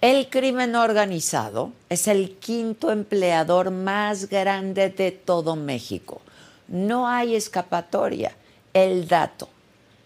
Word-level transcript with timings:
El 0.00 0.30
crimen 0.30 0.76
organizado 0.76 1.72
es 1.88 2.06
el 2.06 2.36
quinto 2.36 2.92
empleador 2.92 3.72
más 3.72 4.28
grande 4.28 4.90
de 4.90 5.10
todo 5.10 5.56
México. 5.56 6.20
No 6.68 7.08
hay 7.08 7.34
escapatoria. 7.34 8.36
El 8.74 9.08
dato 9.08 9.48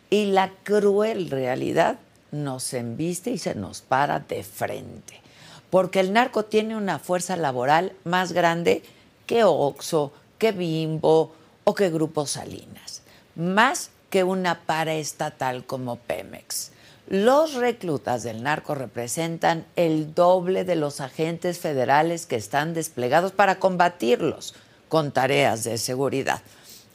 y 0.09 0.27
la 0.27 0.51
cruel 0.63 1.29
realidad 1.29 1.99
nos 2.31 2.73
embiste 2.73 3.33
y 3.33 3.39
se 3.39 3.55
nos 3.55 3.83
para 3.83 4.21
de 4.21 4.43
frente. 4.43 5.21
Porque 5.69 6.01
el 6.01 6.15
narco 6.15 6.47
tiene 6.47 6.75
una 6.75 6.99
fuerza 6.99 7.37
laboral 7.37 7.93
más 8.05 8.33
grande 8.33 8.83
que 9.27 9.45
Oxo, 9.45 10.15
que 10.39 10.53
Bimbo 10.53 11.35
o 11.65 11.75
que 11.75 11.91
Grupo 11.91 12.25
Salinas. 12.25 13.03
Más 13.35 13.91
que 14.09 14.25
una 14.25 14.61
paraestatal 14.61 15.67
como 15.67 15.97
Pemex. 15.97 16.72
Los 17.13 17.53
reclutas 17.53 18.23
del 18.23 18.43
narco 18.43 18.75
representan 18.75 19.67
el 19.77 20.15
doble 20.15 20.65
de 20.65 20.77
los 20.77 21.03
agentes 21.03 21.59
federales 21.59 22.25
que 22.25 22.37
están 22.37 22.73
desplegados 22.73 23.33
para 23.33 23.57
combatirlos 23.57 24.55
con 24.89 25.13
tareas 25.13 25.63
de 25.63 25.77
seguridad. 25.77 26.41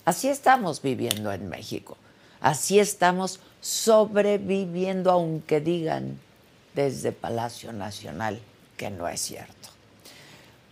Así 0.06 0.28
estamos 0.28 0.82
viviendo 0.82 1.32
en 1.32 1.48
México. 1.50 1.98
Así 2.42 2.80
estamos 2.80 3.40
sobreviviendo, 3.62 5.12
aunque 5.12 5.62
digan 5.62 6.20
desde 6.74 7.12
Palacio 7.12 7.72
Nacional 7.72 8.40
que 8.76 8.90
no 8.90 9.08
es 9.08 9.22
cierto. 9.22 9.70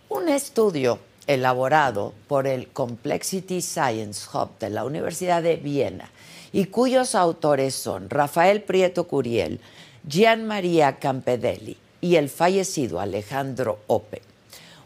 Un 0.08 0.28
estudio 0.28 0.98
elaborado 1.28 2.14
por 2.26 2.48
el 2.48 2.66
Complexity 2.66 3.62
Science 3.62 4.26
Hub 4.32 4.58
de 4.58 4.70
la 4.70 4.84
Universidad 4.84 5.40
de 5.40 5.54
Viena 5.54 6.10
y 6.56 6.64
cuyos 6.64 7.14
autores 7.14 7.74
son 7.74 8.08
Rafael 8.08 8.62
Prieto 8.62 9.06
Curiel, 9.06 9.60
Gian 10.08 10.46
María 10.46 10.98
Campedelli 10.98 11.76
y 12.00 12.16
el 12.16 12.30
fallecido 12.30 12.98
Alejandro 12.98 13.80
Ope. 13.88 14.22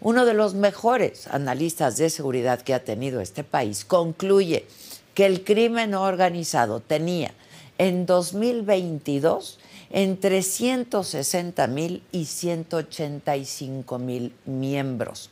Uno 0.00 0.24
de 0.24 0.34
los 0.34 0.54
mejores 0.54 1.28
analistas 1.28 1.96
de 1.96 2.10
seguridad 2.10 2.62
que 2.62 2.74
ha 2.74 2.82
tenido 2.82 3.20
este 3.20 3.44
país 3.44 3.84
concluye 3.84 4.66
que 5.14 5.26
el 5.26 5.44
crimen 5.44 5.94
organizado 5.94 6.80
tenía 6.80 7.34
en 7.78 8.04
2022 8.04 9.60
entre 9.90 10.42
160 10.42 11.68
mil 11.68 12.02
y 12.10 12.24
185 12.24 13.98
mil 14.00 14.34
miembros. 14.44 15.30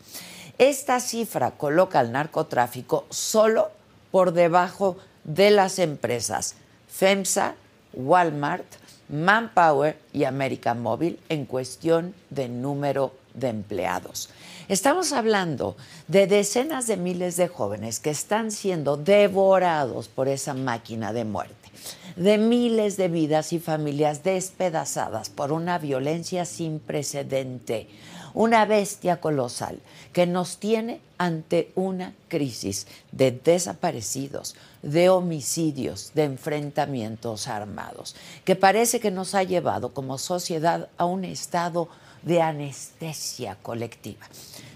Esta 0.58 1.00
cifra 1.00 1.50
coloca 1.50 1.98
al 1.98 2.12
narcotráfico 2.12 3.06
solo 3.10 3.72
por 4.12 4.32
debajo 4.32 4.98
de 5.28 5.50
las 5.50 5.78
empresas 5.78 6.56
FEMSA, 6.88 7.54
Walmart, 7.92 8.64
Manpower 9.10 9.96
y 10.12 10.24
América 10.24 10.74
Móvil 10.74 11.18
en 11.28 11.44
cuestión 11.44 12.14
de 12.30 12.48
número 12.48 13.12
de 13.34 13.48
empleados. 13.48 14.30
Estamos 14.68 15.12
hablando 15.12 15.76
de 16.08 16.26
decenas 16.26 16.86
de 16.86 16.96
miles 16.96 17.36
de 17.36 17.48
jóvenes 17.48 18.00
que 18.00 18.10
están 18.10 18.50
siendo 18.50 18.96
devorados 18.96 20.08
por 20.08 20.28
esa 20.28 20.54
máquina 20.54 21.12
de 21.12 21.24
muerte, 21.24 21.70
de 22.16 22.38
miles 22.38 22.96
de 22.96 23.08
vidas 23.08 23.52
y 23.52 23.60
familias 23.60 24.22
despedazadas 24.24 25.28
por 25.28 25.52
una 25.52 25.78
violencia 25.78 26.44
sin 26.46 26.80
precedente, 26.80 27.88
una 28.38 28.66
bestia 28.66 29.20
colosal 29.20 29.80
que 30.12 30.24
nos 30.24 30.58
tiene 30.58 31.00
ante 31.18 31.72
una 31.74 32.14
crisis 32.28 32.86
de 33.10 33.32
desaparecidos, 33.32 34.54
de 34.80 35.08
homicidios, 35.08 36.12
de 36.14 36.22
enfrentamientos 36.22 37.48
armados, 37.48 38.14
que 38.44 38.54
parece 38.54 39.00
que 39.00 39.10
nos 39.10 39.34
ha 39.34 39.42
llevado 39.42 39.92
como 39.92 40.18
sociedad 40.18 40.88
a 40.98 41.04
un 41.04 41.24
estado 41.24 41.88
de 42.22 42.40
anestesia 42.40 43.56
colectiva. 43.60 44.28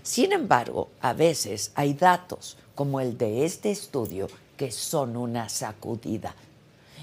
Sin 0.03 0.33
embargo, 0.33 0.89
a 1.01 1.13
veces 1.13 1.71
hay 1.77 1.95
datos 1.95 2.57
como 2.75 2.99
el 2.99 3.17
de 3.17 3.45
este 3.45 3.71
estudio 3.71 4.27
que 4.57 4.73
son 4.73 5.17
una 5.17 5.49
sacudida. 5.49 6.35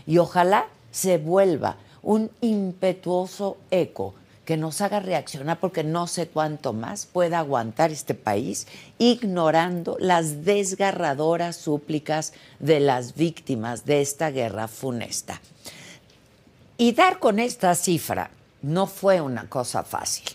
Y 0.06 0.18
ojalá 0.18 0.68
se 0.92 1.20
vuelva 1.20 1.78
un 2.04 2.30
impetuoso 2.42 3.56
eco 3.72 4.14
que 4.50 4.58
nos 4.58 4.82
haga 4.82 5.00
reaccionar 5.00 5.60
porque 5.60 5.84
no 5.84 6.08
sé 6.08 6.28
cuánto 6.28 6.74
más 6.74 7.06
pueda 7.06 7.38
aguantar 7.38 7.92
este 7.92 8.16
país 8.16 8.66
ignorando 8.98 9.96
las 10.00 10.44
desgarradoras 10.44 11.56
súplicas 11.56 12.34
de 12.58 12.80
las 12.80 13.14
víctimas 13.14 13.86
de 13.86 14.02
esta 14.02 14.32
guerra 14.32 14.68
funesta. 14.68 15.40
Y 16.80 16.94
dar 16.94 17.20
con 17.20 17.38
esta 17.38 17.76
cifra 17.76 18.32
no 18.64 18.88
fue 18.88 19.22
una 19.22 19.48
cosa 19.48 19.84
fácil. 19.84 20.26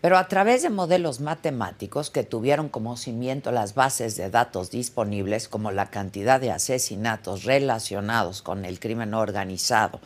Pero 0.00 0.16
a 0.16 0.28
través 0.28 0.62
de 0.62 0.70
modelos 0.70 1.20
matemáticos 1.20 2.08
que 2.08 2.24
tuvieron 2.24 2.70
como 2.70 2.96
cimiento 2.96 3.52
las 3.52 3.74
bases 3.74 4.16
de 4.16 4.30
datos 4.30 4.70
disponibles, 4.70 5.46
como 5.46 5.72
la 5.72 5.90
cantidad 5.90 6.40
de 6.40 6.52
asesinatos 6.52 7.44
relacionados 7.44 8.40
con 8.40 8.64
el 8.64 8.80
crimen 8.80 9.12
organizado, 9.12 10.00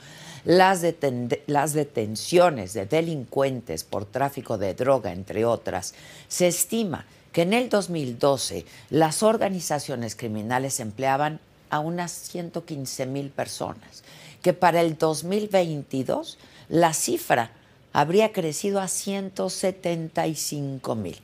las, 0.44 0.82
detenciones 0.82 2.74
de 2.74 2.86
delincuentes 2.86 3.84
por 3.84 4.04
tráfico 4.04 4.58
de 4.58 4.74
droga, 4.74 5.12
entre 5.12 5.44
otras, 5.44 5.94
se 6.28 6.48
estima 6.48 7.06
que 7.32 7.42
en 7.42 7.52
el 7.52 7.68
2012 7.68 8.64
las 8.90 9.22
organizaciones 9.22 10.16
criminales 10.16 10.80
empleaban 10.80 11.38
a 11.70 11.78
unas 11.78 12.10
115 12.10 13.06
mil 13.06 13.30
personas, 13.30 14.02
que 14.42 14.52
para 14.52 14.80
el 14.80 14.98
2022 14.98 16.38
la 16.68 16.92
cifra 16.92 17.52
habría 17.92 18.32
crecido 18.32 18.80
a 18.80 18.88
175 18.88 20.94
mil. 20.94 21.18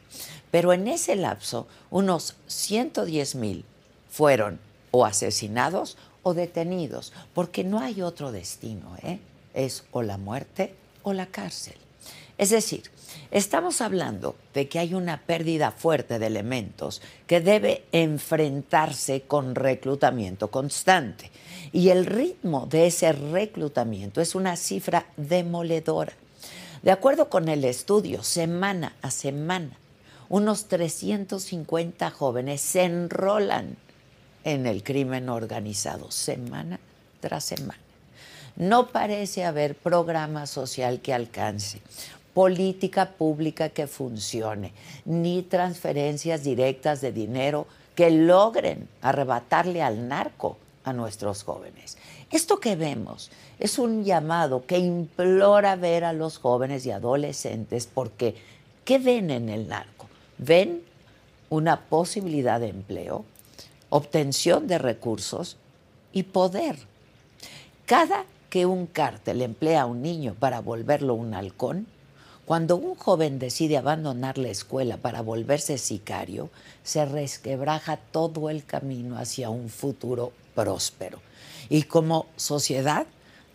Pero 0.50 0.72
en 0.72 0.88
ese 0.88 1.16
lapso, 1.16 1.66
unos 1.90 2.36
110 2.46 3.34
mil 3.34 3.64
fueron 4.10 4.58
o 4.90 5.04
asesinados 5.04 5.98
o 6.28 6.34
detenidos, 6.34 7.12
porque 7.34 7.64
no 7.64 7.80
hay 7.80 8.02
otro 8.02 8.32
destino, 8.32 8.96
¿eh? 9.02 9.18
es 9.54 9.84
o 9.92 10.02
la 10.02 10.18
muerte 10.18 10.74
o 11.02 11.12
la 11.14 11.26
cárcel. 11.26 11.76
Es 12.36 12.50
decir, 12.50 12.82
estamos 13.30 13.80
hablando 13.80 14.36
de 14.54 14.68
que 14.68 14.78
hay 14.78 14.94
una 14.94 15.22
pérdida 15.22 15.72
fuerte 15.72 16.18
de 16.18 16.26
elementos 16.26 17.02
que 17.26 17.40
debe 17.40 17.84
enfrentarse 17.92 19.22
con 19.22 19.54
reclutamiento 19.54 20.50
constante. 20.50 21.30
Y 21.72 21.88
el 21.88 22.06
ritmo 22.06 22.66
de 22.66 22.86
ese 22.86 23.12
reclutamiento 23.12 24.20
es 24.20 24.34
una 24.34 24.56
cifra 24.56 25.06
demoledora. 25.16 26.12
De 26.82 26.92
acuerdo 26.92 27.28
con 27.28 27.48
el 27.48 27.64
estudio, 27.64 28.22
semana 28.22 28.94
a 29.02 29.10
semana, 29.10 29.76
unos 30.28 30.66
350 30.66 32.10
jóvenes 32.10 32.60
se 32.60 32.84
enrolan 32.84 33.76
en 34.54 34.66
el 34.66 34.82
crimen 34.82 35.28
organizado, 35.28 36.10
semana 36.10 36.78
tras 37.20 37.44
semana. 37.44 37.80
No 38.56 38.88
parece 38.88 39.44
haber 39.44 39.74
programa 39.74 40.46
social 40.46 41.00
que 41.00 41.14
alcance, 41.14 41.80
política 42.34 43.10
pública 43.10 43.68
que 43.68 43.86
funcione, 43.86 44.72
ni 45.04 45.42
transferencias 45.42 46.42
directas 46.42 47.00
de 47.00 47.12
dinero 47.12 47.66
que 47.94 48.10
logren 48.10 48.88
arrebatarle 49.02 49.82
al 49.82 50.08
narco 50.08 50.56
a 50.84 50.92
nuestros 50.92 51.42
jóvenes. 51.42 51.98
Esto 52.30 52.60
que 52.60 52.76
vemos 52.76 53.30
es 53.58 53.78
un 53.78 54.04
llamado 54.04 54.64
que 54.66 54.78
implora 54.78 55.76
ver 55.76 56.04
a 56.04 56.12
los 56.12 56.38
jóvenes 56.38 56.84
y 56.86 56.90
adolescentes 56.90 57.88
porque 57.92 58.34
¿qué 58.84 58.98
ven 58.98 59.30
en 59.30 59.48
el 59.48 59.68
narco? 59.68 60.08
Ven 60.38 60.82
una 61.50 61.80
posibilidad 61.80 62.60
de 62.60 62.68
empleo, 62.68 63.24
obtención 63.90 64.66
de 64.66 64.78
recursos 64.78 65.56
y 66.12 66.24
poder. 66.24 66.78
Cada 67.86 68.24
que 68.50 68.66
un 68.66 68.86
cártel 68.86 69.42
emplea 69.42 69.82
a 69.82 69.86
un 69.86 70.02
niño 70.02 70.34
para 70.38 70.60
volverlo 70.60 71.14
un 71.14 71.34
halcón, 71.34 71.86
cuando 72.44 72.76
un 72.76 72.94
joven 72.94 73.38
decide 73.38 73.76
abandonar 73.76 74.38
la 74.38 74.48
escuela 74.48 74.96
para 74.96 75.20
volverse 75.20 75.76
sicario, 75.76 76.48
se 76.82 77.04
resquebraja 77.04 77.98
todo 77.98 78.48
el 78.48 78.64
camino 78.64 79.18
hacia 79.18 79.50
un 79.50 79.68
futuro 79.68 80.32
próspero. 80.54 81.20
Y 81.68 81.82
como 81.82 82.26
sociedad 82.36 83.06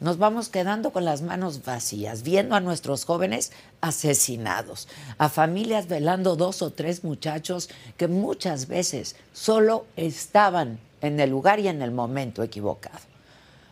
nos 0.04 0.18
vamos 0.18 0.50
quedando 0.50 0.92
con 0.92 1.06
las 1.06 1.22
manos 1.22 1.64
vacías, 1.64 2.24
viendo 2.24 2.56
a 2.56 2.60
nuestros 2.60 3.06
jóvenes 3.06 3.54
asesinados, 3.80 4.90
a 5.18 5.30
familias 5.30 5.88
velando 5.88 6.36
dos 6.36 6.62
o 6.62 6.72
tres 6.72 7.06
muchachos 7.06 7.70
que 7.96 8.10
muchas 8.10 8.68
veces 8.68 9.16
solo 9.32 9.86
estaban 9.96 10.78
en 11.02 11.22
el 11.22 11.30
lugar 11.30 11.62
y 11.62 11.70
en 11.70 11.82
el 11.82 11.92
momento 11.92 12.44
equivocado. 12.44 13.00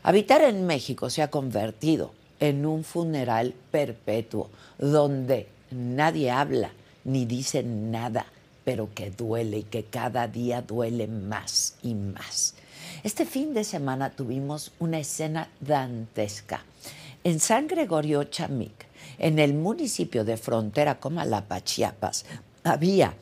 Habitar 0.03 0.41
en 0.41 0.65
México 0.65 1.09
se 1.09 1.21
ha 1.21 1.29
convertido 1.29 2.13
en 2.39 2.65
un 2.65 2.85
funeral 2.85 3.53
perpetuo, 3.69 4.49
donde 4.79 5.49
nadie 5.69 6.31
habla 6.31 6.71
ni 7.03 7.25
dice 7.25 7.61
nada, 7.61 8.25
pero 8.63 8.93
que 8.95 9.11
duele 9.11 9.57
y 9.57 9.63
que 9.63 9.83
cada 9.83 10.29
día 10.29 10.61
duele 10.61 11.07
más 11.07 11.75
y 11.83 11.93
más. 11.93 12.55
Este 13.03 13.25
fin 13.25 13.55
de 13.55 13.63
semana 13.63 14.11
tuvimos 14.11 14.73
una 14.77 14.99
escena 14.99 15.49
dantesca. 15.59 16.63
En 17.23 17.39
San 17.39 17.67
Gregorio 17.67 18.25
Chamic, 18.25 18.85
en 19.17 19.39
el 19.39 19.55
municipio 19.55 20.23
de 20.23 20.37
frontera 20.37 20.99
Comalapa, 20.99 21.63
Chiapas, 21.63 22.25
había 22.63 23.15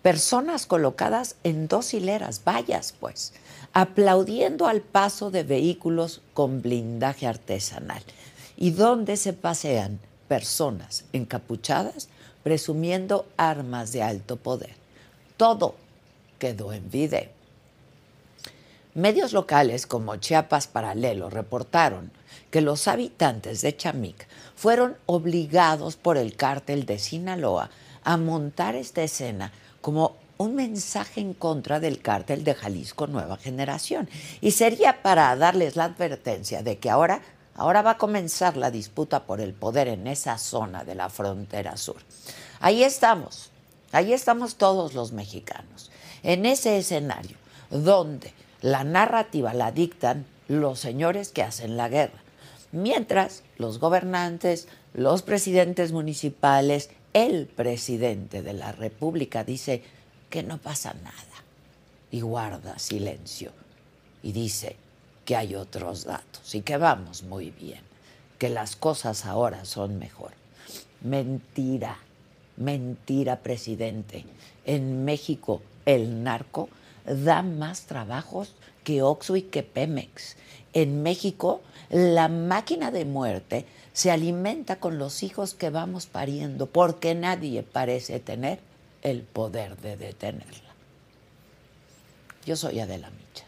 personas 0.00 0.64
colocadas 0.64 1.36
en 1.44 1.68
dos 1.68 1.92
hileras, 1.92 2.42
vallas 2.42 2.94
pues, 2.98 3.34
aplaudiendo 3.74 4.66
al 4.66 4.80
paso 4.80 5.30
de 5.30 5.42
vehículos 5.42 6.22
con 6.32 6.62
blindaje 6.62 7.26
artesanal 7.26 8.02
y 8.56 8.70
donde 8.70 9.18
se 9.18 9.34
pasean 9.34 10.00
personas 10.26 11.04
encapuchadas 11.12 12.08
presumiendo 12.42 13.26
armas 13.36 13.92
de 13.92 14.02
alto 14.02 14.36
poder. 14.36 14.74
Todo 15.36 15.74
quedó 16.38 16.72
en 16.72 16.90
video. 16.90 17.35
Medios 18.96 19.34
locales 19.34 19.86
como 19.86 20.16
Chiapas 20.16 20.68
Paralelo 20.68 21.28
reportaron 21.28 22.10
que 22.50 22.62
los 22.62 22.88
habitantes 22.88 23.60
de 23.60 23.76
Chamic 23.76 24.26
fueron 24.54 24.96
obligados 25.04 25.96
por 25.96 26.16
el 26.16 26.34
cártel 26.34 26.86
de 26.86 26.98
Sinaloa 26.98 27.68
a 28.04 28.16
montar 28.16 28.74
esta 28.74 29.02
escena 29.02 29.52
como 29.82 30.16
un 30.38 30.54
mensaje 30.54 31.20
en 31.20 31.34
contra 31.34 31.78
del 31.78 32.00
cártel 32.00 32.42
de 32.42 32.54
Jalisco 32.54 33.06
Nueva 33.06 33.36
Generación. 33.36 34.08
Y 34.40 34.52
sería 34.52 35.02
para 35.02 35.36
darles 35.36 35.76
la 35.76 35.84
advertencia 35.84 36.62
de 36.62 36.78
que 36.78 36.88
ahora 36.88 37.20
Ahora 37.58 37.80
va 37.80 37.92
a 37.92 37.98
comenzar 37.98 38.58
la 38.58 38.70
disputa 38.70 39.24
por 39.24 39.40
el 39.40 39.54
poder 39.54 39.88
en 39.88 40.06
esa 40.06 40.36
zona 40.36 40.84
de 40.84 40.94
la 40.94 41.08
frontera 41.08 41.78
sur. 41.78 41.96
Ahí 42.60 42.84
estamos, 42.84 43.50
ahí 43.92 44.12
estamos 44.12 44.56
todos 44.56 44.92
los 44.92 45.12
mexicanos, 45.12 45.90
en 46.22 46.44
ese 46.44 46.76
escenario 46.76 47.38
donde 47.70 48.32
la 48.60 48.84
narrativa 48.84 49.54
la 49.54 49.72
dictan 49.72 50.26
los 50.48 50.78
señores 50.78 51.30
que 51.30 51.42
hacen 51.42 51.76
la 51.76 51.88
guerra, 51.88 52.22
mientras 52.72 53.42
los 53.58 53.78
gobernantes, 53.78 54.68
los 54.94 55.22
presidentes 55.22 55.92
municipales, 55.92 56.90
el 57.12 57.46
presidente 57.46 58.42
de 58.42 58.52
la 58.52 58.72
República 58.72 59.44
dice 59.44 59.82
que 60.30 60.42
no 60.42 60.58
pasa 60.58 60.94
nada 61.02 61.44
y 62.10 62.20
guarda 62.20 62.78
silencio 62.78 63.52
y 64.22 64.32
dice, 64.32 64.76
que 65.26 65.36
hay 65.36 65.56
otros 65.56 66.04
datos 66.04 66.54
y 66.54 66.62
que 66.62 66.78
vamos 66.78 67.24
muy 67.24 67.50
bien, 67.50 67.80
que 68.38 68.48
las 68.48 68.76
cosas 68.76 69.26
ahora 69.26 69.66
son 69.66 69.98
mejor. 69.98 70.30
Mentira, 71.02 71.98
mentira, 72.56 73.40
presidente. 73.40 74.24
En 74.64 75.04
México 75.04 75.60
el 75.84 76.22
narco 76.22 76.70
da 77.06 77.42
más 77.42 77.82
trabajos 77.82 78.54
que 78.84 79.02
Oxo 79.02 79.36
y 79.36 79.42
que 79.42 79.62
Pemex. 79.62 80.36
En 80.72 81.02
México 81.02 81.62
la 81.90 82.28
máquina 82.28 82.90
de 82.90 83.04
muerte 83.04 83.66
se 83.92 84.10
alimenta 84.10 84.76
con 84.76 84.98
los 84.98 85.22
hijos 85.22 85.54
que 85.54 85.70
vamos 85.70 86.06
pariendo 86.06 86.66
porque 86.66 87.14
nadie 87.14 87.62
parece 87.62 88.20
tener 88.20 88.58
el 89.02 89.22
poder 89.22 89.76
de 89.78 89.96
detenerla. 89.96 90.74
Yo 92.44 92.56
soy 92.56 92.80
Adela 92.80 93.10
Micha. 93.10 93.44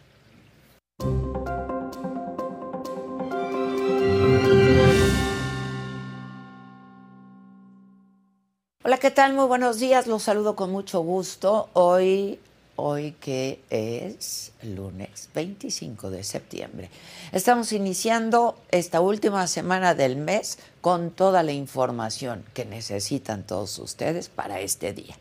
Hola, 8.85 8.99
¿qué 8.99 9.11
tal? 9.11 9.35
Muy 9.35 9.45
buenos 9.47 9.79
días. 9.79 10.07
Los 10.07 10.23
saludo 10.23 10.57
con 10.57 10.71
mucho 10.71 11.01
gusto. 11.01 11.69
Hoy, 11.75 12.41
hoy 12.81 13.17
que 13.21 13.61
es 13.71 14.53
lunes 14.63 15.29
25 15.35 16.11
de 16.11 16.23
septiembre. 16.23 16.91
Estamos 17.33 17.73
iniciando 17.73 18.57
esta 18.71 19.01
última 19.01 19.49
semana 19.49 19.95
del 19.95 20.17
mes 20.17 20.59
con 20.81 21.11
toda 21.11 21.43
la 21.43 21.51
información 21.51 22.45
que 22.55 22.65
necesitan 22.65 23.43
todos 23.43 23.81
ustedes 23.81 24.29
para 24.29 24.61
este 24.61 24.93
día. 24.93 25.17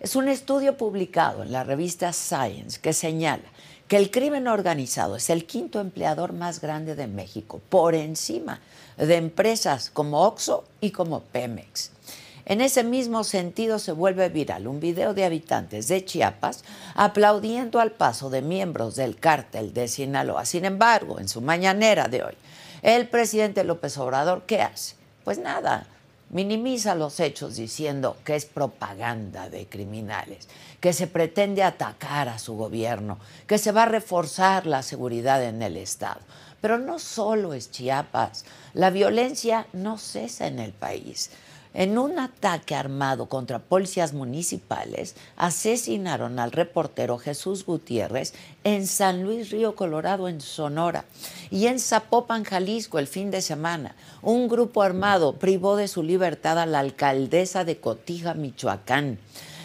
Es 0.00 0.16
un 0.16 0.28
estudio 0.28 0.76
publicado 0.76 1.44
en 1.44 1.52
la 1.52 1.62
revista 1.62 2.12
Science 2.12 2.80
que 2.80 2.92
señala 2.92 3.44
que 3.86 3.96
el 3.96 4.10
crimen 4.10 4.48
organizado 4.48 5.14
es 5.14 5.30
el 5.30 5.46
quinto 5.46 5.78
empleador 5.78 6.32
más 6.32 6.60
grande 6.60 6.96
de 6.96 7.06
México, 7.06 7.60
por 7.68 7.94
encima 7.94 8.60
de 8.96 9.14
empresas 9.16 9.90
como 9.90 10.22
Oxo 10.22 10.64
y 10.80 10.90
como 10.90 11.20
Pemex. 11.20 11.92
En 12.50 12.60
ese 12.60 12.82
mismo 12.82 13.22
sentido 13.22 13.78
se 13.78 13.92
vuelve 13.92 14.28
viral 14.28 14.66
un 14.66 14.80
video 14.80 15.14
de 15.14 15.24
habitantes 15.24 15.86
de 15.86 16.04
Chiapas 16.04 16.64
aplaudiendo 16.96 17.78
al 17.78 17.92
paso 17.92 18.28
de 18.28 18.42
miembros 18.42 18.96
del 18.96 19.20
cártel 19.20 19.72
de 19.72 19.86
Sinaloa. 19.86 20.44
Sin 20.44 20.64
embargo, 20.64 21.20
en 21.20 21.28
su 21.28 21.42
mañanera 21.42 22.08
de 22.08 22.24
hoy, 22.24 22.34
el 22.82 23.08
presidente 23.08 23.62
López 23.62 23.96
Obrador, 23.98 24.42
¿qué 24.48 24.62
hace? 24.62 24.96
Pues 25.22 25.38
nada, 25.38 25.86
minimiza 26.30 26.96
los 26.96 27.20
hechos 27.20 27.54
diciendo 27.54 28.16
que 28.24 28.34
es 28.34 28.46
propaganda 28.46 29.48
de 29.48 29.68
criminales, 29.68 30.48
que 30.80 30.92
se 30.92 31.06
pretende 31.06 31.62
atacar 31.62 32.28
a 32.28 32.40
su 32.40 32.56
gobierno, 32.56 33.20
que 33.46 33.58
se 33.58 33.70
va 33.70 33.84
a 33.84 33.86
reforzar 33.86 34.66
la 34.66 34.82
seguridad 34.82 35.40
en 35.44 35.62
el 35.62 35.76
Estado. 35.76 36.18
Pero 36.60 36.78
no 36.78 36.98
solo 36.98 37.54
es 37.54 37.70
Chiapas, 37.70 38.44
la 38.74 38.90
violencia 38.90 39.68
no 39.72 39.98
cesa 39.98 40.48
en 40.48 40.58
el 40.58 40.72
país. 40.72 41.30
En 41.72 41.98
un 41.98 42.18
ataque 42.18 42.74
armado 42.74 43.26
contra 43.26 43.60
policías 43.60 44.12
municipales, 44.12 45.14
asesinaron 45.36 46.40
al 46.40 46.50
reportero 46.50 47.16
Jesús 47.18 47.64
Gutiérrez 47.64 48.34
en 48.64 48.88
San 48.88 49.22
Luis 49.22 49.50
Río 49.50 49.76
Colorado, 49.76 50.26
en 50.28 50.40
Sonora. 50.40 51.04
Y 51.48 51.66
en 51.66 51.78
Zapopan, 51.78 52.42
Jalisco, 52.42 52.98
el 52.98 53.06
fin 53.06 53.30
de 53.30 53.40
semana, 53.40 53.94
un 54.20 54.48
grupo 54.48 54.82
armado 54.82 55.34
privó 55.34 55.76
de 55.76 55.86
su 55.86 56.02
libertad 56.02 56.58
a 56.58 56.66
la 56.66 56.80
alcaldesa 56.80 57.64
de 57.64 57.78
Cotija, 57.78 58.34
Michoacán. 58.34 59.18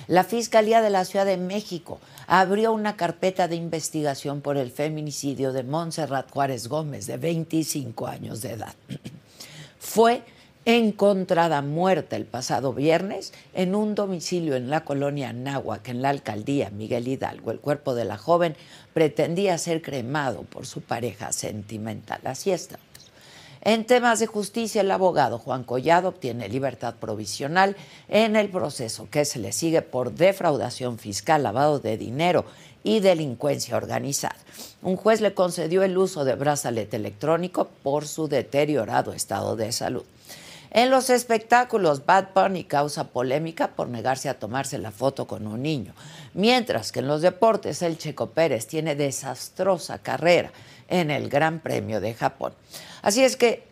La 0.08 0.24
Fiscalía 0.24 0.84
de 0.84 0.92
la 0.92 1.06
Ciudad 1.06 1.26
de 1.26 1.38
México 1.38 2.00
abrió 2.28 2.72
una 2.74 2.96
carpeta 2.96 3.48
de 3.48 3.56
investigación 3.56 4.42
por 4.42 4.58
el 4.58 4.70
feminicidio 4.70 5.52
de 5.54 5.64
Montserrat 5.64 6.30
Juárez 6.30 6.68
Gómez, 6.68 7.08
de 7.08 7.18
25 7.18 8.06
años 8.06 8.44
de 8.44 8.52
edad. 8.52 8.76
Fue 9.80 10.24
encontrada 10.66 11.62
muerta 11.62 12.16
el 12.16 12.26
pasado 12.26 12.74
viernes 12.74 13.34
en 13.54 13.76
un 13.76 13.94
domicilio 13.94 14.56
en 14.56 14.72
la 14.72 14.84
colonia 14.84 15.32
Náhuac, 15.32 15.88
en 15.90 16.02
la 16.02 16.10
alcaldía 16.10 16.72
Miguel 16.72 17.08
Hidalgo. 17.08 17.52
El 17.52 17.60
cuerpo 17.60 17.94
de 17.94 18.06
la 18.06 18.18
joven 18.18 18.56
pretendía 18.94 19.60
ser 19.60 19.84
cremado 19.84 20.42
por 20.42 20.66
su 20.66 20.82
pareja 20.82 21.32
sentimental. 21.32 22.20
Así 22.24 22.52
estamos. 22.52 22.84
En 23.62 23.86
temas 23.86 24.20
de 24.20 24.28
justicia, 24.28 24.82
el 24.82 24.92
abogado 24.92 25.40
Juan 25.40 25.64
Collado 25.64 26.10
obtiene 26.10 26.50
libertad 26.50 26.96
provisional 27.00 27.76
en 28.08 28.36
el 28.36 28.50
proceso 28.50 29.08
que 29.10 29.26
se 29.26 29.40
le 29.40 29.52
sigue 29.52 29.82
por 29.82 30.14
defraudación 30.14 31.00
fiscal, 31.00 31.42
lavado 31.42 31.80
de 31.80 31.98
dinero 31.98 32.46
y 32.84 33.00
delincuencia 33.00 33.76
organizada. 33.76 34.36
Un 34.84 34.96
juez 34.98 35.20
le 35.20 35.34
concedió 35.34 35.82
el 35.82 35.98
uso 35.98 36.26
de 36.26 36.36
brazalete 36.36 36.98
electrónico 36.98 37.68
por 37.82 38.08
su 38.08 38.28
deteriorado 38.28 39.14
estado 39.14 39.56
de 39.56 39.72
salud. 39.72 40.04
En 40.76 40.90
los 40.90 41.10
espectáculos, 41.10 42.06
Bad 42.06 42.34
Bunny 42.36 42.66
causa 42.66 43.06
polémica 43.06 43.70
por 43.70 43.88
negarse 43.88 44.28
a 44.28 44.38
tomarse 44.38 44.78
la 44.78 44.92
foto 44.92 45.26
con 45.26 45.48
un 45.48 45.64
niño, 45.64 45.94
mientras 46.34 46.92
que 46.92 47.00
en 47.00 47.08
los 47.08 47.22
deportes 47.22 47.82
el 47.82 47.98
Checo 47.98 48.32
Pérez 48.32 48.68
tiene 48.68 48.94
desastrosa 48.94 50.00
carrera 50.00 50.52
en 50.90 51.12
el 51.12 51.30
Gran 51.30 51.62
Premio 51.62 52.02
de 52.02 52.14
Japón. 52.14 52.52
Así 53.04 53.24
es 53.24 53.38
que 53.38 53.64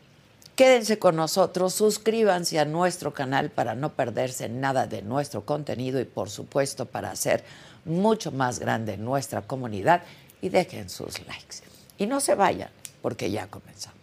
quédense 0.55 0.97
con 0.97 1.17
nosotros, 1.17 1.73
suscríbanse 1.73 2.57
a 2.57 2.63
nuestro 2.63 3.13
canal 3.13 3.49
para 3.49 3.75
no 3.75 3.89
perderse 3.89 4.47
nada 4.47 4.87
de 4.87 5.01
nuestro 5.01 5.45
contenido 5.45 5.99
y 5.99 6.05
por 6.05 6.29
supuesto 6.29 6.85
para 6.85 7.11
hacer 7.11 7.43
mucho 7.83 8.31
más 8.31 8.59
grande 8.59 8.95
nuestra 8.95 9.41
comunidad 9.41 10.03
y 10.41 10.47
dejen 10.47 10.89
sus 10.89 11.19
likes. 11.27 11.57
Y 11.97 12.05
no 12.05 12.21
se 12.21 12.35
vayan 12.35 12.69
porque 13.01 13.29
ya 13.29 13.47
comenzamos. 13.47 14.02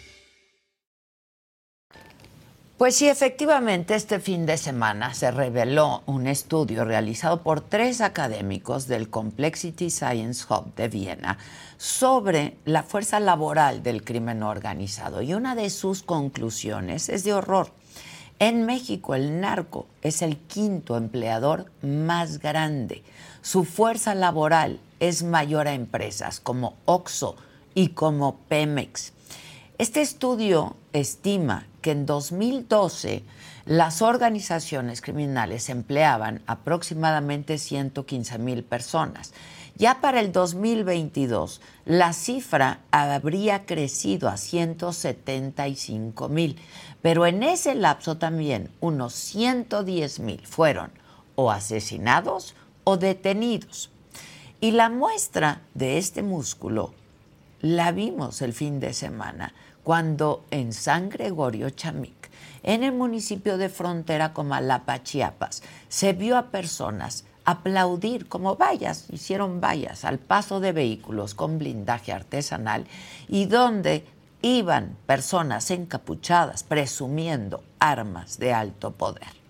Pues 2.81 2.95
sí, 2.95 3.07
efectivamente, 3.07 3.93
este 3.93 4.19
fin 4.19 4.47
de 4.47 4.57
semana 4.57 5.13
se 5.13 5.29
reveló 5.29 6.01
un 6.07 6.25
estudio 6.25 6.83
realizado 6.83 7.43
por 7.43 7.61
tres 7.61 8.01
académicos 8.01 8.87
del 8.87 9.07
Complexity 9.07 9.91
Science 9.91 10.45
Hub 10.49 10.73
de 10.73 10.87
Viena 10.87 11.37
sobre 11.77 12.57
la 12.65 12.81
fuerza 12.81 13.19
laboral 13.19 13.83
del 13.83 14.03
crimen 14.03 14.41
organizado. 14.41 15.21
Y 15.21 15.35
una 15.35 15.53
de 15.53 15.69
sus 15.69 16.01
conclusiones 16.01 17.09
es 17.09 17.23
de 17.23 17.33
horror. 17.33 17.71
En 18.39 18.65
México 18.65 19.13
el 19.13 19.39
narco 19.39 19.85
es 20.01 20.23
el 20.23 20.37
quinto 20.37 20.97
empleador 20.97 21.71
más 21.83 22.39
grande. 22.39 23.03
Su 23.43 23.63
fuerza 23.63 24.15
laboral 24.15 24.79
es 24.99 25.21
mayor 25.21 25.67
a 25.67 25.75
empresas 25.75 26.39
como 26.39 26.77
Oxo 26.85 27.35
y 27.75 27.89
como 27.89 28.37
Pemex. 28.49 29.13
Este 29.77 30.01
estudio 30.01 30.75
estima 30.93 31.67
que 31.81 31.91
en 31.91 32.05
2012 32.05 33.23
las 33.65 34.01
organizaciones 34.01 35.01
criminales 35.01 35.69
empleaban 35.69 36.41
aproximadamente 36.47 37.57
115 37.57 38.37
mil 38.39 38.63
personas. 38.63 39.33
Ya 39.75 40.01
para 40.01 40.19
el 40.19 40.31
2022 40.31 41.61
la 41.85 42.13
cifra 42.13 42.81
habría 42.91 43.65
crecido 43.65 44.29
a 44.29 44.37
175 44.37 46.29
mil, 46.29 46.59
pero 47.01 47.25
en 47.25 47.43
ese 47.43 47.75
lapso 47.75 48.17
también 48.17 48.69
unos 48.79 49.13
110 49.13 50.19
mil 50.19 50.45
fueron 50.45 50.91
o 51.35 51.51
asesinados 51.51 52.55
o 52.83 52.97
detenidos. 52.97 53.89
Y 54.59 54.71
la 54.71 54.89
muestra 54.89 55.61
de 55.73 55.97
este 55.97 56.21
músculo 56.21 56.93
la 57.61 57.91
vimos 57.91 58.41
el 58.41 58.53
fin 58.53 58.79
de 58.79 58.93
semana 58.93 59.53
cuando 59.83 60.45
en 60.51 60.73
San 60.73 61.09
Gregorio 61.09 61.69
Chamic, 61.69 62.29
en 62.63 62.83
el 62.83 62.91
municipio 62.91 63.57
de 63.57 63.69
frontera 63.69 64.33
Comalapa, 64.33 65.03
Chiapas, 65.03 65.63
se 65.89 66.13
vio 66.13 66.37
a 66.37 66.47
personas 66.47 67.25
aplaudir 67.45 68.27
como 68.27 68.55
vallas, 68.55 69.07
hicieron 69.09 69.61
vallas 69.61 70.05
al 70.05 70.19
paso 70.19 70.59
de 70.59 70.71
vehículos 70.71 71.33
con 71.33 71.57
blindaje 71.57 72.11
artesanal 72.11 72.85
y 73.27 73.45
donde 73.45 74.05
iban 74.41 74.95
personas 75.05 75.71
encapuchadas 75.71 76.63
presumiendo 76.63 77.63
armas 77.79 78.37
de 78.37 78.53
alto 78.53 78.91
poder. 78.91 79.41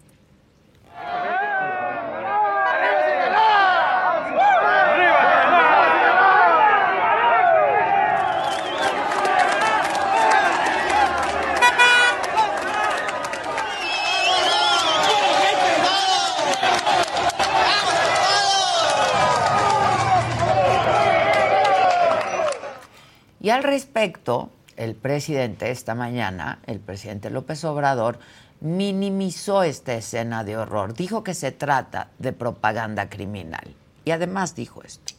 Y 23.42 23.50
al 23.50 23.64
respecto, 23.64 24.52
el 24.78 24.96
presidente 24.96 25.72
esta 25.72 25.96
mañana, 25.96 26.60
el 26.68 26.80
presidente 26.80 27.30
López 27.30 27.64
Obrador, 27.66 28.20
minimizó 28.60 29.64
esta 29.64 29.96
escena 29.96 30.44
de 30.44 30.58
horror. 30.58 30.94
Dijo 30.94 31.24
que 31.24 31.34
se 31.34 31.52
trata 31.52 32.12
de 32.20 32.34
propaganda 32.34 33.10
criminal. 33.10 33.74
Y 34.06 34.12
además 34.12 34.56
dijo 34.56 34.84
esto. 34.84 35.14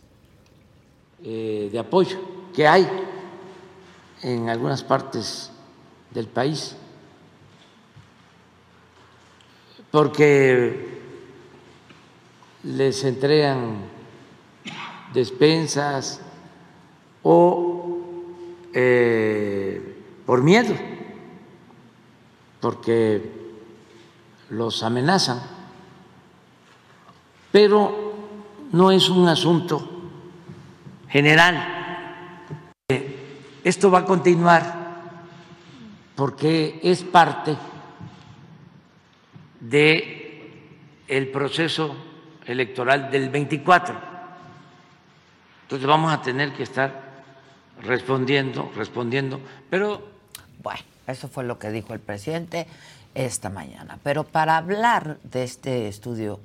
Eh, 1.24 1.68
de 1.70 1.78
apoyo 1.78 2.18
que 2.54 2.66
hay 2.66 2.88
en 4.22 4.48
algunas 4.48 4.84
partes 4.84 5.50
del 6.12 6.28
país. 6.28 6.76
Porque 9.90 11.00
les 12.62 13.02
entregan 13.04 13.90
despensas 15.12 16.20
o 17.22 17.81
eh, 18.74 20.02
por 20.24 20.42
miedo, 20.42 20.74
porque 22.60 23.30
los 24.50 24.82
amenazan, 24.82 25.40
pero 27.50 28.12
no 28.72 28.90
es 28.90 29.08
un 29.08 29.28
asunto 29.28 29.88
general. 31.08 31.82
Esto 33.64 33.90
va 33.90 34.00
a 34.00 34.04
continuar 34.04 34.82
porque 36.16 36.80
es 36.82 37.02
parte 37.02 37.56
de 39.60 40.22
el 41.08 41.28
proceso 41.28 41.94
electoral 42.46 43.10
del 43.10 43.28
24. 43.28 43.94
Entonces 45.62 45.86
vamos 45.86 46.12
a 46.12 46.22
tener 46.22 46.52
que 46.52 46.62
estar 46.62 47.01
respondiendo, 47.82 48.70
respondiendo, 48.74 49.40
pero... 49.70 50.02
Bueno, 50.62 50.80
eso 51.06 51.28
fue 51.28 51.44
lo 51.44 51.58
que 51.58 51.70
dijo 51.70 51.92
el 51.92 52.00
presidente 52.00 52.66
esta 53.14 53.50
mañana. 53.50 53.98
Pero 54.02 54.24
para 54.24 54.56
hablar 54.56 55.18
de 55.24 55.44
este 55.44 55.88
estudio 55.88 56.40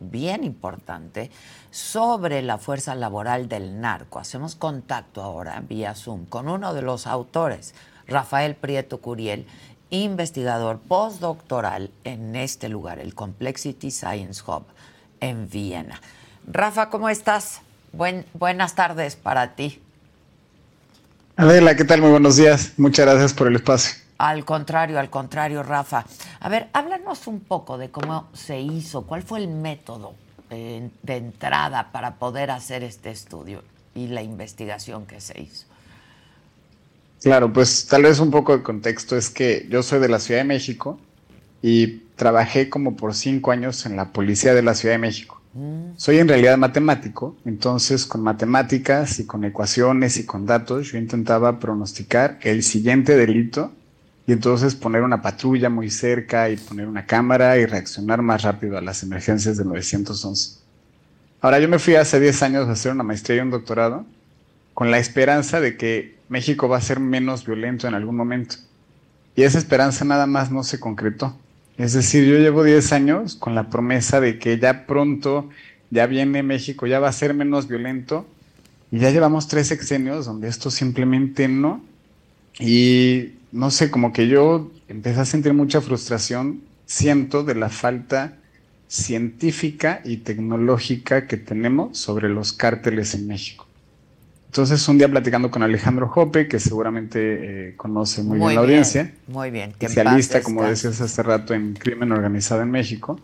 bien 0.00 0.44
importante 0.44 1.30
sobre 1.70 2.42
la 2.42 2.58
fuerza 2.58 2.94
laboral 2.94 3.48
del 3.48 3.80
narco, 3.80 4.18
hacemos 4.18 4.54
contacto 4.54 5.22
ahora 5.22 5.62
vía 5.66 5.94
Zoom 5.94 6.26
con 6.26 6.48
uno 6.48 6.74
de 6.74 6.82
los 6.82 7.06
autores, 7.06 7.74
Rafael 8.06 8.54
Prieto 8.54 8.98
Curiel, 9.00 9.46
investigador 9.90 10.78
postdoctoral 10.78 11.90
en 12.04 12.36
este 12.36 12.68
lugar, 12.68 12.98
el 12.98 13.14
Complexity 13.14 13.90
Science 13.90 14.42
Hub 14.46 14.64
en 15.20 15.48
Viena. 15.48 16.00
Rafa, 16.46 16.90
¿cómo 16.90 17.08
estás? 17.08 17.62
buenas 18.34 18.74
tardes 18.74 19.14
para 19.14 19.54
ti. 19.54 19.80
Adela, 21.36 21.74
¿qué 21.74 21.84
tal? 21.84 22.00
Muy 22.00 22.10
buenos 22.10 22.36
días. 22.36 22.74
Muchas 22.76 23.06
gracias 23.06 23.34
por 23.34 23.48
el 23.48 23.56
espacio. 23.56 23.96
Al 24.18 24.44
contrario, 24.44 25.00
al 25.00 25.10
contrario, 25.10 25.64
Rafa. 25.64 26.04
A 26.38 26.48
ver, 26.48 26.68
háblanos 26.72 27.26
un 27.26 27.40
poco 27.40 27.76
de 27.76 27.90
cómo 27.90 28.28
se 28.32 28.60
hizo, 28.60 29.02
cuál 29.02 29.22
fue 29.22 29.40
el 29.40 29.48
método 29.48 30.14
de, 30.48 30.90
de 31.02 31.16
entrada 31.16 31.90
para 31.90 32.14
poder 32.14 32.52
hacer 32.52 32.84
este 32.84 33.10
estudio 33.10 33.62
y 33.96 34.06
la 34.06 34.22
investigación 34.22 35.06
que 35.06 35.20
se 35.20 35.40
hizo. 35.40 35.66
Claro, 37.20 37.52
pues 37.52 37.86
tal 37.86 38.04
vez 38.04 38.20
un 38.20 38.30
poco 38.30 38.56
de 38.56 38.62
contexto 38.62 39.16
es 39.16 39.28
que 39.28 39.66
yo 39.68 39.82
soy 39.82 39.98
de 39.98 40.08
la 40.08 40.20
Ciudad 40.20 40.40
de 40.40 40.44
México 40.44 41.00
y 41.62 42.02
trabajé 42.14 42.68
como 42.68 42.94
por 42.94 43.12
cinco 43.14 43.50
años 43.50 43.86
en 43.86 43.96
la 43.96 44.12
policía 44.12 44.54
de 44.54 44.62
la 44.62 44.74
Ciudad 44.74 44.94
de 44.94 44.98
México. 44.98 45.40
Soy 45.96 46.18
en 46.18 46.26
realidad 46.26 46.58
matemático, 46.58 47.36
entonces 47.44 48.06
con 48.06 48.22
matemáticas 48.22 49.20
y 49.20 49.26
con 49.26 49.44
ecuaciones 49.44 50.16
y 50.16 50.26
con 50.26 50.46
datos 50.46 50.90
yo 50.90 50.98
intentaba 50.98 51.60
pronosticar 51.60 52.40
el 52.42 52.64
siguiente 52.64 53.16
delito 53.16 53.70
y 54.26 54.32
entonces 54.32 54.74
poner 54.74 55.02
una 55.02 55.22
patrulla 55.22 55.70
muy 55.70 55.90
cerca 55.90 56.50
y 56.50 56.56
poner 56.56 56.88
una 56.88 57.06
cámara 57.06 57.56
y 57.58 57.66
reaccionar 57.66 58.20
más 58.20 58.42
rápido 58.42 58.76
a 58.76 58.80
las 58.80 59.04
emergencias 59.04 59.56
del 59.56 59.68
911. 59.68 60.58
Ahora 61.40 61.60
yo 61.60 61.68
me 61.68 61.78
fui 61.78 61.94
hace 61.94 62.18
10 62.18 62.42
años 62.42 62.68
a 62.68 62.72
hacer 62.72 62.90
una 62.90 63.04
maestría 63.04 63.36
y 63.36 63.40
un 63.40 63.50
doctorado 63.50 64.06
con 64.72 64.90
la 64.90 64.98
esperanza 64.98 65.60
de 65.60 65.76
que 65.76 66.18
México 66.28 66.68
va 66.68 66.78
a 66.78 66.80
ser 66.80 66.98
menos 66.98 67.46
violento 67.46 67.86
en 67.86 67.94
algún 67.94 68.16
momento. 68.16 68.56
Y 69.36 69.42
esa 69.42 69.58
esperanza 69.58 70.04
nada 70.04 70.26
más 70.26 70.50
no 70.50 70.64
se 70.64 70.80
concretó. 70.80 71.38
Es 71.76 71.92
decir, 71.92 72.24
yo 72.24 72.38
llevo 72.38 72.62
10 72.62 72.92
años 72.92 73.34
con 73.34 73.54
la 73.54 73.68
promesa 73.68 74.20
de 74.20 74.38
que 74.38 74.58
ya 74.58 74.86
pronto, 74.86 75.50
ya 75.90 76.06
viene 76.06 76.42
México, 76.42 76.86
ya 76.86 77.00
va 77.00 77.08
a 77.08 77.12
ser 77.12 77.34
menos 77.34 77.66
violento. 77.66 78.26
Y 78.92 78.98
ya 78.98 79.10
llevamos 79.10 79.48
tres 79.48 79.66
sexenios 79.68 80.26
donde 80.26 80.48
esto 80.48 80.70
simplemente 80.70 81.48
no. 81.48 81.82
Y 82.60 83.30
no 83.50 83.70
sé, 83.70 83.90
como 83.90 84.12
que 84.12 84.28
yo 84.28 84.70
empecé 84.88 85.20
a 85.20 85.24
sentir 85.24 85.52
mucha 85.52 85.80
frustración, 85.80 86.60
siento, 86.86 87.42
de 87.42 87.56
la 87.56 87.70
falta 87.70 88.36
científica 88.86 90.00
y 90.04 90.18
tecnológica 90.18 91.26
que 91.26 91.36
tenemos 91.36 91.98
sobre 91.98 92.28
los 92.28 92.52
cárteles 92.52 93.14
en 93.14 93.26
México. 93.26 93.63
Entonces, 94.54 94.86
un 94.86 94.98
día 94.98 95.08
platicando 95.08 95.50
con 95.50 95.64
Alejandro 95.64 96.06
Jope, 96.06 96.46
que 96.46 96.60
seguramente 96.60 97.70
eh, 97.70 97.76
conoce 97.76 98.22
muy, 98.22 98.38
bien 98.38 98.54
la 98.54 98.60
audiencia. 98.60 99.12
Muy 99.26 99.50
bien. 99.50 99.70
Especialista, 99.70 100.44
como 100.44 100.62
decías 100.62 101.00
hace 101.00 101.24
rato, 101.24 101.54
en 101.54 101.74
crimen 101.74 102.12
organizado 102.12 102.62
en 102.62 102.70
México. 102.70 103.18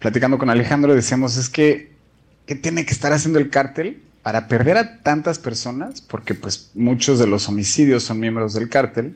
Platicando 0.00 0.36
con 0.36 0.50
Alejandro, 0.50 0.92
decíamos, 0.92 1.36
es 1.36 1.48
que, 1.48 1.92
¿qué 2.46 2.56
tiene 2.56 2.84
que 2.84 2.92
estar 2.92 3.12
haciendo 3.12 3.38
el 3.38 3.48
cártel 3.48 4.02
para 4.24 4.48
perder 4.48 4.76
a 4.76 5.02
tantas 5.04 5.38
personas? 5.38 6.00
Porque 6.00 6.34
pues 6.34 6.72
muchos 6.74 7.20
de 7.20 7.28
los 7.28 7.48
homicidios 7.48 8.02
son 8.02 8.18
miembros 8.18 8.54
del 8.54 8.68
cártel. 8.68 9.14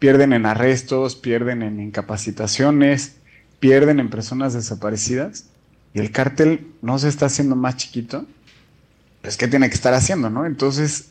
Pierden 0.00 0.32
en 0.32 0.44
arrestos, 0.44 1.14
pierden 1.14 1.62
en 1.62 1.78
incapacitaciones, 1.78 3.14
pierden 3.60 4.00
en 4.00 4.10
personas 4.10 4.54
desaparecidas. 4.54 5.44
Y 5.94 6.00
el 6.00 6.10
cártel 6.10 6.66
no 6.82 6.98
se 6.98 7.06
está 7.06 7.26
haciendo 7.26 7.54
más 7.54 7.76
chiquito 7.76 8.26
pues, 9.22 9.36
¿qué 9.36 9.48
tiene 9.48 9.68
que 9.68 9.74
estar 9.74 9.94
haciendo, 9.94 10.28
no? 10.28 10.44
Entonces, 10.44 11.10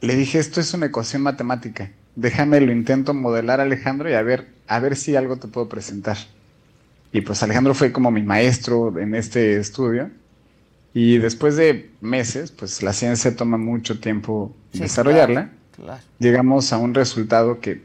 le 0.00 0.14
dije, 0.14 0.38
esto 0.38 0.60
es 0.60 0.72
una 0.72 0.86
ecuación 0.86 1.22
matemática. 1.22 1.90
Déjame, 2.16 2.60
lo 2.60 2.72
intento 2.72 3.14
modelar, 3.14 3.60
Alejandro, 3.60 4.08
y 4.10 4.14
a 4.14 4.22
ver, 4.22 4.48
a 4.68 4.78
ver 4.78 4.96
si 4.96 5.16
algo 5.16 5.36
te 5.36 5.48
puedo 5.48 5.68
presentar. 5.68 6.16
Y 7.12 7.22
pues 7.22 7.42
Alejandro 7.42 7.74
fue 7.74 7.92
como 7.92 8.10
mi 8.10 8.22
maestro 8.22 8.98
en 8.98 9.14
este 9.14 9.58
estudio. 9.58 10.10
Y 10.92 11.18
después 11.18 11.56
de 11.56 11.90
meses, 12.00 12.50
pues 12.50 12.82
la 12.82 12.92
ciencia 12.92 13.34
toma 13.34 13.56
mucho 13.56 14.00
tiempo 14.00 14.54
desarrollarla. 14.72 15.50
Llegamos 16.18 16.72
a 16.72 16.78
un 16.78 16.94
resultado 16.94 17.60
que 17.60 17.82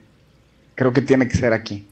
creo 0.75 0.91
que 0.91 1.01
tiene 1.01 1.27
que 1.27 1.37
ser 1.37 1.53
aquí. 1.53 1.87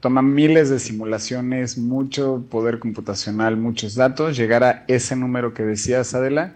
Toma 0.00 0.22
miles 0.22 0.70
de 0.70 0.78
simulaciones, 0.78 1.78
mucho 1.78 2.44
poder 2.50 2.78
computacional, 2.78 3.56
muchos 3.56 3.94
datos, 3.94 4.36
llegar 4.36 4.64
a 4.64 4.84
ese 4.86 5.16
número 5.16 5.54
que 5.54 5.62
decías, 5.62 6.14
Adela, 6.14 6.54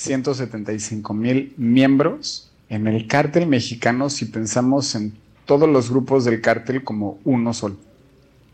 175 0.00 1.12
mil 1.12 1.52
miembros 1.58 2.50
en 2.70 2.86
el 2.86 3.06
cártel 3.06 3.46
mexicano 3.46 4.08
si 4.08 4.24
pensamos 4.24 4.94
en 4.94 5.12
todos 5.44 5.68
los 5.68 5.90
grupos 5.90 6.24
del 6.24 6.40
cártel 6.40 6.84
como 6.84 7.18
uno 7.24 7.52
solo. 7.52 7.76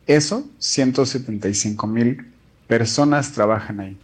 Eso, 0.08 0.44
175 0.58 1.86
mil 1.86 2.32
personas 2.66 3.32
trabajan 3.32 3.78
ahí. 3.78 3.96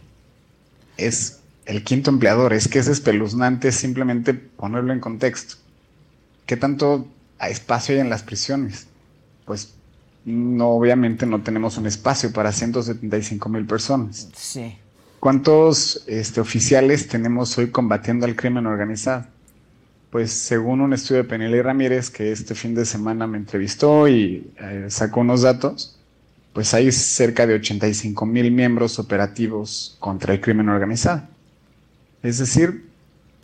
Es 0.95 1.41
el 1.65 1.83
quinto 1.83 2.11
empleador, 2.11 2.53
es 2.53 2.69
que 2.69 2.79
es 2.79 2.87
espeluznante 2.87 3.73
simplemente 3.73 4.33
ponerlo 4.33 4.93
en 4.93 5.01
contexto. 5.01 5.55
¿Qué 6.45 6.55
tanto 6.55 7.07
espacio 7.41 7.95
hay 7.95 8.01
en 8.01 8.09
las 8.09 8.23
prisiones? 8.23 8.87
Pues 9.45 9.73
no, 10.23 10.69
obviamente 10.69 11.25
no 11.25 11.41
tenemos 11.41 11.77
un 11.77 11.87
espacio 11.87 12.31
para 12.31 12.53
175 12.53 13.49
mil 13.49 13.65
personas. 13.65 14.29
Sí. 14.33 14.77
¿Cuántos 15.23 16.03
este, 16.05 16.41
oficiales 16.41 17.07
tenemos 17.07 17.57
hoy 17.57 17.71
combatiendo 17.71 18.25
al 18.25 18.35
crimen 18.35 18.65
organizado? 18.65 19.23
Pues 20.09 20.33
según 20.33 20.81
un 20.81 20.91
estudio 20.91 21.23
de 21.23 21.29
Penelli 21.29 21.61
Ramírez, 21.61 22.09
que 22.09 22.33
este 22.33 22.55
fin 22.55 22.75
de 22.75 22.83
semana 22.83 23.25
me 23.25 23.37
entrevistó 23.37 24.09
y 24.09 24.51
eh, 24.59 24.87
sacó 24.89 25.21
unos 25.21 25.43
datos, 25.43 25.97
pues 26.51 26.73
hay 26.73 26.91
cerca 26.91 27.47
de 27.47 27.53
85 27.53 28.25
mil 28.25 28.51
miembros 28.51 28.99
operativos 28.99 29.95
contra 30.01 30.33
el 30.33 30.41
crimen 30.41 30.67
organizado. 30.67 31.21
Es 32.21 32.39
decir, 32.39 32.89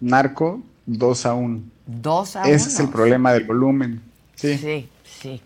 narco 0.02 0.62
2 0.86 1.26
a 1.28 1.34
1. 1.34 1.62
2 1.86 2.36
a 2.36 2.42
1. 2.42 2.50
Ese 2.50 2.68
es 2.68 2.80
el 2.82 2.90
problema 2.90 3.32
del 3.32 3.46
volumen. 3.46 4.02
Sí, 4.36 4.58
sí. 4.58 4.90
sí. 5.06 5.42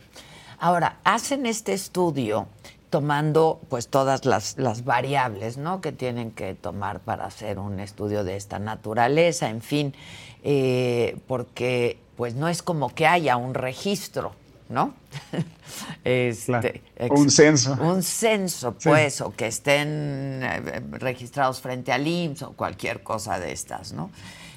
Ahora, 0.57 0.97
hacen 1.03 1.45
este 1.45 1.73
estudio 1.73 2.47
tomando 2.93 3.59
pues 3.69 3.87
todas 3.87 4.23
las, 4.23 4.55
las, 4.59 4.85
variables 4.85 5.57
¿no? 5.57 5.81
que 5.81 5.91
tienen 5.91 6.29
que 6.29 6.53
tomar 6.53 6.99
para 6.99 7.25
hacer 7.25 7.57
un 7.57 7.79
estudio 7.79 8.23
de 8.23 8.35
esta 8.35 8.59
naturaleza, 8.59 9.49
en 9.49 9.63
fin, 9.63 9.95
eh, 10.43 11.17
porque 11.25 11.97
pues 12.15 12.35
no 12.35 12.47
es 12.49 12.61
como 12.61 12.93
que 12.93 13.07
haya 13.07 13.35
un 13.35 13.55
registro, 13.55 14.35
¿no? 14.69 14.93
este, 16.03 16.83
un 17.09 17.31
censo. 17.31 17.73
Un 17.81 18.03
censo, 18.03 18.75
pues, 18.75 19.21
o 19.21 19.31
que 19.31 19.47
estén 19.47 20.41
eh, 20.43 20.83
registrados 20.91 21.61
frente 21.61 21.91
al 21.91 22.05
IMSS 22.05 22.43
o 22.43 22.51
cualquier 22.51 23.01
cosa 23.01 23.39
de 23.39 23.53
estas, 23.53 23.91
¿no? 23.91 24.11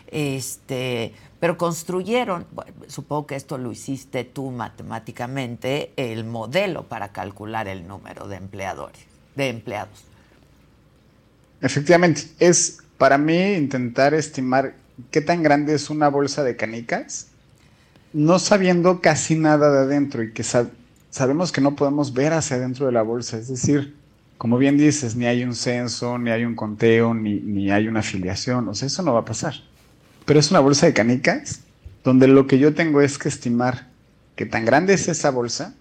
Este, 0.09 1.15
pero 1.41 1.59
construyeron, 1.59 2.47
supongo 2.87 3.27
que 3.27 3.37
esto 3.37 3.59
lo 3.59 3.71
hiciste 3.71 4.25
tú 4.25 4.51
matemáticamente, 4.51 5.93
el 5.97 6.25
modelo 6.25 6.85
para 6.85 7.13
calcular 7.13 7.69
el 7.69 7.87
número 7.87 8.27
de 8.27 8.37
empleadores, 8.37 9.01
de 9.35 9.49
empleados. 9.49 10.05
Efectivamente, 11.61 12.23
es 12.39 12.79
para 12.97 13.19
mí 13.19 13.53
intentar 13.53 14.15
estimar 14.15 14.75
qué 15.11 15.21
tan 15.21 15.43
grande 15.43 15.75
es 15.75 15.91
una 15.91 16.09
bolsa 16.09 16.43
de 16.43 16.57
canicas, 16.57 17.29
no 18.15 18.39
sabiendo 18.39 19.03
casi 19.03 19.35
nada 19.35 19.71
de 19.71 19.79
adentro 19.81 20.23
y 20.23 20.33
que 20.33 20.43
sabemos 20.43 21.53
que 21.53 21.61
no 21.61 21.77
podemos 21.77 22.15
ver 22.15 22.33
hacia 22.33 22.57
adentro 22.57 22.87
de 22.87 22.93
la 22.93 23.03
bolsa, 23.03 23.37
es 23.37 23.49
decir, 23.49 23.95
como 24.39 24.57
bien 24.57 24.79
dices, 24.79 25.17
ni 25.17 25.27
hay 25.27 25.45
un 25.45 25.55
censo, 25.55 26.17
ni 26.19 26.31
hay 26.31 26.45
un 26.45 26.55
conteo, 26.55 27.13
ni, 27.13 27.35
ni 27.35 27.71
hay 27.71 27.89
una 27.89 28.01
afiliación, 28.01 28.69
o 28.69 28.75
sea, 28.75 28.87
eso 28.87 29.03
no 29.03 29.13
va 29.13 29.21
a 29.21 29.25
pasar 29.25 29.55
pero 30.27 30.39
es 30.39 30.51
una 30.51 30.61
bolsa 30.61 30.87
de 30.87 30.93
canicas 30.93 31.61
donde 32.05 32.29
lo 32.29 32.47
que 32.47 32.59
yo 32.59 32.75
tengo 32.75 33.01
es 33.01 33.17
que 33.19 33.29
estimar 33.29 33.87
que 34.35 34.45
tan 34.45 34.67
grande 34.67 34.93
es 34.95 35.09
esa 35.09 35.31
bolsa, 35.31 35.75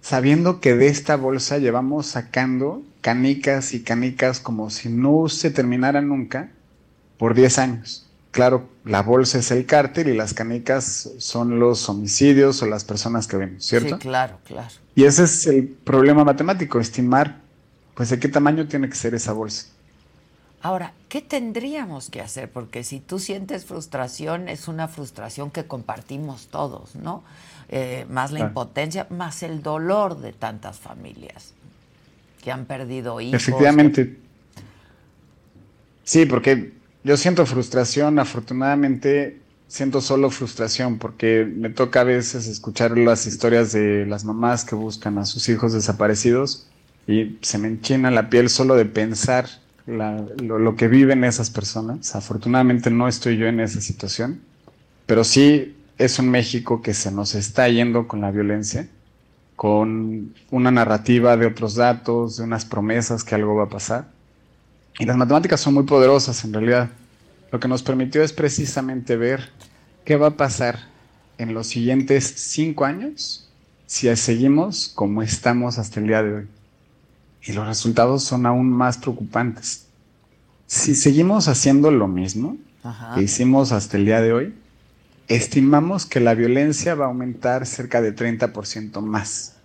sabiendo 0.00 0.60
que 0.60 0.74
de 0.74 0.86
esta 0.86 1.16
bolsa 1.16 1.58
llevamos 1.58 2.06
sacando 2.06 2.82
canicas 3.00 3.74
y 3.74 3.82
canicas 3.82 4.38
como 4.38 4.70
si 4.70 4.88
no 4.88 5.28
se 5.28 5.50
terminara 5.50 6.00
nunca 6.00 6.50
por 7.18 7.34
10 7.34 7.58
años. 7.58 8.06
Claro, 8.30 8.68
la 8.84 9.02
bolsa 9.02 9.38
es 9.38 9.50
el 9.50 9.66
cártel 9.66 10.08
y 10.08 10.16
las 10.16 10.32
canicas 10.32 11.10
son 11.18 11.58
los 11.58 11.88
homicidios 11.88 12.62
o 12.62 12.66
las 12.66 12.84
personas 12.84 13.26
que 13.26 13.36
vemos, 13.36 13.64
¿cierto? 13.64 13.96
Sí, 13.96 14.00
claro, 14.00 14.38
claro. 14.44 14.68
Y 14.94 15.04
ese 15.04 15.24
es 15.24 15.46
el 15.46 15.66
problema 15.66 16.24
matemático, 16.24 16.80
estimar 16.80 17.40
pues 17.94 18.08
de 18.08 18.18
qué 18.18 18.28
tamaño 18.28 18.66
tiene 18.68 18.88
que 18.88 18.94
ser 18.94 19.14
esa 19.14 19.32
bolsa. 19.32 19.66
Ahora, 20.62 20.92
¿qué 21.08 21.20
tendríamos 21.20 22.08
que 22.08 22.20
hacer? 22.20 22.48
Porque 22.48 22.84
si 22.84 23.00
tú 23.00 23.18
sientes 23.18 23.64
frustración, 23.64 24.48
es 24.48 24.68
una 24.68 24.86
frustración 24.86 25.50
que 25.50 25.64
compartimos 25.64 26.46
todos, 26.46 26.94
¿no? 26.94 27.24
Eh, 27.68 28.06
más 28.08 28.30
la 28.30 28.40
impotencia, 28.40 29.08
más 29.10 29.42
el 29.42 29.62
dolor 29.62 30.20
de 30.20 30.32
tantas 30.32 30.78
familias 30.78 31.52
que 32.44 32.52
han 32.52 32.64
perdido 32.66 33.20
hijos. 33.20 33.42
Efectivamente. 33.42 34.18
Sí, 36.04 36.26
porque 36.26 36.72
yo 37.02 37.16
siento 37.16 37.44
frustración, 37.44 38.20
afortunadamente 38.20 39.40
siento 39.66 40.00
solo 40.00 40.30
frustración 40.30 40.98
porque 40.98 41.50
me 41.50 41.70
toca 41.70 42.02
a 42.02 42.04
veces 42.04 42.46
escuchar 42.46 42.98
las 42.98 43.26
historias 43.26 43.72
de 43.72 44.04
las 44.06 44.22
mamás 44.24 44.64
que 44.66 44.74
buscan 44.74 45.16
a 45.16 45.24
sus 45.24 45.48
hijos 45.48 45.72
desaparecidos 45.72 46.68
y 47.06 47.38
se 47.40 47.56
me 47.56 47.68
enchina 47.68 48.10
la 48.10 48.28
piel 48.28 48.50
solo 48.50 48.76
de 48.76 48.84
pensar 48.84 49.48
lo, 49.86 50.76
que 50.76 50.88
viven 50.88 51.24
esas 51.24 51.50
personas. 51.50 52.14
Afortunadamente 52.14 52.90
no 52.90 53.08
estoy 53.08 53.36
yo 53.36 53.46
en 53.46 53.60
esa 53.60 53.80
situación, 53.80 54.40
pero 55.06 55.24
sí 55.24 55.76
es 55.98 56.18
un 56.18 56.30
México 56.30 56.82
que 56.82 56.94
se 56.94 57.10
nos 57.10 57.34
está 57.34 57.68
yendo 57.68 58.08
con 58.08 58.20
la 58.20 58.30
violencia, 58.30 58.88
con 59.56 60.34
una 60.50 60.70
narrativa 60.70 61.36
de 61.36 61.46
otros 61.46 61.74
datos, 61.74 62.38
de 62.38 62.44
unas 62.44 62.64
promesas 62.64 63.24
que 63.24 63.34
algo 63.34 63.54
va 63.54 63.64
a 63.64 63.68
pasar. 63.68 64.08
Y 64.98 65.04
las 65.04 65.16
matemáticas 65.16 65.60
son 65.60 65.74
muy 65.74 65.84
poderosas 65.84 66.44
en 66.44 66.52
realidad. 66.52 66.90
Lo 67.50 67.60
que 67.60 67.68
nos 67.68 67.82
permitió 67.82 68.22
es 68.22 68.32
precisamente 68.32 69.16
ver 69.16 69.50
qué 70.04 70.16
va 70.16 70.28
a 70.28 70.36
pasar 70.36 70.78
en 71.38 71.54
los 71.54 71.66
siguientes 71.66 72.32
cinco 72.36 72.84
años 72.84 73.48
si 73.86 74.14
seguimos 74.16 74.90
como 74.94 75.22
estamos 75.22 75.78
hasta 75.78 76.00
el 76.00 76.06
día 76.06 76.22
de 76.22 76.32
hoy 76.32 76.48
y 77.44 77.52
los 77.52 77.66
resultados 77.66 78.22
son 78.24 78.46
aún 78.46 78.70
más 78.70 78.98
preocupantes. 78.98 79.86
Si 80.66 80.94
seguimos 80.94 81.48
haciendo 81.48 81.90
lo 81.90 82.08
mismo 82.08 82.56
que 83.14 83.22
hicimos 83.22 83.72
hasta 83.72 83.96
el 83.96 84.06
día 84.06 84.20
de 84.20 84.32
hoy, 84.32 84.54
estimamos 85.28 86.06
que 86.06 86.20
la 86.20 86.34
violencia 86.34 86.94
va 86.94 87.06
a 87.06 87.08
aumentar 87.08 87.66
cerca 87.66 88.00
de 88.00 88.14
30% 88.14 89.00
más. 89.02 89.56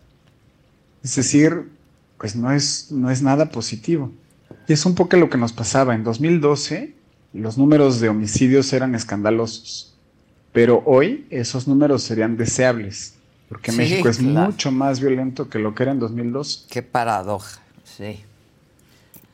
Es 1.03 1.15
decir, 1.15 1.69
pues 2.17 2.35
no 2.35 2.51
es, 2.51 2.91
no 2.91 3.09
es 3.09 3.21
nada 3.21 3.49
positivo. 3.49 4.11
Y 4.67 4.73
es 4.73 4.85
un 4.85 4.95
poco 4.95 5.17
lo 5.17 5.29
que 5.29 5.37
nos 5.37 5.53
pasaba. 5.53 5.95
En 5.95 6.03
2012 6.03 6.97
los 7.33 7.57
números 7.57 7.99
de 7.99 8.09
homicidios 8.09 8.71
eran 8.73 8.95
escandalosos, 8.95 9.95
pero 10.53 10.81
hoy 10.85 11.27
esos 11.29 11.67
números 11.67 12.03
serían 12.03 12.37
deseables, 12.37 13.13
porque 13.49 13.71
México 13.71 14.09
es 14.09 14.21
mucho 14.21 14.71
más 14.71 14.99
violento 14.99 15.49
que 15.49 15.59
lo 15.59 15.75
que 15.75 15.83
era 15.83 15.91
en 15.91 15.99
2002. 15.99 16.67
Qué 16.69 16.81
paradoja. 16.81 17.61
Sí. 17.97 18.19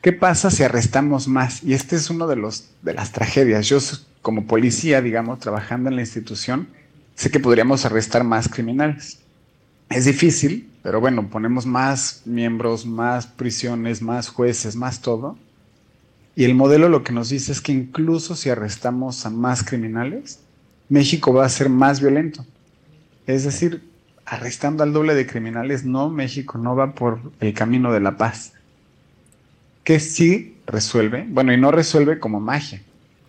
¿Qué 0.00 0.12
pasa 0.12 0.50
si 0.50 0.62
arrestamos 0.62 1.28
más? 1.28 1.62
Y 1.62 1.74
este 1.74 1.96
es 1.96 2.08
uno 2.08 2.26
de 2.26 2.36
los 2.36 2.70
de 2.80 2.94
las 2.94 3.12
tragedias. 3.12 3.68
Yo 3.68 3.78
como 4.22 4.46
policía, 4.46 5.02
digamos, 5.02 5.38
trabajando 5.38 5.90
en 5.90 5.96
la 5.96 6.02
institución, 6.02 6.68
sé 7.14 7.30
que 7.30 7.40
podríamos 7.40 7.84
arrestar 7.84 8.24
más 8.24 8.48
criminales. 8.48 9.18
Es 9.90 10.06
difícil, 10.06 10.70
pero 10.82 10.98
bueno, 10.98 11.28
ponemos 11.28 11.66
más 11.66 12.22
miembros, 12.24 12.86
más 12.86 13.26
prisiones, 13.26 14.00
más 14.00 14.28
jueces, 14.28 14.76
más 14.76 15.02
todo. 15.02 15.36
Y 16.34 16.44
el 16.44 16.54
modelo 16.54 16.88
lo 16.88 17.04
que 17.04 17.12
nos 17.12 17.28
dice 17.28 17.52
es 17.52 17.60
que 17.60 17.72
incluso 17.72 18.34
si 18.34 18.48
arrestamos 18.48 19.26
a 19.26 19.30
más 19.30 19.62
criminales, 19.62 20.40
México 20.88 21.34
va 21.34 21.44
a 21.44 21.50
ser 21.50 21.68
más 21.68 22.00
violento. 22.00 22.46
Es 23.26 23.44
decir, 23.44 23.82
arrestando 24.24 24.82
al 24.82 24.94
doble 24.94 25.14
de 25.14 25.26
criminales, 25.26 25.84
no, 25.84 26.08
México 26.08 26.56
no 26.56 26.74
va 26.74 26.94
por 26.94 27.20
el 27.40 27.52
camino 27.52 27.92
de 27.92 28.00
la 28.00 28.16
paz 28.16 28.53
que 29.84 30.00
sí 30.00 30.56
resuelve, 30.66 31.26
bueno, 31.28 31.52
y 31.52 31.58
no 31.58 31.70
resuelve 31.70 32.18
como 32.18 32.40
magia, 32.40 32.82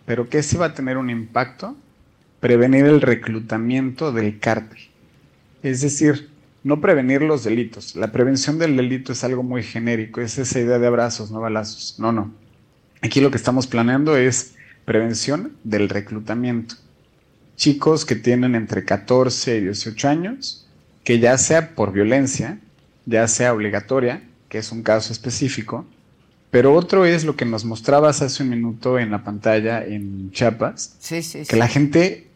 pero 0.06 0.28
que 0.28 0.42
sí 0.42 0.56
va 0.56 0.66
a 0.66 0.74
tener 0.74 0.96
un 0.96 1.10
impacto, 1.10 1.76
prevenir 2.40 2.86
el 2.86 3.02
reclutamiento 3.02 4.10
del 4.10 4.38
cártel. 4.38 4.80
Es 5.62 5.82
decir, 5.82 6.30
no 6.64 6.80
prevenir 6.80 7.22
los 7.22 7.44
delitos. 7.44 7.94
La 7.94 8.10
prevención 8.10 8.58
del 8.58 8.76
delito 8.76 9.12
es 9.12 9.22
algo 9.22 9.42
muy 9.42 9.62
genérico, 9.62 10.20
es 10.20 10.38
esa 10.38 10.58
idea 10.58 10.78
de 10.78 10.86
abrazos, 10.86 11.30
no 11.30 11.40
balazos. 11.40 11.96
No, 11.98 12.10
no. 12.10 12.32
Aquí 13.02 13.20
lo 13.20 13.30
que 13.30 13.36
estamos 13.36 13.66
planeando 13.66 14.16
es 14.16 14.54
prevención 14.84 15.52
del 15.62 15.88
reclutamiento. 15.88 16.76
Chicos 17.56 18.04
que 18.04 18.16
tienen 18.16 18.54
entre 18.54 18.84
14 18.84 19.58
y 19.58 19.60
18 19.62 20.08
años, 20.08 20.66
que 21.04 21.18
ya 21.18 21.38
sea 21.38 21.74
por 21.74 21.92
violencia, 21.92 22.58
ya 23.04 23.28
sea 23.28 23.52
obligatoria, 23.52 24.22
que 24.48 24.58
es 24.58 24.72
un 24.72 24.82
caso 24.82 25.12
específico, 25.12 25.86
pero 26.56 26.72
otro 26.72 27.04
es 27.04 27.26
lo 27.26 27.36
que 27.36 27.44
nos 27.44 27.66
mostrabas 27.66 28.22
hace 28.22 28.42
un 28.42 28.48
minuto 28.48 28.98
en 28.98 29.10
la 29.10 29.22
pantalla 29.22 29.84
en 29.84 30.30
Chiapas. 30.30 30.96
Sí, 31.00 31.22
sí, 31.22 31.42
que 31.46 31.54
la 31.54 31.68
gente 31.68 32.28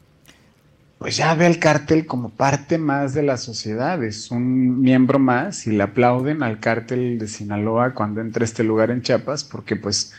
pues 0.98 1.16
ya 1.16 1.34
ve 1.34 1.46
al 1.46 1.58
cártel 1.58 2.04
como 2.04 2.28
parte 2.28 2.76
más 2.76 3.14
de 3.14 3.22
la 3.22 3.38
sociedad, 3.38 4.04
es 4.04 4.30
un 4.30 4.82
miembro 4.82 5.18
más 5.18 5.66
y 5.66 5.70
le 5.70 5.84
aplauden 5.84 6.42
al 6.42 6.60
cártel 6.60 7.18
de 7.18 7.28
Sinaloa 7.28 7.94
cuando 7.94 8.20
entra 8.20 8.42
a 8.42 8.44
este 8.44 8.62
lugar 8.62 8.90
en 8.90 9.00
Chiapas 9.00 9.42
porque 9.42 9.74
pues 9.74 10.12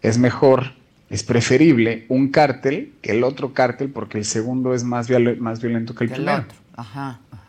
es 0.00 0.16
mejor, 0.16 0.74
es 1.08 1.24
preferible 1.24 2.04
un 2.08 2.28
cártel 2.28 2.92
que 3.02 3.10
el 3.10 3.24
otro 3.24 3.52
cártel 3.52 3.88
porque 3.88 4.18
el 4.18 4.26
segundo 4.26 4.74
es 4.74 4.84
más, 4.84 5.08
más 5.40 5.60
violento 5.60 5.96
que 5.96 6.04
el, 6.04 6.10
primero. 6.10 6.44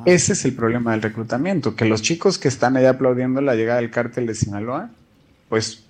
Ese 0.05 0.33
es 0.33 0.45
el 0.45 0.55
problema 0.55 0.93
del 0.93 1.03
reclutamiento, 1.03 1.75
que 1.75 1.85
los 1.85 2.01
chicos 2.01 2.39
que 2.39 2.47
están 2.47 2.75
allá 2.75 2.89
aplaudiendo 2.89 3.39
la 3.41 3.53
llegada 3.53 3.81
del 3.81 3.91
cártel 3.91 4.25
de 4.25 4.33
Sinaloa 4.33 4.89
pues 5.51 5.80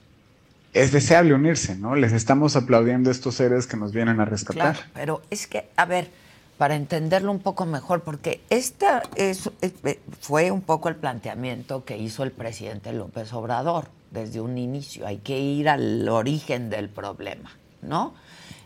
es 0.73 0.91
deseable 0.91 1.33
unirse, 1.33 1.75
¿no? 1.75 1.95
Les 1.95 2.13
estamos 2.13 2.55
aplaudiendo 2.55 3.09
a 3.09 3.13
estos 3.13 3.35
seres 3.35 3.67
que 3.67 3.77
nos 3.77 3.91
vienen 3.91 4.19
a 4.19 4.25
rescatar. 4.25 4.75
Claro, 4.75 4.89
pero 4.93 5.21
es 5.29 5.47
que, 5.47 5.69
a 5.75 5.85
ver, 5.85 6.09
para 6.57 6.75
entenderlo 6.75 7.31
un 7.31 7.39
poco 7.39 7.65
mejor, 7.65 8.01
porque 8.01 8.41
esta 8.49 9.03
es, 9.15 9.49
eh, 9.61 9.99
fue 10.19 10.51
un 10.51 10.61
poco 10.61 10.89
el 10.89 10.95
planteamiento 10.95 11.83
que 11.83 11.97
hizo 11.97 12.23
el 12.23 12.31
presidente 12.31 12.93
López 12.93 13.33
Obrador 13.33 13.87
desde 14.11 14.39
un 14.41 14.57
inicio. 14.57 15.07
Hay 15.07 15.17
que 15.17 15.39
ir 15.39 15.67
al 15.67 16.07
origen 16.07 16.69
del 16.69 16.89
problema, 16.89 17.51
¿no? 17.81 18.13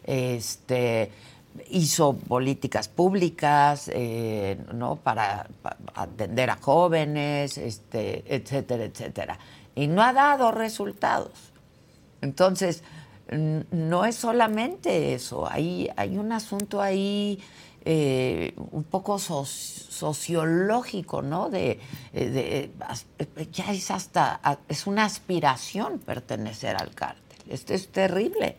Este 0.03 1.11
hizo 1.69 2.17
políticas 2.17 2.89
públicas, 2.89 3.89
eh, 3.93 4.57
¿no? 4.73 4.97
Para, 4.97 5.47
para, 5.61 5.77
atender 5.95 6.49
a 6.49 6.57
jóvenes, 6.57 7.57
este, 7.57 8.23
etcétera, 8.27 8.83
etcétera 8.83 9.39
y 9.75 9.87
no 9.87 10.01
ha 10.01 10.13
dado 10.13 10.51
resultados. 10.51 11.31
Entonces, 12.25 12.83
no 13.71 14.05
es 14.05 14.15
solamente 14.15 15.13
eso, 15.13 15.49
hay, 15.49 15.89
hay 15.95 16.17
un 16.17 16.31
asunto 16.31 16.81
ahí 16.81 17.39
eh, 17.85 18.53
un 18.71 18.83
poco 18.83 19.19
sociológico, 19.19 21.21
¿no? 21.21 21.49
De, 21.49 21.79
eh, 22.13 22.29
de, 22.29 22.71
ya 23.51 23.71
es 23.71 23.91
hasta, 23.91 24.41
es 24.67 24.85
una 24.85 25.05
aspiración 25.05 25.99
pertenecer 25.99 26.75
al 26.75 26.93
cártel. 26.93 27.21
Esto 27.49 27.73
es 27.73 27.87
terrible. 27.87 28.57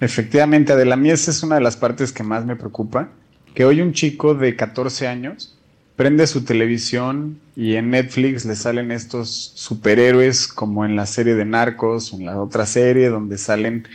Efectivamente, 0.00 0.72
Adela, 0.72 0.94
a 0.94 0.98
mí 0.98 1.10
esa 1.10 1.30
es 1.30 1.42
una 1.42 1.56
de 1.56 1.62
las 1.62 1.76
partes 1.76 2.12
que 2.12 2.22
más 2.22 2.44
me 2.44 2.56
preocupa, 2.56 3.08
que 3.54 3.64
hoy 3.64 3.80
un 3.80 3.94
chico 3.94 4.34
de 4.34 4.56
14 4.56 5.08
años 5.08 5.55
prende 5.96 6.26
su 6.26 6.44
televisión 6.44 7.40
y 7.56 7.76
en 7.76 7.90
Netflix 7.90 8.44
le 8.44 8.54
salen 8.54 8.92
estos 8.92 9.52
superhéroes 9.54 10.46
como 10.46 10.84
en 10.84 10.94
la 10.94 11.06
serie 11.06 11.34
de 11.34 11.46
Narcos 11.46 12.12
o 12.12 12.16
en 12.16 12.26
la 12.26 12.40
otra 12.40 12.66
serie 12.66 13.08
donde 13.08 13.38
salen 13.38 13.88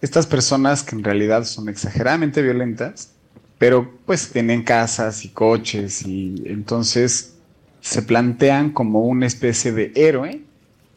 estas 0.00 0.26
personas 0.26 0.84
que 0.84 0.94
en 0.94 1.02
realidad 1.02 1.44
son 1.44 1.68
exageradamente 1.68 2.42
violentas, 2.42 3.10
pero 3.58 3.90
pues 4.06 4.30
tienen 4.30 4.62
casas 4.62 5.24
y 5.24 5.30
coches 5.30 6.06
y 6.06 6.44
entonces 6.46 7.34
se 7.80 8.02
plantean 8.02 8.70
como 8.70 9.00
una 9.00 9.26
especie 9.26 9.72
de 9.72 9.92
héroe 9.96 10.42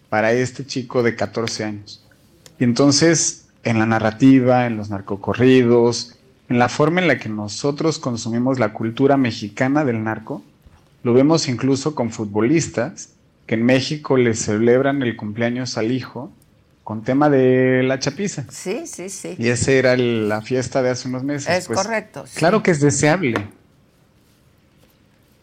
para 0.10 0.32
este 0.34 0.66
chico 0.66 1.02
de 1.02 1.16
14 1.16 1.64
años. 1.64 2.06
Y 2.60 2.66
entonces 2.66 3.48
en 3.64 3.80
la 3.80 3.88
narrativa, 3.88 4.68
en 4.68 4.78
los 4.78 4.92
narcocorridos, 4.92 6.18
en 6.50 6.60
la 6.60 6.70
forma 6.70 7.02
en 7.02 7.08
la 7.08 7.18
que 7.18 7.30
nosotros 7.30 7.98
consumimos 7.98 8.60
la 8.60 8.74
cultura 8.74 9.18
mexicana 9.18 9.86
del 9.86 10.04
narco, 10.04 10.44
lo 11.04 11.14
vemos 11.14 11.48
incluso 11.48 11.96
con 11.96 12.12
futbolistas 12.12 13.10
que 13.48 13.56
en 13.56 13.66
México 13.66 14.18
le 14.18 14.34
celebran 14.34 15.02
el 15.02 15.16
cumpleaños 15.16 15.78
al 15.78 15.92
hijo 15.92 16.32
con 16.84 17.04
tema 17.04 17.30
de 17.30 17.84
la 17.84 18.00
chapiza. 18.00 18.46
Sí, 18.50 18.86
sí, 18.86 19.10
sí. 19.10 19.36
Y 19.38 19.50
esa 19.50 19.72
era 19.72 19.98
la 19.98 20.42
fiesta 20.42 20.82
de 20.82 20.90
hace 20.90 21.08
unos 21.08 21.24
meses. 21.24 21.50
Es 21.50 21.68
pues, 21.68 21.80
correcto. 21.80 22.26
Claro 22.36 22.64
que 22.64 22.72
es 22.72 22.80
deseable. 22.80 23.48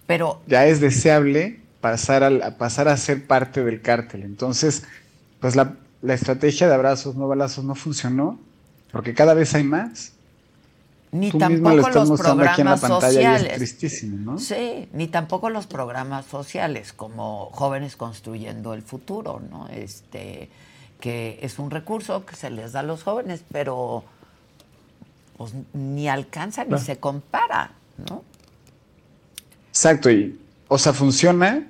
Pero. 0.06 0.40
Ya 0.46 0.66
es 0.66 0.80
deseable 0.80 1.60
pasar 1.80 2.24
a, 2.24 2.56
pasar 2.56 2.88
a 2.88 2.96
ser 2.96 3.26
parte 3.26 3.64
del 3.64 3.80
cártel. 3.80 4.22
Entonces, 4.22 4.84
pues 5.40 5.54
la, 5.54 5.76
la 6.02 6.14
estrategia 6.14 6.68
de 6.68 6.74
abrazos, 6.74 7.16
no 7.16 7.28
balazos 7.28 7.64
no 7.64 7.74
funcionó 7.74 8.38
porque 8.92 9.14
cada 9.14 9.34
vez 9.34 9.54
hay 9.54 9.64
más. 9.64 10.12
Ni 11.12 11.30
tampoco 11.30 11.88
los 11.88 12.20
programas 12.20 12.80
sociales. 12.80 13.56
tristísimo, 13.56 14.32
¿no? 14.32 14.38
Sí, 14.38 14.88
ni 14.92 15.08
tampoco 15.08 15.50
los 15.50 15.66
programas 15.66 16.26
sociales 16.26 16.92
como 16.92 17.50
Jóvenes 17.52 17.96
Construyendo 17.96 18.74
el 18.74 18.82
Futuro, 18.82 19.40
¿no? 19.50 19.68
Este, 19.68 20.50
que 21.00 21.38
es 21.42 21.58
un 21.58 21.70
recurso 21.70 22.26
que 22.26 22.36
se 22.36 22.50
les 22.50 22.72
da 22.72 22.80
a 22.80 22.82
los 22.82 23.02
jóvenes, 23.02 23.42
pero 23.50 24.04
pues, 25.36 25.52
ni 25.72 26.08
alcanza 26.08 26.64
ni 26.64 26.78
se 26.78 26.98
compara, 26.98 27.70
¿no? 28.08 28.22
Exacto, 29.68 30.10
y, 30.10 30.38
o 30.66 30.76
sea, 30.76 30.92
funciona 30.92 31.66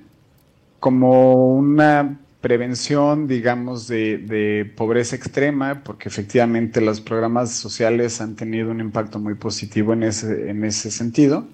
como 0.79 1.55
una 1.55 2.17
prevención, 2.41 3.27
digamos, 3.27 3.87
de, 3.87 4.71
pobreza 4.75 5.15
extrema, 5.15 5.83
porque 5.83 6.09
efectivamente 6.09 6.81
los 6.81 7.01
programas 7.01 7.51
sociales 7.51 8.21
han 8.21 8.35
tenido 8.35 8.71
un 8.71 8.79
impacto 8.79 9.19
muy 9.19 9.35
positivo 9.35 9.93
en 9.93 10.03
ese, 10.03 10.49
en 10.49 10.63
ese 10.63 10.91
sentido, 10.91 11.45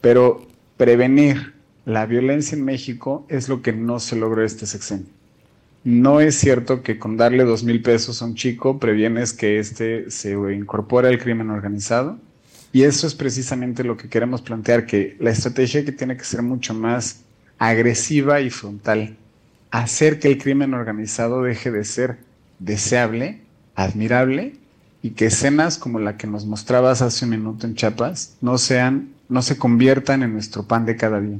pero 0.00 0.46
prevenir 0.76 1.54
la 1.84 2.06
violencia 2.06 2.56
en 2.56 2.64
México 2.64 3.26
es 3.28 3.48
lo 3.48 3.60
que 3.60 3.72
no 3.72 4.00
se 4.00 4.16
logró 4.16 4.44
este 4.44 4.66
sexenio. 4.66 5.06
No 5.84 6.20
es 6.20 6.36
cierto 6.36 6.82
que 6.82 6.98
con 6.98 7.16
darle 7.16 7.44
dos 7.44 7.64
mil 7.64 7.82
pesos 7.82 8.22
a 8.22 8.24
un 8.24 8.36
chico 8.36 8.78
previenes 8.78 9.32
que 9.32 9.58
éste 9.58 10.10
se 10.10 10.30
incorpore 10.30 11.08
al 11.08 11.18
crimen 11.18 11.50
organizado. 11.50 12.18
Y 12.72 12.84
eso 12.84 13.06
es 13.06 13.14
precisamente 13.14 13.82
lo 13.84 13.96
que 13.96 14.08
queremos 14.08 14.40
plantear, 14.40 14.86
que 14.86 15.16
la 15.18 15.30
estrategia 15.30 15.84
que 15.84 15.92
tiene 15.92 16.16
que 16.16 16.24
ser 16.24 16.40
mucho 16.42 16.72
más 16.72 17.22
agresiva 17.58 18.40
y 18.40 18.48
frontal 18.48 19.16
hacer 19.72 20.20
que 20.20 20.28
el 20.28 20.38
crimen 20.38 20.74
organizado 20.74 21.42
deje 21.42 21.72
de 21.72 21.84
ser 21.84 22.18
deseable, 22.60 23.40
admirable 23.74 24.54
y 25.02 25.10
que 25.10 25.26
escenas 25.26 25.78
como 25.78 25.98
la 25.98 26.16
que 26.16 26.26
nos 26.26 26.46
mostrabas 26.46 27.02
hace 27.02 27.24
un 27.24 27.32
minuto 27.32 27.66
en 27.66 27.74
Chiapas 27.74 28.36
no 28.40 28.58
sean, 28.58 29.14
no 29.28 29.42
se 29.42 29.58
conviertan 29.58 30.22
en 30.22 30.34
nuestro 30.34 30.62
pan 30.62 30.84
de 30.84 30.96
cada 30.96 31.20
día. 31.20 31.38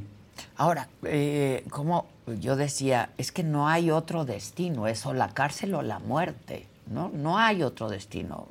Ahora, 0.57 0.88
eh, 1.05 1.62
como 1.71 2.07
yo 2.40 2.57
decía, 2.57 3.11
es 3.18 3.33
que 3.33 3.42
no 3.42 3.68
hay 3.68 3.90
otro 3.90 4.25
destino, 4.25 4.88
es 4.88 5.05
o 5.05 5.12
la 5.12 5.29
cárcel 5.29 5.75
o 5.75 5.83
la 5.83 5.99
muerte, 5.99 6.66
¿no? 6.90 7.11
No 7.14 7.38
hay 7.38 7.62
otro 7.62 7.90
destino. 7.90 8.49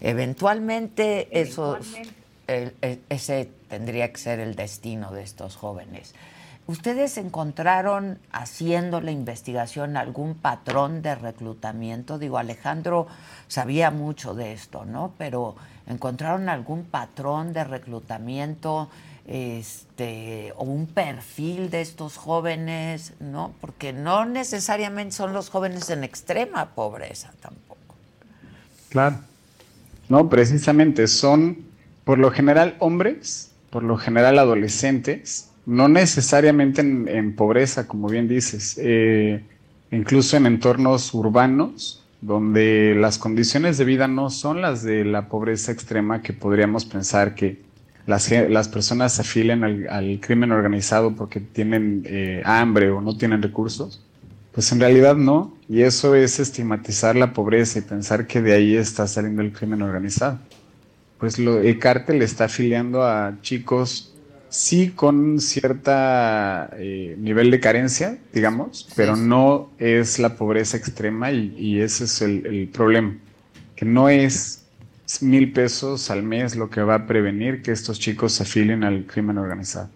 Eventualmente, 0.00 1.28
eso, 1.32 1.78
ese 2.46 3.50
tendría 3.68 4.12
que 4.12 4.18
ser 4.18 4.38
el 4.38 4.54
destino 4.54 5.10
de 5.10 5.22
estos 5.22 5.56
jóvenes. 5.56 6.14
¿Ustedes 6.70 7.18
encontraron 7.18 8.20
haciendo 8.30 9.00
la 9.00 9.10
investigación 9.10 9.96
algún 9.96 10.36
patrón 10.36 11.02
de 11.02 11.16
reclutamiento? 11.16 12.16
Digo, 12.16 12.38
Alejandro 12.38 13.08
sabía 13.48 13.90
mucho 13.90 14.34
de 14.34 14.52
esto, 14.52 14.84
¿no? 14.84 15.12
Pero 15.18 15.56
¿encontraron 15.88 16.48
algún 16.48 16.84
patrón 16.84 17.52
de 17.52 17.64
reclutamiento 17.64 18.88
este, 19.26 20.52
o 20.54 20.62
un 20.62 20.86
perfil 20.86 21.70
de 21.70 21.80
estos 21.80 22.16
jóvenes, 22.16 23.14
¿no? 23.18 23.52
Porque 23.60 23.92
no 23.92 24.24
necesariamente 24.24 25.16
son 25.16 25.32
los 25.32 25.50
jóvenes 25.50 25.90
en 25.90 26.04
extrema 26.04 26.66
pobreza 26.76 27.32
tampoco. 27.40 27.96
Claro. 28.90 29.18
No, 30.08 30.28
precisamente 30.28 31.08
son 31.08 31.66
por 32.04 32.20
lo 32.20 32.30
general 32.30 32.76
hombres, 32.78 33.50
por 33.70 33.82
lo 33.82 33.96
general 33.96 34.38
adolescentes, 34.38 35.49
no 35.66 35.88
necesariamente 35.88 36.80
en, 36.80 37.34
pobreza, 37.36 37.86
como 37.86 38.08
bien 38.08 38.28
dices, 38.28 38.78
eh, 38.80 39.42
incluso 39.90 40.36
en 40.36 40.46
entornos 40.46 41.12
urbanos, 41.14 42.02
donde 42.20 42.94
las 42.96 43.18
condiciones 43.18 43.78
de 43.78 43.84
vida 43.84 44.06
no 44.06 44.30
son 44.30 44.60
las 44.60 44.82
de 44.82 45.04
la 45.04 45.28
pobreza 45.28 45.72
extrema 45.72 46.22
que 46.22 46.32
podríamos 46.32 46.84
pensar 46.84 47.34
que 47.34 47.60
las, 48.06 48.30
las 48.30 48.68
personas 48.68 49.14
se 49.14 49.22
afilen 49.22 49.64
al, 49.64 50.20
crimen 50.20 50.52
organizado 50.52 51.14
porque 51.14 51.40
tienen 51.40 52.02
eh, 52.06 52.42
hambre 52.44 52.90
o 52.90 53.00
no 53.00 53.16
tienen 53.16 53.42
recursos. 53.42 54.04
Pues 54.52 54.72
en 54.72 54.80
realidad 54.80 55.14
no, 55.16 55.56
y 55.68 55.82
eso 55.82 56.14
es 56.14 56.40
estigmatizar 56.40 57.14
la 57.14 57.32
pobreza 57.32 57.78
y 57.78 57.82
pensar 57.82 58.26
que 58.26 58.42
de 58.42 58.52
ahí 58.52 58.74
está 58.74 59.06
saliendo 59.06 59.42
el 59.42 59.52
crimen 59.52 59.80
organizado. 59.80 60.40
Pues 61.18 61.38
lo, 61.38 61.60
el 61.60 61.78
cártel 61.78 62.20
está 62.22 62.44
afiliando 62.44 63.04
a 63.04 63.36
chicos 63.42 64.09
sí 64.50 64.90
con 64.90 65.40
cierta 65.40 66.70
eh, 66.76 67.14
nivel 67.18 67.50
de 67.50 67.60
carencia, 67.60 68.18
digamos, 68.32 68.88
pero 68.96 69.16
no 69.16 69.70
es 69.78 70.18
la 70.18 70.36
pobreza 70.36 70.76
extrema 70.76 71.30
y, 71.30 71.80
ese 71.80 72.04
es 72.04 72.20
el, 72.20 72.68
problema, 72.72 73.16
que 73.76 73.84
no 73.84 74.08
es 74.08 74.66
mil 75.20 75.52
pesos 75.52 76.10
al 76.10 76.22
mes 76.22 76.56
lo 76.56 76.68
que 76.68 76.82
va 76.82 76.96
a 76.96 77.06
prevenir 77.06 77.62
que 77.62 77.72
estos 77.72 77.98
chicos 77.98 78.32
se 78.32 78.42
afilien 78.42 78.84
al 78.84 79.06
crimen 79.06 79.38
organizado. 79.38 79.88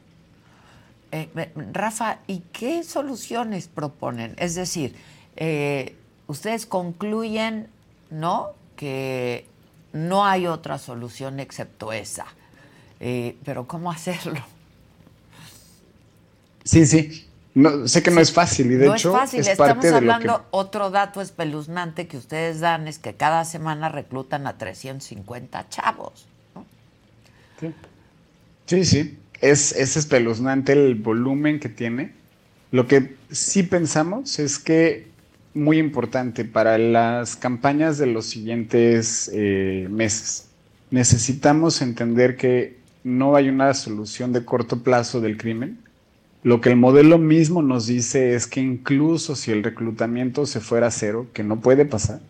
Eh, 1.13 1.29
Rafa, 1.73 2.19
¿y 2.27 2.43
qué 2.53 2.83
soluciones 2.83 3.69
proponen? 3.69 4.35
Es 4.39 4.55
decir, 4.55 4.95
eh, 5.37 5.95
ustedes 6.27 6.67
concluyen, 6.67 7.69
¿no? 8.11 8.51
Que 8.77 9.47
no 9.93 10.25
hay 10.27 10.49
otra 10.49 10.79
solución 10.79 11.39
excepto 11.39 11.93
esa 11.93 12.27
eh, 13.01 13.37
pero 13.45 13.67
¿cómo 13.67 13.91
hacerlo? 13.91 14.41
Sí, 16.65 16.87
sí. 16.87 17.27
No, 17.55 17.87
sé 17.87 18.03
que 18.03 18.11
no 18.11 18.21
es 18.21 18.33
fácil 18.33 18.73
y 18.73 18.75
de 18.75 18.87
hecho 18.87 19.11
es, 19.11 19.21
fácil. 19.21 19.41
Estamos 19.47 19.85
hablando, 19.85 20.45
otro 20.51 20.91
dato 20.91 21.21
espeluznante 21.21 22.09
que 22.09 22.17
ustedes 22.17 22.59
dan 22.59 22.89
es 22.89 22.99
que 22.99 23.15
cada 23.15 23.45
semana 23.45 23.89
reclutan 23.89 24.47
a 24.49 24.59
350 24.59 25.69
chavos. 25.69 26.27
Sí, 28.67 28.85
sí, 28.85 29.19
Es, 29.41 29.73
es 29.73 29.97
espeluznante 29.97 30.73
el 30.73 30.97
volumen 30.97 31.61
que 31.61 31.69
tiene. 31.69 32.13
Lo 32.73 32.89
que 32.89 33.15
sí 33.31 33.63
pensamos 33.63 34.41
es 34.41 34.59
que 34.59 35.07
muy 35.55 35.79
importante 35.79 36.45
para 36.45 36.77
las 36.77 37.37
campañas 37.37 37.99
de 37.99 38.07
los 38.07 38.27
siguientes 38.27 39.31
eh, 39.33 39.87
meses. 39.91 40.49
Necesitamos 40.91 41.81
entender 41.83 42.37
que 42.37 42.79
no 43.05 43.37
hay 43.37 43.51
una 43.51 43.73
solución 43.75 44.33
de 44.33 44.45
corto 44.45 44.83
plazo 44.83 45.21
del 45.21 45.37
crimen. 45.37 45.79
Lo 46.43 46.61
que 46.61 46.71
el 46.71 46.77
modelo 46.77 47.19
mismo 47.19 47.63
nos 47.63 47.87
dice 47.87 48.35
es 48.35 48.47
que 48.47 48.61
incluso 48.61 49.37
si 49.37 49.51
el 49.51 49.63
reclutamiento 49.63 50.47
se 50.47 50.61
fuera 50.61 50.89
a 50.89 50.91
cero, 50.91 51.27
que 51.33 51.45
no 51.45 51.61
puede 51.61 51.85
pasar, 51.85 52.21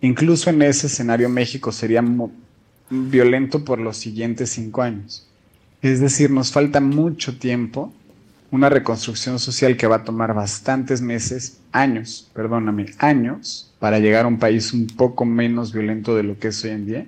incluso 0.00 0.50
en 0.50 0.62
ese 0.62 0.86
escenario 0.86 1.28
México 1.28 1.72
sería 1.72 2.02
violento 2.90 3.64
por 3.64 3.78
los 3.78 3.98
siguientes 3.98 4.50
cinco 4.50 4.82
años. 4.82 5.28
Es 5.82 6.00
decir, 6.00 6.30
nos 6.30 6.52
falta 6.52 6.80
mucho 6.80 7.38
tiempo, 7.38 7.92
una 8.50 8.68
reconstrucción 8.68 9.38
social 9.38 9.76
que 9.76 9.86
va 9.86 9.96
a 9.96 10.04
tomar 10.04 10.34
bastantes 10.34 11.00
meses, 11.00 11.60
años, 11.70 12.30
perdóname, 12.34 12.86
años, 12.98 13.72
para 13.78 13.98
llegar 13.98 14.24
a 14.24 14.28
un 14.28 14.38
país 14.38 14.72
un 14.72 14.86
poco 14.86 15.24
menos 15.24 15.72
violento 15.72 16.14
de 16.14 16.22
lo 16.22 16.38
que 16.38 16.48
es 16.48 16.64
hoy 16.64 16.70
en 16.70 16.86
día 16.86 17.06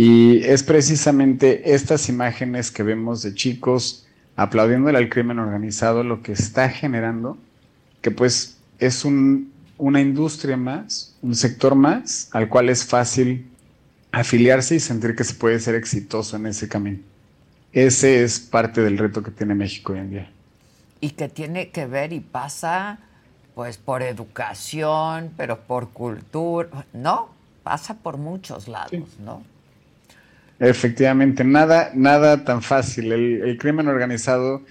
y 0.00 0.44
es 0.44 0.62
precisamente 0.62 1.74
estas 1.74 2.08
imágenes 2.08 2.70
que 2.70 2.84
vemos 2.84 3.20
de 3.22 3.34
chicos 3.34 4.06
aplaudiéndole 4.36 4.96
al 4.96 5.08
crimen 5.08 5.40
organizado 5.40 6.04
lo 6.04 6.22
que 6.22 6.30
está 6.30 6.68
generando, 6.68 7.36
que 8.00 8.12
pues 8.12 8.58
es 8.78 9.04
una 9.04 10.00
industria 10.00 10.56
más, 10.56 11.16
un 11.20 11.34
sector 11.34 11.74
más 11.74 12.28
al 12.30 12.48
cual 12.48 12.68
es 12.68 12.84
fácil 12.84 13.50
afiliarse 14.12 14.76
y 14.76 14.80
sentir 14.80 15.16
que 15.16 15.24
se 15.24 15.34
puede 15.34 15.58
ser 15.58 15.74
exitoso 15.74 16.36
en 16.36 16.46
ese 16.46 16.68
camino. 16.68 17.00
Ese 17.72 18.22
es 18.22 18.38
parte 18.38 18.82
del 18.82 18.98
reto 18.98 19.20
que 19.24 19.32
tiene 19.32 19.56
México 19.56 19.94
hoy 19.94 19.98
en 19.98 20.10
día. 20.10 20.30
Y 21.00 21.10
que 21.10 21.28
tiene 21.28 21.70
que 21.70 21.86
ver 21.86 22.12
y 22.12 22.20
pasa 22.20 23.00
pues 23.56 23.78
por 23.78 24.02
educación, 24.02 25.32
pero 25.36 25.58
por 25.58 25.88
cultura, 25.88 26.86
¿no? 26.92 27.30
Pasa 27.64 27.94
por 27.94 28.16
muchos 28.16 28.68
lados, 28.68 28.92
¿no? 29.18 29.42
Efectivamente, 30.60 31.44
nada, 31.44 31.92
nada 31.94 32.44
tan 32.44 32.62
fácil. 32.62 33.12
El, 33.12 33.58
crimen 33.58 33.88
organizado 33.88 34.62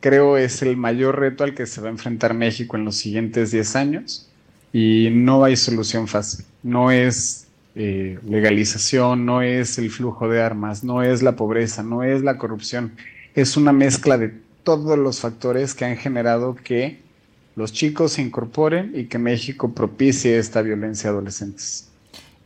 creo 0.00 0.36
es 0.36 0.62
el 0.62 0.76
mayor 0.76 1.20
reto 1.20 1.44
al 1.44 1.54
que 1.54 1.66
se 1.66 1.80
va 1.80 1.88
a 1.88 1.90
enfrentar 1.90 2.34
México 2.34 2.76
en 2.76 2.84
los 2.84 2.96
siguientes 2.96 3.52
10 3.52 3.76
años 3.76 4.28
y 4.72 5.10
no 5.12 5.44
hay 5.44 5.56
solución 5.56 6.08
fácil. 6.08 6.44
No 6.62 6.90
es 6.90 7.46
eh, 7.76 8.18
legalización, 8.28 9.24
no 9.24 9.40
es 9.42 9.78
el 9.78 9.90
flujo 9.90 10.28
de 10.28 10.42
armas, 10.42 10.82
no 10.82 11.02
es 11.02 11.22
la 11.22 11.36
pobreza, 11.36 11.82
no 11.82 12.02
es 12.02 12.22
la 12.22 12.38
corrupción. 12.38 12.92
Es 13.34 13.56
una 13.56 13.72
mezcla 13.72 14.18
de 14.18 14.32
todos 14.64 14.98
los 14.98 15.20
factores 15.20 15.74
que 15.74 15.84
han 15.84 15.96
generado 15.96 16.56
que 16.56 16.98
los 17.54 17.72
chicos 17.72 18.12
se 18.12 18.22
incorporen 18.22 18.92
y 18.94 19.04
que 19.04 19.18
México 19.18 19.72
propicie 19.72 20.38
esta 20.38 20.60
violencia 20.60 21.10
a 21.10 21.12
adolescentes. 21.12 21.85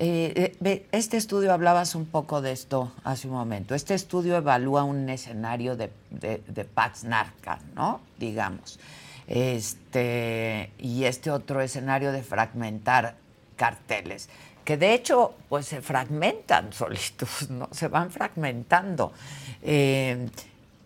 Eh, 0.03 0.57
eh 0.65 0.87
este 0.93 1.19
estudio, 1.19 1.53
hablabas 1.53 1.95
un 1.95 2.07
poco 2.07 2.41
de 2.41 2.53
esto 2.53 2.91
hace 3.05 3.29
un 3.29 3.35
momento. 3.35 3.75
Este 3.75 3.93
estudio 3.93 4.35
evalúa 4.35 4.83
un 4.83 5.11
escenario 5.11 5.77
de, 5.77 5.91
de, 6.11 6.65
Pax 6.65 7.05
Narca, 7.05 7.59
¿no? 7.75 8.01
Digamos. 8.19 8.81
Este, 9.27 10.73
y 10.79 11.05
este 11.05 11.31
otro 11.31 11.61
escenario 11.61 12.13
de 12.13 12.23
fragmentar 12.23 13.17
carteles, 13.57 14.31
que 14.65 14.79
de 14.79 14.95
hecho, 14.95 15.35
pues 15.51 15.67
se 15.67 15.83
fragmentan 15.83 16.73
solitos, 16.73 17.51
¿no? 17.51 17.69
Se 17.71 17.89
van 17.89 18.11
fragmentando. 18.11 19.13
Eh, 19.61 20.31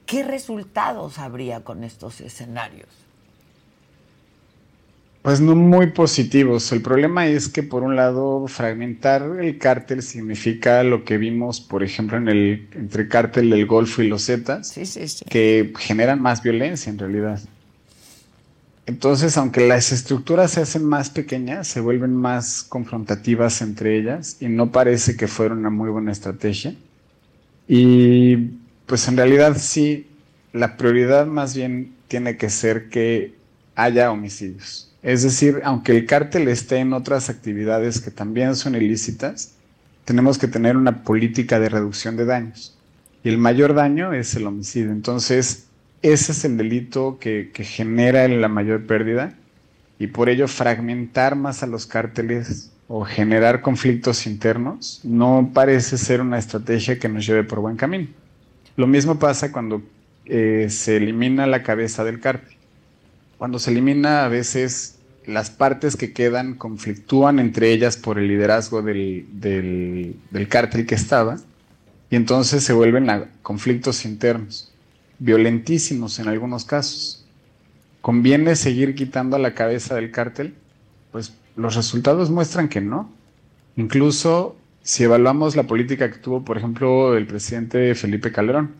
¿Qué 0.07 0.25
resultados 0.25 1.21
habría 1.21 1.63
con 1.63 1.85
estos 1.85 2.21
escenarios? 2.21 3.04
Pues 5.25 5.41
no 5.41 5.57
muy 5.57 5.87
positivos. 5.87 6.71
El 6.71 6.83
problema 6.83 7.27
es 7.27 7.49
que 7.49 7.63
por 7.63 7.83
un 7.83 7.97
lado 7.97 8.47
fragmentar 8.47 9.23
el 9.41 9.57
cártel 9.57 10.03
significa 10.03 10.83
lo 10.83 11.07
que 11.07 11.17
vimos, 11.17 11.63
por 11.63 11.83
ejemplo, 11.83 12.19
en 12.19 12.29
el 12.29 12.69
entre 12.75 13.09
cártel 13.09 13.49
del 13.49 13.65
Golfo 13.65 14.03
y 14.03 14.09
los 14.09 14.27
Zetas, 14.27 14.75
que 15.31 15.73
generan 15.79 16.21
más 16.21 16.43
violencia 16.43 16.91
en 16.91 16.99
realidad. 16.99 17.41
Entonces, 18.85 19.39
aunque 19.39 19.67
las 19.67 19.93
estructuras 19.93 20.51
se 20.51 20.61
hacen 20.61 20.85
más 20.85 21.09
pequeñas, 21.09 21.69
se 21.69 21.81
vuelven 21.81 22.15
más 22.15 22.63
confrontativas 22.63 23.63
entre 23.63 23.97
ellas 23.99 24.37
y 24.41 24.49
no 24.49 24.73
parece 24.73 25.17
que 25.17 25.27
fuera 25.27 25.55
una 25.55 25.71
muy 25.71 25.89
buena 25.89 26.13
estrategia. 26.13 26.75
Y 27.67 28.37
pues 28.85 29.09
en 29.09 29.17
realidad 29.17 29.57
sí, 29.59 30.07
la 30.53 30.77
prioridad 30.77 31.25
más 31.27 31.57
bien 31.57 31.95
tiene 32.09 32.37
que 32.37 32.51
ser 32.51 32.91
que 32.91 33.33
haya 33.75 34.13
homicidios. 34.13 34.94
Es 35.05 35.23
decir, 35.23 35.61
aunque 35.65 35.93
el 35.93 36.07
cártel 36.07 36.49
esté 36.49 36.79
en 36.79 36.95
otras 36.95 37.29
actividades 37.29 38.01
que 38.01 38.11
también 38.11 38.57
son 38.57 38.75
ilícitas, 38.75 39.53
tenemos 40.07 40.39
que 40.39 40.49
tener 40.49 40.79
una 40.79 41.05
política 41.05 41.61
de 41.61 41.69
reducción 41.69 42.17
de 42.17 42.25
daños. 42.25 42.75
Y 43.23 43.29
el 43.29 43.37
mayor 43.37 43.75
daño 43.75 44.15
es 44.15 44.35
el 44.35 44.47
homicidio. 44.47 44.93
Entonces, 44.93 45.67
ese 46.01 46.33
es 46.33 46.45
el 46.47 46.57
delito 46.57 47.19
que, 47.21 47.51
genera 47.55 48.27
la 48.29 48.49
mayor 48.49 48.87
pérdida 48.87 49.35
y 49.99 50.07
por 50.07 50.31
ello 50.31 50.49
fragmentar 50.49 51.37
más 51.37 51.63
a 51.63 51.67
los 51.67 51.87
cárteles 51.87 52.73
o 52.89 53.05
generar 53.05 53.61
conflictos 53.61 54.27
internos 54.27 55.01
no 55.05 55.51
parece 55.53 55.99
ser 55.99 56.23
una 56.23 56.39
estrategia 56.39 56.99
que 56.99 57.11
nos 57.11 57.27
lleve 57.27 57.45
por 57.45 57.61
buen 57.61 57.77
camino. 57.77 58.09
Lo 58.77 58.87
mismo 58.87 59.19
pasa 59.19 59.53
cuando 59.53 59.83
eh, 60.25 60.69
se 60.71 60.97
elimina 60.97 61.47
la 61.47 61.63
cabeza 61.63 62.05
del 62.05 62.21
cártel. 62.21 62.54
Cuando 63.45 63.59
se 63.59 63.73
elimina 63.73 64.25
a 64.25 64.29
veces 64.29 65.01
las 65.27 65.51
partes 65.51 65.97
que 65.97 66.15
quedan 66.15 66.55
conflictúan 66.55 67.39
entre 67.39 67.73
ellas 67.73 67.99
por 67.99 68.19
el 68.19 68.27
liderazgo 68.27 68.81
del, 68.81 69.27
del, 69.35 70.49
cártel 70.49 70.87
que 70.87 70.95
estaba 70.95 71.37
y 72.09 72.17
entonces 72.17 72.65
se 72.65 72.73
vuelven 72.73 73.11
a 73.11 73.29
conflictos 73.43 74.07
internos, 74.07 74.73
violentísimos 75.19 76.19
en 76.21 76.29
algunos 76.29 76.65
casos. 76.65 77.27
¿Conviene 78.01 78.57
seguir 78.57 78.95
quitando 78.95 79.37
la 79.37 79.53
cabeza 79.53 79.95
del 79.95 80.11
cártel? 80.11 80.55
Pues 81.13 81.35
los 81.55 81.75
resultados 81.75 82.31
muestran 82.31 82.71
que 82.71 82.81
no. 82.81 83.13
Incluso 83.77 84.57
si 84.83 85.05
evaluamos 85.05 85.55
la 85.55 85.65
política 85.65 86.11
que 86.11 86.17
tuvo, 86.17 86.47
por 86.47 86.57
ejemplo, 86.57 87.15
el 87.15 87.27
presidente 87.27 87.95
Felipe 87.95 88.33
Calderón, 88.33 88.71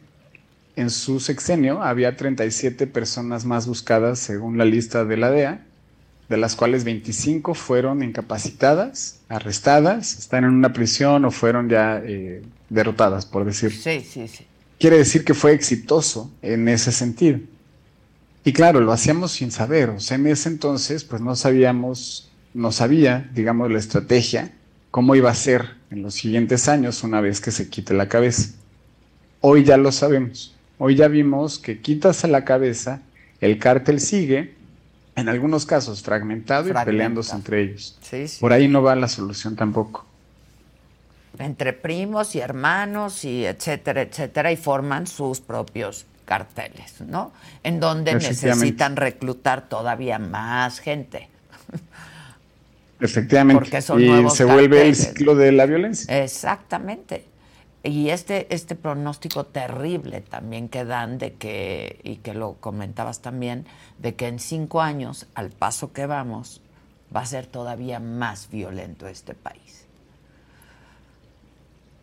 en 0.77 0.91
su 0.91 1.21
sexenio 1.21 1.83
había 1.83 2.17
37 2.17 2.87
personas 2.87 3.45
más 3.45 3.67
buscadas 3.67 4.19
según 4.19 4.59
la 4.59 4.65
lista 4.65 5.05
de 5.05 5.17
la 5.17 5.31
DEA 5.31 5.65
de 6.29 6.37
las 6.37 6.57
cuales 6.57 6.85
25 6.85 7.55
fueron 7.55 8.03
incapacitadas, 8.03 9.21
arrestadas, 9.29 10.19
están 10.19 10.45
en 10.45 10.51
una 10.51 10.73
prisión 10.73 11.25
o 11.25 11.31
fueron 11.31 11.69
ya 11.69 12.03
eh, 12.05 12.43
derrotadas, 12.71 13.27
por 13.27 13.45
decir. 13.45 13.73
Sí, 13.73 14.01
sí, 14.01 14.27
sí. 14.29 14.47
Quiere 14.79 14.99
decir 14.99 15.25
que 15.25 15.35
fue 15.35 15.53
exitoso 15.53 16.33
en 16.43 16.69
ese 16.69 16.93
sentido. 16.93 17.41
Y 18.43 18.53
claro, 18.53 18.81
lo 18.81 18.93
hacíamos 18.93 19.33
sin 19.33 19.51
saber, 19.51 19.91
o 19.91 20.01
sea, 20.01 20.17
en 20.17 20.27
ese 20.27 20.49
entonces 20.49 21.05
pues 21.05 21.23
no 21.23 21.37
sabíamos, 21.37 22.31
no 22.53 22.73
sabía, 22.73 23.31
digamos, 23.35 23.71
la 23.71 23.79
estrategia, 23.79 24.53
cómo 24.91 25.15
iba 25.15 25.31
a 25.31 25.35
ser 25.35 25.77
en 25.91 26.03
los 26.03 26.15
siguientes 26.15 26.69
años 26.69 27.03
una 27.05 27.21
vez 27.21 27.41
que 27.41 27.51
se 27.51 27.69
quite 27.69 27.95
la 27.95 28.09
cabeza. 28.09 28.51
Hoy 29.41 29.65
ya 29.65 29.77
lo 29.77 29.93
sabemos, 29.93 30.54
hoy 30.79 30.97
ya 30.97 31.09
vimos 31.09 31.59
que 31.59 31.81
quitas 31.81 32.25
a 32.25 32.29
la 32.29 32.45
cabeza, 32.45 33.03
el 33.41 33.59
cártel 33.59 34.01
sigue, 34.01 34.55
en 35.17 35.29
algunos 35.29 35.67
casos 35.67 36.03
fragmentado, 36.03 36.69
y 36.69 36.73
peleándose 36.73 37.35
entre 37.35 37.63
ellos. 37.63 37.99
Por 38.41 38.53
ahí 38.53 38.69
no 38.69 38.83
va 38.83 38.97
la 38.97 39.09
solución 39.09 39.57
tampoco. 39.57 40.07
Entre 41.39 41.73
primos 41.73 42.35
y 42.35 42.41
hermanos 42.41 43.25
y 43.25 43.45
etcétera, 43.45 44.03
etcétera, 44.03 44.53
y 44.53 44.57
forman 44.57 45.07
sus 45.07 45.41
propios 45.41 46.07
carteles, 46.25 47.01
¿no? 47.01 47.33
En 47.63 47.81
donde 47.81 48.15
necesitan 48.15 48.97
reclutar 48.97 49.69
todavía 49.69 50.19
más 50.19 50.79
gente. 50.79 51.29
Efectivamente. 53.01 53.79
y 53.99 54.31
se 54.31 54.45
vuelve 54.45 54.89
el 54.89 54.97
ciclo 54.97 55.35
de 55.35 55.53
la 55.53 55.67
violencia. 55.67 56.23
Exactamente. 56.23 57.25
Y 57.87 58.09
este, 58.09 58.53
este 58.53 58.77
pronóstico 58.77 59.45
terrible 59.45 60.23
también 60.23 60.71
que 60.71 60.87
dan 60.87 61.19
de 61.19 61.35
que, 61.35 62.01
y 62.03 62.17
que 62.17 62.33
lo 62.33 62.55
comentabas 62.55 63.21
también, 63.21 63.67
de 63.99 64.15
que 64.15 64.27
en 64.27 64.39
cinco 64.39 64.81
años, 64.81 65.27
al 65.35 65.51
paso 65.51 65.93
que 65.93 66.07
vamos, 66.07 66.63
va 67.15 67.21
a 67.21 67.27
ser 67.27 67.47
todavía 67.47 68.01
más 68.01 68.49
violento 68.51 69.07
este 69.07 69.35
país. 69.35 69.85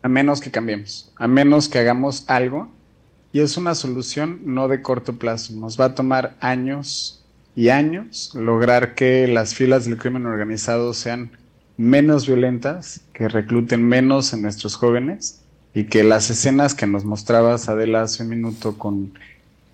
A 0.02 0.08
menos 0.08 0.40
que 0.40 0.52
cambiemos, 0.52 1.12
a 1.16 1.26
menos 1.26 1.68
que 1.68 1.80
hagamos 1.80 2.30
algo, 2.30 2.70
y 3.32 3.40
es 3.40 3.56
una 3.56 3.74
solución 3.74 4.40
no 4.44 4.68
de 4.68 4.82
corto 4.82 5.18
plazo, 5.18 5.52
nos 5.54 5.80
va 5.80 5.86
a 5.86 5.94
tomar 5.96 6.36
años 6.38 7.24
y 7.56 7.70
años 7.70 8.32
lograr 8.36 8.94
que 8.94 9.26
las 9.26 9.56
filas 9.56 9.84
del 9.86 9.98
crimen 9.98 10.26
organizado 10.26 10.94
sean 10.94 11.32
menos 11.76 12.28
violentas, 12.28 13.00
que 13.12 13.26
recluten 13.26 13.82
menos 13.82 14.32
en 14.32 14.42
nuestros 14.42 14.76
jóvenes 14.76 15.41
y 15.74 15.84
que 15.84 16.04
las 16.04 16.30
escenas 16.30 16.74
que 16.74 16.86
nos 16.86 17.04
mostrabas, 17.04 17.68
Adela, 17.68 18.02
hace 18.02 18.22
un 18.22 18.28
minuto 18.28 18.78
con 18.78 19.12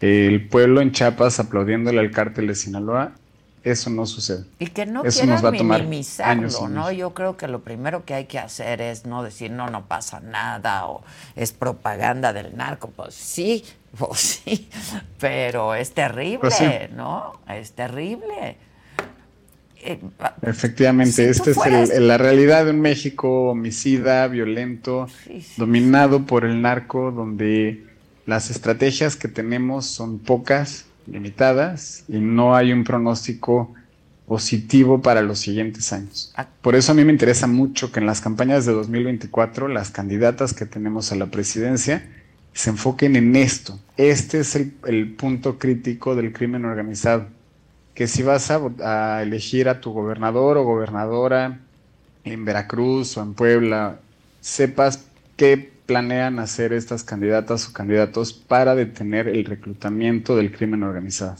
el 0.00 0.46
pueblo 0.48 0.80
en 0.80 0.92
Chiapas 0.92 1.40
aplaudiéndole 1.40 1.98
al 1.98 2.11
cártel 2.11 2.46
de 2.46 2.54
Sinaloa, 2.54 3.12
eso 3.64 3.90
no 3.90 4.06
sucede. 4.06 4.44
Y 4.58 4.68
que 4.68 4.87
no 4.87 5.04
eso 5.04 5.26
nos 5.26 5.44
va 5.44 5.48
a 5.48 5.52
tomar 5.52 5.80
minimizarlo, 5.80 6.68
¿no? 6.68 6.92
Yo 6.92 7.12
creo 7.14 7.37
que 7.37 7.48
lo 7.48 7.61
primero 7.61 8.04
que 8.04 8.14
hay 8.14 8.26
que 8.26 8.38
hacer 8.38 8.80
es 8.80 9.04
no 9.04 9.22
decir, 9.22 9.50
no, 9.50 9.68
no 9.68 9.87
pasa 9.87 10.20
nada, 10.20 10.87
o 10.87 11.02
es 11.34 11.52
propaganda 11.52 12.32
del 12.32 12.56
narco. 12.56 12.88
Pues 12.90 13.14
sí, 13.14 13.64
pues 13.98 14.20
sí, 14.20 14.68
pero 15.18 15.74
es 15.74 15.92
terrible, 15.92 16.38
pues 16.38 16.61
¿no? 16.94 17.40
Es 17.48 17.72
terrible. 17.72 18.56
Eh, 19.84 19.98
Efectivamente, 20.42 21.28
esta 21.28 21.50
es 21.50 21.98
la 22.00 22.18
realidad 22.18 22.64
de 22.64 22.72
un 22.72 22.80
México 22.80 23.50
homicida, 23.50 24.26
violento, 24.28 25.08
dominado 25.56 26.26
por 26.26 26.44
el 26.44 26.60
narco, 26.62 27.12
donde 27.12 27.84
las 28.26 28.50
estrategias 28.50 29.16
que 29.16 29.28
tenemos 29.28 29.86
son 29.86 30.18
pocas, 30.18 30.86
limitadas, 31.06 32.04
y 32.08 32.18
no 32.18 32.56
hay 32.56 32.72
un 32.72 32.84
pronóstico 32.84 33.74
positivo 34.26 35.00
para 35.00 35.22
los 35.22 35.38
siguientes 35.38 35.92
años. 35.92 36.32
Ah. 36.36 36.46
Por 36.60 36.74
eso 36.74 36.92
a 36.92 36.94
mí 36.94 37.04
me 37.04 37.12
interesa 37.12 37.46
mucho 37.46 37.90
que 37.92 38.00
en 38.00 38.06
las 38.06 38.20
campañas 38.20 38.66
de 38.66 38.72
2024 38.72 39.68
las 39.68 39.90
candidatas 39.90 40.52
que 40.52 40.66
tenemos 40.66 41.12
a 41.12 41.16
la 41.16 41.26
presidencia 41.26 42.06
se 42.52 42.70
enfoquen 42.70 43.16
en 43.16 43.36
esto. 43.36 43.78
Este 43.96 44.40
es 44.40 44.54
el 44.56 45.14
punto 45.16 45.58
crítico 45.58 46.14
del 46.14 46.32
crimen 46.32 46.64
organizado 46.64 47.38
que 47.98 48.06
si 48.06 48.22
vas 48.22 48.48
a, 48.52 49.22
elegir 49.22 49.68
a 49.68 49.80
tu 49.80 49.90
gobernador 49.90 50.56
o 50.56 50.62
gobernadora 50.62 51.58
en 52.22 52.44
Veracruz 52.44 53.16
o 53.16 53.22
en 53.22 53.34
Puebla, 53.34 53.98
sepas 54.40 55.06
qué 55.37 55.72
planean 55.84 56.38
hacer 56.38 56.72
estas 56.72 57.02
candidatas 57.02 57.68
o 57.68 57.72
candidatos 57.72 58.32
para 58.32 58.76
detener 58.76 59.26
el 59.26 59.44
reclutamiento 59.44 60.37
del 60.37 60.56
crimen 60.56 60.84
organizado. 60.84 61.34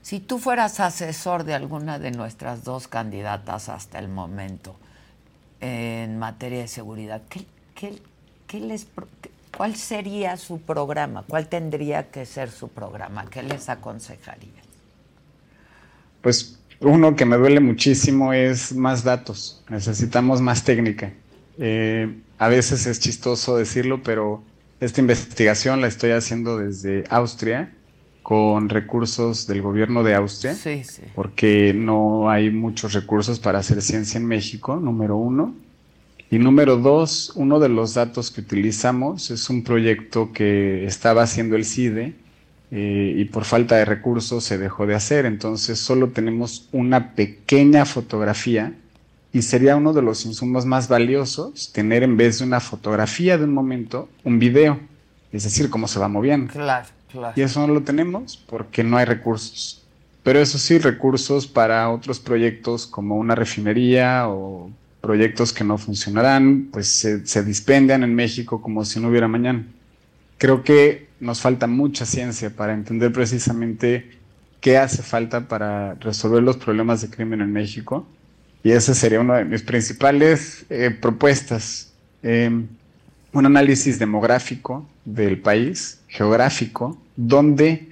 Si 0.00 0.20
tú 0.20 0.38
fueras 0.38 0.78
asesor 0.78 1.42
de 1.42 1.54
alguna 1.54 1.98
de 1.98 2.12
nuestras 2.12 2.62
dos 2.62 2.86
candidatas 2.86 3.68
hasta 3.68 3.98
el 3.98 4.06
momento 4.06 4.76
en 5.60 6.16
materia 6.16 6.60
de 6.60 6.68
seguridad, 6.68 7.22
¿qué, 7.74 8.60
les, 8.60 8.86
¿cuál 9.56 9.74
sería 9.74 10.36
su 10.36 10.60
programa? 10.60 11.24
¿Cuál 11.26 11.48
tendría 11.48 12.12
que 12.12 12.24
ser 12.24 12.52
su 12.52 12.68
programa? 12.68 13.26
¿Qué 13.28 13.42
les 13.42 13.68
aconsejaría? 13.68 14.67
Pues 16.20 16.58
uno 16.80 17.16
que 17.16 17.24
me 17.24 17.36
duele 17.36 17.60
muchísimo 17.60 18.32
es 18.32 18.74
más 18.74 19.04
datos, 19.04 19.62
necesitamos 19.68 20.40
más 20.40 20.64
técnica. 20.64 21.12
Eh, 21.58 22.14
a 22.38 22.48
veces 22.48 22.86
es 22.86 23.00
chistoso 23.00 23.56
decirlo, 23.56 24.02
pero 24.02 24.42
esta 24.80 25.00
investigación 25.00 25.80
la 25.80 25.88
estoy 25.88 26.12
haciendo 26.12 26.58
desde 26.58 27.04
Austria 27.10 27.72
con 28.22 28.68
recursos 28.68 29.46
del 29.46 29.62
gobierno 29.62 30.04
de 30.04 30.14
Austria, 30.14 30.54
porque 31.14 31.72
no 31.74 32.28
hay 32.30 32.50
muchos 32.50 32.92
recursos 32.92 33.40
para 33.40 33.58
hacer 33.58 33.80
ciencia 33.80 34.18
en 34.18 34.26
México, 34.26 34.76
número 34.76 35.16
uno. 35.16 35.54
Y 36.30 36.38
número 36.38 36.76
dos, 36.76 37.32
uno 37.36 37.58
de 37.58 37.70
los 37.70 37.94
datos 37.94 38.30
que 38.30 38.42
utilizamos 38.42 39.30
es 39.30 39.48
un 39.48 39.64
proyecto 39.64 40.30
que 40.30 40.84
estaba 40.84 41.22
haciendo 41.22 41.56
el 41.56 41.64
CIDE, 41.64 42.16
eh, 42.70 43.14
y 43.16 43.24
por 43.26 43.44
falta 43.44 43.76
de 43.76 43.84
recursos 43.84 44.44
se 44.44 44.58
dejó 44.58 44.86
de 44.86 44.94
hacer. 44.94 45.26
Entonces 45.26 45.78
solo 45.78 46.10
tenemos 46.10 46.68
una 46.72 47.14
pequeña 47.14 47.84
fotografía 47.84 48.74
y 49.32 49.42
sería 49.42 49.76
uno 49.76 49.92
de 49.92 50.02
los 50.02 50.24
insumos 50.26 50.66
más 50.66 50.88
valiosos 50.88 51.72
tener 51.72 52.02
en 52.02 52.16
vez 52.16 52.38
de 52.38 52.44
una 52.44 52.60
fotografía 52.60 53.38
de 53.38 53.44
un 53.44 53.54
momento, 53.54 54.08
un 54.24 54.38
video, 54.38 54.80
es 55.32 55.44
decir, 55.44 55.70
cómo 55.70 55.88
se 55.88 55.98
va 55.98 56.08
moviendo. 56.08 56.52
Claro, 56.52 56.86
claro. 57.10 57.34
Y 57.36 57.42
eso 57.42 57.66
no 57.66 57.72
lo 57.72 57.82
tenemos 57.82 58.42
porque 58.48 58.84
no 58.84 58.96
hay 58.96 59.04
recursos. 59.04 59.82
Pero 60.22 60.40
eso 60.40 60.58
sí, 60.58 60.78
recursos 60.78 61.46
para 61.46 61.88
otros 61.90 62.20
proyectos 62.20 62.86
como 62.86 63.16
una 63.16 63.34
refinería 63.34 64.28
o 64.28 64.70
proyectos 65.00 65.52
que 65.52 65.64
no 65.64 65.78
funcionarán, 65.78 66.68
pues 66.70 66.88
se, 66.88 67.26
se 67.26 67.42
dispendian 67.42 68.02
en 68.02 68.14
México 68.14 68.60
como 68.60 68.84
si 68.84 69.00
no 69.00 69.08
hubiera 69.08 69.28
mañana. 69.28 69.64
Creo 70.36 70.62
que 70.62 71.07
nos 71.20 71.40
falta 71.40 71.66
mucha 71.66 72.06
ciencia 72.06 72.50
para 72.50 72.74
entender 72.74 73.12
precisamente 73.12 74.18
qué 74.60 74.78
hace 74.78 75.02
falta 75.02 75.48
para 75.48 75.94
resolver 75.94 76.42
los 76.42 76.56
problemas 76.56 77.02
de 77.02 77.10
crimen 77.10 77.40
en 77.40 77.52
México. 77.52 78.06
Y 78.62 78.72
esa 78.72 78.94
sería 78.94 79.20
una 79.20 79.36
de 79.38 79.44
mis 79.44 79.62
principales 79.62 80.66
eh, 80.68 80.90
propuestas. 80.90 81.92
Em, 82.22 82.66
un 83.32 83.46
análisis 83.46 83.98
demográfico 83.98 84.88
del 85.04 85.40
país, 85.40 86.00
geográfico, 86.08 86.98
donde 87.14 87.88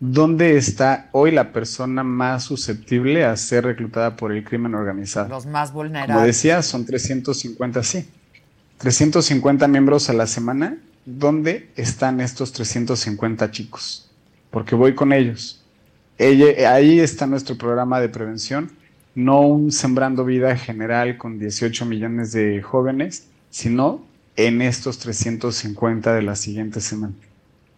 ¿dónde 0.00 0.56
está 0.56 1.08
hoy 1.12 1.30
la 1.30 1.52
persona 1.52 2.02
más 2.02 2.44
susceptible 2.44 3.24
a 3.24 3.36
ser 3.36 3.64
reclutada 3.64 4.16
por 4.16 4.32
el 4.32 4.42
crimen 4.42 4.74
organizado? 4.74 5.28
Los 5.28 5.46
más 5.46 5.72
vulnerables. 5.72 6.14
Como 6.14 6.26
decía, 6.26 6.62
son 6.62 6.86
350, 6.86 7.82
sí. 7.82 8.08
350 8.78 9.68
miembros 9.68 10.08
a 10.08 10.14
la 10.14 10.26
semana. 10.26 10.78
¿Dónde 11.04 11.70
están 11.76 12.20
estos 12.20 12.52
350 12.52 13.50
chicos? 13.50 14.10
Porque 14.50 14.74
voy 14.74 14.94
con 14.94 15.12
ellos. 15.12 15.64
ahí 16.18 17.00
está 17.00 17.26
nuestro 17.26 17.56
programa 17.56 18.00
de 18.00 18.08
prevención, 18.08 18.70
no 19.14 19.40
un 19.40 19.72
sembrando 19.72 20.24
vida 20.24 20.56
general 20.56 21.16
con 21.16 21.38
18 21.38 21.86
millones 21.86 22.32
de 22.32 22.62
jóvenes, 22.62 23.26
sino 23.50 24.02
en 24.36 24.62
estos 24.62 24.98
350 24.98 26.14
de 26.14 26.22
la 26.22 26.36
siguiente 26.36 26.80
semana. 26.80 27.14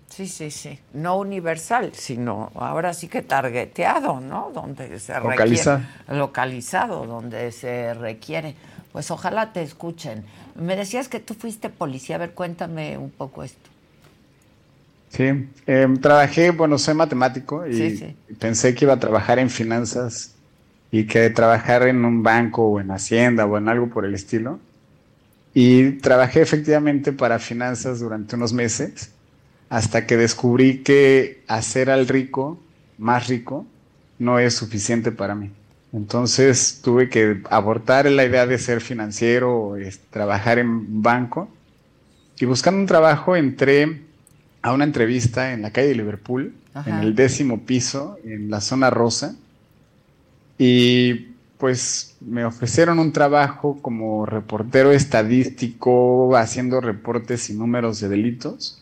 Sí, 0.09 0.29
sí, 0.29 0.51
sí. 0.51 0.79
No 0.93 1.19
universal, 1.19 1.93
sino 1.95 2.53
ahora 2.55 2.93
sí 2.93 3.09
que 3.09 3.23
targeteado, 3.23 4.21
¿no? 4.21 4.51
Donde 4.53 5.01
se 5.01 5.19
requiere. 5.19 5.87
Localizado, 6.09 7.07
donde 7.07 7.51
se 7.51 7.95
requiere. 7.95 8.55
Pues 8.93 9.11
ojalá 9.11 9.55
te 9.55 9.63
escuchen. 9.63 10.25
Me 10.55 10.77
decías 10.77 11.09
que 11.09 11.21
tú 11.21 11.35
fuiste 11.35 11.69
policía. 11.71 12.17
A 12.17 12.19
ver, 12.19 12.33
cuéntame 12.33 12.99
un 12.99 13.11
poco 13.11 13.43
esto. 13.43 13.71
Sí, 15.09 15.25
em, 15.67 15.99
trabajé, 15.99 16.51
bueno, 16.53 16.79
soy 16.79 16.95
matemático 16.95 17.67
y 17.67 18.17
pensé 18.39 18.75
que 18.75 18.87
iba 18.87 18.95
a 18.95 19.01
trabajar 19.01 19.39
en 19.39 19.51
finanzas 19.51 20.35
y 20.91 21.07
que 21.07 21.29
trabajar 21.29 21.87
en 21.87 22.05
un 22.05 22.23
banco 22.23 22.67
o 22.67 22.81
en 22.81 22.91
Hacienda 22.91 23.45
o 23.45 23.59
en 23.59 23.69
algo 23.69 23.89
por 23.89 24.07
el 24.07 24.15
estilo. 24.15 24.59
Y 25.53 25.93
trabajé 25.99 26.41
efectivamente 26.41 27.13
para 27.13 27.39
finanzas 27.39 28.01
durante 28.01 28.37
unos 28.37 28.55
meses 28.55 29.11
hasta 29.69 30.07
que 30.07 30.17
descubrí 30.17 30.83
que 30.83 31.43
hacer 31.47 31.91
al 31.91 32.09
rico 32.09 32.59
más 32.99 33.29
rico 33.29 33.67
no 34.19 34.39
es 34.39 34.55
suficiente 34.55 35.13
para 35.13 35.35
mí. 35.35 35.51
Entonces 35.93 36.81
tuve 36.83 37.09
que 37.09 37.43
abortar 37.51 38.11
la 38.11 38.25
idea 38.25 38.47
de 38.47 38.59
ser 38.59 38.81
financiero 38.81 39.77
trabajar 40.11 40.59
en 40.59 41.03
banco. 41.03 41.49
Y 42.39 42.47
buscando 42.47 42.81
un 42.81 42.87
trabajo 42.87 43.37
entré 43.37 44.03
a 44.63 44.73
una 44.73 44.85
entrevista 44.85 45.53
en 45.53 45.63
la 45.63 45.71
calle 45.71 45.89
de 45.89 45.95
Liverpool, 45.97 46.55
en 46.87 46.95
el 46.95 47.15
décimo 47.15 47.61
piso, 47.61 48.17
en 48.25 48.51
la 48.51 48.61
zona 48.61 48.89
rosa. 48.89 49.37
Y 50.57 51.33
pues 51.59 52.17
me 52.21 52.45
ofrecieron 52.45 52.99
un 52.99 53.13
trabajo 53.13 53.79
como 53.83 54.25
reportero 54.27 54.93
estadístico, 54.93 56.35
haciendo 56.37 56.81
reportes 56.81 57.51
y 57.51 57.55
números 57.55 58.01
de 58.01 58.09
delitos. 58.09 58.82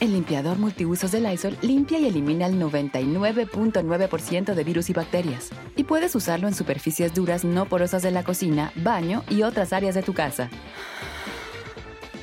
El 0.00 0.14
limpiador 0.14 0.58
multiusos 0.58 1.12
de 1.12 1.20
Lysol 1.20 1.58
limpia 1.60 1.98
y 1.98 2.06
elimina 2.06 2.46
el 2.46 2.58
99.9% 2.58 4.54
de 4.54 4.64
virus 4.64 4.88
y 4.88 4.94
bacterias. 4.94 5.50
Y 5.76 5.84
puedes 5.84 6.14
usarlo 6.14 6.48
en 6.48 6.54
superficies 6.54 7.12
duras 7.12 7.44
no 7.44 7.66
porosas 7.66 8.00
de 8.00 8.10
la 8.10 8.24
cocina, 8.24 8.72
baño 8.76 9.24
y 9.28 9.42
otras 9.42 9.74
áreas 9.74 9.94
de 9.94 10.02
tu 10.02 10.14
casa. 10.14 10.48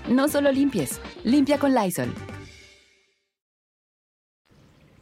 No 0.09 0.28
solo 0.28 0.51
limpies, 0.51 0.99
limpia 1.23 1.59
con 1.59 1.75
Lysol. 1.75 2.11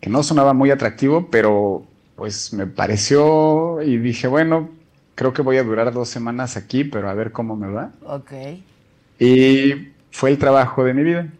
Que 0.01 0.09
no 0.09 0.21
sonaba 0.21 0.53
muy 0.53 0.69
atractivo, 0.69 1.29
pero 1.31 1.85
pues 2.17 2.51
me 2.51 2.67
pareció 2.67 3.81
y 3.83 3.97
dije, 3.99 4.27
bueno, 4.27 4.69
creo 5.15 5.31
que 5.31 5.41
voy 5.41 5.55
a 5.55 5.63
durar 5.63 5.93
dos 5.93 6.09
semanas 6.09 6.57
aquí, 6.57 6.83
pero 6.83 7.09
a 7.09 7.13
ver 7.13 7.31
cómo 7.31 7.55
me 7.55 7.69
va. 7.69 7.93
Ok. 8.05 8.33
Y 9.17 9.93
fue 10.11 10.31
el 10.31 10.37
trabajo 10.37 10.83
de 10.83 10.93
mi 10.93 11.03
vida. 11.03 11.31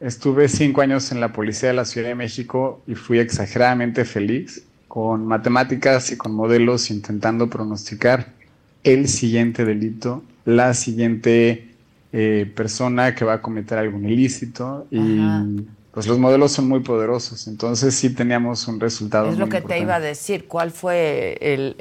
Estuve 0.00 0.48
cinco 0.48 0.80
años 0.80 1.12
en 1.12 1.20
la 1.20 1.32
Policía 1.32 1.68
de 1.68 1.74
la 1.74 1.84
Ciudad 1.84 2.08
de 2.08 2.14
México 2.14 2.82
y 2.86 2.94
fui 2.94 3.18
exageradamente 3.18 4.04
feliz 4.04 4.64
con 4.88 5.26
matemáticas 5.26 6.10
y 6.12 6.16
con 6.16 6.32
modelos 6.34 6.90
intentando 6.90 7.48
pronosticar 7.48 8.32
el 8.82 9.08
siguiente 9.08 9.64
delito, 9.64 10.22
la 10.44 10.74
siguiente 10.74 11.74
eh, 12.12 12.52
persona 12.54 13.14
que 13.14 13.24
va 13.24 13.34
a 13.34 13.42
cometer 13.42 13.78
algún 13.78 14.08
ilícito 14.08 14.86
y 14.90 15.20
pues 15.90 16.08
los 16.08 16.18
modelos 16.18 16.50
son 16.50 16.68
muy 16.68 16.80
poderosos, 16.80 17.46
entonces 17.46 17.94
sí 17.94 18.10
teníamos 18.10 18.66
un 18.66 18.80
resultado. 18.80 19.30
Es 19.30 19.38
lo 19.38 19.48
que 19.48 19.60
te 19.60 19.78
iba 19.78 19.94
a 19.94 20.00
decir, 20.00 20.48
¿cuál 20.48 20.72
fue 20.72 21.38
el, 21.40 21.76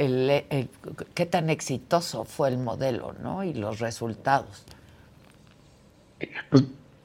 qué 1.15 1.25
tan 1.25 1.49
exitoso 1.49 2.23
fue 2.23 2.49
el 2.49 2.59
modelo, 2.59 3.15
¿no? 3.23 3.43
Y 3.43 3.55
los 3.55 3.79
resultados. 3.79 4.65
Pues 6.51 6.63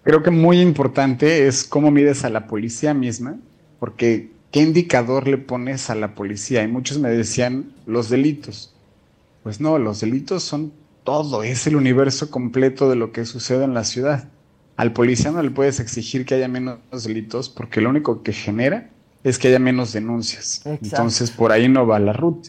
creo 0.08 0.22
que 0.22 0.30
muy 0.30 0.62
importante 0.62 1.46
es 1.46 1.64
cómo 1.64 1.90
mides 1.90 2.24
a 2.24 2.30
la 2.30 2.46
policía 2.46 2.94
misma, 2.94 3.36
porque 3.78 4.30
¿qué 4.50 4.62
indicador 4.62 5.28
le 5.28 5.36
pones 5.36 5.90
a 5.90 5.94
la 5.94 6.14
policía? 6.14 6.62
Y 6.62 6.66
muchos 6.66 6.98
me 6.98 7.10
decían 7.10 7.74
los 7.84 8.08
delitos. 8.08 8.74
Pues 9.42 9.60
no, 9.60 9.78
los 9.78 10.00
delitos 10.00 10.44
son 10.44 10.72
todo, 11.04 11.42
es 11.42 11.66
el 11.66 11.76
universo 11.76 12.30
completo 12.30 12.88
de 12.88 12.96
lo 12.96 13.12
que 13.12 13.26
sucede 13.26 13.64
en 13.64 13.74
la 13.74 13.84
ciudad. 13.84 14.30
Al 14.78 14.94
policía 14.94 15.30
no 15.30 15.42
le 15.42 15.50
puedes 15.50 15.78
exigir 15.78 16.24
que 16.24 16.36
haya 16.36 16.48
menos 16.48 16.78
delitos 17.04 17.50
porque 17.50 17.82
lo 17.82 17.90
único 17.90 18.22
que 18.22 18.32
genera 18.32 18.88
es 19.24 19.38
que 19.38 19.48
haya 19.48 19.58
menos 19.58 19.92
denuncias. 19.92 20.62
Entonces 20.64 21.30
por 21.30 21.52
ahí 21.52 21.68
no 21.68 21.86
va 21.86 21.98
la 21.98 22.14
ruta. 22.14 22.48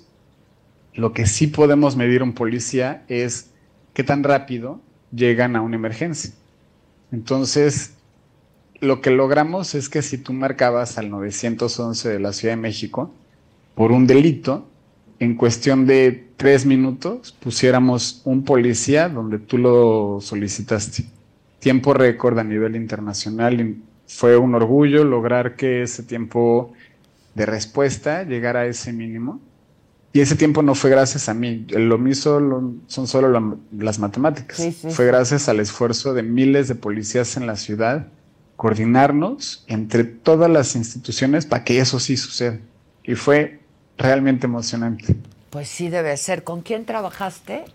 Lo 0.93 1.11
que 1.11 1.25
sí 1.25 1.47
podemos 1.47 1.97
medir 1.97 2.23
un 2.23 2.31
policía 2.31 3.03
es 3.09 3.49
qué 3.93 4.05
tan 4.05 4.23
rápido 4.23 4.79
llegan 5.11 5.57
a 5.57 5.61
una 5.61 5.75
emergencia. 5.75 6.31
Entonces, 7.11 7.93
lo 8.79 9.01
que 9.01 9.11
logramos 9.11 9.75
es 9.75 9.89
que 9.89 10.01
si 10.01 10.17
tú 10.17 10.33
marcabas 10.33 10.97
al 10.97 11.09
911 11.09 12.09
de 12.09 12.19
la 12.19 12.33
Ciudad 12.33 12.53
de 12.53 12.61
México 12.61 13.11
por 13.75 13.91
un 13.91 14.07
delito, 14.07 14.67
en 15.19 15.35
cuestión 15.35 15.85
de 15.85 16.27
tres 16.37 16.65
minutos 16.65 17.35
pusiéramos 17.39 18.21
un 18.23 18.43
policía 18.45 19.09
donde 19.09 19.37
tú 19.37 19.57
lo 19.57 20.19
solicitaste. 20.21 21.05
Tiempo 21.59 21.93
récord 21.93 22.39
a 22.39 22.43
nivel 22.43 22.77
internacional. 22.77 23.75
Fue 24.07 24.37
un 24.37 24.55
orgullo 24.55 25.03
lograr 25.03 25.55
que 25.55 25.81
ese 25.83 26.03
tiempo 26.03 26.73
de 27.35 27.45
llegara 28.23 28.61
a 28.61 28.65
ese 28.65 28.93
mínimo. 28.93 29.41
Y 30.11 30.21
ese 30.21 30.35
tiempo 30.35 30.63
no 30.63 30.73
fue 30.73 30.89
gracias 30.89 31.29
a 31.29 31.35
mí, 31.35 31.67
lo 31.69 31.99
mismo 31.99 32.81
son 32.87 33.07
solo 33.07 33.59
las 33.71 33.99
matemáticas. 33.99 34.59
fue 34.89 35.05
gracias 35.05 35.47
al 35.49 35.59
esfuerzo 35.59 36.13
de 36.13 36.23
miles 36.23 36.67
de 36.67 36.75
policías 36.75 37.37
en 37.37 37.45
la 37.45 37.55
ciudad, 37.55 38.07
coordinarnos 38.55 39.63
entre 39.67 40.03
todas 40.03 40.49
las 40.49 40.75
instituciones 40.75 41.45
para 41.45 41.63
que 41.63 41.79
eso 41.79 41.99
sí 41.99 42.17
suceda. 42.17 42.59
Y 43.03 43.13
fue 43.15 43.59
realmente 43.97 44.47
emocionante. 44.47 45.15
Pues 45.51 45.67
sí 45.67 45.89
debe 45.89 46.17
ser. 46.17 46.43
¿Con 46.43 46.61
quién 46.61 46.85
trabajaste? 46.85 47.65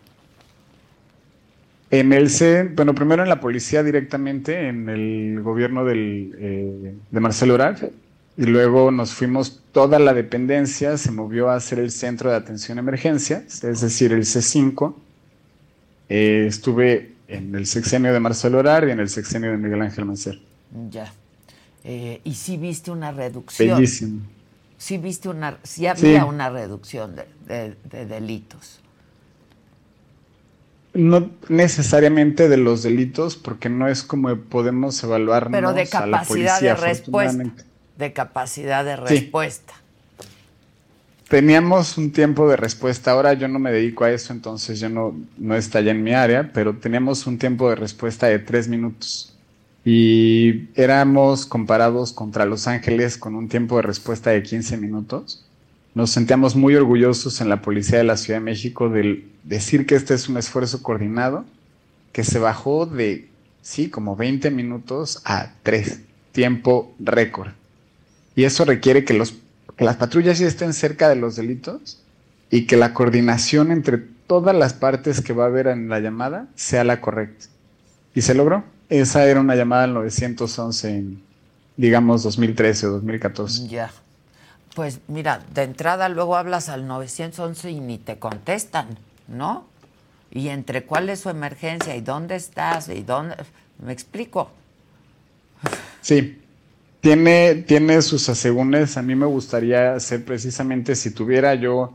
En 1.90 2.12
el 2.12 2.30
C, 2.30 2.64
bueno, 2.74 2.94
primero 2.94 3.22
en 3.22 3.28
la 3.28 3.38
policía 3.38 3.84
directamente, 3.84 4.68
en 4.68 4.88
el 4.88 5.40
gobierno 5.42 5.84
del, 5.84 6.34
eh, 6.38 6.94
de 7.10 7.20
Marcelo 7.20 7.54
Ebrard, 7.54 7.90
y 8.36 8.46
luego 8.46 8.90
nos 8.90 9.12
fuimos, 9.12 9.60
toda 9.72 9.98
la 9.98 10.12
dependencia 10.12 10.98
se 10.98 11.12
movió 11.12 11.50
a 11.50 11.60
ser 11.60 11.78
el 11.78 11.90
centro 11.92 12.30
de 12.30 12.36
atención 12.36 12.78
a 12.78 12.80
emergencias, 12.80 13.62
es 13.62 13.80
decir, 13.80 14.12
el 14.12 14.22
C5. 14.22 14.94
Eh, 16.08 16.46
estuve 16.48 17.14
en 17.28 17.54
el 17.54 17.66
sexenio 17.66 18.12
de 18.12 18.20
Marcelo 18.20 18.58
Horar 18.58 18.88
y 18.88 18.90
en 18.90 19.00
el 19.00 19.08
sexenio 19.08 19.50
de 19.50 19.56
Miguel 19.56 19.82
Ángel 19.82 20.04
Mancer. 20.04 20.40
Ya. 20.90 21.12
Eh, 21.84 22.20
y 22.24 22.34
sí 22.34 22.56
viste 22.56 22.90
una 22.90 23.12
reducción. 23.12 23.76
Bellísimo. 23.76 24.22
Sí 24.78 24.98
viste 24.98 25.28
una, 25.28 25.58
sí 25.62 25.86
había 25.86 26.24
una 26.24 26.50
reducción 26.50 27.14
de, 27.46 27.76
delitos. 28.06 28.80
No 30.92 31.30
necesariamente 31.48 32.48
de 32.48 32.56
los 32.56 32.82
delitos, 32.82 33.36
porque 33.36 33.68
no 33.68 33.88
es 33.88 34.02
como 34.02 34.36
podemos 34.36 35.02
evaluar 35.02 35.50
Pero 35.50 35.72
de 35.72 35.86
capacidad 35.86 36.60
de 36.60 36.74
respuesta. 36.74 37.44
De 37.96 38.12
capacidad 38.12 38.84
de 38.84 38.96
respuesta. 38.96 39.74
Teníamos 41.28 41.96
un 41.96 42.12
tiempo 42.12 42.48
de 42.48 42.56
respuesta. 42.56 43.12
Ahora 43.12 43.32
yo 43.34 43.48
no 43.48 43.58
me 43.58 43.72
dedico 43.72 44.04
a 44.04 44.10
eso, 44.10 44.32
entonces 44.32 44.78
yo 44.80 44.88
no, 44.88 45.14
no 45.38 45.56
está 45.56 45.80
ya 45.80 45.92
en 45.92 46.02
mi 46.02 46.12
área, 46.12 46.50
pero 46.52 46.76
teníamos 46.76 47.26
un 47.26 47.38
tiempo 47.38 47.70
de 47.70 47.76
respuesta 47.76 48.26
de 48.26 48.38
tres 48.38 48.68
minutos 48.68 49.34
y 49.84 50.68
éramos 50.74 51.44
comparados 51.44 52.12
contra 52.12 52.46
Los 52.46 52.66
Ángeles 52.66 53.18
con 53.18 53.34
un 53.34 53.48
tiempo 53.48 53.76
de 53.76 53.82
respuesta 53.82 54.30
de 54.30 54.42
15 54.42 54.78
minutos. 54.78 55.44
Nos 55.94 56.10
sentíamos 56.10 56.56
muy 56.56 56.74
orgullosos 56.74 57.40
en 57.40 57.48
la 57.48 57.60
Policía 57.60 57.98
de 57.98 58.04
la 58.04 58.16
Ciudad 58.16 58.40
de 58.40 58.44
México 58.44 58.88
de 58.88 59.26
decir 59.44 59.86
que 59.86 59.94
este 59.94 60.14
es 60.14 60.28
un 60.28 60.38
esfuerzo 60.38 60.82
coordinado 60.82 61.44
que 62.12 62.24
se 62.24 62.38
bajó 62.38 62.86
de, 62.86 63.28
sí, 63.60 63.90
como 63.90 64.16
20 64.16 64.50
minutos 64.50 65.20
a 65.24 65.52
3, 65.62 66.00
tiempo 66.32 66.94
récord. 66.98 67.50
Y 68.36 68.44
eso 68.44 68.64
requiere 68.64 69.04
que, 69.04 69.14
los, 69.14 69.34
que 69.76 69.84
las 69.84 69.96
patrullas 69.96 70.38
ya 70.38 70.46
estén 70.46 70.72
cerca 70.72 71.08
de 71.08 71.16
los 71.16 71.36
delitos 71.36 72.02
y 72.50 72.66
que 72.66 72.76
la 72.76 72.94
coordinación 72.94 73.70
entre 73.70 73.98
todas 73.98 74.54
las 74.54 74.74
partes 74.74 75.20
que 75.20 75.32
va 75.32 75.44
a 75.44 75.48
haber 75.48 75.66
en 75.66 75.88
la 75.88 76.00
llamada 76.00 76.48
sea 76.54 76.84
la 76.84 77.00
correcta. 77.00 77.46
Y 78.14 78.22
se 78.22 78.34
logró. 78.34 78.64
Esa 78.88 79.24
era 79.26 79.40
una 79.40 79.56
llamada 79.56 79.84
al 79.84 79.94
911 79.94 80.96
en, 80.96 81.22
digamos, 81.76 82.22
2013 82.22 82.86
o 82.86 82.90
2014. 82.92 83.68
Ya. 83.68 83.90
Pues 84.74 85.00
mira, 85.08 85.40
de 85.52 85.62
entrada 85.62 86.08
luego 86.08 86.36
hablas 86.36 86.68
al 86.68 86.86
911 86.86 87.70
y 87.70 87.80
ni 87.80 87.98
te 87.98 88.18
contestan, 88.18 88.98
¿no? 89.28 89.66
Y 90.30 90.48
entre 90.48 90.84
cuál 90.84 91.08
es 91.10 91.20
su 91.20 91.30
emergencia 91.30 91.94
y 91.96 92.00
dónde 92.00 92.34
estás 92.34 92.88
y 92.88 93.02
dónde... 93.02 93.36
¿Me 93.78 93.92
explico? 93.92 94.50
Sí, 96.00 96.40
tiene, 97.04 97.56
tiene 97.66 98.00
sus 98.00 98.30
asegúnes. 98.30 98.96
A 98.96 99.02
mí 99.02 99.14
me 99.14 99.26
gustaría 99.26 99.94
hacer 99.94 100.24
precisamente, 100.24 100.96
si 100.96 101.10
tuviera 101.10 101.54
yo 101.54 101.92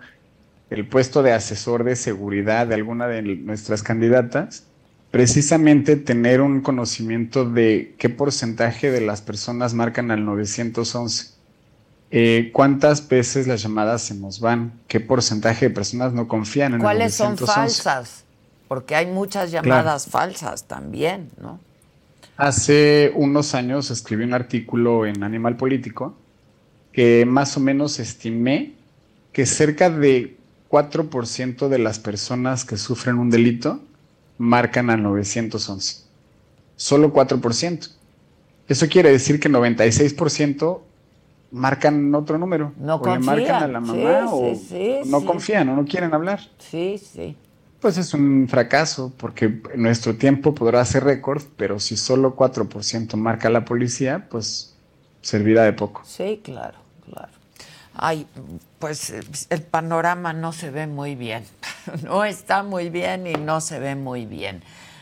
el 0.70 0.88
puesto 0.88 1.24
de 1.24 1.34
asesor 1.34 1.84
de 1.84 1.96
seguridad 1.96 2.68
de 2.68 2.76
alguna 2.76 3.08
de 3.08 3.24
nuestras 3.24 3.82
candidatas, 3.82 4.66
precisamente 5.10 5.96
tener 5.96 6.42
un 6.42 6.62
conocimiento 6.62 7.44
de 7.44 7.96
qué 7.98 8.10
porcentaje 8.10 8.92
de 8.92 9.02
las 9.02 9.24
personas 9.24 9.74
marcan 9.74 10.12
al 10.12 10.24
911. 10.24 11.32
Eh, 12.12 12.52
¿Cuántas 12.54 13.08
veces 13.08 13.48
las 13.48 13.64
llamadas 13.64 14.04
se 14.04 14.14
nos 14.14 14.40
van? 14.40 14.74
¿Qué 14.88 15.00
porcentaje 15.00 15.70
de 15.70 15.74
personas 15.74 16.14
no 16.14 16.28
confían 16.28 16.74
en 16.74 16.82
el 16.82 16.84
911? 16.84 16.86
¿Cuáles 16.86 17.16
son 17.16 17.84
falsas? 17.84 18.26
Porque 18.68 18.96
hay 18.96 19.08
muchas 19.08 19.50
llamadas 19.50 20.06
falsas 20.06 20.66
también, 20.66 21.32
¿no? 21.42 21.60
Hace 22.40 23.12
unos 23.16 23.54
años 23.54 23.92
escribí 23.92 24.24
un 24.24 24.34
artículo 24.34 25.06
en 25.06 25.24
Animal 25.24 25.58
Político 25.58 26.16
que 26.94 27.26
más 27.26 27.58
o 27.58 27.60
menos 27.60 28.00
estimé 28.00 28.76
que 29.34 29.46
cerca 29.46 29.90
de 29.90 30.38
4% 30.70 31.68
de 31.68 31.80
las 31.80 32.00
personas 32.00 32.64
que 32.64 32.78
sufren 32.78 33.18
un 33.18 33.30
delito 33.30 33.82
marcan 34.38 34.90
al 34.90 35.04
911. 35.04 36.06
Solo 36.78 37.12
4%. 37.12 37.90
Eso 38.70 38.88
quiere 38.88 39.12
decir 39.12 39.42
que 39.42 39.50
96% 39.50 40.80
marcan 41.52 42.16
otro 42.16 42.38
número. 42.38 42.72
No 42.78 42.96
o 42.96 43.02
confían. 43.02 43.20
le 43.20 43.26
marcan 43.26 43.64
a 43.64 43.68
la 43.68 43.80
mamá 43.82 44.34
o 44.34 44.54
no 45.08 45.26
confían 45.26 45.68
o 45.68 45.76
no 45.76 45.84
quieren 45.84 46.14
hablar. 46.14 46.40
Sí, 46.58 46.98
sí. 47.00 47.36
Pues 47.82 47.98
es 47.98 48.14
un 48.14 48.48
fracaso 48.50 49.14
porque 49.18 49.62
nuestro 49.76 50.18
tiempo 50.18 50.54
podrá 50.54 50.84
ser 50.84 51.06
récord, 51.06 51.44
pero 51.56 51.80
si 51.80 51.96
solo 51.96 52.36
4% 52.36 53.16
marca 53.16 53.50
la 53.50 53.64
policía, 53.64 54.28
pues 54.30 54.76
servirá 55.22 55.64
de 55.64 55.72
poco. 55.72 56.02
Sí, 56.06 56.42
claro, 56.44 56.78
claro. 57.10 57.32
Ay, 57.94 58.28
pues 58.80 59.14
el 59.50 59.62
panorama 59.62 60.34
no 60.34 60.52
se 60.52 60.72
ve 60.72 60.88
muy 60.88 61.16
bien. 61.16 61.44
No 62.04 62.24
está 62.24 62.62
muy 62.62 62.92
bien 62.92 63.26
y 63.26 63.34
no 63.34 63.62
se 63.62 63.80
ve 63.80 63.96
muy 63.96 64.28
bien. 64.28 64.62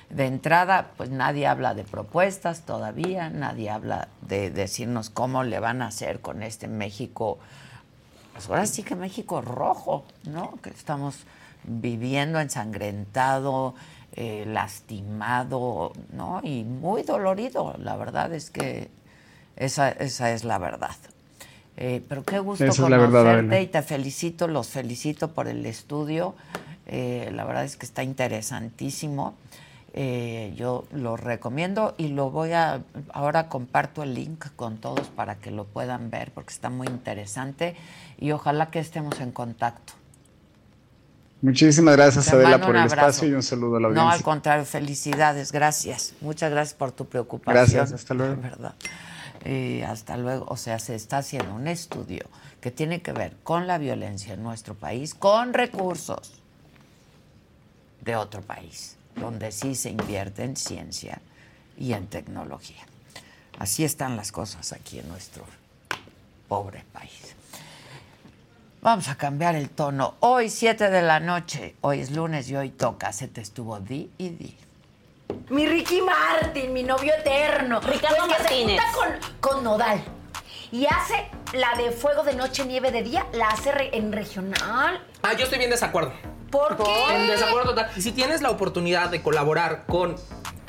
De 0.10 0.26
entrada, 0.26 0.92
pues 0.96 1.10
nadie 1.10 1.48
habla 1.48 1.74
de 1.74 1.84
propuestas 1.84 2.62
todavía, 2.62 3.30
nadie 3.30 3.70
habla 3.70 4.08
de 4.22 4.52
decirnos 4.52 5.10
cómo 5.10 5.44
le 5.44 5.60
van 5.60 5.82
a 5.82 5.88
hacer 5.88 6.22
con 6.22 6.44
este 6.44 6.70
México. 6.70 7.40
Pues 8.32 8.48
ahora 8.48 8.66
sí 8.68 8.84
que 8.84 8.96
México 8.96 9.42
rojo, 9.42 10.06
¿no? 10.24 10.54
Que 10.62 10.70
estamos 10.70 11.26
viviendo 11.64 12.40
ensangrentado, 12.40 13.76
eh, 14.14 14.46
lastimado, 14.48 15.94
¿no? 16.12 16.42
Y 16.44 16.64
muy 16.64 17.04
dolorido. 17.04 17.76
La 17.80 17.96
verdad 17.96 18.34
es 18.34 18.50
que 18.50 18.90
esa, 19.56 19.90
esa 19.90 20.32
es 20.32 20.44
la 20.44 20.58
verdad. 20.58 20.96
Eh, 21.78 22.04
pero 22.10 22.24
qué 22.24 22.40
gusto 22.40 22.66
conocerte 22.76 23.62
y 23.62 23.68
te 23.68 23.82
felicito, 23.84 24.48
los 24.48 24.70
felicito 24.70 25.32
por 25.32 25.48
el 25.48 25.66
estudio. 25.66 26.34
Eh, 26.88 27.30
la 27.34 27.46
verdad 27.46 27.66
es 27.66 27.78
que 27.78 27.86
está 27.86 28.02
interesantísimo. 28.02 29.36
Eh, 29.94 30.54
yo 30.56 30.86
lo 30.92 31.18
recomiendo 31.18 31.96
y 31.98 32.10
lo 32.10 32.30
voy 32.30 32.52
a, 32.54 32.82
ahora 33.14 33.48
comparto 33.50 34.04
el 34.04 34.14
link 34.14 34.46
con 34.56 34.78
todos 34.78 35.08
para 35.08 35.36
que 35.36 35.50
lo 35.50 35.66
puedan 35.66 36.12
ver 36.12 36.32
porque 36.32 36.54
está 36.54 36.70
muy 36.70 36.88
interesante 36.88 37.76
y 38.20 38.32
ojalá 38.32 38.70
que 38.70 38.80
estemos 38.80 39.20
en 39.20 39.32
contacto. 39.32 39.94
Muchísimas 41.42 41.96
gracias 41.96 42.34
Adela 42.34 42.60
por 42.60 42.76
el 42.76 42.86
espacio 42.86 43.28
y 43.28 43.34
un 43.34 43.44
saludo 43.44 43.78
a 43.78 43.80
la 43.80 43.88
audiencia. 43.88 44.04
No, 44.04 44.12
al 44.12 44.24
contrario, 44.24 44.66
felicidades, 44.66 45.52
gracias. 45.52 46.14
Muchas 46.22 46.50
gracias 46.50 46.74
por 46.74 46.92
tu 46.92 47.06
preocupación. 47.06 47.56
Gracias, 47.56 47.92
hasta 47.94 48.14
luego. 48.14 48.42
verdad. 48.42 48.74
Eh, 49.46 49.86
hasta 49.86 50.18
luego, 50.18 50.46
o 50.50 50.58
sea, 50.58 50.80
se 50.80 50.96
está 50.96 51.20
haciendo 51.20 51.54
un 51.54 51.68
estudio 51.68 52.26
que 52.60 52.72
tiene 52.72 53.02
que 53.02 53.14
ver 53.14 53.38
con 53.44 53.68
la 53.68 53.78
violencia 53.78 54.34
en 54.34 54.42
nuestro 54.42 54.74
país, 54.74 55.14
con 55.14 55.54
recursos 55.54 56.42
de 58.02 58.16
otro 58.16 58.42
país, 58.42 58.98
donde 59.16 59.52
sí 59.52 59.76
se 59.76 59.92
invierte 59.92 60.44
en 60.44 60.56
ciencia 60.56 61.22
y 61.78 61.94
en 61.94 62.08
tecnología. 62.08 62.84
Así 63.60 63.84
están 63.84 64.18
las 64.18 64.32
cosas 64.32 64.74
aquí 64.74 65.00
en 65.00 65.08
nuestro 65.08 65.46
pobre 66.48 66.84
país. 66.92 67.37
Vamos 68.88 69.10
a 69.10 69.16
cambiar 69.16 69.58
el 69.58 69.70
tono. 69.70 70.16
Hoy, 70.22 70.50
7 70.50 70.90
de 70.90 71.02
la 71.02 71.20
noche, 71.20 71.76
hoy 71.82 72.00
es 72.00 72.12
lunes 72.12 72.50
y 72.50 72.56
hoy 72.56 72.70
toca. 72.70 73.12
Se 73.12 73.28
te 73.28 73.42
estuvo 73.42 73.82
di 73.82 74.10
y 74.18 74.30
di. 74.30 74.58
Mi 75.50 75.68
Ricky 75.68 76.00
Martin, 76.00 76.72
mi 76.72 76.84
novio 76.84 77.14
eterno. 77.14 77.82
Ricardo 77.82 78.26
pues 78.28 78.40
Martínez. 78.40 78.80
Se 78.80 78.98
con, 78.98 79.56
con 79.56 79.64
Nodal. 79.66 80.02
Y 80.72 80.86
hace 80.86 81.30
la 81.52 81.76
de 81.76 81.92
fuego 81.92 82.24
de 82.24 82.34
noche, 82.36 82.66
nieve 82.66 82.92
de 82.92 83.04
día, 83.04 83.28
la 83.34 83.50
hace 83.50 83.74
en 83.92 84.14
regional. 84.14 85.04
Ah, 85.22 85.34
yo 85.34 85.44
estoy 85.44 85.58
bien 85.58 85.70
desacuerdo. 85.70 86.14
¿Por 86.50 86.78
qué? 86.78 87.14
En 87.14 87.28
desacuerdo 87.28 87.72
total. 87.72 87.92
Si 88.02 88.14
tienes 88.14 88.42
la 88.42 88.52
oportunidad 88.52 89.10
de 89.10 89.22
colaborar 89.22 89.84
con 89.86 90.16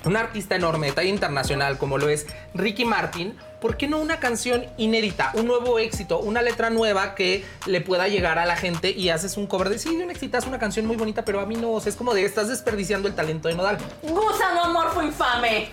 un 0.04 0.16
artista 0.16 0.56
enorme 0.56 0.88
de 0.88 0.92
talla 0.92 1.08
internacional 1.08 1.78
como 1.78 1.98
lo 1.98 2.08
es 2.08 2.26
Ricky 2.52 2.84
Martin, 2.84 3.38
¿por 3.60 3.76
qué 3.76 3.88
no 3.88 3.98
una 3.98 4.20
canción 4.20 4.66
inédita, 4.76 5.32
un 5.34 5.46
nuevo 5.46 5.78
éxito, 5.78 6.18
una 6.20 6.42
letra 6.42 6.70
nueva 6.70 7.14
que 7.14 7.44
le 7.66 7.80
pueda 7.80 8.08
llegar 8.08 8.38
a 8.38 8.46
la 8.46 8.56
gente 8.56 8.90
y 8.90 9.08
haces 9.10 9.36
un 9.36 9.46
cover 9.46 9.68
de 9.68 9.78
sí, 9.78 9.96
de 9.96 10.04
un 10.04 10.10
éxito, 10.10 10.38
una 10.46 10.58
canción 10.58 10.86
muy 10.86 10.96
bonita, 10.96 11.24
pero 11.24 11.40
a 11.40 11.46
mí 11.46 11.56
no, 11.56 11.78
es 11.78 11.96
como 11.96 12.14
de 12.14 12.24
estás 12.24 12.48
desperdiciando 12.48 13.08
el 13.08 13.14
talento 13.14 13.48
de 13.48 13.54
Nodal. 13.54 13.78
Gusano 14.02 14.64
amorfo 14.64 15.02
infame. 15.02 15.70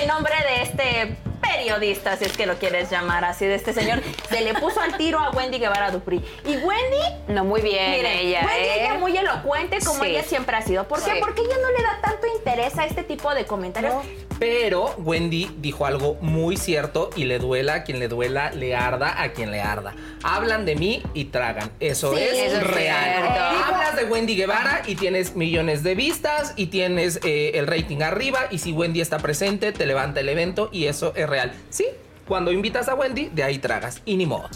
El 0.00 0.06
nombre 0.06 0.34
de 0.48 0.62
este 0.62 1.16
periodista, 1.40 2.16
si 2.16 2.24
es 2.24 2.36
que 2.36 2.46
lo 2.46 2.56
quieres 2.56 2.90
llamar 2.90 3.24
así, 3.24 3.46
de 3.46 3.54
este 3.54 3.72
señor, 3.72 4.00
se 4.28 4.40
le 4.42 4.54
puso 4.54 4.80
al 4.80 4.96
tiro 4.96 5.18
a 5.18 5.30
Wendy 5.30 5.58
Guevara 5.58 5.90
Dupri. 5.90 6.22
Y 6.44 6.56
Wendy. 6.56 6.96
No, 7.28 7.44
muy 7.44 7.60
bien 7.60 8.04
ella. 8.06 8.40
Wendy 8.46 8.68
ella 8.68 8.94
¿eh? 8.94 8.98
muy 8.98 9.16
elocuente 9.16 9.78
como 9.84 10.04
ella 10.04 10.22
siempre 10.22 10.56
ha 10.56 10.62
sido. 10.62 10.86
¿Por 10.88 11.02
qué? 11.02 11.18
Porque 11.20 11.42
ella 11.42 11.56
no 11.60 11.70
le 11.76 11.82
da 11.82 12.00
tanto 12.02 12.26
interés 12.36 12.78
a 12.78 12.86
este 12.86 13.02
tipo 13.02 13.34
de 13.34 13.44
comentarios. 13.44 14.04
Pero 14.38 14.94
Wendy 14.98 15.50
dijo 15.58 15.86
algo 15.86 16.18
muy 16.20 16.56
cierto 16.56 17.10
y 17.16 17.24
le 17.24 17.38
duela 17.38 17.74
a 17.74 17.84
quien 17.84 17.98
le 17.98 18.08
duela, 18.08 18.50
le 18.50 18.76
arda 18.76 19.22
a 19.22 19.32
quien 19.32 19.50
le 19.50 19.62
arda. 19.62 19.94
Hablan 20.22 20.66
de 20.66 20.76
mí 20.76 21.02
y 21.14 21.26
tragan. 21.26 21.70
Eso 21.80 22.14
es 22.16 22.62
real. 22.66 23.26
Hablas 23.64 23.96
de 23.96 24.04
Wendy 24.04 24.36
Guevara 24.36 24.82
y 24.86 24.96
tienes 24.96 25.36
millones 25.36 25.82
de 25.82 25.94
vistas 25.94 26.52
y 26.56 26.66
tienes 26.66 27.20
eh, 27.24 27.52
el 27.54 27.66
rating 27.66 28.02
arriba 28.02 28.40
y 28.50 28.58
si 28.58 28.72
Wendy 28.72 29.00
está 29.00 29.18
presente 29.18 29.72
te 29.72 29.86
levanta 29.86 30.20
el 30.20 30.28
evento 30.28 30.68
y 30.72 30.86
eso 30.86 31.12
es 31.16 31.25
real. 31.26 31.52
Sí, 31.70 31.86
cuando 32.26 32.50
invitas 32.52 32.88
a 32.88 32.94
Wendy, 32.94 33.28
de 33.28 33.42
ahí 33.44 33.58
tragas 33.58 34.00
y 34.04 34.16
ni 34.16 34.26
modo. 34.26 34.48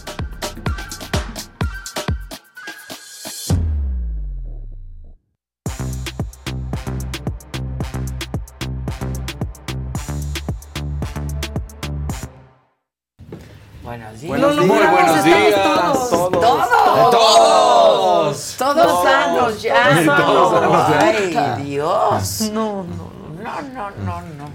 Buenos 13.82 14.20
días. 14.20 14.28
Buenos 14.40 14.56
Muy 14.56 14.66
buenos 14.68 15.16
Estamos 15.16 15.24
días. 15.24 15.62
todos. 15.62 16.30
Todos. 16.30 16.70
Todos. 17.10 18.56
Todos 18.58 19.02
sanos 19.04 19.62
ya. 19.62 20.04
Todos 20.04 20.52
sanos 20.52 20.88
ya. 20.88 21.54
Ay, 21.56 21.62
Dios. 21.64 22.40
No, 22.52 22.84
no, 22.84 23.10
No, 23.42 23.62
no, 23.62 23.90
no, 24.04 24.20
no. 24.20 24.50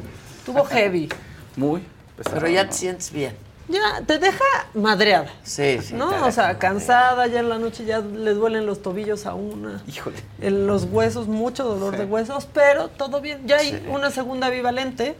Tuvo 0.45 0.63
heavy. 0.65 1.09
Muy 1.55 1.83
Pero 2.23 2.47
ya 2.47 2.67
te 2.67 2.73
sientes 2.73 3.11
bien. 3.11 3.35
Ya, 3.67 4.01
te 4.05 4.19
deja 4.19 4.43
madreada. 4.75 5.27
Sí, 5.43 5.79
sí. 5.81 5.95
¿No? 5.95 6.07
O 6.07 6.11
sea, 6.31 6.43
madreada. 6.43 6.59
cansada, 6.59 7.27
ya 7.27 7.39
en 7.39 7.49
la 7.49 7.57
noche 7.57 7.83
ya 7.83 7.99
le 7.99 8.33
duelen 8.35 8.65
los 8.67 8.81
tobillos 8.83 9.25
a 9.25 9.33
una. 9.33 9.81
Híjole. 9.87 10.17
En 10.39 10.67
los 10.67 10.83
huesos, 10.85 11.27
mucho 11.27 11.63
dolor 11.63 11.93
Sí. 11.93 11.99
de 12.01 12.05
huesos, 12.05 12.47
pero 12.53 12.89
todo 12.89 13.21
bien. 13.21 13.41
Ya 13.47 13.57
hay 13.57 13.71
Sí. 13.71 13.83
una 13.89 14.11
segunda 14.11 14.49
bivalente. 14.49 15.15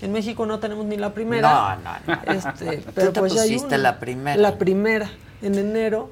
En 0.00 0.12
México 0.12 0.46
no 0.46 0.60
tenemos 0.60 0.84
ni 0.86 0.96
la 0.96 1.12
primera. 1.12 1.50
No, 1.50 1.90
no, 2.06 2.14
no. 2.24 2.32
Este, 2.32 2.76
Tú 2.78 2.92
pero 2.94 3.12
te 3.12 3.18
pues 3.20 3.32
ya 3.34 3.42
hay 3.42 3.48
pusiste 3.48 3.74
una. 3.74 3.78
la 3.78 3.98
primera. 3.98 4.36
La 4.40 4.58
primera, 4.58 5.10
en 5.42 5.56
enero. 5.58 6.10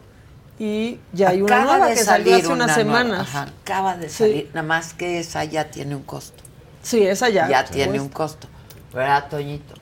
Y 0.58 0.98
ya 1.12 1.28
hay 1.28 1.42
una 1.42 1.64
nueva 1.64 1.88
que 1.90 1.96
salió 1.98 2.34
hace 2.34 2.48
unas 2.48 2.66
una 2.66 2.74
semanas. 2.74 3.20
ajá, 3.20 3.48
acaba 3.62 3.96
de 3.96 4.08
Sí. 4.08 4.16
salir. 4.16 4.50
Nada 4.54 4.66
más 4.66 4.92
que 4.92 5.20
esa 5.20 5.44
ya 5.44 5.70
tiene 5.70 5.94
un 5.94 6.02
costo. 6.02 6.42
Sí, 6.82 7.06
esa 7.06 7.28
ya. 7.28 7.46
Ya, 7.48 7.64
tiene 7.64 7.90
cuesta. 7.90 8.02
un 8.02 8.08
costo. 8.08 8.48
¿Verdad, 8.92 9.28
Toñito? 9.30 9.74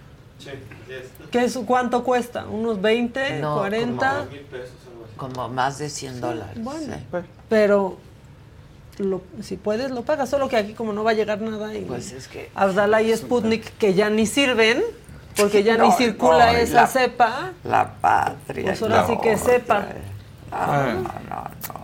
¿Qué 1.30 1.44
es, 1.44 1.56
¿Cuánto 1.66 2.04
cuesta? 2.04 2.46
¿Unos 2.46 2.80
20, 2.80 3.40
No, 3.40 3.56
40? 3.58 4.26
Como 5.16 5.48
más 5.48 5.78
de 5.78 5.88
100 5.88 6.20
dólares. 6.20 6.56
Bueno. 6.62 6.94
sí. 6.94 7.18
Pero 7.48 7.98
lo- 8.98 9.22
si 9.42 9.56
puedes, 9.56 9.90
lo 9.90 10.02
pagas. 10.02 10.28
Solo 10.28 10.48
que 10.48 10.56
aquí 10.56 10.72
como 10.74 10.92
no 10.92 11.04
va 11.04 11.12
a 11.12 11.14
llegar 11.14 11.40
nada. 11.40 11.74
Y 11.74 11.82
Pues 11.82 12.12
es 12.12 12.28
que- 12.28 12.50
Abdala 12.54 13.00
y 13.02 13.16
Sputnik, 13.16 13.76
que 13.78 13.94
ya 13.94 14.10
ni 14.10 14.26
sirven, 14.26 14.82
porque 15.36 15.62
ya 15.62 15.76
No, 15.78 15.84
ni 15.86 15.92
circula 15.92 16.52
no, 16.52 16.58
esa 16.58 16.74
la- 16.82 16.86
cepa. 16.86 17.52
La 17.64 17.94
patria. 18.00 18.64
Pues 18.66 18.82
ahora 18.82 19.06
sí 19.06 19.16
que 19.22 19.32
no. 19.36 19.38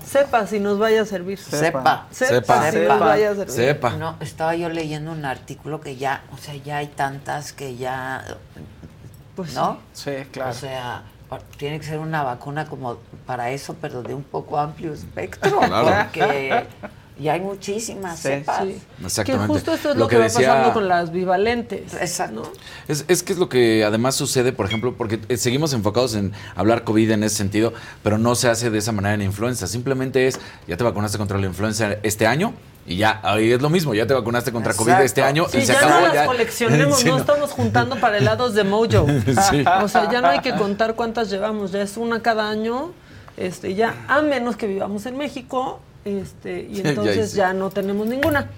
Sepa 0.04 0.46
si 0.46 0.60
nos 0.60 0.78
vaya 0.78 1.02
a 1.02 1.04
servir. 1.04 1.38
Sepa. 1.38 2.06
Sepa, 2.10 2.10
Sepa. 2.10 2.70
si 2.72 2.78
nos 2.80 3.00
vaya 3.00 3.30
a 3.30 3.34
servir. 3.34 3.50
Sepa. 3.54 3.90
No, 3.90 4.16
estaba 4.20 4.54
yo 4.56 4.68
leyendo 4.68 5.12
un 5.12 5.24
artículo 5.24 5.80
que 5.80 5.96
ya, 5.96 6.22
o 6.32 6.36
sea, 6.38 6.54
ya 6.56 6.78
hay 6.78 6.88
tantas 6.88 7.52
que 7.52 7.76
ya, 7.76 8.24
Pues 9.36 9.54
¿no? 9.54 9.78
Sí, 9.92 10.12
claro. 10.32 10.50
O 10.50 10.54
sea, 10.54 11.02
tiene 11.56 11.78
que 11.78 11.86
ser 11.86 11.98
una 11.98 12.22
vacuna 12.24 12.66
como 12.66 12.96
para 13.26 13.50
eso, 13.50 13.76
pero 13.80 14.02
de 14.02 14.14
un 14.14 14.24
poco 14.24 14.58
amplio 14.58 14.92
espectro, 14.92 15.60
Claro. 15.60 15.86
porque 16.04 16.66
ya 17.20 17.34
hay 17.34 17.40
muchísimas 17.40 18.16
Sí, 18.18 18.28
cepas. 18.28 18.62
Sí. 18.64 18.78
Exactamente. 19.04 19.46
Que 19.46 19.52
justo 19.54 19.72
esto 19.74 19.90
es 19.90 19.94
Lo 19.96 20.00
lo, 20.02 20.08
que, 20.08 20.16
que 20.16 20.18
va 20.18 20.24
decía- 20.24 20.48
pasando 20.48 20.72
con 20.72 20.88
las 20.88 21.12
bivalentes. 21.12 21.94
Exacto. 21.94 22.42
¿no? 22.42 22.42
Es, 22.88 23.04
es 23.08 23.22
que 23.22 23.32
es 23.32 23.38
lo 23.38 23.48
que 23.48 23.84
además 23.84 24.14
sucede, 24.16 24.52
por 24.52 24.66
ejemplo, 24.66 24.94
porque 24.96 25.20
eh, 25.28 25.36
seguimos 25.36 25.72
enfocados 25.72 26.14
en 26.14 26.32
hablar 26.56 26.84
COVID 26.84 27.10
en 27.10 27.24
ese 27.24 27.36
sentido, 27.36 27.72
pero 28.02 28.18
no 28.18 28.34
se 28.34 28.48
hace 28.48 28.70
de 28.70 28.78
esa 28.78 28.92
manera 28.92 29.14
en 29.14 29.22
influenza. 29.22 29.66
Simplemente 29.66 30.26
es, 30.26 30.40
ya 30.66 30.76
te 30.76 30.84
vacunaste 30.84 31.18
contra 31.18 31.38
la 31.38 31.46
influenza 31.46 31.90
este 32.02 32.26
año 32.26 32.54
y 32.86 32.96
ya, 32.96 33.20
ahí 33.22 33.52
es 33.52 33.60
lo 33.60 33.68
mismo, 33.70 33.94
ya 33.94 34.06
te 34.06 34.14
vacunaste 34.14 34.50
contra 34.52 34.72
COVID 34.74 34.88
Exacto. 34.88 35.04
este 35.04 35.22
año 35.22 35.46
Sí, 35.50 35.58
y 35.58 35.60
se 35.66 35.72
ya 35.74 35.78
acabó. 35.78 35.92
no 35.94 36.00
las 36.06 36.14
ya. 36.14 36.26
coleccionemos, 36.26 36.98
Sí, 36.98 37.04
no, 37.06 37.12
no. 37.14 37.18
estamos 37.20 37.50
juntando 37.50 38.00
para 38.00 38.16
helados 38.18 38.54
de 38.54 38.64
Mojo. 38.64 39.06
Sí. 39.50 39.64
O 39.82 39.88
sea, 39.88 40.10
ya 40.10 40.20
no 40.20 40.28
hay 40.28 40.40
que 40.40 40.54
contar 40.54 40.94
cuántas 40.94 41.30
llevamos, 41.30 41.72
ya 41.72 41.82
es 41.82 41.96
una 41.96 42.20
cada 42.22 42.48
año. 42.48 42.92
Este, 43.36 43.74
ya, 43.74 43.94
a 44.08 44.22
menos 44.22 44.56
que 44.56 44.66
vivamos 44.66 45.06
en 45.06 45.16
México, 45.16 45.80
este, 46.04 46.68
y 46.70 46.80
entonces 46.84 47.32
ya, 47.34 47.52
no 47.52 47.70
tenemos 47.70 48.06
ninguna. 48.06 48.50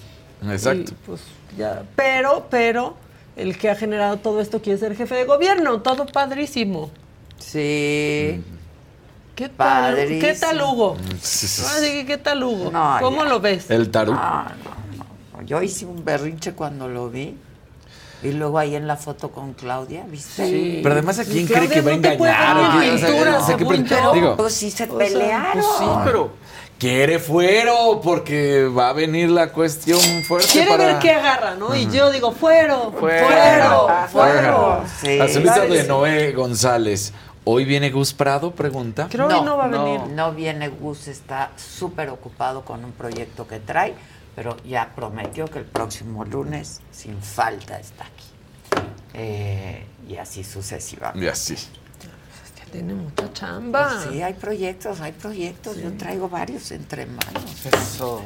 Exacto. 0.51 0.93
Y, 0.93 1.07
pues, 1.07 1.20
ya, 1.57 1.82
pero, 1.97 2.47
pero, 2.51 2.95
el 3.36 3.57
que 3.59 3.70
ha 3.70 3.74
generado 3.76 4.16
todo 4.18 4.40
esto 4.40 4.61
quiere 4.61 4.78
ser 4.78 4.97
jefe 4.97 5.14
de 5.14 5.24
gobierno, 5.24 5.80
todo 5.82 6.07
padrísimo. 6.07 6.90
Sí. 7.38 8.43
¿Qué 9.34 9.49
tal, 9.49 9.95
Padrísimo. 9.95 10.20
¿qué 10.20 10.34
tal 10.34 10.61
Hugo? 10.62 10.97
Así 11.22 12.05
¿qué 12.07 12.18
tal 12.18 12.45
Hugo? 12.45 12.70
No, 12.70 12.99
¿Cómo 13.01 13.22
ya. 13.24 13.28
lo 13.30 13.40
ves? 13.40 13.70
El 13.70 13.90
tarú. 13.90 14.12
No, 14.12 14.20
no, 14.20 15.40
no. 15.40 15.43
Yo 15.47 15.62
hice 15.62 15.86
un 15.86 16.05
berrinche 16.05 16.53
cuando 16.53 16.88
lo 16.88 17.09
vi. 17.09 17.36
Y 18.22 18.30
luego 18.30 18.57
ahí 18.61 18.76
en 18.76 18.86
la 18.86 18.97
foto 18.97 19.32
con 19.32 19.53
Claudia, 19.55 20.05
¿viste? 20.09 20.47
Sí. 20.47 20.80
Pero 20.80 20.93
además, 20.95 21.18
¿a 21.18 21.24
quién 21.24 21.45
cree 21.47 21.68
que 21.68 21.80
va 21.80 21.90
a 21.93 21.97
no 21.97 22.03
te 22.03 22.16
puede 22.16 22.30
engañar? 22.32 22.57
poner 22.57 22.78
¿O 22.78 22.80
qué? 22.80 22.93
O 22.95 22.99
sea, 22.99 23.09
pintura, 23.09 23.38
o 23.38 23.47
sea, 23.47 23.57
¿qué 23.57 23.64
según 23.64 23.84
pre- 23.84 23.97
yo. 24.01 24.12
digo, 24.12 24.36
Pues 24.36 24.55
sí 24.55 24.70
se 24.70 24.86
sea, 24.86 24.97
pelearon. 24.97 25.53
pues 25.55 25.66
sí, 25.78 25.84
pero 26.05 26.30
quiere 26.83 27.20
fuero 27.20 28.01
porque 28.03 28.64
va 28.66 28.89
a 28.89 28.93
venir 28.93 29.30
la 29.30 29.53
cuestión 29.53 30.01
fuerte 30.26 30.49
Quiere 30.51 30.68
para... 30.68 30.87
ver 30.87 30.99
qué 30.99 31.12
agarra, 31.12 31.55
¿no? 31.55 31.76
Y 31.76 31.89
yo 31.89 32.11
digo, 32.11 32.33
fuero, 32.33 32.93
fuero, 32.99 33.28
Fuero. 33.28 34.09
fuero. 34.11 34.85
Sí. 35.01 35.20
Azulita 35.20 35.61
de 35.61 35.85
Noé 35.85 36.33
González. 36.33 37.12
¿Hoy 37.45 37.64
viene 37.66 37.91
Gus 37.91 38.12
Prado? 38.12 38.51
Pregunta. 38.51 39.07
Creo 39.09 39.28
que 39.28 39.35
no 39.43 39.57
va 39.57 39.66
a 39.66 39.68
no. 39.68 39.85
venir. 39.85 40.01
No 40.09 40.33
viene 40.33 40.70
Gus, 40.70 41.07
está 41.07 41.53
súper 41.57 42.09
ocupado 42.09 42.64
con 42.64 42.85
un 42.85 42.91
proyecto 42.91 43.47
que 43.47 43.61
trae, 43.61 43.95
pero 44.35 44.57
ya 44.64 44.91
prometió 44.97 45.45
que 45.47 45.61
el 45.61 45.64
próximo 45.66 46.24
lunes, 46.24 46.80
sin 46.91 47.22
falta, 47.22 47.78
está 47.78 48.07
aquí. 48.07 48.83
Eh, 49.14 49.87
y 50.09 50.16
así 50.16 50.43
sucesivamente. 50.43 51.24
Y 51.24 51.28
así. 51.28 51.55
Tiene 52.73 52.95
mucha 52.95 53.31
chamba. 53.33 54.03
Sí, 54.11 54.23
hay 54.23 54.33
proyectos, 54.35 55.01
hay 55.03 55.12
proyectos. 55.12 55.77
Yo 55.77 55.93
traigo 55.93 56.29
varios 56.29 56.70
entre 56.73 57.07
manos. 57.07 57.45
Eso. 57.66 58.23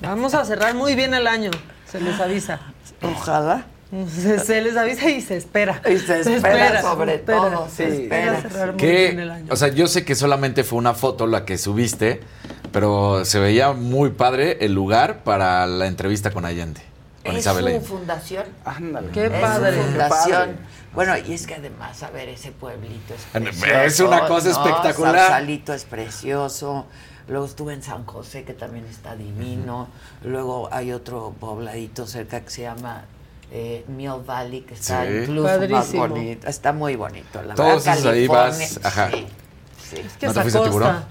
Vamos 0.00 0.34
a 0.34 0.44
cerrar 0.44 0.74
muy 0.74 0.94
bien 0.94 1.14
el 1.14 1.26
año, 1.26 1.50
se 1.90 2.00
les 2.00 2.18
avisa. 2.20 2.60
Ojalá. 3.02 3.66
Se, 4.14 4.38
se 4.38 4.60
les 4.60 4.76
avisa 4.76 5.08
y 5.10 5.20
se 5.22 5.36
espera. 5.38 5.80
Y 5.90 5.96
se 5.98 6.20
espera 6.20 6.82
sobre 6.82 7.12
se 7.12 7.16
espera, 7.16 7.38
todo, 7.50 7.68
Se 7.68 7.74
se 7.88 8.02
espera 8.02 8.34
espera. 8.36 8.50
cerrar 8.50 8.72
muy 8.74 8.86
bien 8.86 9.18
el 9.20 9.28
Que, 9.28 9.34
año. 9.34 9.46
o 9.50 9.56
sea, 9.56 9.68
yo 9.68 9.86
sé 9.88 10.04
que 10.04 10.14
solamente 10.14 10.62
fue 10.62 10.78
una 10.78 10.92
foto 10.94 11.26
la 11.26 11.44
que 11.46 11.56
subiste, 11.58 12.20
pero 12.70 13.24
se 13.24 13.40
veía 13.40 13.72
muy 13.72 14.10
padre 14.10 14.58
el 14.60 14.74
lugar 14.74 15.24
para 15.24 15.66
la 15.66 15.86
entrevista 15.86 16.30
con 16.32 16.44
Allende, 16.44 16.82
con 17.24 17.32
Es 17.34 17.40
Isabel 17.40 17.62
su 17.64 17.68
Allende. 17.70 17.86
fundación. 17.88 18.44
Ándale. 18.66 19.08
Qué 19.08 19.24
Es 19.26 19.32
su 19.32 19.40
padre. 19.40 19.82
fundación. 19.82 20.30
padre. 20.38 20.56
Bueno, 20.94 21.14
y 21.18 21.32
es 21.34 21.46
que 21.46 21.54
además, 21.54 22.02
a 22.02 22.10
ver, 22.10 22.28
ese 22.28 22.50
pueblito 22.52 23.14
es 23.14 23.20
Es 23.34 23.58
precioso. 23.60 24.08
una 24.08 24.26
cosa 24.26 24.48
¿no? 24.48 24.52
espectacular. 24.52 25.16
Sausalito 25.18 25.74
es 25.74 25.84
precioso. 25.84 26.86
Luego 27.28 27.44
estuve 27.44 27.74
en 27.74 27.82
San 27.82 28.06
José, 28.06 28.44
que 28.44 28.54
también 28.54 28.86
está 28.86 29.14
divino. 29.14 29.88
Luego 30.24 30.68
hay 30.72 30.92
otro 30.92 31.34
pobladito 31.38 32.06
cerca 32.06 32.40
que 32.40 32.48
se 32.50 32.62
llama 32.62 33.04
eh, 33.52 33.84
Mill 33.88 34.22
Valley, 34.26 34.62
que 34.62 34.74
está 34.74 35.04
Sí. 35.04 35.12
incluso 35.24 35.42
más 35.48 35.58
Padrísimo. 35.58 36.08
bonito. 36.08 36.46
Está 36.48 36.72
muy 36.72 36.96
bonito. 36.96 37.42
La 37.42 37.54
Todos 37.54 37.84
verdad, 37.84 37.98
esos 37.98 38.12
ahí 38.12 38.26
vas, 38.26 38.80
ajá. 38.82 39.10
Sí, 39.10 39.26
sí. 39.90 39.96
Es 40.00 40.12
que 40.14 40.26
¿No 40.26 40.32
te 40.32 40.40
esa 40.40 40.42
fuiste 40.42 40.58
a 40.58 40.62
Tiburón? 40.64 41.04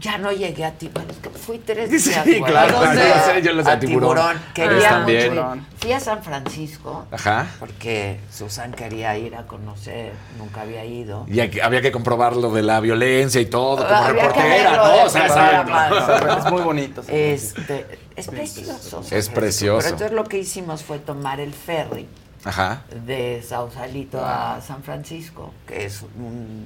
Ya 0.00 0.16
no 0.18 0.32
llegué 0.32 0.64
a 0.64 0.72
Tiburón, 0.72 1.10
es 1.10 1.16
que 1.18 1.30
fui 1.30 1.58
tres 1.58 1.90
Sí, 2.02 2.08
días. 2.10 2.22
claro, 2.24 2.38
güey. 2.40 2.50
claro, 2.52 2.78
¿A 2.78 2.86
dónde? 2.86 3.02
yo 3.02 3.32
sé, 3.34 3.42
yo 3.42 3.52
lo 3.52 3.64
sé, 3.64 3.70
a 3.70 3.78
Tiburón. 3.78 4.16
Tiburón. 4.16 4.42
Quería 4.54 4.76
Ellos 4.78 5.00
mucho 5.00 5.54
ir. 5.56 5.62
Fui 5.78 5.92
a 5.92 6.00
San 6.00 6.22
Francisco. 6.22 7.06
Ajá. 7.10 7.46
Porque 7.60 8.20
Susan 8.32 8.72
quería 8.72 9.16
ir 9.18 9.36
a 9.36 9.46
conocer, 9.46 10.12
nunca 10.38 10.62
había 10.62 10.84
ido. 10.84 11.26
Y 11.28 11.40
aquí- 11.40 11.60
había 11.60 11.82
que 11.82 11.92
comprobar 11.92 12.36
lo 12.36 12.50
de 12.52 12.62
la 12.62 12.80
violencia 12.80 13.40
y 13.40 13.46
todo, 13.46 13.76
como 13.76 13.88
Había 13.88 14.22
reportera, 14.28 14.76
¿no? 14.76 15.04
O 15.04 15.08
sea, 15.08 15.28
sí, 15.64 15.70
mano. 15.70 16.38
Es 16.38 16.50
muy 16.50 16.62
bonito. 16.62 17.02
Este, 17.08 17.86
es 18.16 18.26
precioso. 18.28 19.02
Es 19.10 19.28
precioso. 19.28 19.78
Pero 19.78 19.88
entonces 19.96 20.12
lo 20.16 20.24
que 20.24 20.38
hicimos 20.38 20.82
fue 20.82 20.98
tomar 20.98 21.40
el 21.40 21.52
ferry 21.52 22.06
Ajá. 22.44 22.82
de 23.04 23.42
Sausalito 23.46 24.24
a 24.24 24.60
San 24.66 24.82
Francisco, 24.82 25.52
que 25.66 25.84
es 25.86 26.02
un 26.02 26.64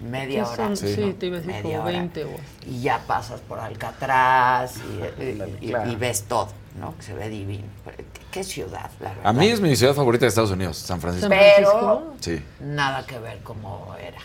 media 0.00 0.42
¿Qué 0.44 0.48
hora. 0.48 0.56
son? 0.56 0.76
Sí, 0.76 1.16
te 1.18 1.26
iba 1.26 1.36
a 1.36 1.40
decir 1.40 1.54
media 1.54 1.62
como 1.78 1.88
hora. 1.88 1.98
20 1.98 2.24
o 2.24 2.28
Y 2.66 2.80
ya 2.82 2.98
pasas 3.06 3.40
por 3.40 3.58
Alcatraz 3.58 4.74
y, 4.78 5.22
y- 5.22 5.42
y- 5.60 5.68
Claro. 5.70 5.90
y 5.90 5.96
ves 5.96 6.22
todo, 6.24 6.48
¿no? 6.78 6.96
Que 6.96 7.02
se 7.02 7.14
ve 7.14 7.28
divino. 7.28 7.64
Pero 7.84 7.96
¿Qué, 7.98 8.20
qué 8.30 8.44
ciudad, 8.44 8.90
la 9.00 9.08
verdad. 9.10 9.26
A 9.26 9.32
mí 9.32 9.46
es 9.48 9.60
mi 9.60 9.74
ciudad 9.76 9.94
favorita 9.94 10.24
de 10.24 10.28
Estados 10.28 10.50
Unidos, 10.50 10.76
San 10.78 11.00
Francisco. 11.00 11.28
San 11.28 11.38
Pero 11.38 11.70
Francisco. 11.70 12.14
Sí. 12.20 12.42
nada 12.60 13.06
que 13.06 13.18
ver 13.18 13.38
como 13.42 13.94
era. 14.00 14.18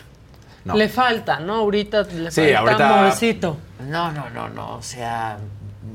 No. 0.64 0.74
Le 0.74 0.88
falta, 0.88 1.38
¿no? 1.38 1.54
Ahorita 1.56 2.02
le 2.02 2.30
Sí, 2.30 2.40
falta 2.40 2.58
ahorita- 2.60 3.00
amorcito. 3.00 3.56
No, 3.86 4.10
no, 4.10 4.28
no, 4.30 4.48
no. 4.48 4.76
O 4.76 4.82
sea, 4.82 5.38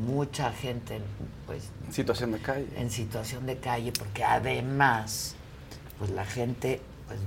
mucha 0.05 0.51
gente, 0.53 1.01
pues, 1.45 1.69
Situación 1.91 2.31
de 2.31 2.39
calle. 2.39 2.67
en 2.77 2.89
situación 2.89 3.45
de 3.45 3.57
calle, 3.57 3.91
porque 3.91 4.23
además, 4.23 5.35
pues 5.99 6.11
la 6.11 6.23
gente 6.25 6.79
pues, 7.07 7.19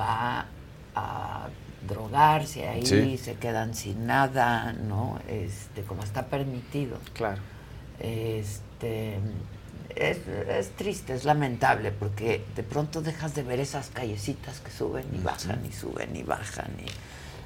va 0.00 0.46
a 0.94 1.48
drogarse 1.88 2.68
ahí, 2.68 2.84
Sí. 2.86 3.18
se 3.18 3.34
quedan 3.34 3.74
sin 3.74 4.06
nada, 4.06 4.72
¿no? 4.72 5.18
Este, 5.28 5.82
como 5.82 6.02
está 6.02 6.26
permitido. 6.26 6.98
Claro. 7.12 7.40
Este 8.00 9.18
es, 9.94 10.18
es 10.48 10.70
triste, 10.76 11.14
es 11.14 11.24
lamentable, 11.24 11.92
porque 11.92 12.44
de 12.56 12.62
pronto 12.62 13.02
dejas 13.02 13.34
de 13.34 13.42
ver 13.42 13.60
esas 13.60 13.90
callecitas 13.90 14.60
que 14.60 14.70
suben 14.70 15.04
y 15.14 15.18
bajan 15.18 15.64
y 15.68 15.72
suben 15.72 16.16
y 16.16 16.22
bajan. 16.22 16.70
Y 16.80 16.86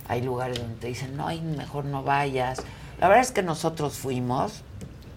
hay 0.09 0.22
lugares 0.22 0.59
donde 0.59 0.76
te 0.76 0.87
dicen, 0.89 1.16
no, 1.16 1.26
mejor 1.57 1.84
no 1.84 2.03
vayas. 2.03 2.62
La 3.01 3.09
verdad 3.09 3.24
es 3.24 3.32
que 3.32 3.43
nosotros 3.43 3.95
fuimos, 3.99 4.62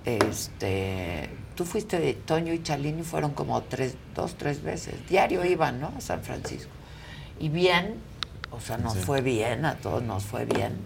este, 0.05 1.30
tú 1.55 1.65
fuiste 1.65 1.99
de 1.99 2.13
Toño 2.13 2.53
y 2.53 2.63
Chalini, 2.63 3.03
fueron 3.03 3.32
como 3.32 3.61
tres, 3.63 3.95
dos, 4.15 4.36
tres 4.36 4.63
veces. 4.63 4.95
Diario 5.07 5.45
iban, 5.45 5.80
¿no? 5.80 5.93
A 5.97 6.01
San 6.01 6.22
Francisco. 6.24 6.72
Y 7.39 7.49
bien, 7.49 7.95
O 8.51 8.59
sea, 8.59 8.77
nos 8.77 8.97
fue 8.97 9.21
bien, 9.21 9.65
a 9.65 9.75
todos 9.75 10.01
nos 10.03 10.23
fue 10.23 10.45
bien. 10.45 10.77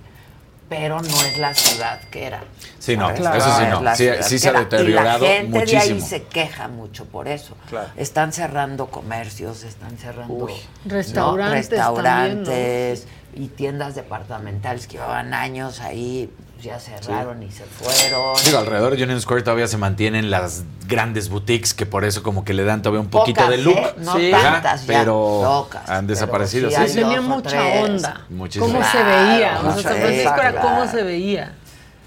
Pero 0.70 1.02
no 1.02 1.22
es 1.22 1.38
la 1.38 1.54
ciudad 1.54 2.00
que 2.10 2.24
era. 2.26 2.44
Sí, 2.80 2.98
no, 2.98 3.14
claro. 3.14 3.38
eso 3.38 3.58
sí 3.58 3.64
es 3.64 3.70
no. 3.70 3.82
la 3.82 3.96
Sí- 3.96 4.04
ciudad 4.06 4.22
sí 4.24 4.36
que 4.36 4.40
se 4.40 4.48
ha 4.48 4.52
era. 4.52 4.60
deteriorado 4.62 5.26
Y 5.26 5.28
la 5.28 5.34
gente 5.36 5.66
de 5.66 5.78
ahí 5.78 6.02
se 6.02 6.24
queja 6.24 6.68
mucho 6.68 7.06
por 7.06 7.28
eso. 7.28 7.56
Claro. 7.70 7.90
Están 7.96 8.34
cerrando 8.34 8.88
comercios, 8.88 9.64
están 9.64 9.98
cerrando 9.98 10.34
Uy. 10.34 10.54
¿no? 10.86 10.92
Restaurantes 10.94 11.70
restaurantes 11.70 13.08
y 13.36 13.48
tiendas 13.48 13.96
departamentales 13.96 14.88
que 14.88 14.94
llevaban 14.94 15.34
años 15.34 15.80
ahí, 15.80 16.32
ya 16.64 16.80
cerraron 16.80 17.44
y 17.44 17.52
se 17.52 17.64
fueron. 17.66 18.36
Digo, 18.46 18.58
alrededor 18.58 18.96
de 18.96 19.04
Union 19.04 19.20
Square 19.22 19.44
todavía 19.44 19.68
se 19.68 19.78
mantienen 19.78 20.32
las 20.32 20.64
grandes 20.88 21.28
boutiques 21.30 21.74
que 21.74 21.86
por 21.86 22.06
eso 22.06 22.24
como 22.24 22.46
que 22.46 22.54
le 22.54 22.64
dan 22.64 22.82
todavía 22.82 23.02
un 23.02 23.10
poquito 23.10 23.42
Pocas, 23.42 23.58
de 23.58 23.64
look. 23.64 23.76
¿eh? 23.78 23.94
No 23.98 24.16
Sí. 24.18 24.32
tantas 24.32 24.82
ya, 24.82 24.88
pero 24.88 25.42
pocas, 25.44 25.90
han 25.90 26.06
pero 26.06 26.08
desaparecido. 26.08 26.70
sí 26.70 26.76
Sí, 26.78 26.88
sí. 26.88 26.96
Tenía 26.96 27.22
mucha 27.22 27.50
tres. 27.50 27.84
onda. 27.90 28.26
Muchísimo. 28.30 28.66
¿Cómo 28.68 28.84
se 28.84 28.92
Claro, 28.92 29.28
veía? 29.34 29.60
O 29.60 29.64
sea, 29.64 29.74
sí, 29.76 29.82
San 29.84 29.98
Francisco 29.98 30.34
era 30.40 30.52
claro. 30.52 30.62
cómo 30.70 30.88
se 30.88 31.04
veía. 31.04 31.54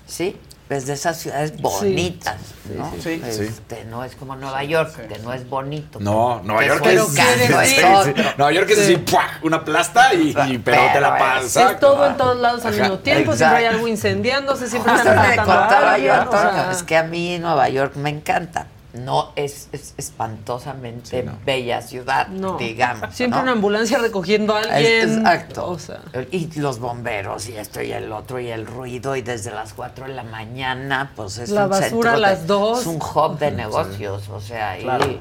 Sí, 0.07 0.36
es 0.69 0.87
de 0.87 0.95
esas 0.95 1.19
ciudades 1.19 1.61
bonitas, 1.61 2.37
¿no? 2.77 2.91
sí, 3.01 3.23
sí. 3.31 3.43
Este, 3.43 3.85
no 3.85 4.03
es 4.03 4.17
como 4.17 4.35
Nueva 4.35 4.64
York, 4.64 4.97
que 5.09 5.19
no 5.21 5.33
es 5.33 5.49
bonito. 5.49 6.01
No, 6.01 6.41
Nueva 6.43 6.67
York 6.67 6.85
es, 6.87 7.01
es. 7.03 8.17
Nueva 8.39 8.53
York 8.53 8.71
es 8.71 8.79
así, 8.81 8.97
¡pua! 8.97 9.27
una 9.43 9.64
plasta 9.64 10.12
y, 10.14 10.35
y- 10.49 10.59
pero, 10.59 10.83
te 10.93 11.01
la 11.01 11.17
pasa. 11.17 11.71
Es 11.71 11.81
todo 11.81 12.07
en 12.07 12.17
todos 12.17 12.37
lados 12.39 12.64
al 12.64 12.75
Ajá. 12.75 12.83
mismo 12.83 12.99
tiempo, 12.99 13.33
Exacto. 13.33 13.37
siempre 13.37 13.59
hay 13.59 13.75
algo 13.75 13.87
incendiándose, 13.87 14.69
siempre 14.69 14.95
están 14.95 15.14
matando 15.14 15.53
a 15.53 15.95
alguien, 15.95 16.11
o 16.12 16.31
sea, 16.31 16.49
Antonio, 16.49 16.71
es 16.73 16.83
que 16.83 16.97
a 16.97 17.03
mí 17.05 17.39
Nueva 17.39 17.69
York 17.69 17.95
me 17.95 18.11
encanta. 18.11 18.67
No 18.99 19.32
es, 19.36 19.68
es 19.72 19.94
espantosamente 19.97 21.20
Sí, 21.20 21.26
no. 21.26 21.38
bella 21.44 21.82
ciudad, 21.82 22.28
No. 22.28 22.57
digamos. 22.57 23.14
Siempre 23.14 23.38
¿no? 23.38 23.42
una 23.44 23.53
ambulancia 23.53 23.99
recogiendo 23.99 24.55
a 24.55 24.61
alguien. 24.61 25.18
Exacto. 25.18 25.66
O 25.68 25.78
sea, 25.78 26.01
Y 26.30 26.59
los 26.59 26.78
bomberos 26.78 27.49
y 27.49 27.57
esto 27.57 27.80
y 27.82 27.92
el 27.92 28.11
otro 28.12 28.40
y 28.40 28.49
el 28.49 28.66
ruido 28.66 29.16
y 29.16 29.22
desde 29.22 29.51
las 29.51 29.72
4 29.74 30.07
de 30.07 30.14
la 30.14 30.22
mañana, 30.24 31.12
pues 31.16 31.38
es 31.38 31.51
La 31.51 31.64
un 31.64 31.70
basura 31.70 31.88
centro 31.90 32.11
a 32.11 32.14
de- 32.14 32.20
las 32.20 32.47
dos. 32.47 32.80
Es 32.80 32.86
un 32.86 32.97
hub 32.97 33.38
de 33.38 33.51
negocios, 33.53 34.28
o 34.28 34.40
sea, 34.40 34.76
Claro. 34.78 35.18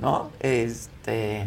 ¿no? 0.00 0.30
Este... 0.40 1.46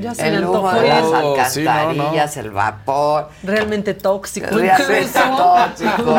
ya 0.00 0.14
se 0.14 0.28
El 0.28 0.44
humo 0.44 0.72
de 0.72 0.88
las. 0.88 1.02
Oh, 1.04 1.36
sí, 1.48 1.62
no, 1.62 1.72
no. 1.72 1.78
alcantarillas, 1.80 2.36
el 2.36 2.50
vapor, 2.50 3.28
Realmente 3.42 3.94
tóxico. 3.94 4.46
realmente 4.56 5.08
incluso. 5.20 5.36
tóxico. 5.36 6.16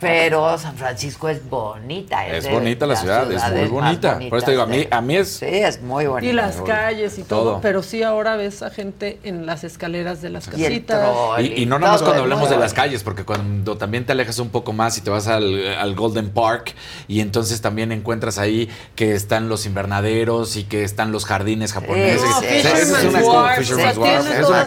Pero 0.00 0.58
San 0.58 0.76
Francisco 0.76 1.28
es 1.28 1.48
bonita. 1.48 2.26
Es 2.26 2.44
de 2.44 2.52
bonita 2.52 2.86
la 2.86 2.96
ciudad, 2.96 3.30
es 3.30 3.50
muy 3.52 3.68
bonita. 3.68 4.18
Por 4.28 4.38
eso 4.38 4.44
te 4.46 4.50
digo, 4.52 4.62
a 4.62 4.66
mí, 4.66 4.86
a 4.90 5.00
mí 5.00 5.16
es... 5.16 5.28
Sí, 5.36 5.46
es 5.46 5.80
muy 5.82 6.06
bonita. 6.06 6.30
Y 6.30 6.34
las 6.34 6.56
calles 6.56 7.18
y 7.18 7.22
todo, 7.22 7.42
Todo. 7.42 7.60
pero 7.60 7.82
sí 7.82 8.02
ahora 8.02 8.36
ves 8.36 8.62
a 8.62 8.70
gente 8.70 9.18
en 9.22 9.46
las 9.46 9.64
escaleras 9.64 10.22
de 10.22 10.30
las 10.30 10.48
casitas. 10.48 11.08
Y, 11.38 11.62
y 11.62 11.66
no 11.66 11.78
nada 11.78 11.92
más 11.92 12.02
cuando 12.02 12.26
muy 12.26 12.48
de 12.48 12.56
las 12.56 12.74
calles, 12.74 13.02
porque 13.02 13.24
cuando 13.24 13.76
también 13.76 14.04
te 14.04 14.12
alejas 14.12 14.38
un 14.38 14.50
poco 14.50 14.72
más 14.72 14.96
y 14.98 15.00
te 15.00 15.10
vas 15.10 15.28
al, 15.28 15.74
al 15.76 15.94
Golden 15.94 16.30
Park 16.30 16.74
y 17.08 17.20
entonces 17.20 17.60
también 17.60 17.92
encuentras 17.92 18.38
ahí 18.38 18.68
que 18.94 19.14
están 19.14 19.48
los 19.48 19.66
invernaderos 19.66 20.56
y 20.56 20.64
que 20.64 20.84
están 20.84 21.12
los 21.12 21.24
jardines 21.24 21.72
japoneses. 21.72 22.22
No, 22.22 22.38
O 22.38 22.42
es 22.82 22.88
Fisherman's 22.88 23.14
una 23.14 23.20
cosa- 23.22 23.42
Wharf, 23.42 23.58
Fisherman's 23.58 23.96
Wharf, 23.98 24.26
es 24.38 24.48
una 24.48 24.66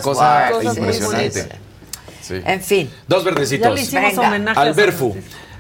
impresionante. 0.74 1.59
Sí. 2.22 2.41
En 2.43 2.61
fin. 2.61 2.89
Dos 3.07 3.24
Ya 3.24 3.30
verdecitos. 3.32 3.76
le 3.76 3.82
hicimos 3.82 4.09
Venga. 4.16 4.28
homenaje 4.28 4.59
a. 4.59 5.16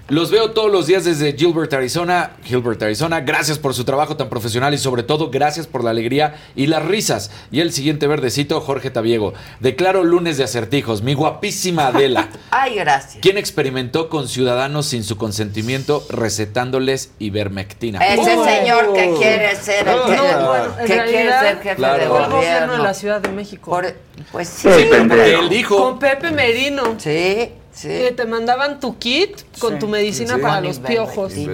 Los 0.07 0.29
veo 0.29 0.51
todos 0.51 0.71
los 0.71 0.85
días 0.85 1.03
desde 1.03 1.33
Gilbert, 1.33 1.73
Arizona. 1.73 2.33
Gilbert, 2.43 2.79
Arizona. 2.83 3.21
Gracias 3.21 3.57
por 3.57 3.73
su 3.73 3.85
trabajo 3.85 4.15
tan 4.15 4.29
profesional 4.29 4.71
y 4.75 4.77
sobre 4.77 5.01
todo 5.01 5.31
gracias 5.31 5.65
por 5.65 5.83
la 5.83 5.89
alegría 5.89 6.35
y 6.55 6.67
las 6.67 6.85
risas. 6.85 7.31
Y 7.51 7.59
el 7.61 7.71
siguiente 7.73 8.05
verdecito, 8.05 8.61
Jorge 8.61 8.91
Tabiego. 8.91 9.33
Declaro 9.61 10.03
lunes 10.03 10.37
de 10.37 10.43
acertijos. 10.43 11.01
Mi 11.01 11.15
guapísima 11.15 11.87
Adela. 11.87 12.29
Ay, 12.51 12.75
gracias. 12.75 13.17
¿Quién 13.23 13.39
experimentó 13.39 14.07
con 14.09 14.27
ciudadanos 14.27 14.85
sin 14.85 15.03
su 15.03 15.17
consentimiento 15.17 16.05
recetándoles 16.07 17.09
ivermectina? 17.17 17.97
Ese 18.05 18.43
señor 18.43 18.93
que 18.93 19.11
quiere 19.17 19.55
ser 19.55 19.87
el 19.87 19.95
que, 20.05 20.15
No, 20.17 20.47
bueno, 20.47 20.65
en 20.65 20.77
que 20.81 20.85
quiere 20.85 21.01
realidad, 21.03 21.41
ser 21.41 21.57
jefe 21.63 21.75
Claro. 21.77 21.97
de 21.97 22.03
el 22.03 22.09
gobierno 22.09 22.35
gobierno. 22.37 22.73
de 22.73 22.79
la 22.83 22.93
Ciudad 22.93 23.21
de 23.21 23.29
México. 23.29 23.71
Por- 23.71 23.95
pues 24.31 24.49
sí. 24.49 24.69
Sí, 24.69 24.85
pero 25.09 25.23
él 25.41 25.49
dijo. 25.49 25.77
Con 25.77 25.97
Pepe 25.97 26.29
Merino. 26.29 26.83
Sí, 26.99 27.49
sí. 27.75 27.87
Que 27.89 28.13
te 28.15 28.25
mandaban 28.25 28.79
tu 28.79 28.97
kit 28.97 29.41
con 29.59 29.73
Sí. 29.73 29.79
tu 29.79 29.87
medicina 29.87 30.35
Sí. 30.35 30.41
para 30.41 30.61
los 30.61 30.79
piojos. 30.79 31.33
Sí. 31.33 31.47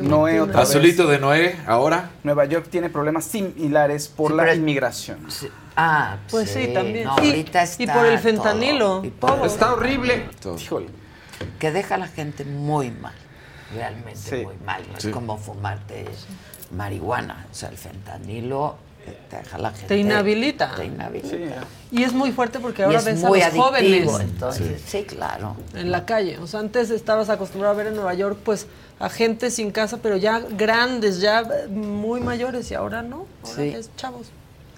Noé 0.00 0.40
otra 0.40 0.60
vez. 0.60 0.70
Azulito 0.70 1.08
de 1.08 1.18
Noé, 1.18 1.56
ahora. 1.66 2.10
Nueva 2.22 2.44
York 2.44 2.68
tiene 2.70 2.90
problemas 2.90 3.24
similares 3.24 4.06
por 4.06 4.30
Sí, 4.30 4.36
la 4.36 4.42
pero- 4.44 4.54
inmigración. 4.54 5.18
Sí. 5.30 5.48
Ah, 5.76 6.18
Pues 6.30 6.50
sí, 6.50 6.68
también. 6.72 7.04
No, 7.06 7.16
Y- 7.20 7.30
ahorita 7.30 7.62
está 7.64 7.82
y 7.82 7.86
por 7.88 8.06
el 8.06 8.12
todo, 8.12 8.22
fentanilo, 8.22 9.02
y 9.04 9.10
por 9.10 9.30
todo. 9.32 9.44
el- 9.44 9.50
Está 9.50 9.72
horrible. 9.72 10.28
Todo. 10.40 10.56
Híjole. 10.58 10.86
que 11.58 11.72
deja 11.72 11.96
a 11.96 11.98
la 11.98 12.06
gente 12.06 12.44
muy 12.44 12.90
mal, 12.92 13.12
realmente 13.74 14.20
Sí. 14.20 14.44
muy 14.44 14.54
mal. 14.64 14.82
No 14.92 15.00
Sí. 15.00 15.08
es 15.08 15.12
como 15.12 15.36
fumarte 15.36 16.04
marihuana, 16.70 17.46
o 17.50 17.54
sea, 17.54 17.68
el 17.70 17.76
fentanilo 17.76 18.76
eh, 18.76 18.93
te 19.12 19.36
deja 19.36 19.58
la 19.58 19.70
gente. 19.70 19.86
Te 19.86 19.96
inhabilita. 19.98 20.74
Te 20.76 20.84
inhabilita. 20.86 21.28
Sí. 21.28 21.96
Y 21.98 22.02
es 22.02 22.12
muy 22.12 22.32
fuerte 22.32 22.58
porque 22.60 22.82
ahora 22.84 22.98
es 22.98 23.04
ves 23.04 23.24
a 23.24 23.28
los 23.28 23.38
adictivo, 23.42 23.64
jóvenes 23.64 24.20
entonces, 24.20 24.82
sí. 24.86 25.04
claro. 25.04 25.56
en 25.74 25.90
la 25.90 26.04
calle. 26.04 26.38
O 26.38 26.46
sea, 26.46 26.60
antes 26.60 26.90
estabas 26.90 27.28
acostumbrado 27.30 27.74
a 27.74 27.76
ver 27.76 27.88
en 27.88 27.94
Nueva 27.94 28.14
York, 28.14 28.38
pues, 28.44 28.66
a 28.98 29.08
gente 29.08 29.50
sin 29.50 29.70
casa, 29.70 29.98
pero 30.02 30.16
ya 30.16 30.38
grandes, 30.40 31.20
ya 31.20 31.42
muy 31.70 32.20
mayores, 32.20 32.70
y 32.70 32.74
ahora 32.74 33.02
no. 33.02 33.26
Ahora 33.42 33.56
Sí. 33.56 33.68
es 33.68 33.90
chavos. 33.96 34.28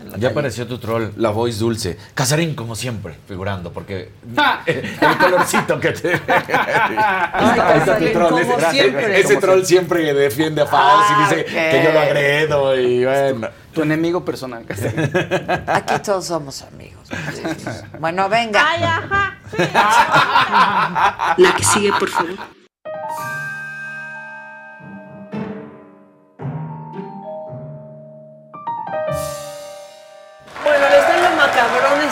Ya 0.05 0.11
calle. 0.13 0.27
apareció 0.27 0.67
tu 0.67 0.79
troll, 0.79 1.09
la 1.17 1.31
voz 1.31 1.59
dulce. 1.59 1.97
Casarín, 2.15 2.55
como 2.55 2.77
siempre, 2.77 3.17
figurando, 3.27 3.73
porque 3.73 4.11
el 4.67 5.19
colorcito 5.19 5.81
que 5.81 5.93
te. 5.93 6.09
Ahí 6.29 7.49
está 7.49 7.75
tu 7.75 7.79
Casarín, 7.81 8.13
troll, 8.13 8.29
como 8.29 8.41
ese, 8.59 8.71
siempre. 8.71 9.21
ese 9.21 9.37
troll 9.37 9.65
siempre 9.65 10.15
defiende 10.15 10.63
a 10.63 10.67
Faust 10.67 11.11
Ah, 11.11 11.17
y 11.17 11.23
dice 11.23 11.41
ok. 11.43 11.71
que 11.71 11.83
yo 11.85 11.93
lo 11.93 12.01
agredo 12.01 12.81
y 12.81 13.05
bueno. 13.05 13.49
Tu 13.73 13.83
enemigo 13.83 14.25
personal. 14.25 14.65
casi. 14.67 14.87
Aquí 15.67 15.99
todos 16.05 16.25
somos 16.27 16.63
amigos. 16.63 17.09
Bueno, 17.99 18.29
venga. 18.29 18.65
Ay, 18.71 18.83
ajá. 18.83 19.39
La 21.39 21.55
que 21.55 21.65
sigue, 21.65 21.93
por 21.99 22.09
favor. 22.09 22.66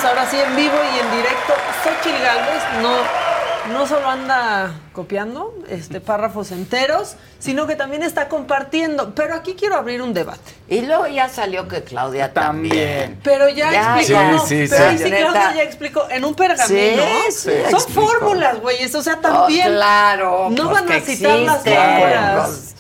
Ahora 0.04 0.28
sí 0.30 0.36
en 0.40 0.56
vivo 0.56 0.74
y 0.94 0.98
en 0.98 1.10
directo. 1.16 1.54
Xochitl 1.82 2.22
Galvez 2.22 2.62
no, 2.82 3.74
no 3.74 3.86
solo 3.86 4.08
anda 4.08 4.72
copiando 4.92 5.54
este, 5.68 6.00
párrafos 6.00 6.50
enteros, 6.52 7.16
sino 7.38 7.66
que 7.66 7.74
también 7.76 8.02
está 8.02 8.28
compartiendo. 8.28 9.14
Pero 9.14 9.34
aquí 9.34 9.54
quiero 9.54 9.76
abrir 9.76 10.02
un 10.02 10.14
debate. 10.14 10.52
Y 10.68 10.82
luego 10.82 11.06
ya 11.06 11.28
salió 11.28 11.66
que 11.68 11.82
Claudia 11.84 12.32
también. 12.32 12.74
También. 12.74 13.20
Pero 13.22 13.48
ya, 13.48 13.70
Ya, 13.72 13.98
explicó. 14.00 14.46
Sí, 14.46 14.66
sí, 14.66 14.70
pero 14.70 14.82
sí. 14.82 14.82
ahí 14.88 14.98
sí. 14.98 15.10
Claudia 15.10 15.54
ya 15.54 15.62
explicó 15.62 16.06
en 16.10 16.24
un 16.24 16.34
pergamino. 16.34 17.02
Sí, 17.28 17.32
sí, 17.32 17.50
Son 17.70 17.74
explicó. 17.80 18.06
fórmulas, 18.08 18.60
güeyes. 18.60 18.94
O 18.94 19.02
sea, 19.02 19.14
Oh, 19.14 19.20
también. 19.20 19.66
claro. 19.68 20.48
No 20.50 20.70
pues 20.70 20.82
van 20.86 20.92
a 20.92 21.00
citar 21.00 21.38
las 21.40 21.62
fórmulas. 21.62 22.50
pues. 22.50 22.74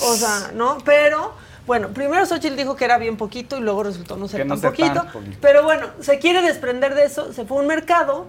O 0.00 0.16
sea, 0.16 0.50
¿no? 0.54 0.78
Pero, 0.84 1.34
bueno, 1.66 1.88
primero 1.88 2.26
Xochitl 2.26 2.56
dijo 2.56 2.76
que 2.76 2.84
era 2.84 2.98
bien 2.98 3.16
poquito 3.16 3.56
y 3.56 3.60
luego 3.60 3.82
resultó 3.84 4.16
no 4.16 4.28
ser 4.28 4.42
Que 4.42 4.44
no 4.44 4.54
tan 4.54 4.60
ser 4.60 4.70
poquito. 4.70 5.02
tan 5.02 5.12
poquito. 5.12 5.38
Pero 5.40 5.62
bueno, 5.62 5.86
se 6.00 6.18
quiere 6.18 6.42
desprender 6.42 6.94
de 6.94 7.04
eso, 7.04 7.32
se 7.32 7.44
fue 7.44 7.58
a 7.58 7.60
un 7.60 7.66
mercado 7.66 8.26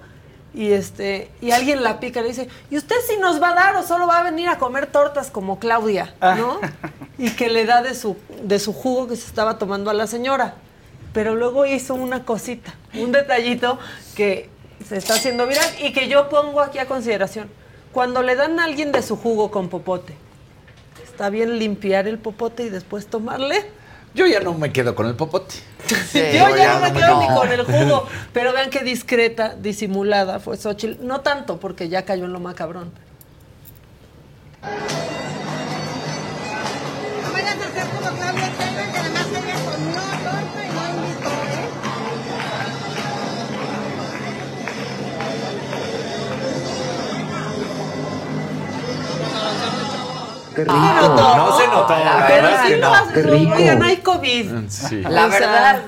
y 0.54 0.72
este 0.72 1.30
y 1.42 1.52
alguien 1.52 1.84
la 1.84 2.00
pica 2.00 2.22
y 2.22 2.24
le 2.24 2.30
dice, 2.30 2.48
¿y 2.72 2.78
usted 2.78 2.96
si 3.08 3.18
nos 3.18 3.42
va 3.42 3.50
a 3.50 3.54
dar 3.56 3.76
o 3.76 3.84
solo 3.84 4.08
va 4.08 4.20
a 4.20 4.24
venir 4.24 4.48
a 4.48 4.58
comer 4.58 4.88
tortas 4.88 5.32
como 5.32 5.60
Claudia? 5.60 6.16
¿No? 6.22 6.60
Y 7.18 7.32
que 7.32 7.50
le 7.50 7.66
da 7.66 7.82
de 7.82 7.94
su, 7.94 8.16
de 8.44 8.58
su 8.60 8.72
jugo 8.74 9.08
que 9.08 9.16
se 9.18 9.28
estaba 9.28 9.58
tomando 9.58 9.90
a 9.90 9.94
la 9.94 10.08
señora. 10.08 10.56
Pero 11.14 11.36
luego 11.36 11.66
hizo 11.66 11.94
una 11.96 12.24
cosita, 12.26 12.74
un 12.94 13.12
detallito 13.14 13.80
que 14.16 14.50
se 14.88 14.98
está 14.98 15.16
haciendo 15.16 15.48
viral 15.48 15.66
y 15.82 15.94
que 15.94 16.08
yo 16.10 16.30
pongo 16.30 16.62
aquí 16.62 16.78
a 16.78 16.88
consideración. 16.88 17.50
Cuando 17.94 18.22
le 18.22 18.36
dan 18.36 18.60
a 18.60 18.66
alguien 18.66 18.92
de 18.92 19.02
su 19.02 19.16
jugo 19.16 19.50
con 19.52 19.70
popote, 19.70 20.16
¿está 21.16 21.30
bien 21.30 21.58
limpiar 21.60 22.10
el 22.10 22.20
popote 22.20 22.64
y 22.64 22.70
después 22.70 23.08
tomarle? 23.08 23.72
Yo 24.14 24.28
ya 24.28 24.42
no 24.42 24.54
me 24.54 24.74
quedo 24.74 24.96
con 24.96 25.08
el 25.08 25.16
popote. 25.16 25.56
Sí, 25.88 26.20
Yo 26.34 26.54
ya 26.58 26.74
no 26.74 26.82
me 26.82 26.92
quedo 26.92 27.22
ni 27.22 27.28
con 27.34 27.50
el 27.54 27.64
jugo. 27.64 28.06
Pero 28.34 28.52
vean 28.52 28.70
qué 28.70 28.84
discreta, 28.84 29.56
disimulada 29.56 30.42
fue 30.42 30.58
Xochitl. 30.58 31.08
No 31.08 31.22
tanto, 31.22 31.58
porque 31.58 31.88
ya 31.88 32.04
cayó 32.04 32.26
en 32.26 32.34
lo 32.34 32.42
macabrón. 32.42 32.92
Qué 50.56 50.64
rico. 50.64 50.76
No 50.78 51.58
se 51.58 51.68
notó, 51.68 51.96
la 51.98 52.28
verdad 52.28 52.64
sí 52.68 52.74
no. 52.80 53.14
Qué 53.14 53.22
rico. 53.24 53.56
Oigan, 53.56 53.84
hay 53.84 53.98
COVID. 53.98 54.70
Sí. 54.70 55.02
La 55.02 55.28
verdad, 55.28 55.82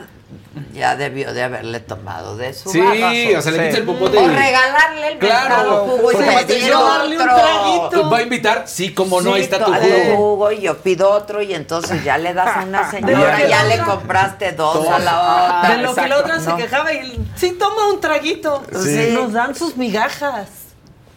ya 0.74 0.95
debió 0.95 1.34
de 1.34 1.43
haberle 1.43 1.80
tomado 1.80 2.36
de 2.36 2.51
su 2.53 2.70
Sí, 2.72 2.80
vaso. 2.82 2.95
o 3.38 3.41
sea, 3.41 3.51
le 3.51 3.57
Sí. 3.59 3.65
quita 3.68 3.78
el 3.78 3.84
popote 3.86 4.18
O 4.18 4.28
regalarle 4.28 5.11
el 5.13 5.20
Claro, 5.20 5.49
mercado 5.49 5.86
jugo 5.88 6.11
y 6.11 6.15
pedir 6.15 6.72
darle 6.72 7.15
un 7.15 7.22
otro. 7.22 7.36
traguito. 7.36 8.09
¿Va 8.09 8.18
a 8.18 8.22
invitar? 8.24 8.63
Sí, 8.68 8.93
como 8.93 9.22
no, 9.22 9.30
Sí, 9.32 9.36
ahí 9.38 9.41
está 9.43 9.59
tu 9.63 9.72
jugo. 9.72 10.15
jugo 10.15 10.51
y 10.51 10.61
yo 10.61 10.78
pido 10.80 11.11
otro 11.11 11.41
y 11.43 11.53
entonces 11.53 12.03
ya 12.03 12.18
le 12.18 12.34
das 12.34 12.57
a 12.57 12.61
una 12.63 12.89
señora, 12.91 13.47
ya 13.47 13.63
le 13.65 13.78
compraste 13.80 14.51
dos, 14.53 14.74
Dos. 14.84 14.88
a 14.89 14.99
la 14.99 15.59
otra. 15.59 15.70
De 15.76 15.84
lo 15.84 15.93
que 15.95 16.07
la 16.07 16.18
otra 16.18 16.39
se 16.39 16.49
¿no? 16.49 16.57
quejaba 16.57 16.91
y 16.91 17.24
sí 17.36 17.51
toma 17.51 17.88
un 17.93 17.99
traguito. 18.01 18.63
Sí. 18.84 19.11
Nos 19.13 19.34
dan 19.34 19.53
sus 19.55 19.78
migajas. 19.78 20.47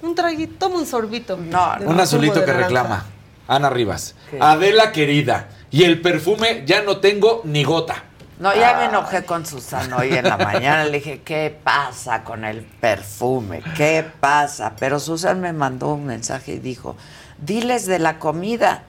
Un 0.02 0.14
traguito, 0.14 0.54
toma 0.58 0.76
un 0.80 0.86
sorbito. 0.86 1.36
No, 1.38 1.76
Un 1.86 1.98
azulito 2.00 2.40
que 2.40 2.46
naranja. 2.46 2.62
reclama. 2.66 3.04
Ana 3.50 3.68
Rivas. 3.68 4.14
¿Qué? 4.30 4.38
Adela 4.40 4.92
querida. 4.92 5.48
Y 5.70 5.84
el 5.84 6.00
perfume 6.00 6.62
ya 6.66 6.82
no 6.82 6.98
tengo 6.98 7.42
ni 7.44 7.64
gota. 7.64 8.04
No, 8.38 8.54
ya 8.54 8.78
me 8.78 8.86
enojé 8.86 9.24
con 9.24 9.44
Susana 9.44 9.98
hoy 9.98 10.14
en 10.14 10.24
la 10.24 10.38
mañana. 10.38 10.84
Le 10.84 10.92
dije, 10.92 11.20
¿qué 11.22 11.54
pasa 11.62 12.24
con 12.24 12.44
el 12.44 12.62
perfume? 12.62 13.62
¿Qué 13.76 14.04
pasa? 14.18 14.72
Pero 14.78 14.98
Susan 14.98 15.40
me 15.40 15.52
mandó 15.52 15.92
un 15.92 16.06
mensaje 16.06 16.52
y 16.52 16.58
dijo, 16.58 16.96
diles 17.38 17.86
de 17.86 17.98
la 17.98 18.18
comida 18.18 18.84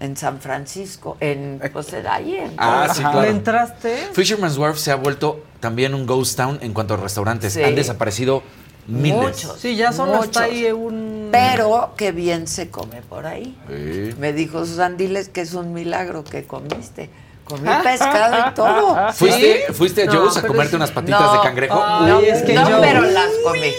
en 0.00 0.16
San 0.16 0.40
Francisco, 0.40 1.16
en, 1.18 1.60
pues 1.72 1.92
ahí 2.08 2.36
en... 2.36 2.54
Ah, 2.58 2.88
sí, 2.92 3.02
¿Le 3.02 3.10
claro. 3.10 3.24
entraste? 3.24 3.96
Fisherman's 4.12 4.58
Wharf 4.58 4.78
se 4.78 4.92
ha 4.92 4.96
vuelto 4.96 5.42
también 5.60 5.94
un 5.94 6.06
ghost 6.06 6.36
town 6.36 6.58
en 6.62 6.72
cuanto 6.72 6.94
a 6.94 6.96
restaurantes. 6.98 7.54
Sí. 7.54 7.62
Han 7.62 7.74
desaparecido 7.74 8.42
miles. 8.86 9.16
Muchos. 9.16 9.58
Sí, 9.58 9.76
ya 9.76 9.92
solo 9.92 10.22
está 10.22 10.42
Muchos. 10.42 10.42
ahí 10.42 10.70
un... 10.70 11.13
Pero 11.34 11.94
qué 11.96 12.12
bien 12.12 12.46
se 12.46 12.70
come 12.70 13.02
por 13.02 13.26
ahí. 13.26 13.56
Sí. 13.68 14.14
Me 14.18 14.32
dijo 14.32 14.64
Susan, 14.64 14.96
diles 14.96 15.28
que 15.28 15.40
es 15.40 15.54
un 15.54 15.72
milagro 15.72 16.24
que 16.24 16.44
comiste. 16.44 17.10
Comí 17.44 17.68
pescado 17.82 18.48
y 18.50 18.54
todo. 18.54 18.96
¿Fuiste, 19.12 19.66
¿Fuiste 19.74 20.02
a 20.02 20.06
No, 20.06 20.12
Joe's 20.12 20.36
a 20.38 20.46
comerte 20.46 20.76
unas 20.76 20.90
patitas 20.90 21.20
No. 21.20 21.32
de 21.34 21.40
cangrejo? 21.40 21.84
Ay, 21.86 22.06
No, 22.10 22.20
es 22.20 22.42
que 22.42 22.54
no, 22.54 22.80
pero 22.80 23.00
las 23.02 23.30
comí. 23.44 23.74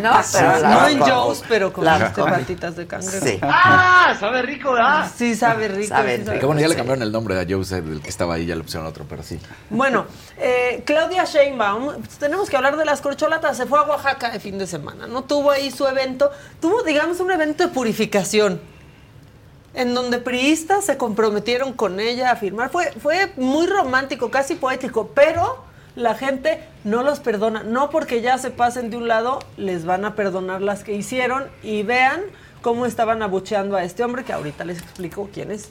No, 0.00 0.20
pero 0.32 0.58
las 0.60 0.62
No 0.62 0.88
en. 0.88 1.00
Joe's, 1.00 1.42
pero 1.48 1.72
comí. 1.72 1.88
patitas 2.16 2.76
de 2.76 2.86
cangrejo. 2.86 3.26
Sí. 3.26 3.38
¡Ah! 3.42 4.14
Sabe 4.18 4.42
rico, 4.42 4.72
¿verdad? 4.72 5.10
Sí, 5.16 5.34
sabe 5.34 5.68
rico. 5.68 5.88
Sabe 5.88 6.18
sí 6.18 6.24
rico. 6.24 6.38
Que 6.38 6.46
bueno, 6.46 6.60
ya 6.60 6.68
le 6.68 6.76
cambiaron 6.76 7.02
el 7.02 7.10
nombre 7.10 7.38
a 7.40 7.44
Joe's, 7.48 7.70
del 7.70 8.00
que 8.00 8.08
estaba 8.10 8.34
ahí, 8.34 8.46
ya 8.46 8.54
le 8.54 8.62
pusieron 8.62 8.86
otro, 8.86 9.04
pero 9.08 9.22
sí. 9.22 9.40
Bueno, 9.70 10.06
eh, 10.38 10.82
Claudia 10.86 11.24
Sheinbaum, 11.24 12.02
tenemos 12.20 12.48
que 12.48 12.56
hablar 12.56 12.76
de 12.76 12.84
las 12.84 13.00
corcholatas. 13.00 13.56
Se 13.56 13.66
fue 13.66 13.78
a 13.80 13.82
Oaxaca 13.82 14.30
de 14.30 14.38
fin 14.38 14.56
de 14.58 14.66
semana, 14.68 15.06
¿no? 15.08 15.24
Tuvo 15.24 15.50
ahí 15.50 15.70
su 15.72 15.86
evento, 15.86 16.30
tuvo, 16.60 16.82
digamos, 16.84 17.18
un 17.20 17.30
evento 17.32 17.64
de 17.64 17.70
purificación. 17.70 18.60
En 19.74 19.94
donde 19.94 20.18
priistas 20.18 20.84
se 20.84 20.96
comprometieron 20.96 21.72
con 21.72 22.00
ella 22.00 22.30
a 22.30 22.36
firmar. 22.36 22.70
Fue, 22.70 22.92
fue 22.92 23.32
muy 23.36 23.66
romántico, 23.66 24.30
casi 24.30 24.54
poético, 24.54 25.10
pero 25.14 25.64
la 25.96 26.14
gente 26.14 26.60
no 26.84 27.02
los 27.02 27.20
perdona. 27.20 27.62
No 27.62 27.90
porque 27.90 28.20
ya 28.20 28.38
se 28.38 28.50
pasen 28.50 28.90
de 28.90 28.96
un 28.96 29.08
lado, 29.08 29.40
les 29.56 29.84
van 29.84 30.04
a 30.04 30.14
perdonar 30.14 30.62
las 30.62 30.84
que 30.84 30.94
hicieron. 30.94 31.44
Y 31.62 31.82
vean 31.82 32.22
cómo 32.62 32.86
estaban 32.86 33.22
abucheando 33.22 33.76
a 33.76 33.84
este 33.84 34.04
hombre, 34.04 34.24
que 34.24 34.32
ahorita 34.32 34.64
les 34.64 34.80
explico 34.80 35.28
quién 35.32 35.50
es. 35.50 35.70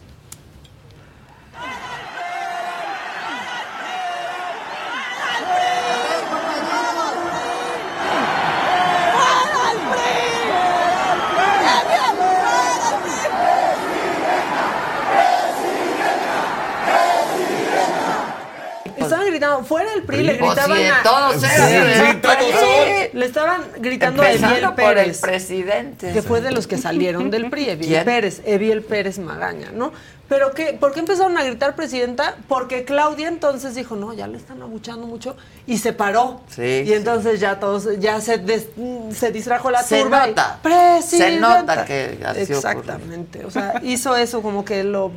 Fuera 19.64 19.92
del 19.92 20.04
PRI, 20.04 20.24
le 20.24 20.34
gritaban 20.34 20.78
sí, 20.78 20.84
a... 20.86 21.04
todos 21.04 21.42
Sí, 21.42 21.48
eran. 21.52 23.10
Le 23.14 23.26
estaban 23.26 23.62
gritando 23.80 24.22
a 24.24 24.32
Eviel 24.32 24.62
por 24.76 24.80
el 24.82 24.96
Pérez. 24.96 25.22
presidente. 25.22 26.12
Que 26.12 26.22
fue 26.22 26.42
de 26.42 26.52
los 26.52 26.68
que 26.68 26.78
salieron 26.78 27.30
del 27.32 27.50
PRI, 27.50 27.70
Eviel 27.70 27.90
¿Quién? 27.90 28.06
Pérez, 28.06 28.42
Eviel 28.46 28.82
Pérez 28.84 29.20
Magaña, 29.20 29.72
¿no? 29.74 29.92
Pero 30.30 30.52
que, 30.54 30.74
¿por 30.74 30.94
qué 30.94 31.02
empezaron 31.02 31.38
a 31.38 31.44
gritar 31.44 31.76
presidenta? 31.76 32.36
Porque 32.48 32.86
Claudia 32.86 33.28
entonces 33.28 33.76
dijo, 33.76 33.96
no, 33.96 34.14
ya 34.14 34.26
le 34.26 34.38
están 34.38 34.62
abuchando 34.62 35.06
mucho, 35.06 35.36
y 35.68 35.78
se 35.78 35.94
paró. 35.94 36.42
Sí, 36.50 36.62
y 36.64 36.86
sí. 36.88 36.94
entonces 36.94 37.40
ya 37.40 37.60
todos, 37.60 38.00
ya 38.00 38.20
se, 38.22 38.38
des- 38.40 38.70
se 39.16 39.32
distrajo 39.32 39.70
la 39.70 39.84
Se 39.84 40.02
turba. 40.02 40.26
y, 40.26 40.30
nota. 40.30 40.60
"Presidenta". 40.64 41.28
Se 41.34 41.40
nota 41.40 41.86
que 41.86 42.20
así 42.26 42.54
Exactamente. 42.54 43.46
O 43.46 43.52
sea, 43.52 43.80
hizo 43.84 44.16
eso 44.16 44.42
como 44.42 44.64
que 44.66 44.84
lo, 44.84 45.12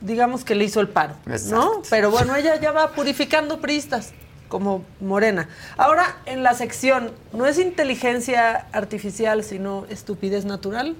digamos 0.00 0.44
que 0.44 0.54
le 0.54 0.64
hizo 0.64 0.80
el 0.80 0.88
paro, 0.88 1.14
¿no? 1.26 1.32
Exacto. 1.34 1.82
Pero 1.90 2.10
bueno, 2.10 2.34
ella 2.36 2.60
ya 2.60 2.72
va 2.72 2.90
purificando 2.92 3.60
priistas, 3.60 4.12
como 4.48 4.84
Morena. 5.00 5.48
Ahora, 5.76 6.16
en 6.26 6.42
la 6.42 6.54
sección, 6.54 7.12
no 7.32 7.46
es 7.46 7.58
inteligencia 7.58 8.66
artificial, 8.72 9.44
sino 9.44 9.84
estupidez 9.90 10.44
natural. 10.44 10.96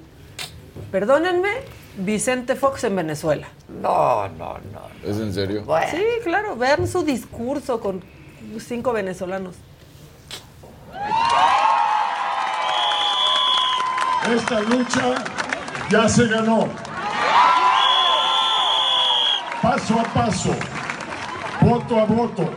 Perdónenme, 0.93 1.51
Vicente 1.99 2.55
Fox 2.55 2.85
en 2.85 2.97
Venezuela. 2.97 3.49
No, 3.83 4.29
no, 4.29 4.59
no. 4.73 4.83
¿Es 5.05 5.17
en 5.19 5.33
serio? 5.35 5.65
Bueno, 5.65 5.87
Sí, 5.91 6.05
claro, 6.25 6.57
vean 6.57 6.87
su 6.87 7.03
discurso 7.03 7.81
con 7.81 8.03
cinco 8.61 8.93
venezolanos. 8.93 9.57
Esta 14.35 14.61
lucha 14.61 15.15
ya 15.91 16.09
se 16.09 16.27
ganó. 16.29 16.69
Paso 19.63 19.99
a 19.99 20.05
paso, 20.05 20.55
voto 21.61 22.01
a 22.01 22.05
voto, 22.05 22.49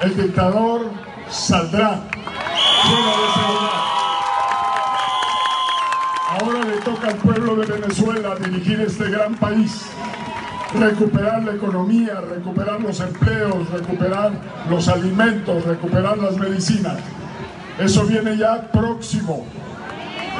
el 0.00 0.16
dictador 0.16 0.90
saldrá. 1.28 2.02
Ahora 6.30 6.64
le 6.64 6.76
toca 6.82 7.08
al 7.08 7.16
pueblo 7.16 7.56
de 7.56 7.66
Venezuela 7.66 8.36
dirigir 8.36 8.80
este 8.80 9.10
gran 9.10 9.34
país, 9.34 9.86
recuperar 10.78 11.42
la 11.42 11.54
economía, 11.54 12.20
recuperar 12.20 12.80
los 12.80 13.00
empleos, 13.00 13.68
recuperar 13.70 14.30
los 14.70 14.86
alimentos, 14.86 15.64
recuperar 15.64 16.16
las 16.18 16.36
medicinas. 16.36 16.98
Eso 17.80 18.04
viene 18.04 18.36
ya 18.36 18.70
próximo. 18.70 19.44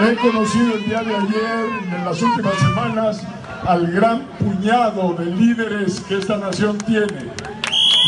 He 0.01 0.15
conocido 0.17 0.75
el 0.75 0.85
día 0.85 1.03
de 1.03 1.17
ayer 1.17 1.67
en 1.97 2.05
las 2.05 2.23
últimas 2.23 2.55
semanas 2.55 3.27
al 3.67 3.87
gran 3.87 4.27
puñado 4.39 5.15
de 5.15 5.27
líderes 5.27 6.01
que 6.01 6.19
esta 6.19 6.37
nación 6.37 6.79
tiene. 6.79 7.33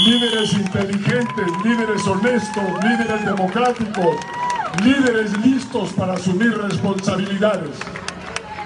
Líderes 0.05 0.53
inteligentes, 0.53 1.47
líderes 1.65 2.07
honestos, 2.07 2.65
líderes 2.83 3.25
democráticos, 3.25 4.17
líderes 4.83 5.37
listos 5.39 5.93
para 5.95 6.15
asumir 6.15 6.57
responsabilidades. 6.59 7.79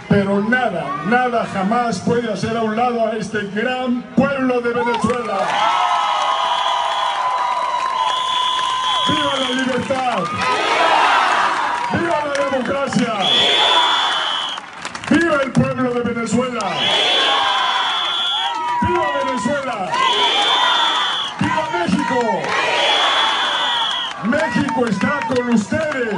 Pero 0.09 0.43
nada, 0.43 0.84
nada 1.07 1.47
jamás 1.53 2.01
puede 2.01 2.32
hacer 2.32 2.57
a 2.57 2.62
un 2.62 2.74
lado 2.74 3.07
a 3.07 3.16
este 3.16 3.43
gran 3.55 4.03
pueblo 4.16 4.61
de 4.61 4.72
Venezuela. 4.72 5.38
¡Viva 9.09 9.36
la 9.38 9.51
libertad! 9.51 10.24
¡Viva 11.93 12.24
la 12.26 12.45
democracia! 12.51 13.14
¡Viva 15.11 15.43
el 15.45 15.53
pueblo 15.53 15.95
de 15.95 16.03
Venezuela! 16.31 16.61
¡Viva 18.83 19.07
Venezuela! 19.24 19.91
¡Viva 21.41 21.68
México! 21.72 22.20
México 24.24 24.87
está 24.87 25.20
con 25.26 25.49
ustedes. 25.55 26.14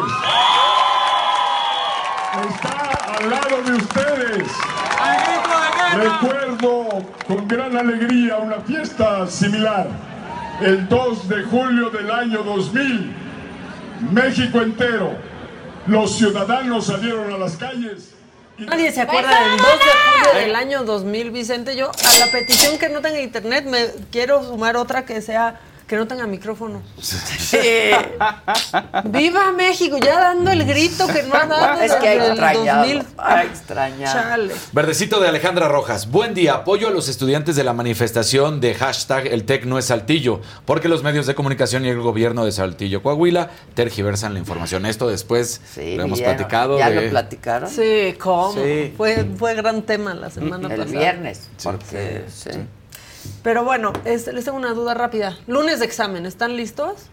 Está 2.51 3.17
al 3.17 3.31
lado 3.31 3.63
de 3.63 3.73
ustedes. 3.73 4.49
Recuerdo 5.95 6.89
con 7.27 7.49
gran 7.49 7.77
alegría 7.79 8.37
una 8.37 8.61
fiesta 8.61 9.27
similar. 9.27 9.89
El 10.61 10.89
2 10.89 11.29
de 11.29 11.43
julio 11.45 11.89
del 11.89 12.11
año 12.11 12.43
2000, 12.43 13.17
México 14.13 14.61
entero, 14.61 15.17
los 15.87 16.17
ciudadanos 16.17 16.87
salieron 16.87 17.33
a 17.33 17.39
las 17.39 17.57
calles. 17.57 18.12
Nadie 18.67 18.93
se 18.93 19.01
acuerda 19.01 19.41
del 19.41 19.59
2 19.59 19.59
de 19.59 19.67
julio 19.67 20.41
del 20.41 20.57
año 20.57 20.85
2000, 20.85 21.31
Vicente. 21.31 21.77
Yo 21.77 21.91
a 21.91 22.19
la 22.19 22.31
petición 22.31 22.79
que 22.79 22.89
no 22.89 23.01
tenga 23.01 23.21
internet 23.21 23.65
me 23.65 23.87
quiero 24.11 24.43
sumar 24.45 24.77
otra 24.77 25.05
que 25.05 25.21
sea 25.21 25.61
que 25.93 25.99
no 25.99 26.07
tenga 26.07 26.27
micrófono. 26.27 26.81
¡Viva 29.05 29.53
México! 29.53 29.99
Ya 29.99 30.19
dando 30.21 30.51
el 30.51 30.65
grito 30.65 31.07
que 31.07 31.23
no 31.25 31.35
ha 31.35 31.45
dado 31.45 31.83
es 31.83 31.93
que 31.97 32.09
ha 32.09 32.13
el 32.15 32.23
extrañado. 32.31 32.79
2000. 32.87 33.07
Ha 33.19 33.43
extrañado. 33.45 34.13
Chale. 34.15 34.55
Verdecito 34.73 35.21
de 35.21 35.29
Alejandra 35.29 35.69
Rojas. 35.69 36.11
Buen 36.11 36.33
día. 36.33 36.55
Apoyo 36.55 36.89
a 36.89 36.91
los 36.91 37.11
estudiantes 37.11 37.57
de 37.57 37.65
la 37.65 37.75
manifestación 37.75 38.63
de 38.63 38.73
hashtag 38.75 39.27
El 39.27 39.45
TEC 39.45 39.67
no 39.67 39.79
es 39.79 39.85
Saltillo, 39.85 40.41
porque 40.65 40.89
los 40.89 41.03
medios 41.03 41.27
de 41.27 41.35
comunicación 41.35 41.85
y 41.85 41.91
el 41.91 42.01
gobierno 42.01 42.47
de 42.47 42.53
Saltillo, 42.53 43.03
Coahuila, 43.03 43.51
tergiversan 43.75 44.33
la 44.33 44.39
información. 44.41 44.87
Esto 44.87 45.09
después 45.11 45.61
Sí, 45.75 45.97
lo 45.97 46.05
hemos 46.05 46.23
platicado. 46.23 46.79
¿Ya 46.79 46.89
de- 46.89 47.03
lo 47.03 47.11
platicaron? 47.11 47.69
Sí, 47.69 48.15
¿cómo? 48.19 48.55
Sí. 48.55 48.95
Fue, 48.97 49.27
fue 49.37 49.55
gran 49.55 49.83
tema 49.83 50.15
la 50.15 50.31
semana 50.31 50.73
El 50.73 50.81
pasada. 50.81 50.99
viernes. 50.99 51.51
Porque, 51.63 52.25
sí. 52.35 52.49
Pero 53.43 53.65
bueno, 53.65 53.93
este, 54.05 54.33
les 54.33 54.45
tengo 54.45 54.57
una 54.59 54.73
duda 54.73 54.95
rápida. 54.95 55.37
Lunes 55.47 55.79
de 55.81 55.87
examen, 55.87 56.27
¿están 56.27 56.57
listos? 56.57 57.09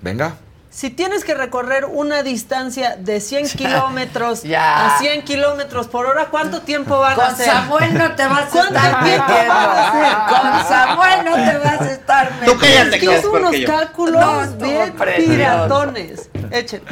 Venga. 0.00 0.36
Si 0.70 0.90
tienes 0.90 1.22
que 1.24 1.34
recorrer 1.34 1.84
una 1.84 2.24
distancia 2.24 2.96
de 2.96 3.20
100 3.20 3.48
kilómetros 3.56 4.42
Ya. 4.42 4.96
a 4.96 4.98
100 4.98 5.22
kilómetros 5.22 5.86
por 5.86 6.06
hora, 6.06 6.26
¿cuánto 6.30 6.62
tiempo 6.62 6.98
van 6.98 7.12
a 7.12 7.14
Con 7.14 7.24
hacer? 7.26 7.46
Samuel 7.46 7.94
no 7.96 8.14
te 8.16 8.26
vas 8.26 8.46
a 8.46 8.48
¿Cuánto 8.50 8.74
estar 8.74 9.04
tiempo 9.04 9.26
metiendo. 9.28 9.52
a? 9.54 10.26
Con 10.28 10.68
Samuel 10.68 11.24
no 11.24 11.34
te 11.36 11.58
vas 11.58 11.80
a 11.80 11.92
estar 11.92 12.30
metiendo. 12.32 12.52
Tú 12.54 12.58
cállate, 12.60 12.88
Es 12.88 12.90
que 12.90 12.98
que 12.98 13.04
hizo 13.04 13.14
es 13.14 13.24
unos 13.40 13.56
yo. 13.56 13.66
cálculos 13.68 14.20
No, 14.20 14.66
bien 14.66 14.92
precioso. 14.94 15.30
piratones. 15.30 16.30
Échenlo. 16.50 16.90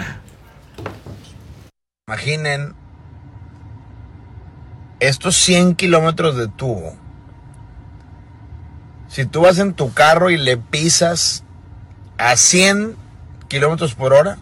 Imaginen 2.07 2.75
estos 5.01 5.35
100 5.37 5.75
kilómetros 5.75 6.37
de 6.37 6.47
tubo. 6.49 6.97
Si 9.13 9.27
tú 9.27 9.43
vas 9.43 9.59
en 9.59 9.75
tu 9.75 9.93
carro 9.93 10.31
y 10.31 10.39
le 10.39 10.57
pisas 10.57 11.45
a 12.17 12.35
100 12.35 12.97
kilómetros 13.49 13.95
por 13.95 14.15
hora, 14.15 14.39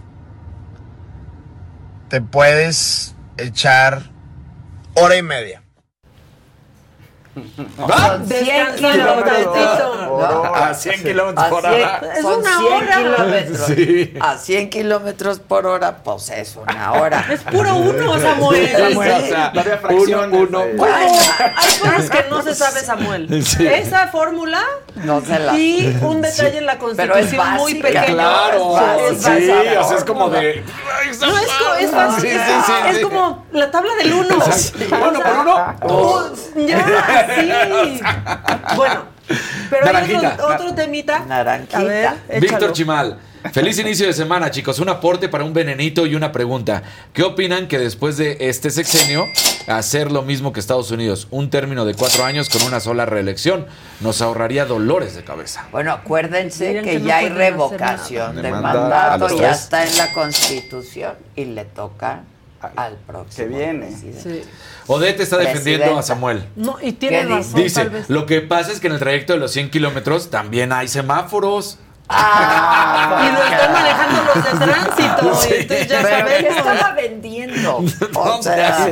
te 2.08 2.20
puedes 2.20 3.16
echar 3.36 4.12
hora 4.94 5.16
y 5.16 5.22
media. 5.22 5.64
Son 7.34 8.26
100 8.26 8.74
kilómetros. 8.76 9.56
A 10.54 10.74
100 10.74 11.02
kilómetros 11.02 11.46
por 11.48 11.62
100 11.62 11.72
hora. 11.74 12.00
Es 12.16 12.22
Son 12.22 12.38
una 12.40 12.58
100 12.58 12.72
hora. 12.72 12.96
kilómetros. 12.96 13.66
Sí. 13.66 14.14
A 14.20 14.36
100 14.36 14.70
kilómetros 14.70 15.38
por 15.38 15.66
hora, 15.66 15.98
pues 16.02 16.30
es 16.30 16.56
una 16.56 16.92
hora. 16.94 17.24
Es 17.30 17.40
puro 17.42 17.76
uno, 17.76 18.18
Samuel. 18.18 18.66
Sí, 18.66 18.72
Samuel, 18.76 19.12
sí. 19.12 19.22
o 19.22 19.26
sea, 19.28 19.52
No 19.54 19.60
había 19.60 19.72
uno, 19.74 19.80
fracciones, 19.88 20.40
uno. 20.48 20.62
Bueno, 20.76 20.96
Hay 20.96 21.78
cosas 21.78 22.10
que 22.10 22.24
no 22.28 22.42
se 22.42 22.54
sabe, 22.54 22.80
Samuel. 22.80 23.44
Sí. 23.46 23.66
Esa 23.66 24.08
fórmula 24.08 24.62
no 25.04 25.20
se 25.20 25.38
la. 25.38 25.56
y 25.56 25.98
un 26.02 26.20
detalle 26.20 26.58
en 26.58 26.66
la 26.66 26.78
Pero 26.78 27.16
es 27.16 27.26
Constitución 27.26 27.54
muy 27.54 27.74
pequeño. 27.74 28.14
Claro, 28.14 28.78
Es 29.10 29.22
sí, 29.22 29.50
o 29.78 29.84
sea, 29.84 29.98
es 29.98 30.04
como 30.04 30.30
de. 30.30 30.62
No 31.20 31.38
es, 31.38 31.48
es 31.80 31.90
fácil. 31.90 32.30
Sí, 32.30 32.36
sí, 32.36 32.52
sí, 32.66 32.72
es 32.90 32.96
sí. 32.98 33.02
como 33.02 33.46
la 33.52 33.70
tabla 33.70 33.94
del 33.94 34.12
uno. 34.12 34.36
Uno 34.36 35.20
por 35.20 35.38
uno, 35.38 35.74
dos. 35.86 36.50
Ya, 36.56 37.26
sí. 37.34 38.00
Bueno, 38.76 39.04
pero 39.70 39.96
hay 39.96 40.14
otro, 40.14 40.46
otro 40.48 40.74
temita. 40.74 41.20
Naranjita. 41.20 41.78
A 41.78 41.82
ver. 41.84 42.40
Víctor 42.40 42.72
Chimal. 42.72 43.18
Feliz 43.52 43.78
inicio 43.78 44.06
de 44.06 44.12
semana, 44.12 44.50
chicos. 44.50 44.78
Un 44.80 44.90
aporte 44.90 45.28
para 45.28 45.44
un 45.44 45.54
venenito 45.54 46.04
y 46.06 46.14
una 46.14 46.30
pregunta. 46.30 46.82
¿Qué 47.14 47.22
opinan 47.22 47.68
que 47.68 47.78
después 47.78 48.16
de 48.18 48.36
este 48.40 48.70
sexenio 48.70 49.26
hacer 49.66 50.12
lo 50.12 50.22
mismo 50.22 50.52
que 50.52 50.60
Estados 50.60 50.90
Unidos? 50.90 51.26
Un 51.30 51.48
término 51.48 51.84
de 51.86 51.94
cuatro 51.94 52.24
años 52.24 52.50
con 52.50 52.62
una 52.62 52.80
sola 52.80 53.06
reelección 53.06 53.66
nos 54.00 54.20
ahorraría 54.20 54.66
dolores 54.66 55.14
de 55.16 55.24
cabeza. 55.24 55.66
Bueno, 55.72 55.92
acuérdense 55.92 56.74
que, 56.74 56.82
que 56.82 56.98
no 57.00 57.06
ya 57.06 57.16
hay 57.16 57.28
revocación 57.30 58.36
nada. 58.36 58.42
de 58.42 58.42
De 58.42 58.50
mandato, 58.52 59.28
ya 59.30 59.36
tres. 59.48 59.60
está 59.62 59.86
en 59.86 59.96
la 59.96 60.12
Constitución 60.12 61.14
y 61.34 61.46
le 61.46 61.64
toca 61.64 62.20
al 62.76 62.96
próximo. 63.06 63.48
que 63.48 63.54
viene. 63.56 63.90
Sí. 63.90 64.42
Odette 64.86 65.20
está 65.20 65.38
defendiendo 65.38 65.84
Presidenta. 65.84 66.00
a 66.00 66.02
Samuel. 66.02 66.44
No, 66.56 66.76
y 66.82 66.92
tiene 66.92 67.20
¿Qué 67.20 67.24
razón, 67.26 67.54
Dice, 67.62 67.80
tal 67.80 67.90
vez. 67.90 68.10
lo 68.10 68.26
que 68.26 68.42
pasa 68.42 68.70
es 68.70 68.80
que 68.80 68.88
en 68.88 68.92
el 68.92 68.98
trayecto 68.98 69.32
de 69.32 69.38
los 69.38 69.50
100 69.52 69.70
kilómetros 69.70 70.28
también 70.30 70.72
hay 70.72 70.88
semáforos. 70.88 71.78
Ah, 72.12 73.22
Y 73.24 73.32
lo 73.32 73.42
están 73.44 73.72
manejando 73.72 74.22
los 74.24 74.44
de 74.44 74.66
tránsito. 74.66 75.34
Sí. 75.36 75.48
y 75.52 75.54
entonces 75.62 75.88
ya 75.88 76.02
Pero 76.02 76.26
¿qué 76.26 76.48
estaba 76.48 76.92
vendiendo? 76.94 77.84
O 78.14 78.42
sea. 78.42 78.88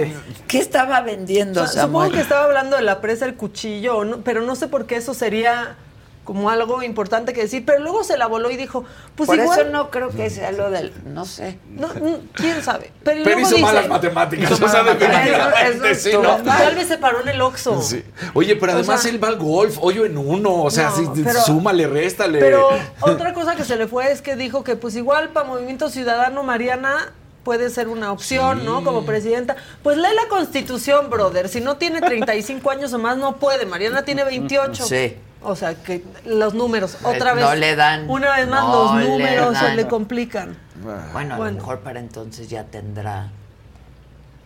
¿qué 0.46 0.58
estaba 0.58 1.00
vendiendo 1.00 1.62
O 1.62 1.66
sea, 1.66 1.82
supongo 1.82 2.10
que 2.12 2.20
estaba 2.20 2.44
hablando 2.44 2.76
de 2.76 2.82
la 2.82 3.00
presa 3.00 3.26
del 3.26 3.34
cuchillo, 3.34 4.04
¿no? 4.04 4.18
pero 4.18 4.40
no 4.42 4.54
sé 4.56 4.68
por 4.68 4.86
qué 4.86 4.96
eso 4.96 5.14
sería 5.14 5.76
como 6.28 6.50
algo 6.50 6.82
importante 6.82 7.32
que 7.32 7.40
decir. 7.40 7.64
Pero 7.64 7.78
luego 7.78 8.04
se 8.04 8.18
la 8.18 8.26
voló 8.26 8.50
y 8.50 8.58
dijo, 8.58 8.84
pues 9.16 9.26
Por 9.28 9.38
igual. 9.38 9.60
eso 9.60 9.70
no 9.70 9.90
creo 9.90 10.10
que 10.10 10.28
sea 10.28 10.52
lo 10.52 10.70
del, 10.70 10.92
no 11.06 11.24
sé. 11.24 11.58
No, 11.70 11.88
no, 11.94 12.18
quién 12.34 12.62
sabe. 12.62 12.92
Pero, 13.02 13.24
Pero 13.24 13.40
hizo 13.40 13.48
dice, 13.52 13.62
malas 13.62 13.88
matemáticas. 13.88 14.50
Hizo 14.50 14.62
o 14.62 14.68
sea, 14.68 14.82
malas 14.82 15.00
Eso 15.84 16.10
sí, 16.10 16.16
¿no? 16.20 16.36
Tal 16.44 16.74
vez 16.74 16.86
se 16.86 16.98
paró 16.98 17.22
en 17.22 17.28
el 17.28 17.40
Oxxo. 17.40 17.80
Sí. 17.80 18.04
Oye, 18.34 18.56
pero 18.56 18.72
O 18.72 18.74
además 18.74 19.00
sea- 19.00 19.10
él 19.10 19.24
va 19.24 19.28
al 19.28 19.38
golf, 19.38 19.78
hoyo 19.80 20.04
en 20.04 20.18
uno, 20.18 20.64
o 20.64 20.70
sea, 20.70 20.90
No, 20.90 20.96
sí, 21.14 21.22
pero- 21.24 21.40
súmale, 21.40 21.86
réstale. 21.86 22.40
Pero 22.40 22.68
otra 23.00 23.32
cosa 23.32 23.56
que 23.56 23.64
se 23.64 23.76
le 23.76 23.86
fue 23.88 24.12
es 24.12 24.20
que 24.20 24.36
dijo 24.36 24.62
que 24.62 24.76
pues 24.76 24.96
igual 24.96 25.30
para 25.30 25.46
Movimiento 25.48 25.88
Ciudadano 25.88 26.42
Mariana 26.42 27.14
puede 27.42 27.70
ser 27.70 27.88
una 27.88 28.12
opción, 28.12 28.66
¿no? 28.66 28.84
Como 28.84 29.06
presidenta. 29.06 29.56
Pues 29.82 29.96
lee 29.96 30.02
la 30.14 30.28
Constitución, 30.28 31.08
brother. 31.08 31.48
Si 31.48 31.62
no 31.62 31.78
tiene 31.78 32.02
35 32.02 32.70
años 32.70 32.92
o 32.92 32.98
más, 32.98 33.16
no 33.16 33.36
puede. 33.36 33.64
Mariana 33.64 34.02
tiene 34.04 34.24
28. 34.24 34.84
Sí. 34.84 35.16
O 35.42 35.54
sea, 35.54 35.74
que 35.74 36.04
los 36.24 36.54
números, 36.54 36.96
otra 37.04 37.32
vez. 37.32 37.44
no 37.44 37.54
le 37.54 37.76
dan, 37.76 38.10
Una 38.10 38.36
vez 38.36 38.48
más, 38.48 38.62
no 38.64 38.84
los 38.94 38.96
le 39.02 39.08
números 39.08 39.56
se 39.58 39.64
dan. 39.66 39.76
le 39.76 39.86
complican. 39.86 40.56
Bueno, 40.82 41.34
a 41.34 41.36
Bueno. 41.36 41.54
lo 41.54 41.60
mejor 41.60 41.80
para 41.80 42.00
entonces 42.00 42.48
ya 42.48 42.64
tendrá 42.64 43.28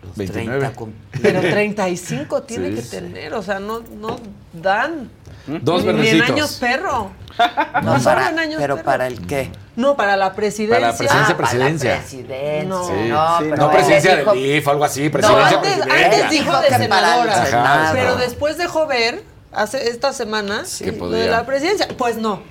los 0.03 0.16
29. 0.16 0.59
30 0.61 0.76
cum- 0.76 0.93
Pero 1.22 1.40
35 1.51 2.43
tiene 2.43 2.68
Sí, 2.70 2.74
que 2.74 2.82
sí. 2.82 2.90
tener, 2.90 3.32
o 3.34 3.43
sea, 3.43 3.59
no, 3.59 3.80
no 3.99 4.18
dan. 4.53 5.11
Dos 5.47 5.84
Ni 5.84 6.09
en 6.09 6.22
años 6.22 6.59
perro. 6.61 7.11
No, 7.82 7.95
No 7.95 7.99
solo 8.01 8.16
para- 8.16 8.28
en 8.30 8.38
años 8.38 8.57
pero 8.61 8.74
perro. 8.76 8.84
para 8.84 9.07
el 9.07 9.26
qué? 9.26 9.51
No, 9.74 9.97
para 9.97 10.16
la 10.18 10.34
presidencia. 10.34 10.76
Para 10.76 10.93
la 10.93 10.99
presidencia, 10.99 11.34
Ah, 11.34 11.36
para 11.36 11.49
la 11.55 11.59
presidencia. 11.64 11.97
presidencia. 11.97 12.64
No. 12.68 12.84
Sí. 12.86 12.93
No, 13.09 13.38
Sí, 13.38 13.45
pero 13.51 13.57
No 13.57 13.70
presidencia 13.72 14.16
dijo- 14.18 14.32
de 14.34 14.38
DIF, 14.38 14.68
algo 14.68 14.84
así, 14.84 15.05
No, 15.07 15.11
presidencia, 15.11 15.57
antes, 15.57 15.72
presidencia. 15.72 16.05
antes 16.05 16.30
dijo 16.30 16.61
de 16.61 16.68
senadora. 16.68 17.47
Senado. 17.47 17.93
Pero 17.95 18.16
después 18.16 18.59
dejó 18.59 18.86
ver, 18.86 19.24
hace 19.53 19.88
esta 19.88 20.12
semana, 20.12 20.64
Sí. 20.64 20.84
Que 20.84 20.92
lo 20.92 21.11
de 21.11 21.28
la 21.28 21.46
presidencia. 21.46 21.88
Pues 21.96 22.16
no. 22.16 22.42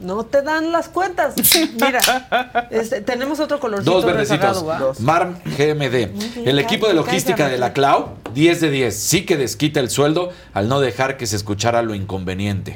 No 0.00 0.24
te 0.24 0.42
dan 0.42 0.72
las 0.72 0.88
cuentas. 0.88 1.34
Mira, 1.80 2.00
este, 2.70 3.00
tenemos 3.00 3.40
otro 3.40 3.60
colorcito 3.60 3.92
Dos 3.92 4.04
verdecitos. 4.04 5.00
Marm 5.00 5.38
GMD. 5.44 6.46
El 6.46 6.58
equipo 6.58 6.88
de 6.88 6.94
logística 6.94 7.48
de 7.48 7.58
la 7.58 7.72
Clau, 7.72 8.14
10 8.34 8.60
de 8.60 8.70
10. 8.70 8.94
Sí 8.96 9.24
que 9.24 9.36
desquita 9.36 9.80
el 9.80 9.90
sueldo 9.90 10.30
al 10.52 10.68
no 10.68 10.80
dejar 10.80 11.16
que 11.16 11.26
se 11.26 11.36
escuchara 11.36 11.82
lo 11.82 11.94
inconveniente. 11.94 12.74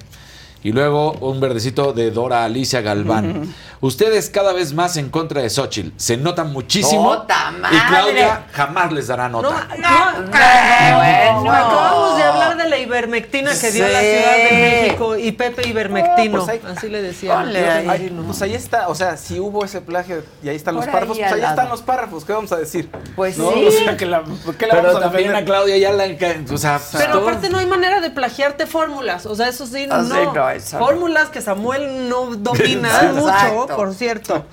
Y 0.62 0.72
luego 0.72 1.12
un 1.12 1.38
verdecito 1.40 1.92
de 1.92 2.10
Dora 2.10 2.44
Alicia 2.44 2.80
Galván. 2.80 3.54
Ustedes 3.80 4.28
cada 4.28 4.52
vez 4.52 4.74
más 4.74 4.96
en 4.96 5.08
contra 5.08 5.40
de 5.40 5.50
Xochitl. 5.50 5.90
Se 5.96 6.16
notan 6.16 6.52
muchísimo. 6.52 7.14
¡Nota 7.14 7.52
y 7.54 7.60
madre! 7.60 7.78
Claudia 7.88 8.46
jamás 8.52 8.92
les 8.92 9.06
dará 9.06 9.28
No, 9.28 9.40
nota. 9.40 9.68
no, 9.78 10.26
bueno. 10.26 11.52
Acabamos 11.52 12.16
de 12.16 12.22
hablar 12.24 12.56
de 12.56 12.68
la 12.68 12.78
ivermectina 12.78 13.52
que 13.58 13.70
dio 13.70 13.86
la. 13.86 14.00
Ciudad 14.00 14.36
de 14.50 14.80
México 14.82 15.16
y 15.16 15.32
Pepe 15.32 15.68
Ivermectino. 15.68 16.38
No, 16.38 16.44
pues 16.46 16.60
ahí- 16.64 16.72
así 16.76 16.88
le 16.88 17.02
decía. 17.02 17.38
Ahí. 17.38 18.12
Pues 18.26 18.42
ahí 18.42 18.54
está, 18.54 18.88
o 18.88 18.94
sea, 18.94 19.16
si 19.16 19.38
hubo 19.38 19.64
ese 19.64 19.80
plagio 19.80 20.22
y 20.42 20.48
ahí 20.48 20.56
están 20.56 20.74
los 20.74 20.86
párrafos, 20.86 21.16
ahí 21.18 21.22
pues 21.28 21.32
ahí 21.34 21.48
están 21.48 21.68
los 21.68 21.82
párrafos, 21.82 22.24
¿qué 22.24 22.32
vamos 22.32 22.52
a 22.52 22.56
decir? 22.56 22.90
Pues 23.16 23.38
¿No? 23.38 23.52
sí. 23.52 23.64
O 23.66 23.70
sea, 23.70 23.96
que 23.96 24.06
la, 24.06 24.22
¿qué 24.58 24.66
la 24.66 24.74
Pero 24.74 24.82
vamos 24.88 24.96
a 24.96 25.00
también 25.00 25.30
a 25.30 25.40
defender? 25.40 25.44
Claudia 25.44 25.78
ya 25.78 25.92
la... 25.92 26.04
O 26.52 26.58
sea, 26.58 26.80
Pero 26.96 27.12
todo- 27.12 27.28
aparte 27.28 27.48
no 27.48 27.58
hay 27.58 27.66
manera 27.66 28.00
de 28.00 28.10
plagiarte 28.10 28.66
fórmulas, 28.66 29.26
o 29.26 29.34
sea, 29.34 29.48
eso 29.48 29.66
sí, 29.66 29.86
Ah, 29.90 30.02
no. 30.02 30.14
Sí, 30.50 30.54
no, 30.54 30.78
eso 30.78 30.78
no. 30.78 30.86
fórmulas 30.86 31.28
que 31.28 31.40
Samuel 31.40 32.08
no 32.08 32.36
domina 32.36 32.88
Exacto. 32.88 33.54
mucho, 33.54 33.76
por 33.76 33.94
cierto. 33.94 34.44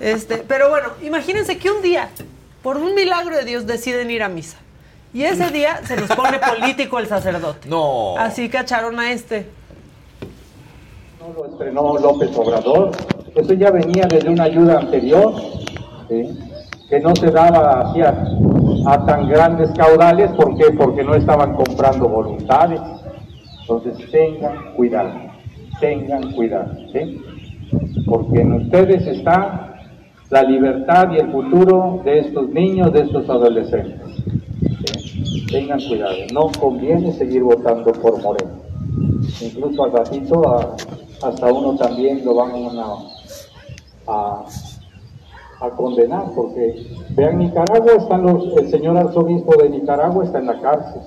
Este, 0.00 0.38
pero 0.38 0.68
bueno, 0.68 0.88
imagínense 1.02 1.58
que 1.58 1.70
un 1.70 1.82
día, 1.82 2.10
por 2.62 2.76
un 2.76 2.94
milagro 2.94 3.36
de 3.36 3.44
Dios, 3.44 3.66
deciden 3.66 4.10
ir 4.10 4.22
a 4.22 4.28
misa. 4.28 4.58
Y 5.12 5.24
ese 5.24 5.50
día 5.50 5.80
se 5.86 5.96
nos 5.96 6.10
pone 6.10 6.38
político 6.38 6.98
el 6.98 7.08
sacerdote. 7.08 7.68
No. 7.68 8.18
Así 8.18 8.48
cacharon 8.48 8.98
a 9.00 9.12
este. 9.12 9.48
No 11.20 11.32
lo 11.32 11.46
estrenó 11.50 11.98
López 11.98 12.30
Obrador, 12.36 12.92
eso 13.34 13.52
ya 13.54 13.70
venía 13.70 14.06
desde 14.06 14.28
una 14.28 14.44
ayuda 14.44 14.78
anterior, 14.78 15.34
¿sí? 16.08 16.38
que 16.88 17.00
no 17.00 17.14
se 17.16 17.30
daba 17.30 17.80
hacia, 17.80 18.10
a 18.86 19.06
tan 19.06 19.28
grandes 19.28 19.70
caudales, 19.72 20.30
¿por 20.32 20.56
qué? 20.56 20.70
Porque 20.72 21.02
no 21.02 21.14
estaban 21.14 21.54
comprando 21.54 22.08
voluntades. 22.08 22.80
Entonces 23.60 24.10
tengan 24.10 24.74
cuidado, 24.74 25.12
tengan 25.80 26.32
cuidado, 26.32 26.72
¿sí? 26.92 27.20
porque 28.06 28.40
en 28.40 28.52
ustedes 28.54 29.06
está 29.06 29.74
la 30.30 30.42
libertad 30.42 31.10
y 31.12 31.18
el 31.18 31.30
futuro 31.32 32.00
de 32.04 32.20
estos 32.20 32.48
niños, 32.50 32.92
de 32.92 33.00
estos 33.02 33.28
adolescentes. 33.28 34.00
Tengan 35.50 35.80
cuidado, 35.80 36.14
no 36.32 36.50
conviene 36.58 37.12
seguir 37.12 37.42
votando 37.42 37.92
por 37.92 38.20
Moreno 38.22 38.62
incluso 39.40 39.84
al 39.84 39.92
ratito 39.92 40.48
a- 40.48 40.76
hasta 41.22 41.46
uno 41.52 41.76
también 41.76 42.24
lo 42.24 42.34
van 42.34 42.52
a, 42.78 42.94
a, 44.06 44.44
a 45.60 45.70
condenar, 45.70 46.26
porque 46.34 46.86
vean 47.10 47.38
Nicaragua, 47.38 47.92
están 47.98 48.22
los, 48.22 48.56
el 48.58 48.70
señor 48.70 48.96
arzobispo 48.98 49.56
de 49.62 49.70
Nicaragua 49.70 50.24
está 50.24 50.38
en 50.38 50.46
la 50.46 50.60
cárcel 50.60 51.02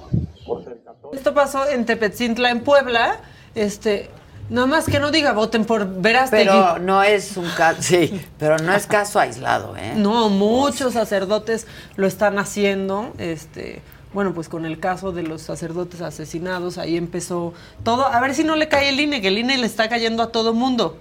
por 0.47 0.63
ser 0.63 0.79
católico. 0.83 1.15
Esto 1.15 1.33
pasó 1.33 1.67
en 1.69 1.85
Tepetzintla, 1.85 2.49
en 2.51 2.61
Puebla. 2.61 3.17
Este, 3.55 4.09
nada 4.49 4.67
más 4.67 4.85
que 4.85 4.99
no 4.99 5.11
diga 5.11 5.33
voten 5.33 5.65
por 5.65 6.01
Verástegui. 6.01 6.45
Pero 6.45 6.79
no 6.79 7.03
es 7.03 7.37
un 7.37 7.49
caso, 7.49 7.81
sí, 7.81 8.25
pero 8.37 8.57
no 8.57 8.73
es 8.73 8.87
caso 8.87 9.19
aislado, 9.19 9.75
¿eh? 9.77 9.93
No, 9.95 10.29
muchos 10.29 10.93
sacerdotes 10.93 11.67
lo 11.95 12.07
están 12.07 12.39
haciendo, 12.39 13.13
este, 13.17 13.81
Bueno, 14.13 14.33
pues 14.33 14.49
con 14.49 14.65
el 14.65 14.79
caso 14.79 15.11
de 15.11 15.23
los 15.23 15.43
sacerdotes 15.43 16.01
asesinados, 16.01 16.77
ahí 16.79 16.97
empezó 16.97 17.53
todo. 17.83 18.07
A 18.07 18.19
ver 18.19 18.33
si 18.33 18.43
no 18.43 18.55
le 18.55 18.67
cae 18.67 18.89
el 18.89 18.99
INE, 18.99 19.21
que 19.21 19.27
el 19.27 19.37
INE 19.37 19.57
le 19.57 19.67
está 19.67 19.87
cayendo 19.87 20.23
a 20.23 20.31
todo 20.31 20.53
mundo. 20.53 20.97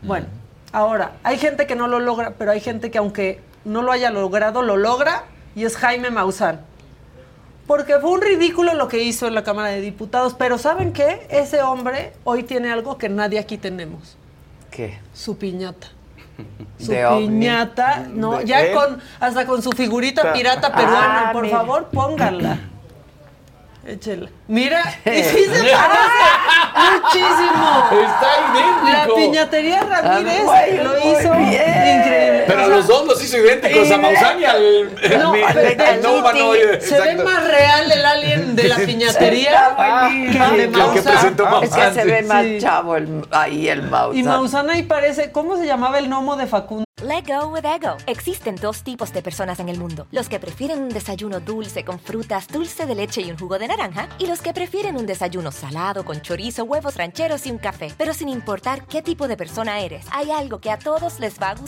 Bueno, 0.00 0.26
ahora, 0.72 1.12
hay 1.24 1.36
gente 1.38 1.66
que 1.66 1.76
no 1.76 1.88
lo 1.88 2.00
logra, 2.00 2.34
pero 2.38 2.52
hay 2.52 2.60
gente 2.60 2.90
que 2.90 2.98
aunque 2.98 3.40
no 3.64 3.82
lo 3.82 3.92
haya 3.92 4.10
logrado, 4.10 4.62
lo 4.62 4.76
logra 4.76 5.24
y 5.54 5.64
es 5.64 5.76
Jaime 5.76 6.10
Maussan. 6.10 6.60
Porque 7.68 8.00
fue 8.00 8.10
un 8.10 8.20
ridículo 8.22 8.74
lo 8.74 8.88
que 8.88 9.02
hizo 9.04 9.28
en 9.28 9.34
la 9.36 9.44
Cámara 9.44 9.68
de 9.68 9.80
Diputados, 9.80 10.34
pero 10.36 10.58
¿saben 10.58 10.92
qué? 10.92 11.26
Ese 11.30 11.62
hombre 11.62 12.14
hoy 12.24 12.42
tiene 12.42 12.72
algo 12.72 12.98
que 12.98 13.08
nadie 13.08 13.38
aquí 13.38 13.58
tenemos, 13.58 14.16
¿Qué? 14.72 14.98
su 15.12 15.36
piñata. 15.38 15.86
Su 16.78 16.92
De 16.92 17.04
ovni. 17.06 17.26
piñata, 17.28 18.06
no, 18.10 18.38
¿De 18.38 18.46
ya 18.46 18.60
él? 18.62 18.74
con 18.74 19.00
hasta 19.20 19.44
con 19.46 19.60
su 19.62 19.70
figurita 19.72 20.22
Ta- 20.22 20.32
pirata 20.32 20.72
peruana, 20.74 21.28
Ah, 21.28 21.32
por 21.32 21.42
mira. 21.44 21.58
favor, 21.58 21.86
pónganla. 21.92 22.58
Échela. 23.86 24.28
Mira, 24.48 24.82
y 25.04 25.22
sí 25.24 25.44
se 25.44 25.72
parece 25.72 26.24
muchísimo. 26.92 27.84
Está 27.90 28.28
idéntico. 28.52 28.92
La 28.92 29.14
piñatería 29.14 29.80
Ramírez 29.82 30.42
Ah, 30.48 30.66
lo 30.84 30.98
hizo 30.98 31.32
bien. 31.34 31.57
Increíble. 31.86 32.44
Pero 32.46 32.58
O 32.60 32.62
a 32.62 32.66
sea, 32.66 32.76
los 32.76 32.86
dos 32.86 33.06
los 33.06 33.24
hizo 33.24 33.36
idénticos, 33.38 33.90
a 33.90 33.96
Maussan 33.98 34.40
y 34.40 34.44
al, 34.44 34.90
No, 36.02 36.18
humanoide. 36.18 36.80
se 36.80 37.00
ve 37.00 37.16
más 37.22 37.46
real 37.46 37.90
el 37.92 38.04
alien 38.04 38.56
de 38.56 38.64
la 38.64 38.76
piñatería 38.76 39.74
que 40.08 40.38
el 40.38 40.56
de. 40.56 40.68
Que 40.68 40.68
Maussan. 40.78 41.02
presentó 41.12 41.44
Es 41.44 41.50
Maussan. 41.50 41.94
que 41.94 42.00
se 42.00 42.06
ve 42.06 42.22
más 42.22 42.44
Sí. 42.44 42.58
chavo 42.60 42.96
el- 42.96 43.26
ahí 43.30 43.68
el 43.68 43.82
mouse. 43.82 44.16
Y 44.16 44.22
Maussan 44.22 44.70
ahí 44.70 44.82
parece, 44.82 45.32
¿cómo 45.32 45.56
se 45.56 45.66
llamaba 45.66 45.98
el 45.98 46.08
gnomo 46.08 46.36
de 46.36 46.46
Facundo? 46.46 46.84
Let 47.00 47.24
go 47.28 47.46
with 47.48 47.64
ego. 47.64 47.96
Existen 48.06 48.56
dos 48.56 48.82
tipos 48.82 49.12
de 49.12 49.22
personas 49.22 49.60
en 49.60 49.68
el 49.68 49.78
mundo: 49.78 50.08
los 50.10 50.28
que 50.28 50.40
prefieren 50.40 50.82
un 50.82 50.88
desayuno 50.88 51.38
dulce 51.38 51.84
con 51.84 52.00
frutas, 52.00 52.48
dulce 52.48 52.86
de 52.86 52.94
leche 52.96 53.20
y 53.22 53.30
un 53.30 53.38
jugo 53.38 53.56
de 53.58 53.68
naranja, 53.68 54.08
y 54.18 54.26
los 54.26 54.40
que 54.40 54.52
prefieren 54.52 54.96
un 54.96 55.06
desayuno 55.06 55.52
salado 55.52 56.04
con 56.04 56.20
chorizo, 56.22 56.64
huevos 56.64 56.96
rancheros 56.96 57.46
y 57.46 57.52
un 57.52 57.58
café. 57.58 57.92
Pero 57.96 58.14
sin 58.14 58.28
importar 58.28 58.84
qué 58.86 59.00
tipo 59.00 59.28
de 59.28 59.36
persona 59.36 59.78
eres, 59.78 60.06
hay 60.10 60.32
algo 60.32 60.60
que 60.60 60.72
a 60.72 60.78
todos 60.78 61.20
les 61.20 61.40
va 61.40 61.50
a 61.50 61.54
gustar. 61.54 61.67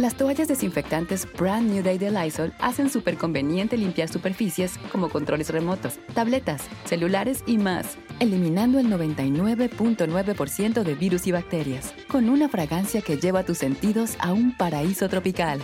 Las 0.00 0.14
toallas 0.14 0.48
desinfectantes 0.48 1.28
Brand 1.36 1.70
New 1.70 1.82
Day 1.82 1.98
de 1.98 2.10
Lysol 2.10 2.54
hacen 2.58 2.88
súper 2.88 3.18
conveniente 3.18 3.76
limpiar 3.76 4.08
superficies 4.08 4.78
como 4.90 5.10
controles 5.10 5.50
remotos, 5.50 5.98
tabletas, 6.14 6.62
celulares 6.86 7.42
y 7.46 7.58
más, 7.58 7.98
eliminando 8.18 8.78
el 8.78 8.86
99.9% 8.86 10.82
de 10.84 10.94
virus 10.94 11.26
y 11.26 11.32
bacterias, 11.32 11.92
con 12.08 12.30
una 12.30 12.48
fragancia 12.48 13.02
que 13.02 13.18
lleva 13.18 13.42
tus 13.44 13.58
sentidos 13.58 14.16
a 14.20 14.32
un 14.32 14.56
paraíso 14.56 15.06
tropical. 15.10 15.60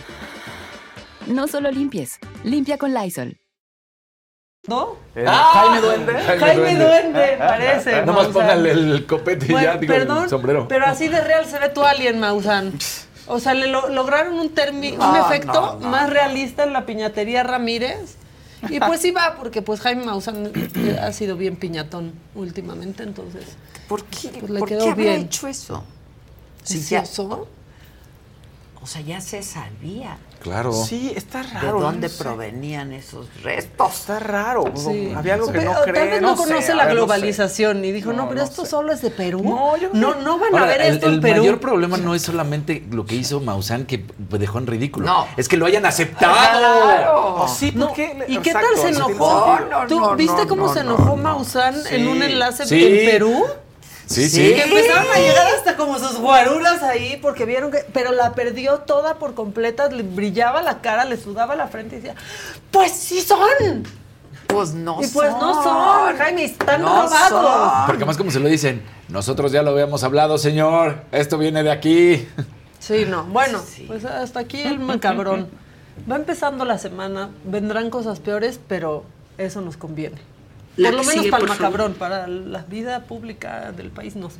No 1.25 1.47
solo 1.47 1.71
limpies, 1.71 2.19
limpia 2.43 2.77
con 2.77 2.93
Lysol. 2.93 3.39
¿No? 4.67 4.97
Eh, 5.15 5.25
Ah, 5.27 5.51
Jaime 5.71 5.81
Duende. 5.81 6.13
Jaime 6.13 6.75
Duende, 6.75 7.35
parece. 7.39 7.91
Nada 8.01 8.13
más 8.13 8.27
póngale 8.27 8.69
el 8.71 9.05
copete 9.07 9.47
y 9.47 9.51
Bueno, 9.51 9.65
ya, 9.73 9.77
digo, 9.77 9.93
perdón, 9.95 10.23
el 10.25 10.29
sombrero. 10.29 10.67
pero 10.67 10.85
así 10.85 11.07
de 11.07 11.21
real 11.21 11.45
se 11.45 11.57
ve 11.57 11.69
tu 11.69 11.81
alien, 11.83 12.19
Maussan. 12.19 12.73
O 13.27 13.39
sea, 13.39 13.53
le 13.53 13.67
lo- 13.67 13.89
lograron 13.89 14.33
un, 14.39 14.53
termi- 14.55 14.93
un 14.93 14.99
No, 14.99 15.25
efecto 15.25 15.53
no, 15.53 15.79
no. 15.79 15.89
más 15.89 16.09
realista 16.09 16.63
en 16.63 16.73
la 16.73 16.85
piñatería 16.85 17.43
Ramírez. 17.43 18.15
Y 18.69 18.79
pues 18.87 19.01
sí 19.01 19.11
va, 19.11 19.35
porque 19.37 19.61
pues 19.61 19.81
Jaime 19.81 20.05
Maussan 20.05 20.51
eh, 20.55 20.97
ha 21.01 21.11
sido 21.11 21.35
bien 21.37 21.55
piñatón 21.57 22.13
últimamente, 22.35 23.03
entonces. 23.03 23.45
¿Por 23.87 24.03
qué, 24.05 24.29
Pues 24.39 24.49
le 24.51 24.59
¿por 24.59 24.67
quedó 24.69 24.83
qué 24.85 24.91
habrá 24.91 25.03
bien. 25.03 25.21
hecho 25.21 25.47
eso? 25.47 25.83
¿Sí 26.63 26.81
Si 26.81 26.89
ya- 26.95 27.03
o 28.81 28.85
sea, 28.87 29.01
ya 29.01 29.19
se 29.21 29.43
sabía. 29.43 30.17
Claro. 30.41 30.71
Sí, 30.71 31.11
está 31.15 31.41
¿De 31.43 31.49
raro. 31.53 31.79
dónde 31.81 32.07
no 32.07 32.13
sé. 32.13 32.23
provenían 32.23 32.93
esos 32.93 33.27
restos? 33.43 33.93
Está 33.93 34.19
raro. 34.19 34.63
Sí. 34.75 35.11
Había 35.15 35.33
algo 35.35 35.47
que 35.47 35.59
Pero 35.59 35.73
no 35.73 35.81
cree. 35.81 35.93
Tal 35.93 36.09
vez 36.09 36.21
no, 36.21 36.37
sé, 36.37 36.43
conoce 36.43 36.75
la 36.75 36.85
ver, 36.85 36.85
no 36.85 36.89
sé. 36.89 36.95
globalización 36.95 37.83
y 37.85 37.91
dijo, 37.91 38.11
no, 38.13 38.23
No, 38.23 38.29
pero 38.29 38.39
no 38.41 38.45
esto 38.45 38.63
sé. 38.63 38.71
solo 38.71 38.91
es 38.93 39.01
de 39.01 39.09
Perú. 39.11 39.41
No, 39.43 39.75
yo 39.77 39.89
no, 39.93 40.15
no 40.15 40.37
van 40.39 40.55
a 40.55 40.65
ver 40.65 40.81
el, 40.81 40.93
esto 40.95 41.07
el 41.07 41.15
en 41.15 41.21
Perú. 41.21 41.37
mayor 41.41 41.59
problema 41.59 41.97
no 41.97 42.13
es 42.15 42.21
solamente 42.21 42.85
lo 42.91 43.05
que 43.05 43.15
hizo 43.15 43.39
Maussan 43.39 43.85
que 43.85 44.05
dejó 44.17 44.59
en 44.59 44.67
ridículo. 44.67 45.05
No. 45.05 45.27
Es 45.37 45.47
que 45.47 45.57
lo 45.57 45.65
hayan 45.65 45.85
aceptado. 45.85 46.33
Claro. 46.33 47.35
Oh, 47.43 47.47
sí, 47.47 47.71
No. 47.75 47.93
¿Y 48.27 48.37
qué 48.39 48.53
tal 48.53 48.63
se 48.75 48.89
enojó? 48.89 49.59
No, 49.69 49.87
¿Tú 49.87 49.99
no, 49.99 50.15
viste 50.15 50.43
no, 50.43 50.47
cómo 50.47 50.67
no, 50.67 50.73
se 50.73 50.83
no, 50.83 50.95
enojó 50.95 51.17
no. 51.17 51.23
Maussan 51.23 51.75
en 51.75 51.83
Sí. 51.83 52.07
un 52.07 52.21
enlace 52.23 52.65
Sí. 52.65 52.85
en 52.85 53.09
Perú? 53.11 53.45
Sí, 54.07 54.27
Sí. 54.29 54.53
Que 54.53 54.63
empezaron 54.63 55.05
a 55.13 55.17
llegar 55.19 55.47
hasta 55.57 55.75
como 55.77 55.99
sus 55.99 56.17
guaruras 56.17 56.81
ahí 56.81 57.17
porque 57.21 57.45
vieron 57.45 57.71
que... 57.71 57.79
Pero 57.93 58.11
la 58.13 58.33
perdió 58.33 58.79
toda 58.79 59.15
por 59.19 59.33
completa, 59.35 59.89
le 59.89 60.01
brillaba 60.03 60.61
la 60.61 60.79
cara, 60.81 61.05
le 61.05 61.17
sudaba 61.17 61.55
la 61.55 61.67
frente 61.67 61.97
y 61.97 61.99
decía, 61.99 62.15
pues 62.71 62.91
sí 62.93 63.21
son. 63.21 63.83
Pues 64.47 64.73
no 64.73 65.03
Y 65.03 65.07
pues 65.07 65.29
no 65.31 65.61
son, 65.61 66.17
Jaime, 66.17 66.45
están 66.45 66.81
No 66.81 67.03
robados. 67.03 67.29
son. 67.29 67.85
Porque 67.85 68.05
más 68.05 68.15
como 68.17 68.31
se 68.31 68.39
lo 68.39 68.47
dicen, 68.47 68.81
nosotros 69.09 69.51
ya 69.51 69.61
lo 69.61 69.71
habíamos 69.71 70.03
hablado, 70.05 70.37
señor. 70.37 71.01
Esto 71.11 71.37
viene 71.37 71.63
de 71.63 71.71
aquí. 71.71 72.27
Sí, 72.79 73.05
no. 73.09 73.25
Bueno, 73.25 73.59
Sí. 73.67 73.83
pues 73.87 74.05
hasta 74.05 74.39
aquí 74.39 74.61
el 74.61 74.79
macabrón. 74.79 75.49
Va 76.09 76.15
empezando 76.15 76.63
la 76.63 76.77
semana, 76.77 77.29
vendrán 77.43 77.89
cosas 77.89 78.19
peores, 78.21 78.59
pero 78.69 79.03
eso 79.37 79.59
nos 79.59 79.75
conviene. 79.75 80.17
La 80.77 80.89
por 80.89 80.99
lo 80.99 81.03
menos 81.03 81.13
sigue, 81.23 81.31
para 81.31 81.43
el 81.43 81.49
macabrón, 81.49 81.93
para 81.95 82.27
la 82.27 82.61
vida 82.61 83.01
pública 83.01 83.71
del 83.71 83.89
país, 83.89 84.15
no 84.15 84.29
sé. 84.29 84.37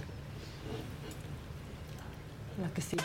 La 2.62 2.70
que 2.70 2.82
sí. 2.82 2.98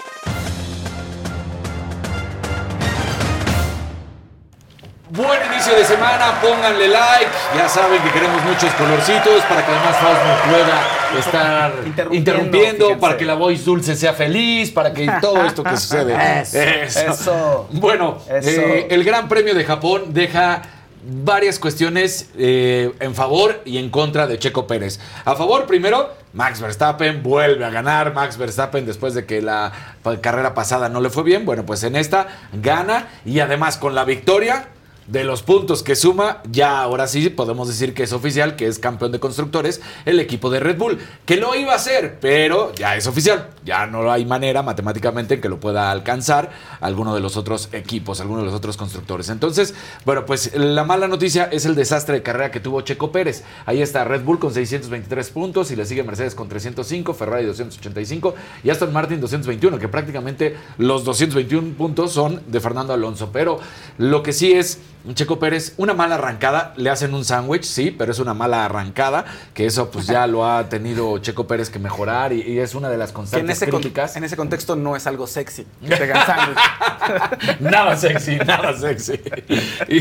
Buen 5.10 5.40
inicio 5.52 5.74
de 5.76 5.84
semana, 5.84 6.40
pónganle 6.40 6.88
like. 6.88 7.26
Ya 7.54 7.68
saben 7.68 8.02
que 8.02 8.10
queremos 8.10 8.42
muchos 8.44 8.72
colorcitos 8.74 9.42
para 9.44 9.64
que 9.64 9.70
además 9.70 9.96
Faust 9.96 10.22
no 10.24 10.50
pueda 10.50 11.18
estar 11.18 12.14
Interrumpiendo, 12.14 12.98
para 12.98 13.16
que 13.18 13.26
la 13.26 13.34
voz 13.34 13.62
dulce 13.62 13.94
sea 13.94 14.14
feliz, 14.14 14.70
para 14.70 14.94
que 14.94 15.10
todo 15.20 15.44
esto 15.44 15.62
que 15.62 15.76
sucede. 15.76 16.16
Eso, 16.40 17.00
eso. 17.12 17.68
Bueno, 17.72 18.18
Eso. 18.26 18.48
eh, 18.60 18.86
el 18.90 19.04
Gran 19.04 19.28
Premio 19.28 19.54
de 19.54 19.64
Japón 19.64 20.14
deja 20.14 20.62
varias 21.04 21.58
cuestiones 21.58 22.30
eh, 22.36 22.92
en 23.00 23.14
favor 23.14 23.60
y 23.64 23.78
en 23.78 23.90
contra 23.90 24.26
de 24.26 24.38
Checo 24.38 24.66
Pérez. 24.66 25.00
A 25.24 25.34
favor, 25.34 25.66
primero, 25.66 26.10
Max 26.32 26.60
Verstappen 26.60 27.22
vuelve 27.22 27.64
a 27.64 27.70
ganar. 27.70 28.14
Max 28.14 28.38
Verstappen, 28.38 28.86
después 28.86 29.14
de 29.14 29.26
que 29.26 29.42
la 29.42 29.72
carrera 30.20 30.54
pasada 30.54 30.88
no 30.88 31.00
le 31.00 31.10
fue 31.10 31.22
bien, 31.22 31.44
bueno, 31.44 31.66
pues 31.66 31.82
en 31.82 31.96
esta 31.96 32.28
gana 32.52 33.08
y 33.24 33.40
además 33.40 33.76
con 33.76 33.94
la 33.94 34.04
victoria. 34.04 34.68
De 35.06 35.24
los 35.24 35.42
puntos 35.42 35.82
que 35.82 35.96
suma, 35.96 36.42
ya 36.50 36.80
ahora 36.80 37.08
sí 37.08 37.28
podemos 37.28 37.66
decir 37.66 37.92
que 37.92 38.04
es 38.04 38.12
oficial, 38.12 38.54
que 38.54 38.68
es 38.68 38.78
campeón 38.78 39.10
de 39.10 39.18
constructores, 39.18 39.80
el 40.04 40.20
equipo 40.20 40.48
de 40.48 40.60
Red 40.60 40.78
Bull, 40.78 40.98
que 41.26 41.36
lo 41.36 41.56
iba 41.56 41.72
a 41.72 41.76
hacer, 41.76 42.18
pero 42.20 42.72
ya 42.74 42.96
es 42.96 43.08
oficial, 43.08 43.50
ya 43.64 43.86
no 43.86 44.10
hay 44.12 44.24
manera 44.24 44.62
matemáticamente 44.62 45.34
en 45.34 45.40
que 45.40 45.48
lo 45.48 45.58
pueda 45.58 45.90
alcanzar 45.90 46.50
alguno 46.80 47.16
de 47.16 47.20
los 47.20 47.36
otros 47.36 47.68
equipos, 47.72 48.20
alguno 48.20 48.40
de 48.40 48.46
los 48.46 48.54
otros 48.54 48.76
constructores. 48.76 49.28
Entonces, 49.28 49.74
bueno, 50.04 50.24
pues 50.24 50.54
la 50.54 50.84
mala 50.84 51.08
noticia 51.08 51.48
es 51.50 51.66
el 51.66 51.74
desastre 51.74 52.14
de 52.14 52.22
carrera 52.22 52.52
que 52.52 52.60
tuvo 52.60 52.80
Checo 52.82 53.10
Pérez. 53.10 53.42
Ahí 53.66 53.82
está 53.82 54.04
Red 54.04 54.22
Bull 54.22 54.38
con 54.38 54.54
623 54.54 55.30
puntos 55.30 55.72
y 55.72 55.76
le 55.76 55.84
sigue 55.84 56.04
Mercedes 56.04 56.36
con 56.36 56.48
305, 56.48 57.12
Ferrari 57.14 57.44
285 57.46 58.34
y 58.62 58.70
Aston 58.70 58.92
Martin 58.92 59.20
221, 59.20 59.80
que 59.80 59.88
prácticamente 59.88 60.56
los 60.78 61.04
221 61.04 61.74
puntos 61.76 62.12
son 62.12 62.40
de 62.46 62.60
Fernando 62.60 62.92
Alonso. 62.92 63.30
Pero 63.32 63.58
lo 63.98 64.22
que 64.22 64.32
sí 64.32 64.52
es 64.52 64.78
Checo 65.14 65.38
Pérez, 65.40 65.74
una 65.78 65.94
mala 65.94 66.14
arrancada, 66.14 66.72
le 66.76 66.88
hacen 66.88 67.12
un 67.14 67.24
sándwich, 67.24 67.64
sí, 67.64 67.90
pero 67.90 68.12
es 68.12 68.20
una 68.20 68.34
mala 68.34 68.64
arrancada, 68.64 69.24
que 69.52 69.66
eso 69.66 69.90
pues 69.90 70.06
ya 70.06 70.26
lo 70.28 70.46
ha 70.48 70.68
tenido 70.68 71.18
Checo 71.18 71.46
Pérez 71.48 71.70
que 71.70 71.78
mejorar 71.80 72.32
y, 72.32 72.42
y 72.42 72.58
es 72.60 72.74
una 72.76 72.88
de 72.88 72.96
las 72.98 73.10
Que 73.10 73.12
en 73.12 73.16
constantes 73.16 73.56
ese, 73.56 73.68
con- 73.70 73.80
críticas. 73.80 74.14
en 74.16 74.24
ese 74.24 74.36
contexto 74.36 74.76
no 74.76 74.94
es 74.94 75.06
algo 75.06 75.26
sexy. 75.26 75.66
Que 75.88 75.96
te. 75.96 76.12
Nada 77.60 77.96
sexy, 77.96 78.36
nada 78.36 78.76
sexy. 78.78 79.20
Y 79.88 80.00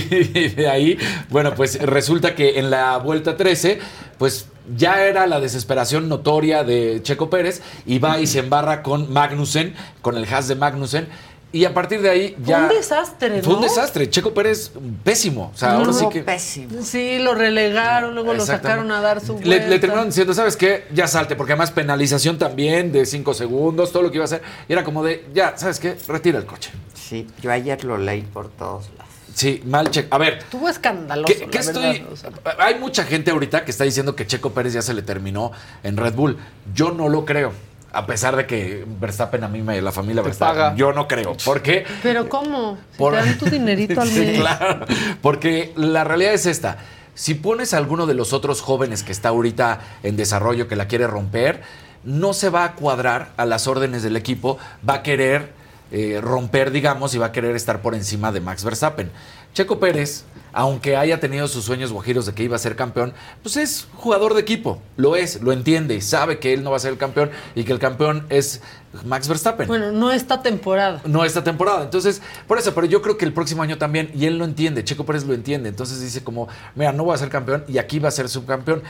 de 0.50 0.70
ahí, 0.70 0.98
bueno, 1.30 1.54
pues 1.56 1.82
resulta 1.82 2.36
que 2.36 2.60
en 2.60 2.70
la 2.70 2.98
vuelta 2.98 3.36
13, 3.38 3.80
pues 4.18 4.48
ya 4.78 5.04
era 5.04 5.26
la 5.26 5.40
desesperación 5.40 6.08
notoria 6.08 6.64
de 6.64 7.00
Checo 7.02 7.30
Pérez 7.30 7.62
y 7.86 7.98
va 8.00 8.20
y 8.20 8.28
se 8.28 8.40
embarra 8.40 8.84
con 8.84 9.12
Magnussen, 9.12 9.74
con 10.02 10.16
el 10.18 10.32
Haas 10.32 10.48
de 10.48 10.56
Magnussen. 10.56 11.08
Y 11.54 11.66
a 11.66 11.74
partir 11.74 12.02
de 12.02 12.10
ahí 12.10 12.36
Fue 12.38 12.46
ya. 12.46 12.60
un 12.64 12.70
desastre, 12.70 13.38
¿no? 13.38 13.44
Fue 13.44 13.56
un 13.56 13.62
desastre. 13.62 14.10
Checo 14.10 14.34
Pérez, 14.34 14.72
pésimo. 15.04 15.52
O 15.54 15.58
sea, 15.58 15.74
ahora 15.74 15.92
sí 15.92 16.06
que. 16.10 16.24
Sí, 16.40 17.20
lo 17.20 17.36
relegaron, 17.36 18.14
luego 18.16 18.34
lo 18.34 18.46
sacaron 18.46 18.90
a 18.92 19.02
dar 19.02 19.20
su 19.20 19.38
Le, 19.40 19.68
le 19.68 19.80
terminaron 19.80 20.08
diciendo, 20.10 20.34
¿sabes 20.34 20.56
qué? 20.56 20.88
Ya 20.94 21.08
salte, 21.08 21.36
porque 21.36 21.52
además 21.54 21.72
penalización 21.72 22.38
también 22.38 22.92
de 22.94 23.06
5 23.06 23.34
segundos, 23.34 23.92
todo 23.92 24.04
lo 24.04 24.12
que 24.12 24.18
iba 24.18 24.24
a 24.24 24.26
hacer. 24.26 24.42
Y 24.70 24.74
era 24.74 24.84
como 24.86 25.04
de, 25.04 25.26
ya, 25.34 25.58
¿sabes 25.58 25.80
qué? 25.80 25.98
Retira 26.08 26.38
el 26.40 26.46
coche. 26.46 26.72
Sí, 26.94 27.28
yo 27.42 27.52
ayer 27.52 27.84
lo 27.84 27.98
leí 27.98 28.22
por 28.22 28.50
todos 28.50 28.86
lados. 28.98 29.12
Sí, 29.34 29.62
mal 29.66 29.90
check. 29.92 30.08
A 30.10 30.18
ver, 30.18 30.40
Estuvo 30.40 30.70
escandaloso, 30.70 31.34
¿Qué, 31.34 31.46
la 31.46 31.52
qué 31.52 31.58
verdad, 31.60 31.86
estoy? 31.96 32.08
o 32.12 32.16
sea. 32.16 32.30
Hay 32.60 32.76
mucha 32.80 33.04
gente 33.06 33.32
ahorita 33.32 33.66
que 33.66 33.72
está 33.72 33.84
diciendo 33.84 34.16
que 34.16 34.26
Checo 34.28 34.52
Pérez 34.52 34.74
ya 34.74 34.82
se 34.82 34.94
le 34.94 35.02
terminó 35.02 35.52
en 35.84 35.98
Red 35.98 36.14
Bull. 36.14 36.38
Yo 36.74 36.92
no 36.92 37.10
lo 37.10 37.26
creo. 37.26 37.52
A 37.94 38.06
pesar 38.06 38.36
de 38.38 38.46
que 38.48 38.86
Verstappen 39.00 39.44
a 39.44 39.48
mí 39.50 39.62
me 39.62 39.82
la 39.82 39.92
familia 39.92 40.22
Verstappen, 40.22 40.56
paga. 40.62 40.76
yo 40.76 40.94
no 40.94 41.08
creo. 41.08 41.36
¿Por 41.44 41.62
qué? 41.62 41.86
Pero 42.02 42.30
¿cómo? 42.30 42.78
Si 42.94 42.98
Por- 42.98 43.14
te 43.14 43.20
dan 43.26 43.38
tu 43.38 43.46
dinerito 43.48 44.00
al 44.00 44.08
Sí, 44.10 44.20
mes. 44.20 44.40
claro. 44.40 44.86
Porque 45.22 45.74
la 45.76 46.04
realidad 46.04 46.34
es 46.34 46.46
esta. 46.46 46.78
Si 47.16 47.34
pones 47.34 47.74
a 47.74 47.78
alguno 47.78 48.06
de 48.08 48.14
los 48.14 48.32
otros 48.32 48.62
jóvenes 48.62 49.04
que 49.04 49.12
está 49.12 49.30
ahorita 49.30 49.80
en 50.04 50.16
desarrollo, 50.16 50.68
que 50.70 50.78
la 50.78 50.88
quiere 50.88 51.06
romper, 51.08 51.62
no 52.06 52.34
se 52.34 52.50
va 52.50 52.64
a 52.64 52.72
cuadrar 52.76 53.32
a 53.36 53.46
las 53.46 53.68
órdenes 53.68 54.02
del 54.04 54.16
equipo, 54.16 54.58
va 54.90 54.96
a 54.96 55.04
querer 55.04 55.50
eh, 55.92 56.20
romper, 56.22 56.72
digamos, 56.72 57.14
y 57.14 57.18
va 57.18 57.28
a 57.28 57.32
querer 57.34 57.56
estar 57.58 57.82
por 57.82 57.94
encima 57.96 58.32
de 58.32 58.40
Max 58.40 58.64
Verstappen. 58.64 59.12
Checo 59.54 59.80
Pérez, 59.80 60.24
aunque 60.54 60.96
haya 60.96 61.20
tenido 61.20 61.48
sus 61.48 61.66
sueños 61.66 61.92
guajiros 61.92 62.26
de 62.26 62.34
que 62.34 62.44
iba 62.44 62.56
a 62.56 62.60
ser 62.60 62.76
campeón, 62.76 63.14
pues 63.44 63.58
es 63.58 63.88
jugador 63.96 64.34
de 64.34 64.42
equipo, 64.42 64.82
lo 64.98 65.16
es, 65.16 65.42
lo 65.42 65.52
entiende, 65.52 66.00
sabe 66.02 66.40
que 66.40 66.54
él 66.54 66.64
no 66.64 66.72
va 66.72 66.78
a 66.78 66.80
ser 66.80 66.92
el 66.92 66.98
campeón 66.98 67.32
y 67.56 67.64
que 67.64 67.74
el 67.74 67.80
campeón 67.80 68.26
es 68.30 68.62
Max 69.06 69.28
Verstappen 69.28 69.68
Bueno, 69.68 69.92
no 69.92 70.12
esta 70.12 70.42
temporada. 70.42 71.02
no 71.06 71.24
esta 71.24 71.44
temporada. 71.44 71.84
Entonces, 71.84 72.22
por 72.48 72.58
eso, 72.58 72.74
pero 72.74 72.88
yo 72.88 73.02
creo 73.02 73.18
que 73.18 73.26
el 73.26 73.34
próximo 73.34 73.64
año 73.64 73.78
también, 73.78 74.12
y 74.14 74.26
él 74.26 74.38
lo 74.38 74.46
entiende, 74.46 74.84
Checo 74.84 75.06
Pérez 75.06 75.26
lo 75.26 75.34
entiende. 75.34 75.70
Entonces 75.70 76.00
dice 76.02 76.24
como, 76.24 76.48
mira, 76.76 76.92
no 76.92 77.04
voy 77.04 77.16
a 77.16 77.18
ser 77.18 77.30
campeón 77.30 77.64
y 77.68 77.78
aquí 77.78 78.00
va 78.00 78.10
a 78.10 78.12
ser 78.12 78.30
subcampeón. 78.30 78.84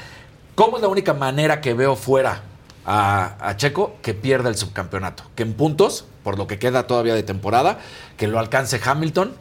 ¿Cómo 0.55 0.77
es 0.77 0.81
la 0.83 0.89
única 0.89 1.13
manera 1.13 1.61
que 1.61 1.73
veo 1.73 1.95
fuera 1.95 2.41
a, 2.85 3.35
a 3.47 3.57
Checo 3.57 3.95
que 4.01 4.13
pierda 4.13 4.49
el 4.49 4.55
subcampeonato? 4.57 5.23
Que 5.35 5.43
en 5.43 5.53
puntos, 5.53 6.05
por 6.23 6.37
lo 6.37 6.45
que 6.45 6.59
queda 6.59 6.87
todavía 6.87 7.15
de 7.15 7.23
temporada, 7.23 7.79
que 8.17 8.27
lo 8.27 8.37
alcance 8.37 8.79
Hamilton 8.83 9.33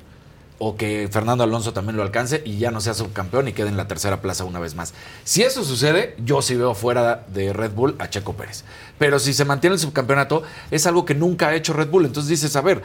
o 0.62 0.76
que 0.76 1.08
Fernando 1.10 1.42
Alonso 1.42 1.72
también 1.72 1.96
lo 1.96 2.02
alcance 2.02 2.42
y 2.44 2.58
ya 2.58 2.70
no 2.70 2.82
sea 2.82 2.92
subcampeón 2.92 3.48
y 3.48 3.54
quede 3.54 3.68
en 3.68 3.78
la 3.78 3.88
tercera 3.88 4.20
plaza 4.20 4.44
una 4.44 4.60
vez 4.60 4.74
más. 4.74 4.92
Si 5.24 5.42
eso 5.42 5.64
sucede, 5.64 6.14
yo 6.22 6.42
sí 6.42 6.54
veo 6.54 6.74
fuera 6.74 7.24
de 7.32 7.54
Red 7.54 7.72
Bull 7.72 7.96
a 7.98 8.10
Checo 8.10 8.34
Pérez. 8.34 8.64
Pero 8.98 9.18
si 9.18 9.32
se 9.32 9.46
mantiene 9.46 9.74
el 9.74 9.80
subcampeonato, 9.80 10.42
es 10.70 10.86
algo 10.86 11.06
que 11.06 11.14
nunca 11.14 11.48
ha 11.48 11.54
hecho 11.54 11.72
Red 11.72 11.88
Bull. 11.88 12.04
Entonces 12.04 12.28
dices, 12.28 12.54
a 12.56 12.60
ver, 12.60 12.82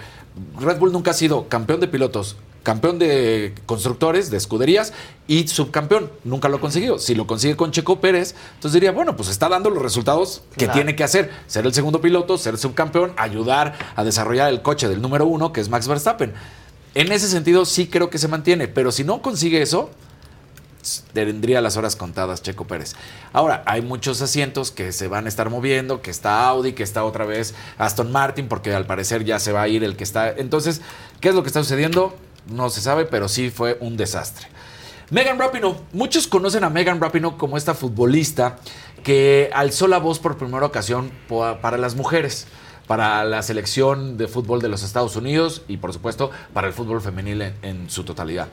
Red 0.57 0.77
Bull 0.79 0.93
nunca 0.93 1.11
ha 1.11 1.13
sido 1.13 1.49
campeón 1.49 1.81
de 1.81 1.89
pilotos, 1.89 2.37
campeón 2.63 2.97
de 2.97 3.53
constructores, 3.65 4.31
de 4.31 4.37
escuderías 4.37 4.93
y 5.27 5.45
subcampeón. 5.49 6.09
Nunca 6.23 6.47
lo 6.47 6.55
ha 6.55 6.61
conseguido. 6.61 6.97
Si 6.97 7.13
lo 7.13 7.27
consigue 7.27 7.57
con 7.57 7.71
Checo 7.71 7.99
Pérez, 7.99 8.35
entonces 8.53 8.71
diría, 8.75 8.93
bueno, 8.93 9.17
pues 9.17 9.27
está 9.27 9.49
dando 9.49 9.69
los 9.69 9.83
resultados 9.83 10.43
que 10.51 10.63
Claro. 10.63 10.73
tiene 10.75 10.95
que 10.95 11.03
hacer. 11.03 11.29
Ser 11.47 11.65
el 11.65 11.73
segundo 11.73 11.99
piloto, 11.99 12.37
ser 12.37 12.57
subcampeón, 12.57 13.11
ayudar 13.17 13.77
a 13.97 14.05
desarrollar 14.05 14.47
el 14.49 14.61
coche 14.61 14.87
del 14.87 15.01
número 15.01 15.25
uno, 15.25 15.51
que 15.51 15.59
es 15.59 15.67
Max 15.67 15.89
Verstappen. 15.89 16.31
En 16.95 17.11
ese 17.11 17.27
sentido 17.27 17.65
sí 17.65 17.87
creo 17.87 18.09
que 18.09 18.17
se 18.17 18.29
mantiene, 18.29 18.69
pero 18.69 18.91
si 18.91 19.03
no 19.03 19.21
consigue 19.21 19.61
eso, 19.61 19.91
tendría 21.13 21.59
las 21.61 21.75
horas 21.75 21.97
contadas 21.97 22.41
Checo 22.41 22.65
Pérez. 22.65 22.95
Ahora, 23.33 23.63
hay 23.65 23.81
muchos 23.81 24.21
asientos 24.21 24.71
que 24.71 24.91
se 24.93 25.09
van 25.09 25.25
a 25.25 25.29
estar 25.29 25.49
moviendo, 25.49 26.01
que 26.01 26.09
está 26.09 26.47
Audi, 26.47 26.71
que 26.73 26.83
está 26.83 27.03
otra 27.03 27.25
vez 27.25 27.53
Aston 27.77 28.11
Martin, 28.13 28.47
porque 28.47 28.73
al 28.73 28.85
parecer 28.85 29.25
ya 29.25 29.39
se 29.39 29.51
va 29.51 29.63
a 29.63 29.67
ir 29.67 29.83
el 29.83 29.97
que 29.97 30.05
está. 30.05 30.29
Entonces, 30.29 30.81
¿qué 31.19 31.29
es 31.29 31.35
lo 31.35 31.43
que 31.43 31.47
está 31.47 31.61
sucediendo? 31.61 32.15
No 32.47 32.69
se 32.69 32.79
sabe, 32.81 33.05
pero 33.05 33.27
sí 33.27 33.49
fue 33.49 33.77
un 33.81 33.97
desastre. 33.97 34.47
Megan 35.09 35.37
Rapinoe, 35.37 35.75
muchos 35.91 36.27
conocen 36.27 36.63
a 36.63 36.69
Megan 36.69 37.01
Rapinoe 37.01 37.35
como 37.37 37.57
esta 37.57 37.73
futbolista 37.73 38.57
que 39.03 39.51
alzó 39.53 39.87
la 39.87 39.99
voz 39.99 40.19
por 40.19 40.37
primera 40.37 40.65
ocasión 40.65 41.11
para 41.61 41.77
las 41.77 41.95
mujeres, 41.95 42.47
para 42.87 43.23
la 43.25 43.41
selección 43.41 44.17
de 44.17 44.27
fútbol 44.27 44.61
de 44.61 44.69
los 44.69 44.83
Estados 44.83 45.15
Unidos 45.15 45.63
y 45.67 45.77
por 45.77 45.91
supuesto 45.93 46.31
para 46.53 46.67
el 46.67 46.73
fútbol 46.73 47.01
femenil 47.01 47.41
en, 47.41 47.53
en 47.61 47.89
su 47.89 48.03
totalidad. 48.03 48.47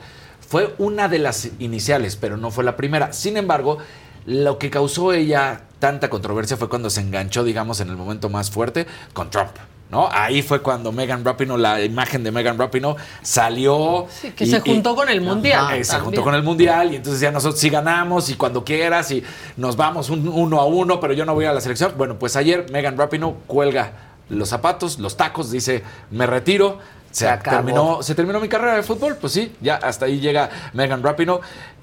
Fue 0.47 0.73
una 0.77 1.07
de 1.07 1.19
las 1.19 1.49
iniciales, 1.59 2.15
pero 2.15 2.37
no 2.37 2.51
fue 2.51 2.63
la 2.63 2.75
primera. 2.75 3.13
Sin 3.13 3.37
embargo, 3.37 3.77
lo 4.25 4.57
que 4.57 4.69
causó 4.69 5.13
ella 5.13 5.61
tanta 5.79 6.09
controversia 6.09 6.57
fue 6.57 6.69
cuando 6.69 6.89
se 6.89 7.01
enganchó, 7.01 7.43
digamos, 7.43 7.79
en 7.81 7.89
el 7.89 7.97
momento 7.97 8.29
más 8.29 8.49
fuerte 8.51 8.85
con 9.13 9.29
Trump. 9.29 9.51
¿No? 9.91 10.09
Ahí 10.11 10.41
fue 10.41 10.61
cuando 10.63 10.91
Megan 10.91 11.23
Rapinoe, 11.23 11.57
la 11.59 11.79
imagen 11.83 12.23
de 12.23 12.31
Megan 12.31 12.57
Rapinoe 12.57 12.95
salió. 13.21 14.07
Sí, 14.09 14.31
que 14.31 14.45
se 14.47 14.59
juntó 14.61 14.95
con 14.95 15.07
el 15.09 15.21
Mundial 15.21 15.75
Eh, 15.77 15.83
se 15.83 15.99
juntó 15.99 16.23
con 16.23 16.33
el 16.33 16.41
mundial 16.41 16.93
y 16.93 16.95
entonces 16.95 17.21
ya 17.21 17.31
nosotros 17.31 17.59
sí 17.59 17.69
ganamos 17.69 18.27
y 18.29 18.35
cuando 18.35 18.63
quieras 18.63 19.11
y 19.11 19.23
nos 19.57 19.75
vamos 19.75 20.09
un- 20.09 20.27
uno 20.27 20.59
a 20.59 20.65
uno, 20.65 20.99
pero 20.99 21.13
yo 21.13 21.25
no 21.25 21.35
voy 21.35 21.45
a 21.45 21.53
la 21.53 21.61
selección. 21.61 21.93
Bueno, 21.95 22.17
pues 22.17 22.35
ayer 22.35 22.65
Megan 22.71 22.97
Rapinoe 22.97 23.35
cuelga 23.45 23.91
los 24.33 24.49
zapatos, 24.49 24.99
los 24.99 25.17
tacos, 25.17 25.51
dice, 25.51 25.83
me 26.11 26.25
retiro. 26.25 26.79
Se, 27.11 27.27
terminó, 27.37 28.01
se 28.01 28.15
terminó 28.15 28.39
mi 28.39 28.49
carrera 28.49 28.75
de 28.75 28.81
fútbol, 28.81 29.17
pues 29.17 29.33
sí, 29.33 29.55
ya 29.61 29.75
hasta 29.75 30.05
ahí 30.05 30.19
llega 30.19 30.49
Megan 30.73 31.03
Rapinoe. 31.03 31.41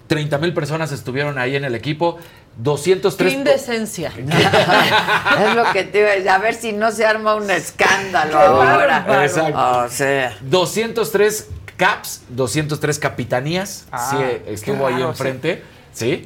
30 0.08 0.38
mil 0.38 0.52
personas 0.52 0.90
estuvieron 0.90 1.38
ahí 1.38 1.54
en 1.54 1.64
el 1.64 1.76
equipo. 1.76 2.18
203 2.56 3.32
Qué 3.32 3.38
indecencia. 3.38 4.12
Es 4.18 5.54
lo 5.54 5.70
que 5.72 5.84
te 5.84 6.00
iba 6.00 6.08
a 6.08 6.12
decir. 6.14 6.30
A 6.30 6.38
ver 6.38 6.54
si 6.54 6.72
no 6.72 6.90
se 6.90 7.06
arma 7.06 7.36
un 7.36 7.48
escándalo 7.48 8.36
ahora. 8.40 9.04
bárbaro. 9.06 9.22
Exacto. 9.22 9.84
O 9.84 9.88
sea. 9.88 10.36
203 10.40 11.48
caps, 11.76 12.22
203 12.30 12.98
capitanías. 12.98 13.86
Ah, 13.92 14.08
sí, 14.10 14.16
qué 14.16 14.52
estuvo 14.52 14.84
ahí 14.86 15.00
enfrente. 15.00 15.54
Sí. 15.54 15.69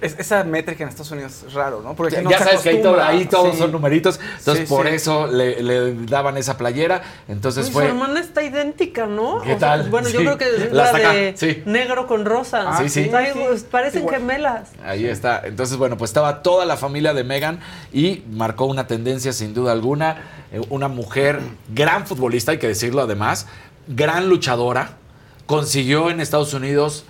Es- 0.03 0.19
esa 0.19 0.45
métrica 0.45 0.83
en 0.85 0.89
Estados 0.91 1.11
Unidos 1.11 1.43
es 1.47 1.53
raro, 1.55 1.81
¿no? 1.83 1.95
Porque 1.95 2.17
Ya, 2.17 2.23
no 2.23 2.31
ya 2.31 2.39
sabes 2.39 2.61
que 2.61 2.69
ahí, 2.71 2.83
todo- 2.83 3.03
ahí 3.03 3.25
todos 3.27 3.53
Sí. 3.55 3.59
son 3.59 3.73
numeritos. 3.73 4.21
Entonces, 4.39 4.69
Sí, 4.69 4.75
por 4.75 4.87
sí. 4.89 4.95
eso 4.95 5.27
le, 5.27 5.63
le 5.63 5.95
daban 6.07 6.37
esa 6.37 6.57
playera. 6.59 7.03
Entonces 7.29 7.67
Uy, 7.69 7.73
fue. 7.73 7.83
Su 7.85 7.89
hermana 7.89 8.21
está 8.21 8.43
idéntica, 8.43 9.07
¿no? 9.07 9.41
¿Qué 9.43 9.55
O 9.55 9.59
sea, 9.59 9.71
tal? 9.79 9.91
bueno, 9.91 10.09
yo 10.09 10.19
Sí. 10.21 10.25
creo 10.27 10.39
que 10.39 10.45
es 10.45 10.73
La 10.73 10.93
de 10.93 11.35
sí. 11.37 11.63
negro 11.67 12.07
con 12.07 12.25
rosa. 12.25 12.65
Ah, 12.67 12.79
sí, 12.83 12.89
sí. 12.89 13.11
Pues, 13.35 13.65
parecen 13.65 14.01
Igual. 14.03 14.17
gemelas. 14.17 14.71
Ahí 14.85 15.07
está. 15.07 15.43
Entonces, 15.45 15.77
bueno, 15.77 15.97
pues 15.97 16.11
estaba 16.11 16.43
toda 16.43 16.65
la 16.67 16.77
familia 16.77 17.15
de 17.15 17.25
Megan 17.25 17.61
y 17.93 18.23
marcó 18.31 18.67
una 18.67 18.87
tendencia 18.87 19.33
sin 19.33 19.55
duda 19.55 19.73
alguna. 19.73 20.17
Eh, 20.53 20.61
Una 20.69 20.89
mujer, 20.89 21.41
gran 21.75 22.07
futbolista, 22.07 22.53
hay 22.53 22.59
que 22.59 22.69
decirlo 22.69 23.03
además, 23.03 23.47
gran 23.89 24.29
luchadora. 24.29 24.91
Consiguió 25.47 26.11
en 26.11 26.21
Estados 26.21 26.55
Unidos 26.55 27.05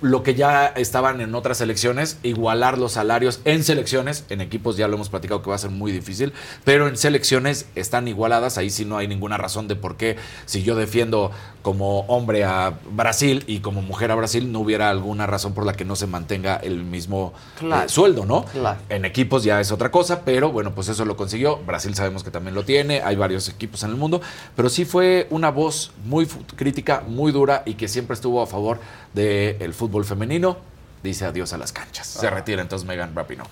lo 0.00 0.22
que 0.22 0.34
ya 0.34 0.66
estaban 0.66 1.20
en 1.20 1.34
otras 1.34 1.58
selecciones, 1.58 2.18
igualar 2.22 2.78
los 2.78 2.92
salarios 2.92 3.40
en 3.44 3.62
selecciones, 3.64 4.24
en 4.30 4.40
equipos 4.40 4.76
ya 4.76 4.88
lo 4.88 4.94
hemos 4.94 5.10
platicado 5.10 5.42
que 5.42 5.50
va 5.50 5.56
a 5.56 5.58
ser 5.58 5.70
muy 5.70 5.92
difícil, 5.92 6.32
pero 6.64 6.88
en 6.88 6.96
selecciones 6.96 7.66
están 7.74 8.08
igualadas, 8.08 8.56
ahí 8.58 8.70
sí 8.70 8.84
no 8.84 8.96
hay 8.96 9.08
ninguna 9.08 9.36
razón 9.36 9.68
de 9.68 9.76
por 9.76 9.96
qué 9.96 10.16
si 10.46 10.62
yo 10.62 10.74
defiendo 10.74 11.30
como 11.62 12.00
hombre 12.06 12.44
a 12.44 12.78
Brasil 12.90 13.44
y 13.46 13.60
como 13.60 13.82
mujer 13.82 14.10
a 14.10 14.14
Brasil, 14.14 14.50
no 14.50 14.60
hubiera 14.60 14.88
alguna 14.88 15.26
razón 15.26 15.52
por 15.52 15.66
la 15.66 15.74
que 15.74 15.84
no 15.84 15.94
se 15.96 16.06
mantenga 16.06 16.56
el 16.56 16.82
mismo 16.84 17.34
Claro. 17.58 17.84
eh, 17.84 17.88
sueldo, 17.90 18.24
¿no? 18.24 18.46
Claro. 18.46 18.78
En 18.88 19.04
equipos 19.04 19.44
ya 19.44 19.60
es 19.60 19.70
otra 19.70 19.90
cosa, 19.90 20.22
pero 20.24 20.50
bueno, 20.50 20.74
pues 20.74 20.88
eso 20.88 21.04
lo 21.04 21.16
consiguió. 21.18 21.58
Brasil 21.66 21.94
sabemos 21.94 22.24
que 22.24 22.30
también 22.30 22.54
lo 22.54 22.64
tiene, 22.64 23.02
hay 23.02 23.16
varios 23.16 23.48
equipos 23.50 23.82
en 23.82 23.90
el 23.90 23.96
mundo, 23.96 24.22
pero 24.56 24.70
sí 24.70 24.86
fue 24.86 25.26
una 25.28 25.50
voz 25.50 25.92
muy 26.06 26.26
crítica, 26.56 27.02
muy 27.06 27.30
dura 27.30 27.62
y 27.66 27.74
que 27.74 27.88
siempre 27.88 28.14
estuvo 28.14 28.40
a 28.40 28.46
favor 28.46 28.78
del 29.12 29.74
fútbol 29.74 29.89
femenino. 30.04 30.58
Dice 31.02 31.24
adiós 31.24 31.52
a 31.52 31.58
las 31.58 31.72
canchas. 31.72 32.06
Se 32.06 32.28
retira 32.28 32.60
entonces 32.60 32.86
Megan 32.86 33.14
Rapinoe. 33.14 33.46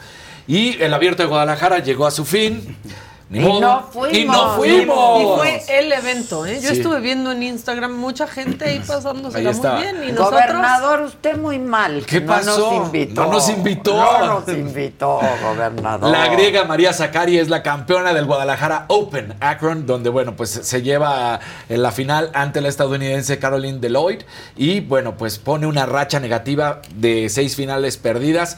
Y 0.46 0.80
el 0.82 0.92
abierto 0.92 1.22
de 1.22 1.28
Guadalajara 1.28 1.78
llegó 1.78 2.06
a 2.06 2.10
su 2.10 2.24
fin. 2.24 2.76
Ni 3.30 3.40
Y 3.40 3.42
modo. 3.42 3.60
no 3.60 3.82
fuimos. 3.92 4.12
Y 4.16 4.24
no 4.24 4.50
fuimos. 4.56 5.20
Y 5.20 5.36
fue 5.66 5.78
el 5.80 5.92
evento, 5.92 6.46
¿eh? 6.46 6.60
Yo 6.62 6.70
Sí. 6.70 6.76
estuve 6.78 7.00
viendo 7.00 7.30
en 7.32 7.42
Instagram 7.42 7.92
mucha 7.94 8.26
gente 8.26 8.64
ahí 8.64 8.78
pasándosela 8.80 9.50
Ahí 9.50 9.54
está. 9.54 9.72
muy 9.74 9.82
bien. 9.82 9.96
Y 10.08 10.12
nosotros. 10.12 10.30
Gobernador, 10.40 11.00
usted 11.02 11.36
muy 11.36 11.58
mal. 11.58 12.06
¿Qué 12.06 12.22
no 12.22 12.26
pasó? 12.26 12.70
Nos 12.72 12.86
invitó. 12.86 13.22
No 13.24 13.32
nos 13.32 13.48
invitó. 13.50 13.94
No 13.96 14.26
nos 14.40 14.48
invitó, 14.48 15.20
gobernador. 15.42 16.10
La 16.10 16.28
griega 16.28 16.64
María 16.64 16.94
Zacari 16.94 17.38
es 17.38 17.50
la 17.50 17.62
campeona 17.62 18.14
del 18.14 18.24
Guadalajara 18.24 18.86
Open 18.88 19.34
Akron, 19.40 19.84
donde, 19.84 20.08
bueno, 20.08 20.34
pues 20.34 20.48
se 20.50 20.80
lleva 20.80 21.38
en 21.68 21.82
la 21.82 21.90
final 21.92 22.30
ante 22.32 22.62
la 22.62 22.68
estadounidense 22.68 23.38
Caroline 23.38 23.78
Deloitte 23.78 24.24
y, 24.56 24.80
bueno, 24.80 25.18
pues 25.18 25.38
pone 25.38 25.66
una 25.66 25.84
racha 25.84 26.18
negativa 26.18 26.80
de 26.94 27.28
seis 27.28 27.56
finales 27.56 27.98
perdidas 27.98 28.56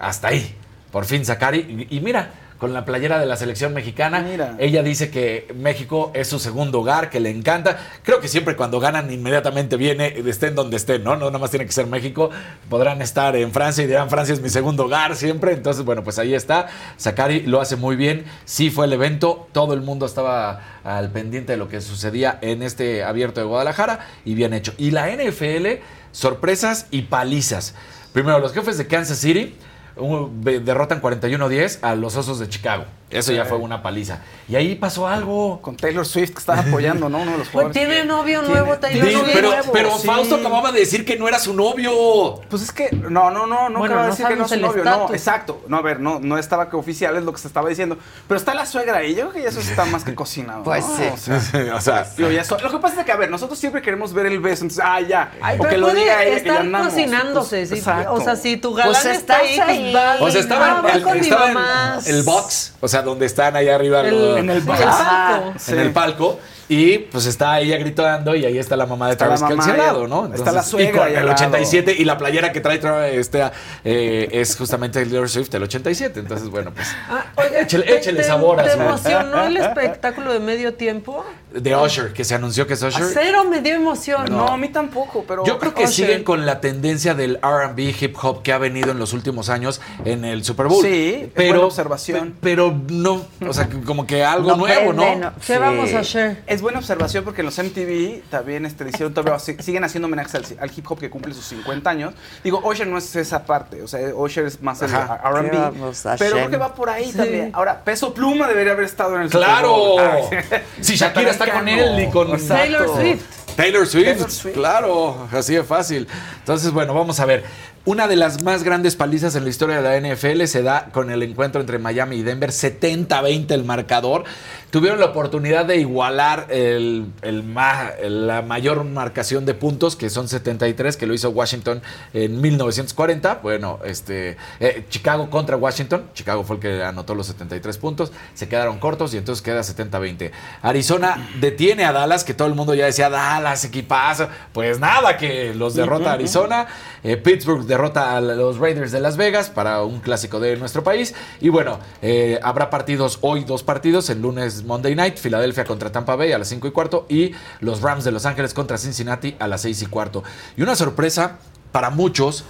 hasta 0.00 0.28
ahí. 0.28 0.56
Por 0.90 1.04
fin 1.04 1.24
Zacari. 1.24 1.86
Y, 1.90 1.96
y 1.96 2.00
mira, 2.00 2.30
con 2.60 2.74
la 2.74 2.84
playera 2.84 3.18
de 3.18 3.24
la 3.24 3.36
selección 3.36 3.72
mexicana. 3.72 4.20
Mira. 4.20 4.54
Ella 4.58 4.82
dice 4.82 5.10
que 5.10 5.48
México 5.56 6.10
es 6.14 6.28
su 6.28 6.38
segundo 6.38 6.80
hogar, 6.80 7.08
que 7.08 7.18
le 7.18 7.30
encanta. 7.30 7.78
Creo 8.02 8.20
que 8.20 8.28
siempre 8.28 8.54
cuando 8.54 8.78
ganan 8.78 9.10
inmediatamente 9.10 9.78
viene, 9.78 10.14
estén 10.26 10.54
donde 10.54 10.76
estén, 10.76 11.02
¿no? 11.02 11.16
No 11.16 11.26
nada 11.26 11.38
más 11.38 11.50
tiene 11.50 11.64
que 11.64 11.72
ser 11.72 11.86
México. 11.86 12.28
Podrán 12.68 13.00
estar 13.00 13.34
en 13.34 13.50
Francia 13.50 13.82
y 13.82 13.86
dirán 13.86 14.10
Francia 14.10 14.34
es 14.34 14.42
mi 14.42 14.50
segundo 14.50 14.84
hogar 14.84 15.16
siempre. 15.16 15.54
Entonces, 15.54 15.86
bueno, 15.86 16.04
pues 16.04 16.18
ahí 16.18 16.34
está. 16.34 16.68
Sakari 16.98 17.40
lo 17.46 17.62
hace 17.62 17.76
muy 17.76 17.96
bien. 17.96 18.26
Sí 18.44 18.70
fue 18.70 18.84
el 18.84 18.92
evento. 18.92 19.48
Todo 19.52 19.72
el 19.72 19.80
mundo 19.80 20.04
estaba 20.04 20.60
al 20.84 21.10
pendiente 21.10 21.52
de 21.52 21.56
lo 21.56 21.68
que 21.68 21.80
sucedía 21.80 22.38
en 22.42 22.62
este 22.62 23.02
abierto 23.04 23.40
de 23.40 23.46
Guadalajara 23.46 24.06
y 24.26 24.34
bien 24.34 24.52
hecho. 24.52 24.74
Y 24.76 24.90
la 24.90 25.08
NFL, 25.08 25.80
sorpresas 26.12 26.88
y 26.90 27.02
palizas. 27.02 27.74
Primero, 28.12 28.38
los 28.38 28.52
jefes 28.52 28.76
de 28.76 28.86
Kansas 28.86 29.16
City 29.16 29.54
un- 29.96 30.42
derrotan 30.42 31.00
41-10 31.00 31.78
a 31.82 31.94
los 31.94 32.16
Osos 32.16 32.38
de 32.38 32.48
Chicago. 32.48 32.84
Eso 33.10 33.32
ya 33.32 33.44
fue 33.44 33.58
una 33.58 33.82
paliza. 33.82 34.20
Y 34.48 34.54
ahí 34.54 34.76
pasó 34.76 35.08
algo. 35.08 35.60
Con 35.62 35.76
Taylor 35.76 36.06
Swift 36.06 36.30
que 36.30 36.38
estaba 36.38 36.60
apoyando, 36.60 37.08
¿no? 37.08 37.18
Uno 37.18 37.32
de 37.32 37.38
los 37.38 37.48
Pues 37.48 37.64
jugadores. 37.66 37.76
tiene 37.76 38.04
novio 38.04 38.38
Tiene- 38.42 38.54
nuevo, 38.54 38.76
Taylor 38.78 39.08
Sí, 39.08 39.12
Swift. 39.14 39.30
pero 39.32 39.48
nuevo. 39.50 39.72
pero 39.72 39.98
sí. 39.98 40.06
Fausto 40.06 40.36
acababa 40.36 40.70
de 40.70 40.78
decir 40.78 41.04
que 41.04 41.18
no 41.18 41.26
era 41.26 41.40
su 41.40 41.52
novio. 41.52 42.40
Pues 42.48 42.62
es 42.62 42.70
que, 42.70 42.88
no, 42.92 43.32
no, 43.32 43.48
no, 43.48 43.68
no 43.68 43.80
Bueno, 43.80 43.94
acaba 43.96 44.02
de 44.02 44.06
no 44.10 44.10
decir 44.14 44.26
que 44.28 44.36
no 44.36 44.44
es 44.44 44.50
su 44.52 44.60
novio, 44.60 44.84
no, 44.84 45.12
exacto. 45.12 45.60
No, 45.66 45.78
a 45.78 45.82
ver, 45.82 45.98
no, 45.98 46.20
no 46.20 46.38
estaba 46.38 46.70
que 46.70 46.76
oficial, 46.76 47.16
es 47.16 47.24
lo 47.24 47.32
que 47.32 47.38
se 47.40 47.48
estaba 47.48 47.68
diciendo. 47.68 47.98
Pero 48.28 48.38
está 48.38 48.54
la 48.54 48.64
suegra 48.64 48.98
ahí, 48.98 49.16
yo 49.16 49.22
creo 49.22 49.32
que 49.32 49.42
ya 49.42 49.48
eso 49.48 49.58
está 49.58 49.84
más 49.86 50.04
que 50.04 50.14
cocinado. 50.14 50.62
Pues 50.62 50.86
¿no? 50.86 50.96
sí. 50.96 51.02
O 51.32 51.40
sea, 51.40 51.74
o 51.74 51.80
sea, 51.80 52.06
digo, 52.16 52.30
ya 52.30 52.44
so- 52.44 52.58
lo 52.60 52.70
que 52.70 52.78
pasa 52.78 53.00
es 53.00 53.06
que, 53.06 53.10
a 53.10 53.16
ver, 53.16 53.28
nosotros 53.28 53.58
siempre 53.58 53.82
queremos 53.82 54.12
ver 54.12 54.26
el 54.26 54.38
beso, 54.38 54.62
entonces, 54.62 54.84
ah, 54.86 55.00
ya. 55.00 55.32
Ay, 55.42 55.56
o 55.58 55.62
pero 55.62 55.70
que 55.70 55.78
lo 55.78 55.86
puede 55.88 56.00
diga 56.02 56.22
ella 56.22 56.24
que 56.24 56.30
ya 56.30 56.36
estar 56.52 56.56
andamos. 56.58 56.88
cocinándose. 56.90 57.66
Pues, 57.66 57.82
sí. 57.82 57.90
O 58.08 58.20
sea, 58.20 58.36
si 58.36 58.56
tu 58.56 58.72
galán 58.72 58.92
Pues 58.92 59.04
está 59.04 59.42
estás 59.42 59.68
ahí, 59.68 59.79
O 60.20 60.30
sea, 60.30 60.40
estaba, 60.40 60.78
Ah, 60.78 60.82
mi 61.14 61.20
estaba 61.20 61.50
en 61.50 62.14
el 62.14 62.22
box, 62.22 62.74
o 62.80 62.88
sea, 62.88 63.02
donde 63.02 63.26
están 63.26 63.56
ahí 63.56 63.68
arriba 63.68 64.00
El- 64.02 64.18
los- 64.18 64.38
en 64.38 64.50
el 64.50 64.60
box. 64.60 64.80
el. 64.80 65.60
Sí. 65.60 65.72
en 65.72 65.78
el 65.80 65.92
palco. 65.92 66.38
Y 66.72 66.98
pues 66.98 67.26
está 67.26 67.58
ella 67.58 67.78
gritando 67.78 68.32
y 68.36 68.44
ahí 68.44 68.56
está 68.56 68.76
la 68.76 68.86
mamá 68.86 69.06
de 69.08 69.12
Está 69.14 69.24
Travis 69.26 69.42
Kelce 69.42 69.72
al 69.72 69.76
lado, 69.78 70.06
¿no? 70.06 70.32
está 70.32 70.52
la 70.52 70.62
suegra 70.62 70.90
y 70.90 70.98
con 70.98 71.08
el 71.08 71.14
lado. 71.26 71.32
87 71.32 71.96
y 71.98 72.04
la 72.04 72.16
playera 72.16 72.52
que 72.52 72.60
trae 72.60 72.80
Tra- 72.80 73.08
este, 73.08 73.42
eh, 73.82 74.28
es 74.30 74.54
justamente 74.56 75.00
Taylor 75.02 75.28
Swift, 75.28 75.52
el 75.52 75.64
87. 75.64 76.20
Entonces, 76.20 76.48
bueno, 76.48 76.70
pues 76.72 76.86
Ah, 77.08 77.24
oye, 77.34 77.62
Échale- 77.62 77.86
¿te- 77.86 77.96
échale 77.98 78.18
te- 78.18 78.22
sabor 78.24 78.60
a 78.60 78.62
¿Te 78.62 78.70
su- 78.74 78.80
emocionó 78.80 79.46
el 79.46 79.56
espectáculo 79.56 80.32
de 80.32 80.38
medio 80.38 80.74
tiempo? 80.74 81.24
De 81.52 81.76
Usher, 81.76 82.12
que 82.12 82.24
se 82.24 82.34
anunció 82.34 82.66
que 82.66 82.74
es 82.74 82.82
A 82.82 82.88
Usher. 82.88 83.04
cero 83.12 83.44
me 83.48 83.60
dio 83.60 83.74
emoción. 83.74 84.26
No, 84.30 84.48
a 84.48 84.56
mí 84.56 84.68
tampoco, 84.68 85.24
pero. 85.26 85.44
Yo 85.44 85.58
creo 85.58 85.74
que 85.74 85.84
Usher. 85.84 85.94
siguen 85.94 86.24
con 86.24 86.46
la 86.46 86.60
tendencia 86.60 87.14
del 87.14 87.38
R&B 87.42 87.94
hip 88.00 88.16
hop 88.22 88.42
que 88.42 88.52
ha 88.52 88.58
venido 88.58 88.90
en 88.90 88.98
los 88.98 89.12
últimos 89.12 89.48
años 89.48 89.80
en 90.04 90.24
el 90.24 90.44
Super 90.44 90.66
Bowl. 90.68 90.82
Sí, 90.84 91.22
es 91.24 91.28
pero 91.34 91.50
buena 91.54 91.66
observación. 91.66 92.30
pe- 92.32 92.36
Pero 92.50 92.74
no, 92.88 93.24
o 93.46 93.52
sea, 93.52 93.68
como 93.86 94.06
que 94.06 94.24
algo 94.24 94.50
No 94.50 94.56
nuevo, 94.56 94.92
prende, 94.94 95.16
¿no? 95.16 95.30
no. 95.30 95.32
¿Qué 95.36 95.54
Sí. 95.54 95.58
vamos 95.58 95.92
a 95.94 96.00
hacer? 96.00 96.42
Es 96.46 96.60
buena 96.62 96.78
observación 96.78 97.24
porque 97.24 97.40
en 97.42 97.46
los 97.46 97.58
MTV 97.58 98.22
también 98.30 98.66
este, 98.66 98.88
hicieron 98.88 99.14
todavía, 99.14 99.38
siguen 99.38 99.84
haciendo 99.84 100.06
homenajes 100.06 100.34
al, 100.34 100.44
al 100.60 100.70
hip 100.76 100.84
hop 100.90 100.98
que 100.98 101.10
cumple 101.10 101.34
sus 101.34 101.44
50 101.46 101.88
años. 101.90 102.14
Digo, 102.44 102.60
Usher 102.64 102.86
no 102.86 102.98
es 102.98 103.14
esa 103.16 103.44
parte, 103.44 103.82
o 103.82 103.88
sea, 103.88 104.00
Usher 104.14 104.46
es 104.46 104.60
más 104.62 104.80
el 104.82 104.94
Ajá. 104.94 105.20
¿Qué 105.22 105.28
R&B, 105.38 105.56
vamos 105.58 106.06
a 106.06 106.16
pero 106.16 106.32
creo 106.36 106.50
que 106.50 106.56
va 106.56 106.74
por 106.74 106.90
ahí 106.90 107.10
Sí. 107.10 107.16
también. 107.16 107.50
Ahora, 107.52 107.80
Peso 107.84 108.12
Pluma 108.14 108.46
debería 108.48 108.72
haber 108.72 108.84
estado 108.84 109.16
en 109.16 109.22
el 109.22 109.30
¡Claro! 109.30 109.74
Super 109.96 110.08
Bowl. 110.20 110.28
Ay, 110.50 110.60
Si 110.80 110.96
Shakira 110.96 111.30
está 111.44 111.58
con 111.58 111.68
él 111.68 112.00
y 112.00 112.10
con-. 112.10 112.46
Taylor 112.46 112.88
Swift. 112.96 113.22
Taylor 113.56 113.86
Swift, 113.86 114.04
Taylor 114.06 114.30
Swift. 114.30 114.54
claro, 114.54 115.28
así 115.32 115.54
de 115.54 115.64
fácil. 115.64 116.06
Entonces, 116.38 116.70
bueno, 116.70 116.94
vamos 116.94 117.20
a 117.20 117.26
ver. 117.26 117.44
Una 117.90 118.06
de 118.06 118.14
las 118.14 118.40
más 118.44 118.62
grandes 118.62 118.94
palizas 118.94 119.34
en 119.34 119.42
la 119.42 119.50
historia 119.50 119.82
de 119.82 120.00
la 120.00 120.14
NFL 120.14 120.44
se 120.44 120.62
da 120.62 120.90
con 120.92 121.10
el 121.10 121.24
encuentro 121.24 121.60
entre 121.60 121.80
Miami 121.80 122.18
y 122.18 122.22
Denver, 122.22 122.50
70-20 122.50 123.50
el 123.50 123.64
marcador. 123.64 124.22
Tuvieron 124.70 125.00
la 125.00 125.06
oportunidad 125.06 125.64
de 125.64 125.78
igualar 125.78 126.46
el, 126.50 127.06
el 127.22 127.42
ma- 127.42 127.90
la 128.00 128.42
mayor 128.42 128.84
marcación 128.84 129.44
de 129.44 129.54
puntos, 129.54 129.96
que 129.96 130.08
son 130.08 130.28
73, 130.28 130.96
que 130.96 131.08
lo 131.08 131.14
hizo 131.14 131.30
Washington 131.30 131.82
en 132.14 132.40
1940. 132.40 133.40
Bueno, 133.42 133.80
este 133.84 134.36
eh, 134.60 134.84
Chicago 134.88 135.28
contra 135.28 135.56
Washington. 135.56 136.04
Chicago 136.14 136.44
fue 136.44 136.56
el 136.56 136.62
que 136.62 136.84
anotó 136.84 137.16
los 137.16 137.26
73 137.26 137.76
puntos. 137.78 138.12
Se 138.34 138.48
quedaron 138.48 138.78
cortos 138.78 139.12
y 139.14 139.16
entonces 139.16 139.42
queda 139.42 139.62
70-20. 139.62 140.30
Arizona 140.62 141.28
detiene 141.40 141.84
a 141.84 141.90
Dallas, 141.92 142.22
que 142.22 142.34
todo 142.34 142.46
el 142.46 142.54
mundo 142.54 142.72
ya 142.74 142.84
decía, 142.84 143.10
Dallas, 143.10 143.64
equipazo. 143.64 144.28
Pues 144.52 144.78
nada, 144.78 145.16
que 145.16 145.52
los 145.56 145.74
derrota 145.74 146.12
Arizona. 146.12 146.68
Eh, 147.02 147.16
Pittsburgh 147.16 147.64
derrota 147.64 147.79
a 147.86 148.20
los 148.20 148.58
Raiders 148.58 148.92
de 148.92 149.00
Las 149.00 149.16
Vegas 149.16 149.48
para 149.50 149.82
un 149.82 150.00
clásico 150.00 150.40
de 150.40 150.56
nuestro 150.56 150.84
país. 150.84 151.14
Y 151.40 151.48
bueno, 151.48 151.78
eh, 152.02 152.38
habrá 152.42 152.70
partidos 152.70 153.18
hoy, 153.22 153.44
dos 153.44 153.62
partidos. 153.62 154.10
El 154.10 154.20
lunes 154.22 154.64
Monday 154.64 154.94
Night, 154.94 155.16
Filadelfia 155.16 155.64
contra 155.64 155.90
Tampa 155.90 156.16
Bay 156.16 156.32
a 156.32 156.38
las 156.38 156.48
5 156.48 156.68
y 156.68 156.70
cuarto. 156.70 157.06
Y 157.08 157.32
los 157.60 157.80
Rams 157.80 158.04
de 158.04 158.12
Los 158.12 158.26
Ángeles 158.26 158.54
contra 158.54 158.78
Cincinnati 158.78 159.36
a 159.38 159.48
las 159.48 159.62
6 159.62 159.82
y 159.82 159.86
cuarto. 159.86 160.22
Y 160.56 160.62
una 160.62 160.76
sorpresa 160.76 161.38
para 161.72 161.90
muchos 161.90 162.44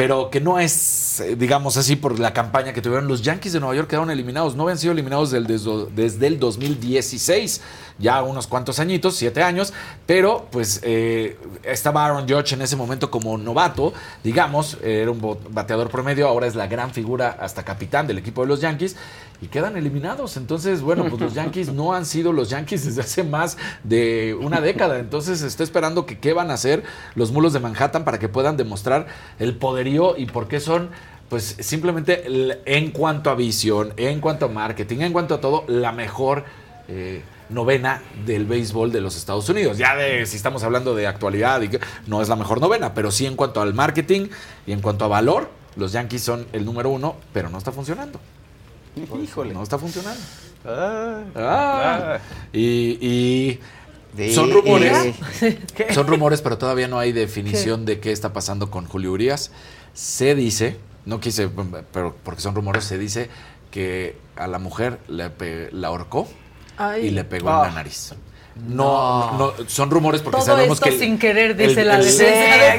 pero 0.00 0.30
que 0.30 0.40
no 0.40 0.58
es, 0.58 1.20
eh, 1.20 1.36
digamos 1.36 1.76
así, 1.76 1.94
por 1.94 2.18
la 2.18 2.32
campaña 2.32 2.72
que 2.72 2.80
tuvieron. 2.80 3.06
Los 3.06 3.20
Yankees 3.20 3.52
de 3.52 3.60
Nueva 3.60 3.74
York 3.74 3.88
quedaron 3.88 4.10
eliminados. 4.10 4.56
No 4.56 4.62
habían 4.62 4.78
sido 4.78 4.92
eliminados 4.92 5.30
desde 5.30 6.26
el 6.26 6.40
2016, 6.40 7.60
ya 8.00 8.22
unos 8.22 8.46
cuantos 8.46 8.80
añitos, 8.80 9.16
siete 9.16 9.42
años, 9.42 9.72
pero 10.06 10.46
pues 10.50 10.80
eh, 10.82 11.38
estaba 11.62 12.04
Aaron 12.04 12.28
Judge 12.28 12.54
en 12.54 12.62
ese 12.62 12.76
momento 12.76 13.10
como 13.10 13.36
novato, 13.38 13.92
digamos, 14.24 14.78
era 14.82 15.10
un 15.10 15.38
bateador 15.50 15.90
promedio, 15.90 16.26
ahora 16.26 16.46
es 16.46 16.54
la 16.54 16.66
gran 16.66 16.90
figura 16.90 17.36
hasta 17.38 17.62
capitán 17.62 18.06
del 18.06 18.18
equipo 18.18 18.42
de 18.42 18.48
los 18.48 18.60
Yankees. 18.60 18.96
Y 19.42 19.46
quedan 19.46 19.76
eliminados. 19.76 20.36
Entonces, 20.36 20.82
bueno, 20.82 21.06
pues 21.08 21.20
los 21.20 21.32
Yankees 21.32 21.72
no 21.72 21.94
han 21.94 22.04
sido 22.04 22.32
los 22.32 22.50
Yankees 22.50 22.84
desde 22.84 23.00
hace 23.00 23.24
más 23.24 23.56
de 23.84 24.36
una 24.38 24.60
década. 24.60 24.98
Entonces, 24.98 25.40
está 25.40 25.62
esperando 25.62 26.04
que 26.04 26.18
qué 26.18 26.34
van 26.34 26.50
a 26.50 26.54
hacer 26.54 26.84
los 27.14 27.32
mulos 27.32 27.54
de 27.54 27.60
Manhattan 27.60 28.04
para 28.04 28.18
que 28.18 28.28
puedan 28.28 28.58
demostrar 28.58 29.06
el 29.38 29.56
poderío 29.56 30.16
y 30.18 30.26
por 30.26 30.46
qué 30.46 30.60
son, 30.60 30.90
pues 31.30 31.56
simplemente 31.60 32.22
en 32.66 32.90
cuanto 32.90 33.30
a 33.30 33.34
visión, 33.34 33.94
en 33.96 34.20
cuanto 34.20 34.44
a 34.44 34.48
marketing, 34.48 34.98
en 35.00 35.12
cuanto 35.12 35.36
a 35.36 35.40
todo, 35.40 35.64
la 35.68 35.92
mejor 35.92 36.44
eh, 36.88 37.22
novena 37.50 38.02
del 38.26 38.46
béisbol 38.46 38.92
de 38.92 39.00
los 39.00 39.16
Estados 39.16 39.48
Unidos. 39.48 39.76
Ya 39.78 39.96
de 39.96 40.24
si 40.26 40.36
estamos 40.36 40.62
hablando 40.62 40.94
de 40.94 41.06
actualidad, 41.06 41.60
y 41.62 41.68
que 41.68 41.80
no 42.06 42.22
es 42.22 42.28
la 42.28 42.36
mejor 42.36 42.60
novena, 42.60 42.94
pero 42.94 43.10
sí 43.10 43.26
en 43.26 43.36
cuanto 43.36 43.60
al 43.60 43.74
marketing 43.74 44.28
y 44.66 44.72
en 44.72 44.80
cuanto 44.80 45.04
a 45.04 45.08
valor, 45.08 45.50
los 45.76 45.92
Yankees 45.92 46.22
son 46.22 46.46
el 46.52 46.64
número 46.64 46.90
uno, 46.90 47.16
pero 47.32 47.48
no 47.48 47.58
está 47.58 47.72
funcionando. 47.72 48.20
Híjole. 49.22 49.54
No 49.54 49.62
está 49.62 49.78
funcionando. 49.78 50.20
Ah. 50.64 51.22
Ah. 51.36 52.18
Y, 52.52 53.58
son 54.34 54.50
rumores. 54.50 55.14
¿Qué? 55.74 55.94
Son 55.94 56.06
rumores, 56.06 56.42
pero 56.42 56.58
todavía 56.58 56.88
no 56.88 56.98
hay 56.98 57.12
definición 57.12 57.84
de 57.84 58.00
qué 58.00 58.10
está 58.10 58.32
pasando 58.32 58.70
con 58.70 58.86
Julio 58.86 59.12
Urias. 59.12 59.52
Se 59.94 60.34
dice, 60.34 60.76
no 61.06 61.20
quise, 61.20 61.48
pero 61.92 62.16
porque 62.24 62.40
son 62.40 62.54
rumores, 62.54 62.84
se 62.84 62.98
dice 62.98 63.30
que 63.70 64.16
a 64.36 64.48
la 64.48 64.58
mujer 64.58 64.98
le 65.08 65.30
pe- 65.30 65.68
la 65.72 65.88
ahorcó 65.88 66.28
Ay. 66.80 67.06
y 67.06 67.10
le 67.10 67.24
pegó 67.24 67.50
Ah. 67.50 67.62
en 67.66 67.68
la 67.68 67.74
nariz. 67.76 68.12
No, 68.68 69.38
no, 69.38 69.52
son 69.68 69.90
rumores 69.90 70.20
porque 70.22 70.38
Todo 70.38 70.46
sabemos 70.46 70.78
esto 70.78 70.84
que. 70.88 70.94
el- 70.94 71.00
sin 71.00 71.18
querer, 71.18 71.50
el- 71.52 71.56
dice 71.56 71.84
la 71.84 71.96
el- 71.96 72.04
defensa 72.04 72.24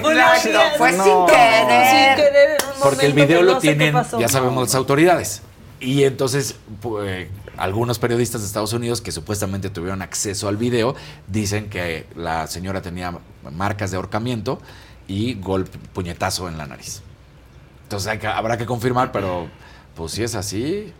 de 0.01 0.77
fue 0.77 0.91
No. 0.91 1.03
sin 1.03 1.25
querer. 1.35 1.87
Sin 1.87 2.15
querer, 2.25 2.49
en 2.61 2.67
un 2.75 2.81
Porque 2.83 3.05
el 3.05 3.13
video 3.13 3.41
lo 3.41 3.53
no 3.53 3.59
tienen, 3.59 3.95
ya 4.19 4.27
sabemos 4.27 4.63
las 4.63 4.75
autoridades. 4.75 5.41
Y 5.79 6.03
entonces, 6.03 6.55
eh, 7.03 7.29
algunos 7.57 7.97
periodistas 7.99 8.41
de 8.41 8.47
Estados 8.47 8.73
Unidos 8.73 9.01
que 9.01 9.11
supuestamente 9.11 9.69
tuvieron 9.71 10.01
acceso 10.03 10.47
al 10.47 10.57
video 10.57 10.93
dicen 11.27 11.69
que 11.69 12.05
la 12.15 12.45
señora 12.47 12.81
tenía 12.83 13.17
marcas 13.51 13.89
de 13.91 13.97
ahorcamiento 13.97 14.61
y 15.07 15.33
golpe, 15.35 15.79
puñetazo 15.93 16.47
en 16.47 16.57
la 16.59 16.67
nariz. 16.67 17.01
Entonces 17.83 18.07
hay 18.07 18.19
que- 18.19 18.27
habrá 18.27 18.57
que 18.57 18.65
confirmar, 18.67 19.11
pero 19.11 19.47
pues 19.95 20.11
si 20.11 20.23
es 20.23 20.35
así, 20.35 20.93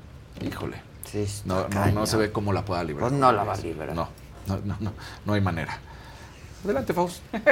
híjole. 0.44 0.78
Sí, 1.12 1.28
No, 1.46 1.68
no, 1.68 1.86
no 1.88 2.06
se 2.06 2.18
ve 2.18 2.32
cómo 2.32 2.54
la 2.54 2.64
pueda 2.64 2.84
librar. 2.84 3.10
Pues 3.10 3.20
no 3.20 3.32
la 3.32 3.44
va 3.44 3.54
a 3.54 3.58
librar. 3.58 3.94
No, 3.94 4.08
no, 4.48 4.58
no, 4.64 4.78
no, 4.80 4.94
no 5.26 5.34
hay 5.34 5.42
manera. 5.42 5.78
Adelante, 6.64 6.94
Faust. 6.94 7.22
El 7.34 7.42
que 7.42 7.48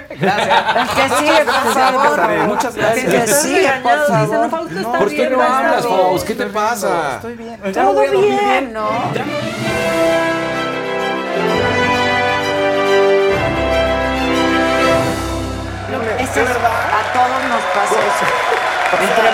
sigue, 1.17 1.43
por 1.45 1.73
favor. 1.73 2.47
Muchas 2.47 2.75
gracias. 2.75 3.11
Que 3.11 3.27
sigue, 3.27 3.71
por 3.81 4.07
favor. 4.07 4.45
Está 4.71 4.99
¿Por 4.99 5.09
qué 5.09 5.29
no 5.29 5.41
hablas. 5.41 5.85
Faust? 5.85 6.27
¿Qué 6.27 6.35
te 6.35 6.45
pasa? 6.45 7.15
Estoy 7.15 7.35
bien. 7.35 7.59
Todo 7.73 8.01
bien, 8.11 8.71
¿no? 8.73 8.89
Ese 16.19 16.43
es- 16.43 16.49
a 16.49 17.01
todos 17.13 17.43
nos 17.49 17.63
pasa 17.73 17.95
eso. 17.99 18.25
Entre 19.01 19.31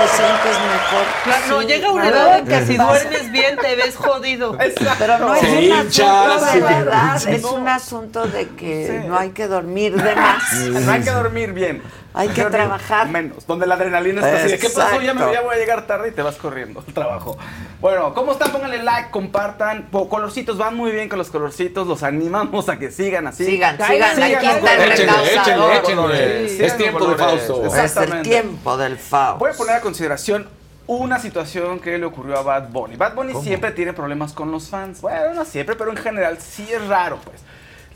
te 0.00 0.08
sientes 0.08 0.58
mejor. 0.60 1.06
Claro, 1.24 1.46
no, 1.48 1.60
Sí, 1.60 1.66
llega 1.66 1.92
una 1.92 2.08
edad 2.08 2.38
en 2.38 2.44
que 2.46 2.50
¿Qué 2.58 2.66
si 2.66 2.76
duermes 2.76 3.32
bien 3.32 3.56
te 3.56 3.76
ves 3.76 3.96
jodido. 3.96 4.56
Pero 4.98 5.18
no 5.18 5.34
es 5.34 5.40
Se 5.40 5.48
un 5.58 5.72
asunto 5.72 6.46
de 6.52 6.60
verdad, 6.60 7.18
sí. 7.18 7.30
es 7.30 7.44
un 7.44 7.68
asunto 7.68 8.26
de 8.26 8.48
que 8.48 9.04
no 9.06 9.18
hay 9.18 9.30
que 9.30 9.46
dormir 9.46 9.94
de 10.00 10.14
más. 10.16 10.52
No 10.54 10.92
hay 10.92 11.02
que 11.02 11.10
dormir 11.10 11.52
bien. 11.52 11.82
Hay 12.12 12.28
que 12.28 12.44
trabajar. 12.44 13.08
Menos. 13.08 13.46
Donde 13.46 13.66
la 13.66 13.74
adrenalina 13.74 14.20
está 14.20 14.42
así 14.42 14.52
de, 14.52 14.58
¿qué 14.58 14.70
pasó? 14.70 15.00
Ya 15.00 15.14
me 15.14 15.32
ya 15.32 15.42
voy 15.42 15.54
a 15.54 15.58
llegar 15.58 15.86
tarde 15.86 16.08
y 16.08 16.12
te 16.12 16.22
vas 16.22 16.36
corriendo 16.36 16.82
al 16.86 16.92
trabajo. 16.92 17.38
Bueno, 17.80 18.12
¿cómo 18.14 18.32
están? 18.32 18.50
Pónganle 18.50 18.82
like, 18.82 19.10
compartan. 19.10 19.88
Colorcitos, 19.90 20.58
van 20.58 20.76
muy 20.76 20.90
bien 20.90 21.08
con 21.08 21.18
los 21.18 21.30
colorcitos. 21.30 21.86
Los 21.86 22.02
animamos 22.02 22.68
a 22.68 22.78
que 22.78 22.90
sigan 22.90 23.26
así. 23.26 23.44
Sigan, 23.44 23.76
sigan, 23.76 24.22
aquí 24.22 24.46
está 24.46 24.74
el 24.74 24.92
Échenle, 24.92 25.36
échenle, 25.36 25.76
échenle. 25.78 26.48
Sí, 26.48 26.64
Es 26.64 26.76
tiempo 26.76 27.06
de 27.06 27.16
colores. 27.16 27.46
Fausto. 27.46 27.76
Es 27.76 27.96
el 27.96 28.22
tiempo 28.22 28.76
del 28.76 28.98
FAO. 28.98 29.38
Voy 29.38 29.50
a 29.50 29.54
poner 29.54 29.76
a 29.76 29.80
consideración 29.80 30.48
una 30.86 31.20
situación 31.20 31.78
que 31.78 31.96
le 31.98 32.04
ocurrió 32.04 32.36
a 32.36 32.42
Bad 32.42 32.70
Bunny. 32.70 32.96
Bad 32.96 33.14
Bunny 33.14 33.34
siempre 33.42 33.70
tiene 33.70 33.92
problemas 33.92 34.32
con 34.32 34.50
los 34.50 34.68
fans. 34.68 35.00
Bueno, 35.00 35.34
no 35.34 35.44
siempre, 35.44 35.76
pero 35.76 35.90
en 35.90 35.96
general 35.96 36.38
sí 36.40 36.66
es 36.68 36.84
raro, 36.88 37.18
pues. 37.24 37.40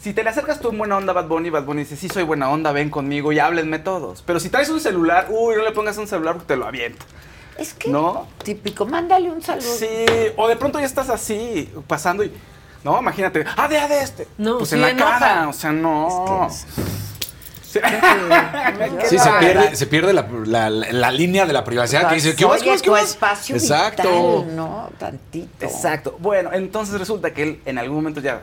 Si 0.05 0.13
te 0.13 0.23
le 0.23 0.29
acercas 0.29 0.61
tú 0.61 0.69
en 0.69 0.77
buena 0.77 0.99
onda 0.99 1.13
a 1.13 1.15
Bad 1.15 1.29
Bunny, 1.29 1.49
Bad 1.49 1.65
Bunny 1.65 1.81
dice, 1.85 1.97
sí 1.97 2.11
soy 2.11 2.25
buena 2.25 2.51
onda, 2.51 2.73
ven 2.73 2.91
conmigo 2.91 3.33
y 3.33 3.39
háblenme 3.39 3.79
todos. 3.79 4.21
Pero 4.21 4.39
si 4.39 4.51
traes 4.51 4.69
un 4.69 4.79
celular, 4.79 5.29
uy, 5.31 5.55
no 5.57 5.63
le 5.65 5.71
pongas 5.73 5.97
un 5.97 6.07
celular 6.07 6.35
porque 6.35 6.49
te 6.49 6.57
lo 6.57 6.67
avienta. 6.67 7.07
Es 7.57 7.73
que 7.73 7.89
¿No? 7.89 8.27
típico, 8.45 8.85
mándale 8.85 9.31
un 9.31 9.41
saludo. 9.41 9.65
Sí, 9.67 9.87
o 10.37 10.47
de 10.47 10.57
pronto 10.57 10.79
ya 10.79 10.85
estás 10.85 11.09
así, 11.09 11.71
pasando 11.87 12.23
y... 12.23 12.31
No, 12.85 13.01
imagínate, 13.01 13.47
ah, 13.57 13.67
de, 13.67 13.79
ah, 13.79 13.89
de 13.89 14.01
este. 14.03 14.29
No, 14.37 14.59
pues 14.59 14.69
sí 14.69 14.75
en 14.75 14.83
la 14.83 14.91
enoja. 14.91 15.19
cara, 15.19 15.49
o 15.49 15.53
sea, 15.55 15.73
no. 15.73 16.51
Sí. 16.51 17.81
Sí, 19.09 19.19
se 19.19 19.31
pierde, 19.41 19.75
se 19.75 19.87
pierde 19.87 20.13
la, 20.13 20.29
la- 20.45 20.71
la 20.71 21.11
línea 21.11 21.45
de 21.47 21.53
la 21.55 21.65
privacidad 21.65 22.09
que 22.11 22.17
dice, 22.17 22.37
¿qué 22.37 22.45
más, 22.47 22.57
Oye, 22.61 22.65
qué 22.65 22.71
más, 22.71 22.83
qué 22.83 22.87
tu 22.89 22.93
más? 22.93 23.03
espacio 23.05 23.57
Exacto. 23.57 24.03
vital, 24.43 24.55
¿no? 24.57 24.91
Tantito. 24.99 25.65
Exacto. 25.65 26.17
Bueno, 26.21 26.51
entonces 26.53 26.99
resulta 27.01 27.33
que 27.35 27.43
él 27.43 27.61
en 27.65 27.79
algún 27.79 27.97
momento 27.97 28.21
ya 28.21 28.43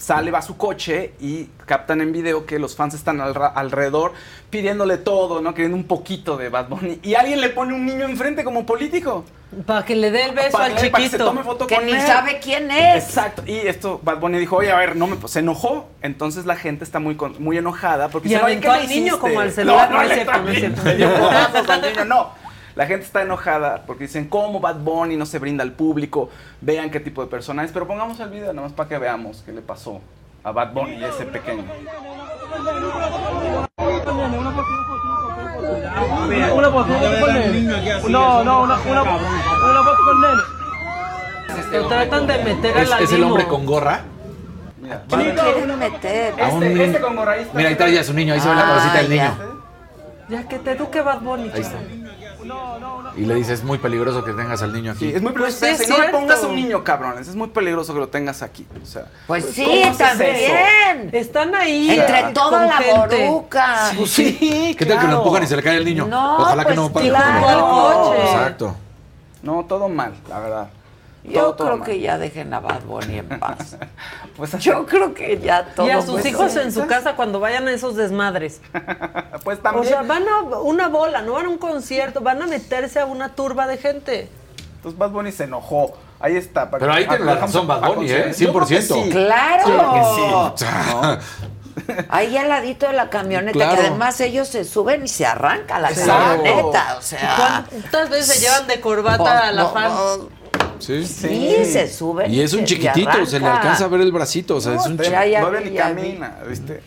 sale, 0.00 0.30
va 0.30 0.38
a 0.38 0.42
su 0.42 0.56
coche 0.56 1.12
y 1.20 1.44
captan 1.66 2.00
en 2.00 2.10
video 2.10 2.46
que 2.46 2.58
los 2.58 2.74
fans 2.74 2.94
están 2.94 3.20
al 3.20 3.34
alrededor 3.54 4.12
pidiéndole 4.48 4.96
todo, 4.96 5.42
¿no? 5.42 5.52
Queriendo 5.52 5.76
un 5.76 5.84
poquito 5.84 6.38
de 6.38 6.48
Bad 6.48 6.68
Bunny. 6.68 7.00
Y 7.02 7.14
alguien 7.14 7.40
le 7.40 7.50
pone 7.50 7.74
un 7.74 7.84
niño 7.84 8.06
enfrente 8.06 8.42
como 8.42 8.64
político. 8.64 9.24
Para 9.66 9.84
que 9.84 9.94
le 9.96 10.10
dé 10.10 10.24
el 10.24 10.34
beso 10.34 10.52
Para 10.52 10.64
al 10.66 10.74
que- 10.76 10.90
para 10.90 11.02
que 11.04 11.10
se 11.10 11.16
chiquito. 11.16 11.24
tome 11.24 11.42
foto 11.42 11.66
Que 11.66 11.74
con 11.74 11.84
ni 11.84 11.92
él. 11.92 12.00
sabe 12.00 12.38
quién 12.42 12.70
es. 12.70 13.04
Exacto. 13.04 13.42
Y 13.46 13.56
esto, 13.58 14.00
Bad 14.02 14.18
Bunny 14.20 14.38
dijo, 14.38 14.56
oye, 14.56 14.70
a 14.72 14.76
ver, 14.78 14.96
no 14.96 15.06
me, 15.06 15.16
se 15.28 15.40
enojó. 15.40 15.88
Entonces 16.02 16.46
la 16.46 16.56
gente 16.56 16.82
está 16.84 16.98
muy, 16.98 17.16
con- 17.16 17.34
muy 17.42 17.58
enojada 17.58 18.08
porque 18.08 18.28
Y 18.28 18.34
oye, 18.36 18.42
aventó 18.42 18.68
¿qué 18.68 18.74
le 18.76 18.80
al 18.82 18.88
niño 18.88 19.18
como 19.18 19.40
al 19.40 19.52
celular. 19.52 19.90
No, 19.90 20.00
es 20.02 20.08
le 20.08 20.14
cierto, 20.14 20.32
no 20.32 20.38
al 21.72 21.82
niño, 21.82 22.04
no. 22.06 22.39
La 22.80 22.86
gente 22.86 23.04
está 23.04 23.20
enojada 23.20 23.82
porque 23.86 24.04
dicen, 24.04 24.26
¿cómo 24.26 24.58
Bad 24.58 24.76
Bunny 24.76 25.14
no 25.14 25.26
se 25.26 25.38
brinda 25.38 25.62
al 25.62 25.72
público? 25.72 26.30
Vean 26.62 26.88
qué 26.88 26.98
tipo 26.98 27.20
de 27.20 27.28
persona 27.28 27.62
es. 27.62 27.72
Pero 27.72 27.86
pongamos 27.86 28.18
el 28.20 28.30
video 28.30 28.54
nada 28.54 28.68
más 28.68 28.72
para 28.72 28.88
que 28.88 28.96
veamos 28.96 29.42
qué 29.44 29.52
le 29.52 29.60
pasó 29.60 30.00
a 30.42 30.50
Bad 30.50 30.72
Bunny, 30.72 31.04
ese 31.04 31.26
pequeño. 31.26 31.62
Una 36.54 36.70
foto 36.70 36.88
con 37.20 37.34
nene. 37.34 38.00
No, 38.08 38.44
no, 38.44 38.62
una, 38.62 38.78
una, 38.80 39.02
una 39.02 39.82
foto 39.84 40.02
con 40.06 40.20
nene. 40.22 41.86
Tratan 41.86 42.26
de 42.26 42.44
meter 42.44 42.76
¿Es, 42.78 42.90
al 42.92 43.02
es 43.02 43.12
el 43.12 43.24
hombre 43.24 43.44
con 43.44 43.66
gorra? 43.66 44.00
Mira, 44.80 45.02
¿Qué 45.06 45.16
le 45.18 45.34
quieren 45.34 45.78
meter? 45.78 46.42
A 46.42 46.48
un 46.48 46.62
Este, 46.62 46.84
este 46.86 47.00
con 47.02 47.14
gorra, 47.14 47.32
ahí 47.32 47.42
está. 47.42 47.56
Mira, 47.58 47.68
ahí 47.68 47.72
está 47.74 47.88
ya 47.90 48.04
su 48.04 48.14
niño, 48.14 48.32
ahí 48.32 48.40
se 48.40 48.48
ve 48.48 48.54
la 48.54 48.62
Ah, 48.62 48.68
cabecita 48.68 48.98
del 49.02 49.10
niño. 49.10 49.36
Ya 50.30 50.48
que 50.48 50.58
te 50.60 50.70
eduque 50.70 51.02
Bad 51.02 51.20
Bunny. 51.20 51.50
Ahí 51.52 51.60
está. 51.60 51.76
Y 53.16 53.24
le 53.26 53.34
dice, 53.34 53.52
es 53.52 53.64
muy 53.64 53.78
peligroso 53.78 54.24
que 54.24 54.32
tengas 54.32 54.62
al 54.62 54.72
niño 54.72 54.92
aquí. 54.92 55.10
Sí, 55.10 55.16
es 55.16 55.22
muy 55.22 55.32
Pues 55.32 55.56
peligroso. 55.56 55.84
sí, 55.84 55.92
es 55.92 55.98
no 55.98 56.04
le 56.04 56.10
pongas 56.10 56.42
a 56.42 56.46
un 56.46 56.56
niño, 56.56 56.84
cabrones. 56.84 57.28
Es 57.28 57.34
muy 57.34 57.48
peligroso 57.48 57.92
que 57.92 58.00
lo 58.00 58.08
tengas 58.08 58.42
aquí. 58.42 58.66
O 58.82 58.86
sea, 58.86 59.06
Pues 59.26 59.44
¿cómo 59.44 59.52
sí, 59.54 59.82
también. 59.98 61.10
Están 61.12 61.54
ahí. 61.54 61.90
Entre 61.90 62.22
toda 62.32 62.66
la 62.66 62.72
gente. 62.78 63.26
boruca. 63.28 63.90
Pues 63.96 64.10
sí, 64.10 64.74
¿Qué 64.78 64.86
tal 64.86 64.96
que 64.98 65.02
lo 65.04 65.08
claro. 65.08 65.18
empujan 65.18 65.42
y 65.42 65.46
se 65.46 65.56
le 65.56 65.62
cae 65.62 65.76
el 65.76 65.84
niño? 65.84 66.06
No, 66.06 66.38
Ojalá 66.38 66.62
que 66.64 66.66
pues 66.68 66.76
no 66.76 66.92
pase. 66.92 67.08
claro. 67.08 67.46
Al 67.48 67.60
coche. 67.60 68.22
Exacto. 68.22 68.76
No, 69.42 69.64
todo 69.68 69.88
mal, 69.88 70.12
la 70.28 70.38
verdad. 70.38 70.68
Yo 71.22 71.52
Todo, 71.52 71.66
creo 71.68 71.82
que 71.84 72.00
ya 72.00 72.16
dejen 72.16 72.52
a 72.54 72.60
Bad 72.60 72.82
Bunny 72.84 73.18
en 73.18 73.28
paz. 73.38 73.76
Pues, 74.36 74.54
así- 74.54 74.64
Yo 74.70 74.86
creo 74.86 75.12
que 75.12 75.38
ya 75.38 75.66
todo. 75.74 75.86
Y 75.86 75.90
a 75.90 76.00
sus 76.00 76.12
pues, 76.12 76.26
hijos 76.26 76.52
sí. 76.52 76.60
en 76.60 76.72
su 76.72 76.86
casa 76.86 77.14
cuando 77.14 77.40
vayan 77.40 77.68
a 77.68 77.72
esos 77.72 77.94
desmadres. 77.94 78.62
pues 79.44 79.58
O 79.58 79.60
también. 79.62 79.86
sea, 79.86 80.02
van 80.02 80.24
a 80.26 80.40
una 80.60 80.88
bola, 80.88 81.20
no 81.20 81.34
van 81.34 81.44
a 81.44 81.48
un 81.50 81.58
concierto, 81.58 82.20
van 82.22 82.40
a 82.40 82.46
meterse 82.46 83.00
a 83.00 83.04
una 83.04 83.34
turba 83.34 83.66
de 83.66 83.76
gente. 83.76 84.28
Entonces 84.76 84.98
Bad 84.98 85.10
Bunny 85.10 85.30
se 85.32 85.44
enojó. 85.44 85.92
Ahí 86.20 86.36
está. 86.36 86.70
para 86.70 86.80
Pero 86.80 86.92
ahí 86.94 87.06
tiene 87.06 87.24
la 87.26 87.34
razón 87.36 87.66
Bad 87.66 87.80
Bunny, 87.80 88.10
¿eh? 88.10 88.32
consideración. 88.32 88.46
Yo 88.52 88.52
creo 88.54 88.68
que 88.68 88.80
100%. 88.80 89.04
sí. 89.04 89.10
Claro. 89.10 89.64
Claro 89.64 89.92
que 89.92 90.00
sí. 90.14 90.94
O 90.94 91.18
Ahí 92.08 92.36
al 92.36 92.48
ladito 92.48 92.86
de 92.86 92.92
la 92.94 93.10
camioneta, 93.10 93.52
Claro. 93.52 93.74
que 93.76 93.80
además 93.86 94.20
ellos 94.20 94.48
se 94.48 94.64
suben 94.64 95.04
y 95.04 95.08
se 95.08 95.24
arranca 95.26 95.78
la 95.78 95.90
Exacto. 95.90 96.12
camioneta. 96.42 96.96
O 96.98 97.02
sea. 97.02 97.64
¿Cuántas 97.70 98.10
veces 98.10 98.26
se 98.36 98.40
llevan 98.40 98.66
de 98.66 98.80
corbata 98.80 99.48
a 99.48 99.52
la 99.52 99.62
no, 99.62 99.70
fan? 99.70 99.92
Sí. 100.80 101.04
Sí, 101.06 101.64
se 101.64 101.88
suben. 101.88 102.32
Y 102.32 102.40
es 102.40 102.52
un 102.52 102.60
se- 102.60 102.66
chiquitito, 102.66 103.24
se 103.26 103.38
le 103.40 103.46
alcanza 103.46 103.84
a 103.84 103.88
ver 103.88 104.00
el 104.00 104.12
bracito, 104.12 104.56
o 104.56 104.60
sea, 104.60 104.74
es 104.76 104.86
un 104.86 104.96
todavía 104.96 105.44
vi, 105.48 105.70
ni 105.70 105.76
camina, 105.76 106.38
¿viste? 106.48 106.82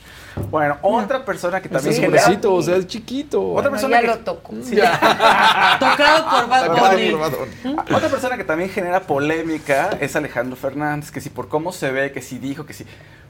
Bueno, 0.50 0.78
otra 0.82 1.24
persona 1.24 1.62
que 1.62 1.68
Es 1.68 1.72
también 1.74 1.94
un 1.96 2.02
genera... 2.02 2.24
bracito, 2.24 2.56
o 2.56 2.62
sea, 2.64 2.76
es 2.78 2.88
chiquito. 2.88 3.40
Otra 3.52 3.70
Bueno, 3.70 3.72
persona 3.72 3.98
ya 3.98 4.02
que... 4.02 4.08
lo 4.08 4.18
tocó. 4.20 4.54
Tocado 5.80 6.30
por 6.30 6.50
Bad 6.50 6.66
Tocado 6.68 6.98
por 7.12 7.20
Bad 7.20 7.32
Bunny. 7.38 7.76
Ah, 7.78 7.86
Otra 7.96 8.10
persona 8.10 8.38
que 8.38 8.44
también 8.44 8.70
genera 8.70 9.02
polémica 9.02 9.92
es 10.00 10.16
Alejandro 10.16 10.56
Fernández, 10.56 11.12
que 11.12 11.22
si 11.22 11.30
por 11.30 11.50
cómo 11.50 11.72
se 11.72 11.92
ve, 11.92 12.12
que 12.12 12.22
si 12.22 12.40
dijo, 12.40 12.66
que 12.66 12.74
si... 12.74 12.86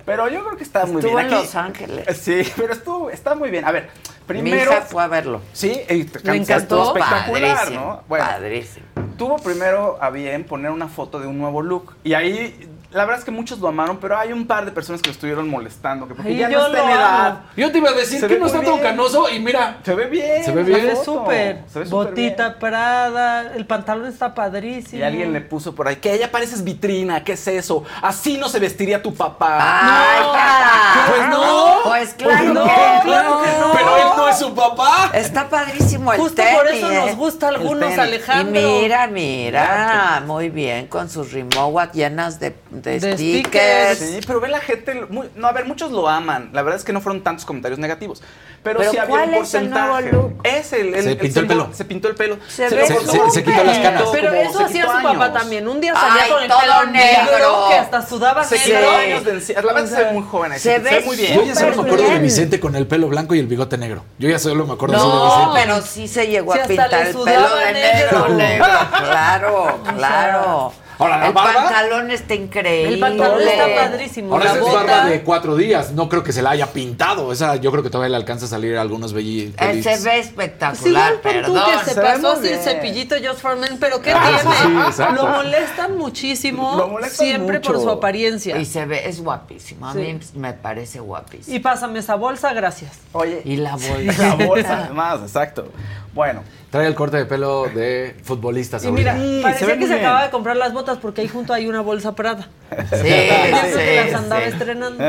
Pero 0.06 0.28
yo 0.30 0.44
creo 0.46 0.58
que 0.58 0.64
está 0.64 0.86
muy 0.86 0.98
Estuvo 1.02 1.16
bien. 1.18 1.28
en 1.28 1.34
Aquí- 1.34 1.44
Los 1.44 1.56
Ángeles. 1.56 2.18
Sí, 2.22 2.42
pero 2.58 2.74
estuvo, 2.74 3.10
está 3.10 3.36
muy 3.36 3.50
bien. 3.52 3.66
A 3.66 3.72
ver, 3.72 3.90
Mi 4.22 4.26
primero... 4.28 4.72
hija 4.72 4.82
fue 4.82 5.04
a 5.04 5.08
verlo. 5.08 5.42
Sí, 5.54 5.82
y 5.90 6.04
te- 6.06 6.20
Le 6.22 6.38
encantó. 6.38 6.88
espectacular, 6.96 7.56
Padrísimo, 7.58 7.86
¿no? 7.86 8.04
Bueno, 8.08 8.26
Padrísimo. 8.26 8.86
Tuvo 9.18 9.38
primero 9.38 9.98
a 10.02 10.10
bien 10.10 10.44
poner 10.44 10.72
una 10.72 10.88
foto 10.88 11.20
de 11.20 11.28
un 11.28 11.38
nuevo 11.38 11.62
look. 11.62 11.96
Y 12.04 12.14
ahí, 12.14 12.70
la 12.94 13.06
verdad 13.06 13.20
es 13.20 13.26
que 13.26 13.32
muchos 13.32 13.60
lo 13.60 13.68
amaron, 13.68 13.98
pero 13.98 14.18
hay 14.18 14.32
un 14.32 14.46
par 14.46 14.66
de 14.66 14.72
personas 14.72 15.02
que 15.02 15.08
lo 15.08 15.14
estuvieron 15.14 15.50
molestando. 15.50 16.08
Que 16.08 16.16
porque 16.16 16.30
Ay, 16.30 16.38
ya 16.38 16.50
yo 16.50 16.60
no 16.60 16.68
está 16.68 16.84
en 16.84 16.90
edad. 16.90 17.42
Yo 17.58 17.72
te 17.72 17.78
iba 17.80 17.90
a 17.90 17.94
decir 17.94 18.20
Se 18.20 18.28
que 18.28 18.38
no 18.38 18.46
está 18.46 18.62
tan 18.62 18.80
canoso 18.80 19.30
y 19.30 19.40
mira, 19.40 19.80
Se 19.84 19.96
ve 19.96 20.06
bien. 20.06 20.44
Se 20.44 20.52
ve 20.52 20.64
bien. 20.64 20.80
Se 20.80 20.86
ve 20.88 20.96
súper. 20.96 21.64
Se 21.68 21.80
ve 21.80 21.86
súper 21.86 22.10
Botita 22.10 22.50
bien. 22.50 22.60
Prada, 22.60 23.54
el 23.56 23.66
pantalón 23.66 24.08
está 24.08 24.34
padrísimo. 24.34 25.00
Y 25.00 25.04
alguien 25.04 25.34
le 25.34 25.42
puso 25.42 25.74
por 25.74 25.88
ahí, 25.88 25.96
que 25.98 26.14
ella 26.14 26.32
pareces 26.32 26.64
vitrina, 26.64 27.24
¿qué 27.24 27.34
es 27.34 27.48
eso? 27.48 27.84
Así 28.02 28.38
no 28.38 28.48
se 28.48 28.60
vestiría 28.60 29.02
tu 29.02 29.14
papá. 29.14 29.58
¡Ay, 29.60 30.24
ya! 30.34 31.06
Pues 31.10 31.30
no. 31.30 31.80
Pues 31.84 32.14
claro 32.14 32.54
no, 32.54 32.64
que 32.64 33.02
claro 33.04 33.42
que 33.42 33.60
no. 33.60 33.72
pero 33.74 33.98
él 33.98 34.08
no 34.16 34.30
es 34.30 34.38
su 34.38 34.54
papá. 34.54 35.12
Está 35.14 35.50
padrísimo 35.50 36.14
el 36.14 36.20
Justo 36.20 36.36
tenis. 36.36 36.56
por 36.56 36.68
eso 36.68 36.92
nos 36.92 37.16
gusta 37.16 37.48
a 37.48 37.50
algunos, 37.50 37.80
tenis. 37.80 37.98
Y 37.98 38.02
Alejandro. 38.02 38.62
mira, 38.62 39.08
mira, 39.08 40.24
muy 40.26 40.50
bien, 40.50 40.88
con 40.88 41.10
sus 41.10 41.32
Rimowa 41.32 41.92
llenas 41.92 42.40
de, 42.40 42.56
de, 42.84 43.00
De 43.00 43.14
stickers. 43.18 44.00
Sí, 44.00 44.20
pero 44.28 44.40
ve 44.40 44.48
la 44.50 44.60
gente, 44.60 45.06
muy- 45.10 45.30
no, 45.36 45.48
a 45.48 45.52
ver, 45.52 45.66
muchos 45.66 45.92
lo 45.92 46.08
aman. 46.10 46.50
La 46.54 46.62
verdad 46.62 46.78
es 46.80 46.86
que 46.86 46.94
no 46.94 47.02
fueron 47.02 47.24
tantos 47.24 47.46
comentarios 47.46 47.80
negativos. 47.80 48.22
Pero, 48.64 48.80
Pero 48.80 48.92
sí 48.92 48.98
había 48.98 49.10
¿cuál 49.10 49.30
un 49.30 49.36
es 49.36 49.54
el 49.56 49.70
nuevo 49.70 49.88
porcentaje. 49.94 50.16
look? 50.16 50.42
Es 50.46 50.74
el, 50.74 50.94
el- 50.96 51.04
Se 51.04 51.16
pintó 51.18 51.40
el 51.42 51.48
pelo. 51.48 51.70
Se 51.74 51.86
pintó 51.86 52.08
el 52.08 52.16
pelo. 52.16 52.38
Se 52.48 52.70
cortó. 52.70 53.12
se- 53.12 53.30
se 53.32 53.44
quitó 53.44 53.64
las 53.64 53.78
canas. 53.80 54.04
Pero 54.12 54.30
Como 54.30 54.42
eso 54.42 54.58
se 54.60 54.64
hacía 54.64 54.84
su 54.86 55.04
papá 55.04 55.34
también. 55.34 55.68
Un 55.68 55.82
día 55.82 55.94
salía 55.94 56.24
Ay, 56.24 56.32
con 56.32 56.44
el 56.44 56.50
pelo 56.50 56.86
negro, 56.92 57.32
negro. 57.32 57.66
que 57.70 57.76
hasta 57.76 58.08
sudaba 58.08 58.44
Se 58.46 58.58
quitó 58.58 58.90
años 58.90 59.26
de 59.26 59.32
encima. 59.32 59.62
La 59.62 59.68
verdad 59.68 59.84
es 59.84 59.90
que 59.90 59.96
se 59.98 60.04
ve 60.06 60.12
muy 60.14 60.24
joven. 60.24 60.54
Se 60.54 60.60
se 60.60 60.80
ve 60.80 61.02
muy 61.06 61.18
bien. 61.18 61.34
Yo 61.36 61.44
ya 61.46 61.56
solo 61.56 61.76
me 61.84 61.90
acuerdo 61.90 62.10
de. 62.10 62.20
Vicente 62.20 62.60
con 62.62 62.76
el 62.78 62.88
pelo 62.88 63.08
blanco 63.10 63.36
y 63.36 63.40
el 63.40 63.48
bigote 63.48 63.78
negro. 63.78 64.06
Yo 64.18 64.30
ya 64.30 64.40
solo 64.40 64.66
me 64.66 64.74
acuerdo 64.74 64.96
de 64.96 65.02
No, 65.04 65.26
Vicente. 65.26 65.60
pero 65.62 65.82
sí 65.82 66.08
se 66.08 66.28
llegó 66.28 66.54
Sí, 66.54 66.60
a 66.60 66.64
pintar 66.66 66.94
el 66.94 67.14
pelo 67.14 67.26
de 67.56 67.74
negro. 67.74 68.26
Claro, 69.04 69.80
claro. 69.98 70.74
Ahora, 71.00 71.18
la 71.18 71.28
el 71.28 71.34
barba- 71.34 71.54
pantalón 71.64 72.12
está 72.12 72.36
increíble. 72.36 72.94
El 72.96 73.00
pantalón 73.00 73.42
está 73.42 73.66
padrísimo. 73.76 74.34
Ahora 74.34 74.46
esa 74.52 74.60
es 74.60 74.74
barba 74.74 75.06
de 75.06 75.22
cuatro 75.24 75.56
días. 75.56 75.92
No 75.92 76.10
creo 76.10 76.24
que 76.24 76.32
se 76.34 76.42
la 76.42 76.52
haya 76.52 76.68
pintado. 76.68 77.32
Esa 77.32 77.56
yo 77.58 77.72
creo 77.72 77.84
que 77.84 77.90
todavía 77.90 78.10
le 78.10 78.16
alcanza 78.18 78.46
a 78.46 78.50
salir 78.50 78.78
a 78.78 78.82
algunos 78.82 79.14
belli- 79.16 79.54
Eh, 79.58 79.68
bellis. 79.68 79.84
se 79.84 79.92
ve 80.10 80.14
Sí, 80.24 80.30
espectacular, 80.30 81.14
tú 81.14 81.22
perdón. 81.22 81.64
que 81.86 81.90
se 81.92 82.02
pasó 82.02 82.40
bien. 82.40 82.60
cepillito 82.60 83.16
Just 83.24 83.42
for 83.42 83.56
Men, 83.58 83.78
pero 83.80 84.02
¿qué 84.02 84.12
Ah, 84.14 84.40
tiene? 84.64 84.92
sí. 84.92 85.04
Lo 85.16 85.28
molestan 85.28 85.98
muchísimo, 85.98 86.76
Lo 86.78 86.88
molestan 86.88 87.26
siempre 87.28 87.60
por 87.60 87.80
su 87.82 87.90
apariencia. 87.90 88.58
Y 88.58 88.66
se 88.66 88.86
ve, 88.86 89.08
es 89.08 89.22
guapísimo. 89.22 89.88
A 89.88 89.94
Sí. 89.94 90.00
mí 90.00 90.20
me 90.36 90.54
parece 90.54 91.00
guapísimo. 91.00 91.56
Y 91.56 91.60
pásame 91.60 92.00
esa 92.00 92.16
bolsa, 92.16 92.54
gracias. 92.54 92.92
Oye, 93.14 93.42
Y 93.46 93.58
la 93.58 93.78
y 93.78 93.90
bolsa. 94.06 94.36
la 94.38 94.46
bolsa 94.46 94.78
además, 94.86 95.20
exacto. 95.22 95.68
Bueno, 96.14 96.44
Trae 96.74 96.88
el 96.88 96.96
corte 96.96 97.18
de 97.18 97.26
pelo 97.26 97.66
de 97.66 98.16
futbolistas. 98.24 98.84
Y 98.84 98.92
mira, 98.92 99.16
parecía 99.44 99.78
que 99.78 99.86
se 99.86 99.94
acaba 99.94 100.24
de 100.24 100.32
comprar 100.32 100.58
las 100.58 100.74
botas 100.74 100.98
porque 100.98 101.22
ahí 101.22 101.28
junto 101.28 101.54
hay 101.54 101.68
una 101.68 101.82
bolsa 101.82 102.16
Prada. 102.16 102.50
Sí, 102.78 102.86
creo 103.02 103.44
que 103.44 103.52
las 103.52 104.10
sí, 104.10 104.16
andaba 104.16 104.42
sí. 104.42 104.48
estrenando. 104.50 105.04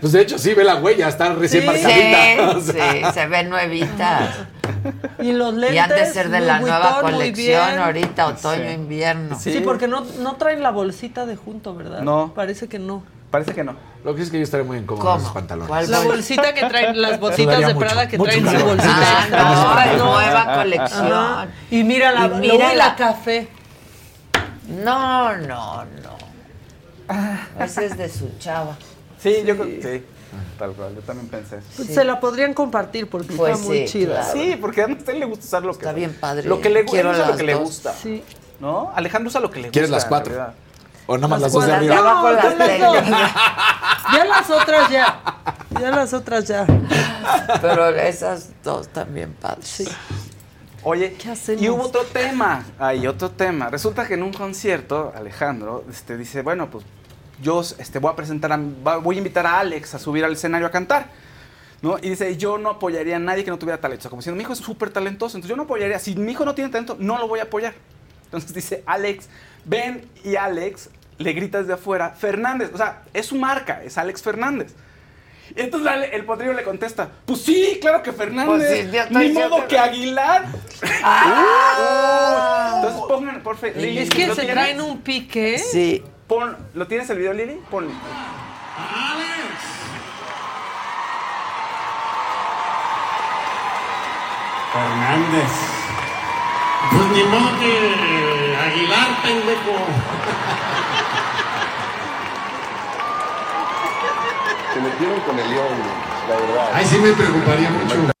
Pues 0.00 0.12
de 0.12 0.20
hecho, 0.22 0.38
sí, 0.38 0.54
ve 0.54 0.64
la 0.64 0.76
huella, 0.76 1.08
está 1.08 1.32
recién 1.34 1.62
Sí. 1.62 1.66
marcadita. 1.68 2.50
O 2.56 2.60
Sí, 2.60 2.72
sea, 2.72 2.92
sí, 2.92 3.02
se 3.14 3.26
ven 3.26 3.50
nuevitas. 3.50 4.30
Y 5.20 5.32
los 5.32 5.54
lentes. 5.54 5.74
Y 5.74 5.78
han 5.78 5.90
de 5.90 6.06
ser 6.06 6.28
de 6.30 6.40
la 6.40 6.60
nueva 6.60 7.00
colección 7.00 7.66
bien. 7.68 7.78
ahorita, 7.78 8.26
otoño, 8.26 8.62
Sí. 8.68 8.74
invierno. 8.74 9.38
Sí, 9.38 9.60
porque 9.64 9.86
no, 9.88 10.04
no 10.20 10.34
traen 10.36 10.62
la 10.62 10.70
bolsita 10.70 11.26
de 11.26 11.36
junto, 11.36 11.74
¿verdad? 11.74 12.00
No. 12.00 12.32
Parece 12.34 12.68
que 12.68 12.78
no. 12.78 13.02
Parece 13.30 13.54
que 13.54 13.64
no. 13.64 13.74
Lo 14.04 14.14
que 14.14 14.20
es 14.22 14.30
que 14.30 14.36
yo 14.36 14.42
estaré 14.42 14.62
muy 14.62 14.76
incómodo 14.78 15.04
¿Cómo? 15.06 15.14
en 15.16 15.20
esos 15.22 15.32
pantalones. 15.32 15.68
¿Cuál 15.68 15.90
La 15.90 15.98
bol- 16.00 16.06
bolsita 16.08 16.52
que 16.52 16.66
traen, 16.66 17.00
las 17.00 17.18
botitas 17.18 17.60
de 17.60 17.66
mucho, 17.72 17.78
Prada 17.78 18.08
que 18.08 18.18
mucho 18.18 18.30
traen 18.30 18.60
su 18.60 18.66
bolsita. 18.66 19.26
Ah, 19.32 19.86
no, 19.96 19.96
No. 19.98 20.12
nueva 20.12 20.54
colección. 20.54 21.50
Y 21.70 21.84
mira 21.84 22.12
la, 22.12 22.26
Y 22.26 22.40
mira 22.40 22.52
mira 22.54 22.68
la- 22.74 22.88
la 22.88 22.96
café. 22.96 23.48
No, 24.68 25.36
no, 25.36 25.84
no. 25.84 26.21
Ese 27.60 27.86
es 27.86 27.96
de 27.96 28.08
su 28.08 28.30
chava. 28.38 28.76
Sí, 29.18 29.42
yo 29.44 29.56
creo 29.56 29.66
que 29.66 29.98
sí. 29.98 30.04
Tal 30.58 30.72
cual, 30.72 30.94
yo 30.94 31.02
también 31.02 31.28
pensé 31.28 31.56
eso. 31.58 31.66
Pues 31.76 31.88
Se 31.88 32.04
la 32.04 32.18
podrían 32.18 32.54
compartir 32.54 33.08
porque 33.08 33.34
Pues 33.34 33.52
está 33.54 33.66
muy 33.66 33.78
sí, 33.80 33.84
chida. 33.86 34.20
claro. 34.20 34.32
Sí, 34.32 34.56
porque 34.60 34.82
a 34.82 34.86
usted 34.86 35.14
le 35.14 35.26
gusta 35.26 35.44
usar 35.44 35.62
lo 35.62 35.72
que 35.72 35.78
Está 35.80 35.92
bien 35.92 36.14
padre. 36.18 36.48
Lo 36.48 36.60
que 36.60 36.70
le, 36.70 36.84
Quiero 36.86 37.10
usa 37.10 37.28
lo 37.28 37.36
que 37.36 37.42
le 37.42 37.54
gusta. 37.54 37.92
Sí. 37.92 38.24
¿No? 38.60 38.90
Alejandro 38.94 39.28
usa 39.28 39.40
lo 39.40 39.50
que 39.50 39.56
le 39.60 39.68
gusta. 39.68 39.72
¿Quieres 39.72 39.90
las 39.90 40.04
cuatro? 40.06 40.34
O 41.06 41.16
nada 41.16 41.28
más 41.28 41.40
las 41.40 41.52
dos 41.52 41.66
de 41.66 41.72
arriba. 41.72 42.00
las 42.00 42.14
con 42.14 42.58
las 42.58 42.80
dos. 42.80 42.96
Ya 44.12 44.24
las 44.24 44.50
otras 44.50 44.90
ya. 44.90 45.20
Ya 45.80 45.90
las 45.90 46.12
otras 46.12 46.44
ya. 46.46 46.66
Pero 47.60 47.88
esas 47.90 48.50
dos 48.62 48.88
también 48.88 49.32
padres. 49.34 49.84
Oye, 50.84 51.14
¿Qué 51.14 51.30
hacemos? 51.30 51.62
y 51.62 51.68
hubo 51.68 51.84
otro 51.84 52.02
tema. 52.04 52.64
Hay 52.78 53.06
otro 53.06 53.30
tema. 53.30 53.68
Resulta 53.70 54.06
que 54.06 54.14
en 54.14 54.22
un 54.22 54.32
concierto, 54.32 55.12
Alejandro 55.14 55.84
este, 55.90 56.16
dice, 56.16 56.42
bueno, 56.42 56.68
pues 56.70 56.84
yo 57.42 57.60
este, 57.60 57.98
voy 57.98 58.10
a 58.12 58.16
presentar, 58.16 58.50
a- 58.52 58.96
voy 58.96 59.16
a 59.16 59.18
invitar 59.18 59.46
a 59.46 59.58
Alex 59.60 59.94
a 59.94 59.98
subir 59.98 60.24
al 60.24 60.32
escenario 60.32 60.66
a 60.66 60.70
cantar. 60.70 61.08
¿no? 61.82 61.98
Y 62.00 62.08
dice, 62.10 62.36
yo 62.36 62.58
no 62.58 62.70
apoyaría 62.70 63.16
a 63.16 63.18
nadie 63.18 63.42
que 63.42 63.50
no 63.50 63.58
tuviera 63.58 63.80
talento. 63.80 64.00
O 64.00 64.02
sea, 64.02 64.10
como 64.10 64.20
diciendo, 64.20 64.36
mi 64.36 64.44
hijo 64.44 64.52
es 64.52 64.60
súper 64.60 64.90
talentoso, 64.90 65.36
entonces 65.36 65.50
yo 65.50 65.56
no 65.56 65.64
apoyaría. 65.64 65.98
Si 65.98 66.14
mi 66.14 66.30
hijo 66.30 66.44
no 66.44 66.54
tiene 66.54 66.70
talento, 66.70 66.96
no 67.00 67.18
lo 67.18 67.26
voy 67.26 67.40
a 67.40 67.42
apoyar. 67.42 67.74
Entonces 68.26 68.54
dice, 68.54 68.84
Alex, 68.86 69.28
ven 69.64 70.08
y 70.24 70.36
Alex 70.36 70.90
le 71.18 71.32
gritas 71.32 71.66
de 71.66 71.72
afuera, 71.74 72.10
Fernández. 72.10 72.70
O 72.72 72.76
sea, 72.76 73.02
es 73.12 73.26
su 73.26 73.34
marca, 73.34 73.82
es 73.82 73.98
Alex 73.98 74.22
Fernández. 74.22 74.74
Y 75.56 75.60
entonces 75.60 75.90
el 76.12 76.24
potrillo 76.24 76.52
le 76.52 76.62
contesta, 76.62 77.10
pues 77.26 77.42
sí, 77.42 77.78
claro 77.80 78.00
que 78.04 78.12
Fernández. 78.12 78.46
Pues 78.46 78.80
sí, 78.86 78.90
ya 78.92 79.02
estoy 79.02 79.28
Ni 79.28 79.34
modo 79.34 79.56
que- 79.62 79.66
que 79.66 79.78
Aguilar. 79.80 80.46
Ah. 81.04 82.74
Entonces 82.76 83.02
pongan, 83.08 83.42
por 83.42 83.56
favor. 83.56 83.76
Es 83.76 84.08
que 84.10 84.26
¿lo 84.26 84.34
se 84.34 84.42
tienes? 84.42 84.54
traen 84.56 84.80
un 84.80 85.00
pique. 85.02 85.58
Sí. 85.58 86.02
Pon, 86.32 86.56
¿Lo 86.72 86.86
tienes 86.86 87.10
el 87.10 87.18
video, 87.18 87.34
Lili? 87.34 87.60
Pon. 87.70 87.86
Fernández. 94.72 95.50
Pues 96.90 97.06
ni 97.12 97.24
modo 97.24 97.60
que 97.60 98.56
Aguilar, 98.56 99.22
pendejo. 99.22 99.76
Se 104.72 104.80
metieron 104.80 105.20
con 105.20 105.38
el 105.38 105.50
león, 105.50 105.78
la 106.30 106.34
verdad. 106.34 106.70
Ahí 106.72 106.86
sí 106.86 106.96
me 106.96 107.12
preocuparía 107.12 107.68
mucho. 107.68 108.11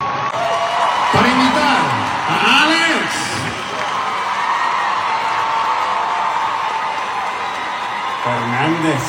Fernández. 8.62 9.02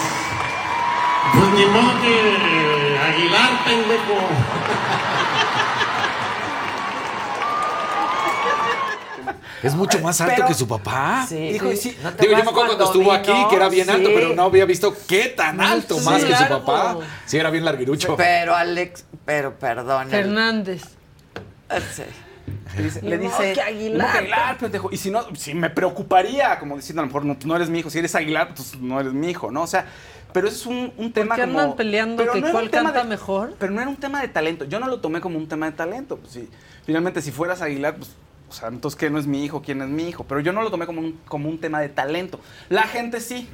Pues 1.34 1.50
ni 1.54 1.66
modo 1.66 2.02
que 2.02 2.98
Aguilar, 3.00 3.64
pendejo. 3.66 4.18
Es 9.62 9.74
mucho 9.76 10.00
más 10.00 10.20
alto 10.20 10.34
Pero- 10.36 10.48
que 10.50 10.54
su 10.54 10.68
papá. 10.68 11.26
Sí. 11.28 11.38
Hijo, 11.38 11.72
y 11.72 11.78
sí, 11.78 11.98
¿No 12.04 12.12
te 12.14 12.24
Digo, 12.24 12.38
yo 12.38 12.44
me 12.44 12.50
acuerdo 12.50 12.76
cuando 12.76 12.84
estuvo 12.86 13.12
aquí, 13.14 13.32
que 13.50 13.56
era 13.56 13.70
bien 13.70 13.90
alto, 13.90 14.10
Sí. 14.10 14.16
pero 14.16 14.36
no 14.36 14.44
había 14.44 14.66
visto 14.66 14.94
qué 15.08 15.30
tan 15.30 15.62
alto 15.62 15.98
Sí, 16.00 16.06
más 16.06 16.24
que 16.26 16.36
su 16.36 16.48
papá. 16.50 16.98
Sí, 17.26 17.38
era 17.38 17.50
bien 17.50 17.64
larguirucho. 17.64 18.18
Pero 18.18 18.56
Alex, 18.56 19.06
pero 19.26 19.58
perdón. 19.58 20.10
Fernández. 20.10 20.84
Sí. 21.96 22.04
Le 22.76 22.84
dice, 22.84 23.02
le 23.02 23.18
dice 23.18 23.54
que 23.54 23.62
Aguilar. 23.62 24.08
"No, 24.08 24.12
que 24.12 24.18
Aguilar, 24.20 24.58
pendejo. 24.58 24.90
Y 24.92 24.98
si 24.98 25.12
no, 25.12 25.24
si 25.36 25.54
me 25.54 25.70
preocuparía, 25.70 26.60
como 26.60 26.76
diciendo, 26.76 27.02
a 27.02 27.06
lo 27.06 27.08
mejor 27.08 27.26
no, 27.26 27.38
no 27.46 27.56
eres 27.56 27.70
mi 27.70 27.80
hijo. 27.80 27.90
Si 27.90 28.00
eres 28.00 28.16
Aguilar, 28.16 28.54
pues 28.56 28.78
no 28.80 29.00
eres 29.00 29.14
mi 29.14 29.30
hijo, 29.30 29.52
¿no? 29.52 29.62
O 29.62 29.68
sea, 29.68 29.86
pero 30.34 30.48
eso 30.48 30.58
es 30.58 30.66
un, 30.66 30.94
un 30.98 31.14
tema 31.14 31.36
qué 31.36 31.44
como... 31.44 31.60
andan 31.60 31.76
peleando 31.76 32.18
pero 32.18 32.34
que 32.34 32.42
no 32.42 32.52
cuál 32.52 32.70
canta 32.70 33.04
de- 33.04 33.10
mejor? 33.10 33.56
Pero 33.60 33.72
no 33.72 33.80
era 33.82 33.90
un 33.90 33.98
tema 33.98 34.20
de 34.22 34.28
talento. 34.28 34.66
Yo 34.66 34.80
no 34.80 34.88
lo 34.88 35.00
tomé 35.00 35.22
como 35.22 35.38
un 35.38 35.48
tema 35.48 35.68
de 35.68 35.72
talento. 35.74 36.18
Pues 36.18 36.34
sí. 36.34 36.50
Finalmente, 36.86 37.22
si 37.22 37.32
fueras 37.32 37.62
Aguilar, 37.62 37.96
pues... 37.98 38.12
O 38.50 38.56
sea, 38.56 38.68
entonces, 38.68 39.00
¿qué 39.00 39.10
no 39.10 39.18
es 39.18 39.26
mi 39.26 39.44
hijo? 39.44 39.62
¿Quién 39.64 39.82
es 39.82 39.88
mi 39.90 40.08
hijo? 40.10 40.26
Pero 40.26 40.40
yo 40.40 40.54
no 40.54 40.62
lo 40.62 40.70
tomé 40.70 40.86
como 40.86 41.02
un, 41.02 41.20
como 41.28 41.50
un 41.50 41.60
tema 41.60 41.80
de 41.82 41.90
talento. 41.90 42.40
La 42.70 42.84
gente 42.84 43.20
sí. 43.20 43.48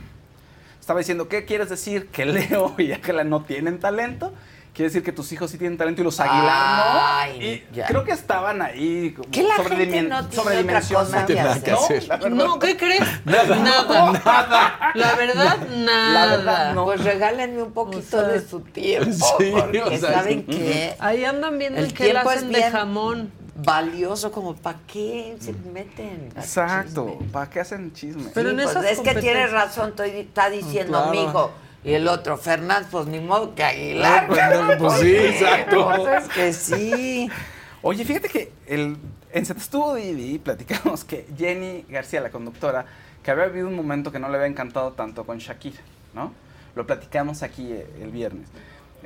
Estaba 0.79 0.99
diciendo, 0.99 1.29
¿qué 1.29 1.45
quieres 1.45 1.69
decir? 1.69 2.07
Que 2.07 2.25
Leo 2.25 2.73
y 2.77 2.91
Ángela 2.91 3.23
no 3.23 3.43
tienen 3.43 3.79
talento. 3.79 4.33
Quiere 4.79 4.91
decir 4.91 5.03
que 5.03 5.11
tus 5.11 5.29
hijos 5.33 5.51
sí 5.51 5.57
tienen 5.57 5.77
talento 5.77 5.99
y 5.99 6.05
los 6.05 6.17
Aguilar 6.21 6.47
Ay, 6.53 7.37
no. 7.37 7.45
Y 7.45 7.63
ya. 7.75 7.85
creo 7.85 8.05
que 8.05 8.13
estaban 8.13 8.61
ahí 8.61 9.11
como 9.11 9.29
Que 9.29 9.43
la 9.43 9.55
gente 9.55 9.75
no 9.75 9.91
tiene 9.91 10.15
otra 10.15 10.31
sobredimensionados. 10.31 11.09
cosa 11.09 11.25
que 11.25 11.35
nada 11.35 11.51
hacer. 11.51 11.63
que 11.63 11.71
hacer. 11.71 12.07
La 12.07 12.15
verdad, 12.15 12.29
No, 12.37 12.59
¿qué 12.59 12.77
crees? 12.77 13.01
Nada. 13.25 14.91
La 14.95 15.15
verdad, 15.15 15.57
nada. 15.69 16.13
La 16.13 16.37
verdad, 16.37 16.73
no. 16.75 16.85
Pues 16.85 17.03
regálenme 17.03 17.61
un 17.61 17.73
poquito 17.73 17.99
O 18.17 18.21
sea, 18.21 18.29
de 18.29 18.47
su 18.47 18.61
tiempo. 18.61 19.11
sí, 19.37 19.51
porque 19.53 19.81
o 19.81 19.97
sea, 19.97 20.13
¿saben 20.13 20.45
sí. 20.49 20.55
qué? 20.57 20.95
Ahí 20.99 21.25
andan 21.25 21.57
viendo 21.59 21.77
El 21.79 21.87
el 21.87 21.93
que 21.93 22.17
hacen 22.17 22.49
de 22.49 22.63
jamón. 22.63 23.31
Valioso, 23.61 24.31
como 24.31 24.55
¿para 24.55 24.79
qué 24.87 25.35
se 25.41 25.51
meten? 25.73 26.31
Exacto. 26.37 27.19
¿Para 27.33 27.49
qué 27.49 27.59
hacen 27.59 27.91
chisme? 27.91 28.31
Pero 28.33 28.51
Sí, 28.51 28.55
en 28.55 28.61
pues 28.61 28.69
esas 28.69 28.85
es 28.85 28.99
que 28.99 29.15
tiene 29.15 29.41
competencias- 29.45 29.51
razón, 29.51 29.89
estoy- 29.89 30.09
está 30.21 30.49
diciendo 30.49 30.97
Claro. 30.99 31.11
mi 31.11 31.23
hijo. 31.25 31.51
Y 31.83 31.93
el 31.93 32.07
otro, 32.07 32.37
Fernández, 32.37 32.87
pues 32.91 33.07
ni 33.07 33.19
modo 33.19 33.55
que 33.55 33.63
Aguilar. 33.63 34.27
Pues, 34.27 34.41
no, 34.53 34.77
pues 34.77 34.93
sí, 34.99 35.15
exacto. 35.15 35.91
Pues 35.95 36.23
es 36.23 36.29
que 36.29 36.53
sí. 36.53 37.29
Oye, 37.81 38.03
fíjate 38.03 38.27
que 38.27 38.51
el, 38.67 38.97
en 39.31 39.45
Se 39.45 39.53
te 39.53 39.61
estuvo 39.61 39.95
Didi 39.95 40.39
platicamos 40.39 41.03
que 41.03 41.25
Jenny 41.37 41.85
García, 41.87 42.19
la 42.19 42.29
conductora, 42.29 42.85
que 43.23 43.31
había 43.31 43.45
habido 43.45 43.67
un 43.67 43.75
momento 43.75 44.11
que 44.11 44.19
no 44.19 44.27
le 44.27 44.35
había 44.35 44.47
encantado 44.47 44.91
tanto 44.93 45.25
con 45.25 45.37
Shakira, 45.37 45.79
¿no? 46.13 46.33
Lo 46.75 46.85
platicamos 46.85 47.43
aquí 47.43 47.71
eh, 47.71 47.87
el 48.01 48.11
viernes. 48.11 48.47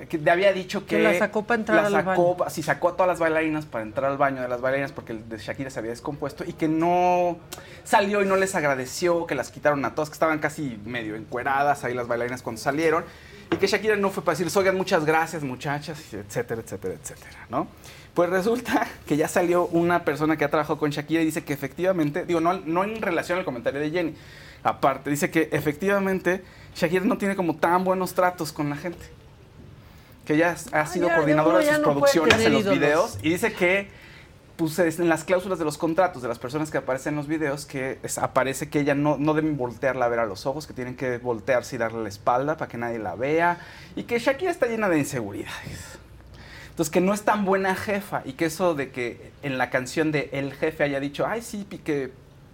Que 0.10 0.18
le 0.18 0.32
había 0.32 0.52
dicho 0.53 0.86
que... 0.86 0.98
Que 0.98 1.03
la 1.03 1.14
sacó 1.18 1.44
para 1.44 1.60
entrar 1.60 1.91
la 1.91 1.99
al 1.99 2.06
sacó, 2.06 2.38
pa- 2.38 2.49
Sí, 2.49 2.64
sacó 2.64 2.90
a 2.90 2.94
todas 2.94 3.07
las 3.07 3.20
bailarinas 3.20 3.65
para 3.65 3.84
entrar 3.84 4.10
al 4.11 4.18
baño 4.18 4.41
de 4.41 4.48
las 4.48 4.60
bailarinas 4.60 4.91
porque 4.91 5.14
el 5.14 5.30
de 5.30 5.38
Shakira 5.38 5.70
se 5.70 5.80
había 5.80 5.91
descompuesto 5.91 6.44
y 6.45 6.53
que 6.53 6.68
no 6.68 7.38
salió 7.84 8.22
y 8.22 8.26
no 8.26 8.36
les 8.36 8.56
agradeció, 8.56 9.28
que 9.28 9.36
las 9.36 9.52
quitaron 9.52 9.86
a 9.86 9.94
todas, 9.95 10.10
que 10.10 10.14
estaban 10.14 10.40
casi 10.40 10.80
medio 10.86 11.15
encueradas 11.15 11.84
ahí 11.84 11.94
las 11.94 12.07
bailarinas 12.07 12.41
cuando 12.41 12.61
salieron 12.61 13.06
y 13.52 13.57
que 13.57 13.68
Shakira 13.68 13.95
no 13.95 14.10
fue 14.10 14.24
para 14.24 14.34
decirles, 14.34 14.57
oigan, 14.57 14.76
muchas 14.76 15.06
gracias 15.06 15.44
muchachas, 15.44 15.99
etcétera, 16.14 16.61
etcétera, 16.61 16.95
etcétera, 16.95 17.45
¿no? 17.49 17.68
Pues 18.15 18.30
resulta 18.30 18.88
que 19.07 19.15
ya 19.15 19.28
salió 19.28 19.68
una 19.68 20.03
persona 20.03 20.38
que 20.38 20.44
ha 20.45 20.49
trabajado 20.49 20.80
con 20.80 20.90
Shakira 20.90 21.22
y 21.22 21.26
dice 21.26 21.44
que 21.44 21.53
efectivamente, 21.53 22.26
digo, 22.26 22.40
no, 22.40 22.53
no 22.53 22.84
en 22.84 22.99
relación 23.02 23.38
al 23.38 23.45
comentario 23.45 23.80
de 23.80 23.91
Jenny, 23.91 24.15
aparte, 24.64 25.10
dice 25.11 25.30
que 25.30 25.49
efectivamente 25.52 26.44
Shakira 26.76 27.06
no 27.06 27.18
tiene 27.20 27.36
como 27.36 27.56
tan 27.57 27.84
buenos 27.84 28.14
tratos 28.15 28.52
con 28.52 28.70
la 28.72 28.76
gente. 28.76 29.06
Que 30.26 30.36
ella 30.36 30.56
ha 30.72 30.86
sido 30.86 31.08
ya, 31.08 31.16
coordinadora 31.18 31.60
de 31.60 31.66
sus 31.66 31.78
no 31.80 31.84
producciones 31.91 32.40
en 32.40 32.54
los 32.54 32.62
ídolos. 32.62 32.80
videos 32.80 33.18
y 33.22 33.30
dice 33.30 33.54
que 33.54 33.88
pues, 34.56 34.78
es 34.80 35.00
en 35.00 35.10
las 35.10 35.24
cláusulas 35.24 35.58
de 35.60 35.66
los 35.66 35.78
contratos 35.78 36.22
de 36.22 36.28
las 36.28 36.38
personas 36.40 36.70
que 36.72 36.78
aparecen 36.78 37.14
en 37.14 37.18
los 37.18 37.28
videos 37.28 37.66
que 37.66 37.98
es- 38.04 38.18
aparece 38.20 38.70
que 38.70 38.80
ella 38.80 38.94
no, 38.95 39.18
no 39.18 39.34
deben 39.34 39.58
voltearla 39.58 40.06
a 40.06 40.08
ver 40.10 40.20
a 40.20 40.26
los 40.26 40.45
ojos, 40.45 40.68
que 40.68 40.74
tienen 40.74 40.95
que 40.95 41.18
voltearse 41.18 41.76
y 41.76 41.80
darle 41.80 42.04
la 42.04 42.10
espalda 42.10 42.56
para 42.56 42.70
que 42.70 42.78
nadie 42.78 43.00
la 43.00 43.16
vea 43.16 43.58
y 43.95 44.04
que 44.04 44.20
Shakira 44.20 44.52
está 44.52 44.68
llena 44.68 44.90
de 44.90 45.00
inseguridades. 45.00 45.98
Entonces, 46.70 46.91
que 46.91 47.02
no 47.02 47.14
es 47.14 47.24
tan 47.24 47.45
buena 47.45 47.76
jefa 47.76 48.22
y 48.26 48.34
que 48.34 48.45
eso 48.45 48.76
de 48.76 48.91
que 48.91 49.32
en 49.44 49.58
la 49.58 49.70
canción 49.70 50.12
de 50.12 50.30
El 50.34 50.54
Jefe 50.54 50.84
haya 50.84 51.00
dicho, 51.00 51.26
ay, 51.28 51.41
sí, 51.41 51.66
que 51.66 52.12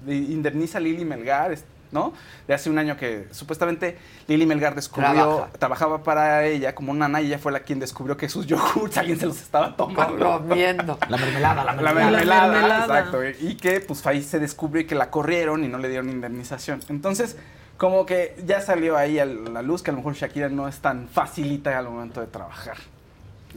indemniza 0.07 0.77
a 0.79 0.81
Lili 0.81 1.05
Melgar, 1.05 1.55
¿no? 1.91 2.13
De 2.47 2.53
hace 2.53 2.69
un 2.69 2.77
año 2.77 2.95
que 2.97 3.27
supuestamente 3.31 3.97
Lili 4.27 4.45
Melgar 4.45 4.75
descubrió, 4.75 5.11
Trabaja. 5.13 5.49
trabajaba 5.57 6.03
para 6.03 6.45
ella 6.45 6.75
como 6.75 6.93
nana 6.93 7.21
y 7.21 7.27
ella 7.27 7.39
fue 7.39 7.51
la 7.51 7.61
quien 7.61 7.79
descubrió 7.79 8.15
que 8.17 8.29
sus 8.29 8.45
yogurts 8.45 8.97
alguien 8.99 9.19
se 9.19 9.25
los 9.25 9.41
estaba 9.41 9.75
tomando. 9.75 10.39
Comiendo. 10.47 10.97
La 11.09 11.17
mermelada, 11.17 11.63
la 11.63 11.73
La 11.73 11.81
mermelada. 11.81 12.11
mermelada, 12.11 12.47
mermelada. 12.51 12.99
exacto. 12.99 13.23
Y 13.47 13.55
que 13.55 13.79
pues 13.81 14.05
ahí 14.05 14.21
se 14.23 14.39
descubrió 14.39 14.85
que 14.85 14.95
la 14.95 15.09
corrieron 15.09 15.63
y 15.63 15.67
no 15.67 15.77
le 15.77 15.89
dieron 15.89 16.09
indemnización. 16.09 16.81
Entonces, 16.89 17.37
como 17.77 18.05
que 18.05 18.35
ya 18.45 18.61
salió 18.61 18.97
ahí 18.97 19.19
a 19.19 19.25
la 19.25 19.61
luz 19.61 19.81
que 19.81 19.89
a 19.89 19.93
lo 19.93 19.97
mejor 19.99 20.13
Shakira 20.13 20.49
no 20.49 20.67
es 20.67 20.79
tan 20.79 21.07
facilita 21.07 21.77
al 21.77 21.85
momento 21.89 22.19
de 22.21 22.27
trabajar. 22.27 22.77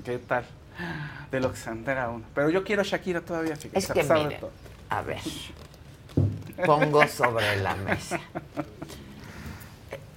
¿Qué 0.05 0.19
tal? 0.19 0.45
De 1.31 1.39
lo 1.41 1.51
que 1.51 1.59
se 1.59 1.71
entera 1.71 2.09
uno. 2.09 2.25
Pero 2.35 2.49
yo 2.49 2.65
quiero 2.65 2.83
a 2.83 2.85
Shakira 2.85 3.21
todavía, 3.21 3.57
fíjate. 3.57 3.79
Es 3.79 3.87
que 3.89 3.95
pesar 3.95 4.19
de 4.21 4.25
mire, 4.25 4.37
todo. 4.41 4.51
a 4.91 5.03
ver, 5.03 5.19
pongo 6.67 7.07
sobre 7.09 7.57
la 7.63 7.75
mesa. 7.77 8.21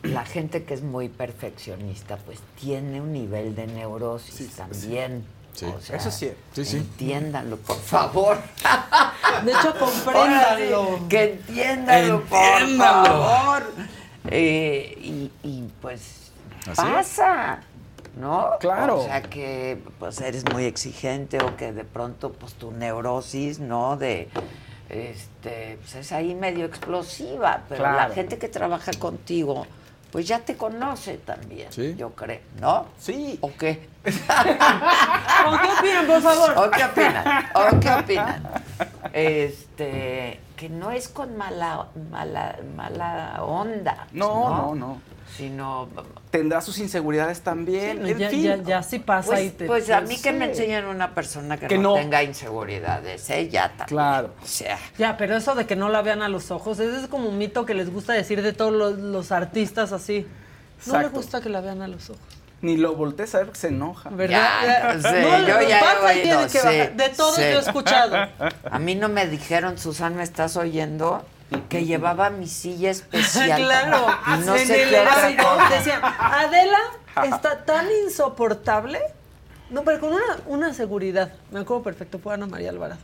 La 0.04 0.24
gente 0.24 0.64
que 0.64 0.76
es 0.76 0.84
muy 0.84 1.10
perfeccionista, 1.10 2.18
pues 2.18 2.40
tiene 2.60 3.02
un 3.02 3.12
nivel 3.12 3.56
de 3.56 3.66
neurosis 3.68 4.36
Sí, 4.36 4.48
también. 4.56 5.26
Sí. 5.54 5.66
O 5.66 5.80
sea, 5.82 5.96
Eso 5.98 6.12
sí. 6.12 6.32
Sí, 6.54 6.66
sí. 6.66 6.78
Entiéndanlo, 6.78 7.58
por 7.58 7.78
favor. 7.80 8.38
De 9.44 9.52
hecho, 9.52 9.74
compréndanlo. 9.80 11.00
Que 11.10 11.24
entiéndanlo, 11.34 12.22
Entiéndanlo. 12.22 13.04
por 13.04 13.18
favor. 13.18 13.64
Eh, 14.30 14.96
y, 15.02 15.32
y, 15.44 15.70
pues 15.82 16.32
Así 16.68 16.82
pasa, 16.82 17.62
¿no? 18.20 18.52
Claro. 18.60 19.00
O 19.00 19.06
sea 19.06 19.22
que 19.24 19.80
pues 19.98 20.20
eres 20.22 20.44
muy 20.52 20.66
exigente 20.66 21.38
o 21.44 21.56
que 21.56 21.72
de 21.72 21.84
pronto 21.84 22.32
pues 22.34 22.54
tu 22.54 22.72
neurosis, 22.72 23.60
¿no? 23.60 23.98
De 23.98 24.30
este, 24.90 25.78
pues 25.82 25.96
es 25.96 26.12
ahí 26.12 26.36
medio 26.36 26.66
explosiva, 26.66 27.62
pero 27.70 27.84
la 27.84 28.10
gente 28.10 28.38
que 28.38 28.48
trabaja 28.48 28.92
contigo 29.00 29.66
pues 30.12 30.26
ya 30.30 30.40
te 30.40 30.56
conoce 30.56 31.18
también, 31.18 31.70
Sí. 31.74 31.94
yo 31.98 32.12
creo, 32.12 32.40
¿no? 32.62 32.86
Sí. 32.98 33.38
¿O 33.42 33.52
qué? 33.58 33.90
¿O 34.06 35.52
qué 35.62 35.68
opinan, 35.78 36.08
por 36.08 36.22
favor? 36.22 36.54
¿O 36.58 36.72
qué 36.72 36.84
opinan? 36.86 37.46
¿O 37.54 37.80
qué 37.82 37.90
opinan? 37.90 38.50
Este, 39.12 40.40
que 40.56 40.70
no 40.70 40.92
es 40.92 41.10
con 41.10 41.36
mala, 41.36 41.88
mala, 42.12 42.56
mala 42.78 43.44
onda. 43.44 44.08
No, 44.14 44.50
no, 44.50 44.76
no. 44.76 45.02
Sino, 45.38 45.90
Tendrá 46.32 46.62
sus 46.62 46.78
inseguridades 46.78 47.42
también. 47.42 48.02
No, 48.02 48.08
en 48.08 48.18
ya, 48.18 48.30
fin. 48.30 48.44
ya, 48.44 48.56
ya 48.58 48.84
sí 48.84 49.00
pasa 49.00 49.32
pues, 49.32 49.46
y 49.46 49.50
te. 49.50 49.66
pues 49.66 49.90
a 49.90 50.02
mí 50.02 50.16
sí. 50.16 50.22
que 50.22 50.32
me 50.32 50.46
enseñan 50.46 50.86
una 50.86 51.14
persona 51.14 51.58
que, 51.58 51.68
Que 51.68 51.78
no, 51.78 51.90
no. 51.90 51.96
tenga 51.96 52.24
inseguridades, 52.24 53.30
¿eh? 53.30 53.50
Ya 53.50 53.70
también. 53.70 53.88
Claro. 53.88 54.34
O 54.42 54.48
sea, 54.48 54.78
Ya, 54.98 55.18
pero 55.18 55.36
eso 55.36 55.56
de 55.56 55.66
que 55.66 55.76
no 55.76 55.90
la 55.90 56.02
vean 56.02 56.22
a 56.22 56.30
los 56.30 56.52
ojos, 56.52 56.80
ese 56.80 57.02
es 57.02 57.08
como 57.08 57.30
un 57.30 57.38
mito 57.38 57.66
que 57.66 57.74
les 57.74 57.92
gusta 57.92 58.14
decir 58.14 58.42
de 58.42 58.54
todos 58.54 58.74
los, 58.74 58.98
los 58.98 59.32
artistas 59.32 59.92
así. 59.92 60.26
No 60.86 61.02
les 61.02 61.12
gusta 61.12 61.42
que 61.42 61.50
la 61.50 61.62
vean 61.62 61.82
a 61.82 61.88
los 61.88 62.10
ojos. 62.10 62.22
Ni 62.62 62.78
lo 62.78 62.96
voltees 62.96 63.36
a 63.36 63.40
ver 63.40 63.50
que 63.50 63.56
se 63.60 63.68
enoja. 63.68 64.10
¿Verdad? 64.10 64.48
Ya, 64.64 64.94
no 64.94 65.02
sé, 65.02 65.22
No, 65.22 65.40
yo 65.48 65.54
lo 65.62 65.68
ya 65.68 65.80
he 65.80 65.84
baja 65.84 66.14
y 66.16 66.22
tiene 66.22 66.36
oído, 66.38 66.48
que 66.48 66.60
sí, 66.60 66.66
bajar. 66.66 66.94
De 66.96 67.10
todos 67.10 67.36
sí. 67.36 67.42
yo 67.42 67.48
he 67.48 67.60
escuchado. 67.60 68.16
a 68.72 68.80
mí 68.80 68.96
no 68.96 69.10
me 69.10 69.28
dijeron, 69.28 69.78
Susan, 69.78 70.16
¿me 70.16 70.24
estás 70.24 70.56
oyendo? 70.58 71.26
Que 71.70 71.86
llevaba 71.86 72.30
mi 72.30 72.48
silla 72.48 72.90
especial. 72.92 73.62
claro. 73.66 74.08
Y 74.28 74.46
no 74.46 74.56
en 74.56 74.68
sé 74.68 74.84
el 74.84 74.90
qué 74.90 75.76
decían, 75.76 76.02
Adela 76.04 76.80
está 77.24 77.64
tan 77.66 77.88
insoportable. 78.06 79.00
No, 79.70 79.84
pero 79.84 80.00
con 80.00 80.14
una, 80.14 80.24
una 80.48 80.74
seguridad. 80.74 81.34
Me 81.52 81.60
acuerdo 81.60 81.84
perfecto, 81.84 82.20
fue 82.20 82.34
Ana 82.34 82.46
María 82.48 82.70
Alvarado. 82.70 83.00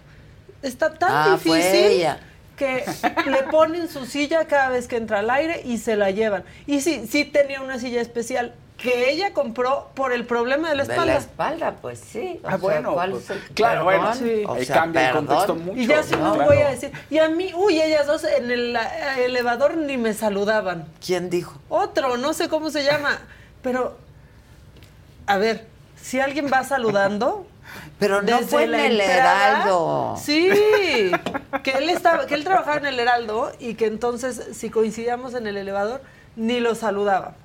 Está 0.62 0.94
tan 0.94 1.10
Ah, 1.12 1.38
fue 1.42 1.58
difícil 1.58 1.86
ella. 1.86 2.20
que 2.58 2.86
le 3.28 3.44
ponen 3.44 3.88
su 3.90 4.06
silla 4.06 4.46
cada 4.46 4.70
vez 4.70 4.88
que 4.88 4.98
entra 4.98 5.20
al 5.20 5.30
aire 5.30 5.62
y 5.66 5.78
se 5.80 5.96
la 5.96 6.12
llevan. 6.12 6.44
Y 6.68 6.82
sí, 6.82 7.08
sí 7.10 7.26
tenía 7.26 7.62
una 7.62 7.80
silla 7.80 8.02
especial 8.02 8.54
que 8.82 9.12
ella 9.12 9.32
compró 9.34 9.90
por 9.94 10.12
el 10.12 10.26
problema 10.26 10.70
de 10.70 10.76
la 10.76 10.84
De 10.84 10.92
espalda. 10.94 11.14
la 11.14 11.20
espalda, 11.20 11.76
pues 11.82 12.00
sí. 12.00 12.40
O 12.44 12.48
Ah, 12.48 12.50
sea, 12.52 12.58
bueno, 12.58 12.94
¿cuál 12.94 13.12
pues, 13.12 13.24
es 13.26 13.30
el 13.30 13.40
claro, 13.54 13.84
bueno, 13.84 14.14
sí. 14.16 14.44
O 14.48 14.54
Ahí 14.54 14.66
sea, 14.66 14.76
cambia 14.76 15.08
el 15.10 15.16
contexto 15.16 15.56
mucho. 15.56 15.80
Y 15.80 15.88
ya 15.88 16.04
sí 16.04 16.16
¿no? 16.16 16.20
no 16.30 16.34
Claro. 16.36 16.50
voy 16.50 16.62
a 16.62 16.70
decir. 16.70 16.92
Y 17.10 17.20
a 17.20 17.30
mí, 17.30 17.52
uy, 17.56 17.80
ellas 17.82 18.08
dos 18.08 18.24
en 18.24 18.50
el 18.52 18.76
eh, 18.76 18.80
elevador 19.26 19.78
ni 19.78 19.98
me 19.98 20.14
saludaban. 20.14 20.88
¿Quién 21.06 21.30
dijo? 21.30 21.54
Otro, 21.70 22.18
no 22.18 22.34
sé 22.34 22.50
cómo 22.50 22.70
se 22.72 22.84
llama. 22.84 23.20
Pero, 23.62 23.96
a 25.28 25.38
ver, 25.38 25.68
si 26.02 26.20
alguien 26.20 26.50
va 26.52 26.64
saludando. 26.64 27.46
Pero 28.00 28.22
no 28.24 28.38
desde 28.38 28.48
fue 28.48 28.64
en 28.64 28.72
la 28.72 28.86
el 28.86 29.00
entrada- 29.00 29.48
Heraldo. 29.62 30.16
Sí, 30.22 30.50
que 31.64 31.72
él 31.72 31.90
estaba, 31.90 32.26
que 32.26 32.34
él 32.34 32.44
trabajaba 32.44 32.78
en 32.78 32.86
el 32.88 33.00
Heraldo 33.00 33.52
y 33.60 33.76
que 33.76 33.86
entonces, 33.86 34.42
si 34.54 34.70
coincidíamos 34.72 35.36
en 35.36 35.46
el 35.48 35.56
elevador, 35.56 36.02
ni 36.36 36.60
lo 36.60 36.74
saludábamos. 36.76 37.36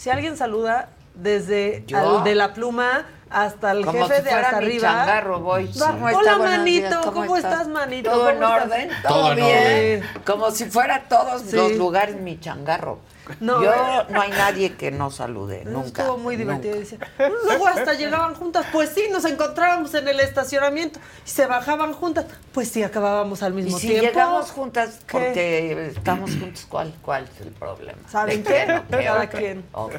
Si 0.00 0.08
alguien 0.08 0.34
saluda 0.38 0.88
desde 1.14 1.84
al 1.94 2.24
de 2.24 2.34
la 2.34 2.54
pluma 2.54 3.04
hasta 3.28 3.72
el 3.72 3.84
Como 3.84 4.06
jefe 4.08 4.16
si 4.16 4.22
de 4.22 4.30
fuera 4.30 4.46
hasta 4.46 4.60
mi 4.60 4.64
arriba. 4.66 4.88
changarro, 4.88 5.40
voy. 5.40 5.66
Va, 5.78 5.90
¿Cómo 5.90 6.08
está? 6.08 6.20
Hola, 6.20 6.36
Buenos 6.38 6.56
manito, 6.56 6.88
días, 6.88 7.04
¿cómo, 7.04 7.36
estás, 7.36 7.68
manito? 7.68 8.10
¿Todo 8.10 8.30
en 8.30 8.42
orden? 8.42 8.90
Todo 9.02 9.12
¿Todo 9.12 9.32
en 9.32 9.36
bien? 9.36 10.04
Como 10.24 10.50
si 10.52 10.64
fuera 10.70 11.02
todos 11.06 11.42
Sí. 11.42 11.54
los 11.54 11.72
lugares 11.72 12.16
mi 12.16 12.40
changarro. 12.40 12.98
No, 13.38 13.62
Yo, 13.62 13.72
no 14.10 14.20
hay 14.20 14.30
nadie 14.30 14.74
que 14.74 14.90
no 14.90 15.10
salude, 15.10 15.64
nunca. 15.64 16.02
Estuvo 16.02 16.18
muy 16.18 16.36
divertido. 16.36 16.76
Decía, 16.76 16.98
Luego 17.44 17.66
hasta 17.68 17.94
llegaban 17.94 18.34
juntas. 18.34 18.66
Pues 18.72 18.90
sí, 18.90 19.04
nos 19.12 19.24
encontrábamos 19.24 19.94
en 19.94 20.08
el 20.08 20.18
estacionamiento 20.20 20.98
y 21.24 21.30
se 21.30 21.46
bajaban 21.46 21.92
juntas. 21.92 22.26
Pues 22.52 22.68
sí, 22.70 22.82
acabábamos 22.82 23.42
al 23.42 23.52
Y 23.52 23.62
mismo 23.62 23.78
si 23.78 23.88
tiempo. 23.88 24.06
llegamos 24.08 24.50
juntas 24.50 24.98
¿Qué? 25.06 25.12
porque 25.12 25.86
estamos 25.96 26.30
juntos, 26.32 26.66
¿cuál, 26.68 26.92
¿cuál 27.02 27.24
es 27.32 27.40
el 27.46 27.52
problema? 27.52 27.98
¿Saben 28.08 28.42
¿De 28.42 28.50
qué? 28.90 29.04
Cada 29.04 29.22
Ok, 29.24 29.30
quien. 29.30 29.64
ok. 29.72 29.94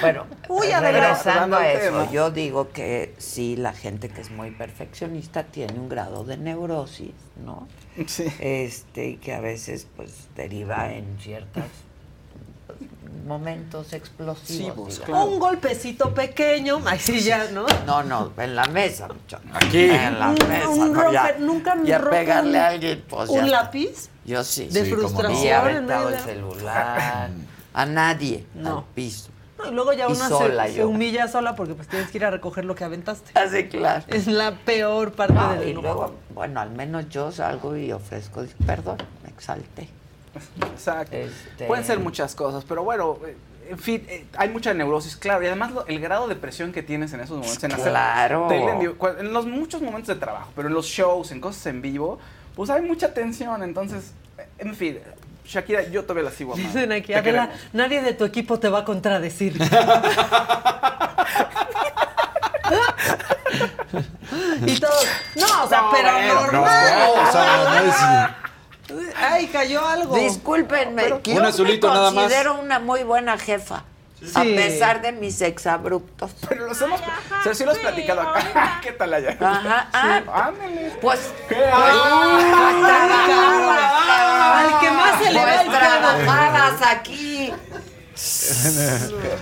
Bueno, 0.00 0.26
Uy, 0.48 0.68
regresando 0.68 1.56
a 1.56 1.68
eso, 1.68 1.84
tema. 2.00 2.10
yo 2.12 2.30
digo 2.30 2.70
que 2.70 3.14
sí, 3.18 3.56
la 3.56 3.72
gente 3.72 4.08
que 4.08 4.20
es 4.20 4.30
muy 4.30 4.50
perfeccionista 4.52 5.42
tiene 5.44 5.78
un 5.78 5.88
grado 5.88 6.24
de 6.24 6.36
neurosis, 6.36 7.12
¿no? 7.44 7.66
Sí. 8.06 8.26
Este, 8.38 9.08
y 9.10 9.16
que 9.16 9.34
a 9.34 9.40
veces 9.40 9.86
pues 9.96 10.28
deriva 10.36 10.92
en 10.92 11.18
ciertos 11.20 11.64
momentos 13.26 13.92
explosivos. 13.92 14.94
Sí, 14.94 15.00
claro. 15.02 15.24
Un 15.26 15.38
golpecito 15.38 16.14
pequeño. 16.14 16.80
Ay, 16.86 16.98
sí, 16.98 17.20
ya, 17.20 17.48
¿no? 17.52 17.66
No, 17.86 18.02
no, 18.02 18.32
en 18.38 18.56
la 18.56 18.64
mesa, 18.66 19.08
muchacho. 19.08 19.42
Aquí. 19.52 19.84
En 19.90 20.18
la 20.18 20.28
Un- 20.30 20.48
mesa. 20.48 20.68
un 20.68 20.92
no, 20.92 21.12
ya, 21.12 21.36
nunca 21.38 21.74
me 21.74 21.86
ya 21.86 22.00
pegarle 22.10 22.50
un- 22.58 22.64
a 22.64 22.68
alguien, 22.68 23.04
pues 23.08 23.30
ya. 23.30 23.40
¿Un 23.42 23.50
lápiz? 23.50 24.08
Yo 24.24 24.42
sí. 24.44 24.66
De 24.68 24.84
Sí, 24.84 24.90
cómo 24.90 25.02
no. 25.02 25.08
frustración. 25.08 25.42
Y 25.44 25.48
en 25.48 25.54
aventado 25.54 26.08
el 26.08 26.18
celular. 26.20 27.30
A 27.72 27.86
nadie. 27.86 28.46
No. 28.54 28.78
Al 28.78 28.84
piso. 28.94 29.30
No, 29.62 29.70
y 29.70 29.74
luego 29.74 29.92
ya 29.92 30.08
Y 30.08 30.12
una 30.12 30.28
sola 30.28 30.66
se, 30.66 30.74
se 30.74 30.84
humilla 30.84 31.28
sola 31.28 31.54
porque 31.56 31.74
pues 31.74 31.88
tienes 31.88 32.10
que 32.10 32.18
ir 32.18 32.24
a 32.24 32.30
recoger 32.30 32.64
lo 32.64 32.74
que 32.74 32.84
aventaste. 32.84 33.38
Así, 33.38 33.64
claro. 33.68 34.04
Es 34.08 34.26
la 34.26 34.52
peor 34.56 35.12
parte 35.12 35.34
No, 35.34 35.54
del 35.54 35.68
y 35.68 35.72
luego, 35.74 36.14
bueno, 36.34 36.60
al 36.60 36.70
menos 36.70 37.08
yo 37.08 37.30
salgo 37.32 37.76
y 37.76 37.92
ofrezco 37.92 38.44
perdón, 38.66 38.98
me 39.22 39.30
exalté. 39.30 39.88
Exacto. 40.72 41.16
Este- 41.16 41.66
Pueden 41.66 41.84
ser 41.84 41.98
muchas 41.98 42.34
cosas, 42.34 42.64
pero 42.68 42.82
bueno, 42.84 43.18
eh, 43.26 43.36
en 43.70 43.78
fin, 43.78 44.04
eh, 44.08 44.26
hay 44.36 44.48
mucha 44.48 44.72
neurosis, 44.74 45.16
claro, 45.16 45.42
y 45.42 45.46
además 45.46 45.72
lo- 45.72 45.86
el 45.86 46.00
grado 46.00 46.28
de 46.28 46.36
presión 46.36 46.72
que 46.72 46.82
tienes 46.82 47.12
en 47.12 47.20
esos 47.20 47.36
momentos, 47.38 47.62
en 47.64 47.72
hacer 47.72 47.90
Claro. 47.90 48.46
tele 48.48 48.70
en 48.70 48.78
vivo, 48.78 48.94
cua- 48.98 49.18
en 49.18 49.32
los 49.32 49.46
muchos 49.46 49.82
momentos 49.82 50.08
de 50.08 50.20
trabajo, 50.20 50.50
pero 50.56 50.68
en 50.68 50.74
los 50.74 50.86
shows, 50.86 51.30
en 51.32 51.40
cosas 51.40 51.66
en 51.66 51.82
vivo, 51.82 52.18
pues 52.56 52.70
hay 52.70 52.82
mucha 52.82 53.12
tensión, 53.14 53.62
entonces, 53.62 54.12
eh, 54.38 54.46
en 54.58 54.74
fin, 54.74 54.98
Shakira, 55.44 55.82
yo 55.88 56.02
todavía 56.02 56.24
la 56.30 56.30
sigo 56.36 56.52
amando. 56.54 56.68
Dicen 56.72 56.92
aquí, 56.92 57.08
Te 57.08 57.16
Adela, 57.16 57.50
nadie 57.72 58.02
de 58.02 58.12
tu 58.14 58.24
equipo 58.24 58.58
te 58.60 58.68
va 58.68 58.80
a 58.80 58.84
contradecir. 58.84 59.56
y 64.66 64.78
todos, 64.80 65.06
no, 65.36 65.64
o 65.64 65.68
sea, 65.68 65.82
No, 65.82 65.90
pero 65.90 66.12
normal. 66.34 66.94
No, 66.98 67.12
o 67.28 67.32
sea, 67.32 67.64
no 67.64 67.74
es- 67.88 68.30
Ay, 69.16 69.46
cayó 69.46 69.86
algo. 69.86 70.16
Discúlpenme, 70.16 71.12
Un 71.12 71.22
yo 71.22 71.44
azulito 71.46 71.86
me 71.88 71.94
nada 71.94 72.10
más. 72.10 72.24
considero 72.24 72.54
una 72.60 72.78
muy 72.80 73.02
buena 73.04 73.38
jefa. 73.38 73.84
A 74.34 74.42
Sí. 74.42 74.54
pesar 74.54 75.00
de 75.00 75.12
mis 75.12 75.40
exabruptos. 75.40 76.32
Pero 76.48 76.66
los 76.66 76.80
hemos, 76.82 77.00
o 77.00 77.42
sea, 77.42 77.54
sí 77.54 77.64
los 77.64 77.78
platicado 77.78 78.20
acá. 78.20 78.78
¿Qué 78.82 78.92
tal 78.92 79.14
allá? 79.14 79.36
Ajá, 79.40 79.88
ah, 79.92 80.46
Ándale. 80.48 80.92
Pues. 81.00 81.32
¿Qué? 81.48 81.54
pues, 81.54 81.68
Ah, 84.12 84.58
al 84.58 84.80
que 84.80 84.90
más 84.90 85.22
se 85.22 85.32
le 85.32 85.40
va 85.44 85.54
el 85.54 85.66
pues 85.66 85.78
trabajadas 85.78 86.82
aquí. 86.86 87.52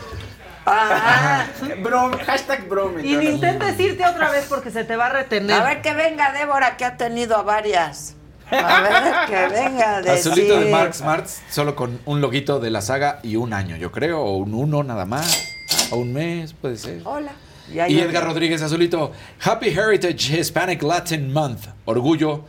Ajá. 0.64 1.46
Brome, 1.82 2.18
hashtag 2.24 2.68
brome. 2.68 3.02
Y 3.02 3.16
ni 3.16 3.26
intentes 3.26 3.80
irte 3.80 4.06
otra 4.06 4.30
vez 4.30 4.44
porque 4.48 4.70
se 4.70 4.84
te 4.84 4.96
va 4.96 5.06
a 5.06 5.10
retener. 5.10 5.58
A 5.60 5.64
ver 5.64 5.80
que 5.82 5.94
venga 5.94 6.30
Débora, 6.32 6.76
que 6.76 6.84
ha 6.84 6.96
tenido 6.96 7.36
a 7.36 7.42
varias. 7.42 8.14
A 8.50 8.80
ver 8.80 9.26
que 9.28 9.54
venga 9.54 9.96
a 9.96 10.02
decir. 10.02 10.32
Azulito 10.32 10.60
de 10.60 10.70
Mark 10.70 10.94
Smarts, 10.94 11.42
solo 11.50 11.74
con 11.74 12.00
un 12.06 12.20
loguito 12.20 12.60
de 12.60 12.70
la 12.70 12.80
saga 12.80 13.20
y 13.22 13.36
un 13.36 13.52
año, 13.52 13.76
yo 13.76 13.92
creo, 13.92 14.20
o 14.20 14.36
un 14.36 14.54
uno 14.54 14.82
nada 14.82 15.04
más, 15.04 15.44
o 15.90 15.96
un 15.96 16.12
mes, 16.12 16.54
puede 16.54 16.76
ser. 16.76 17.02
Hola. 17.04 17.32
Y 17.70 18.00
Edgar 18.00 18.24
Rodríguez 18.24 18.62
Azulito, 18.62 19.12
Happy 19.44 19.68
Heritage 19.68 20.38
Hispanic 20.38 20.82
Latin 20.82 21.30
Month. 21.32 21.66
Orgullo 21.84 22.44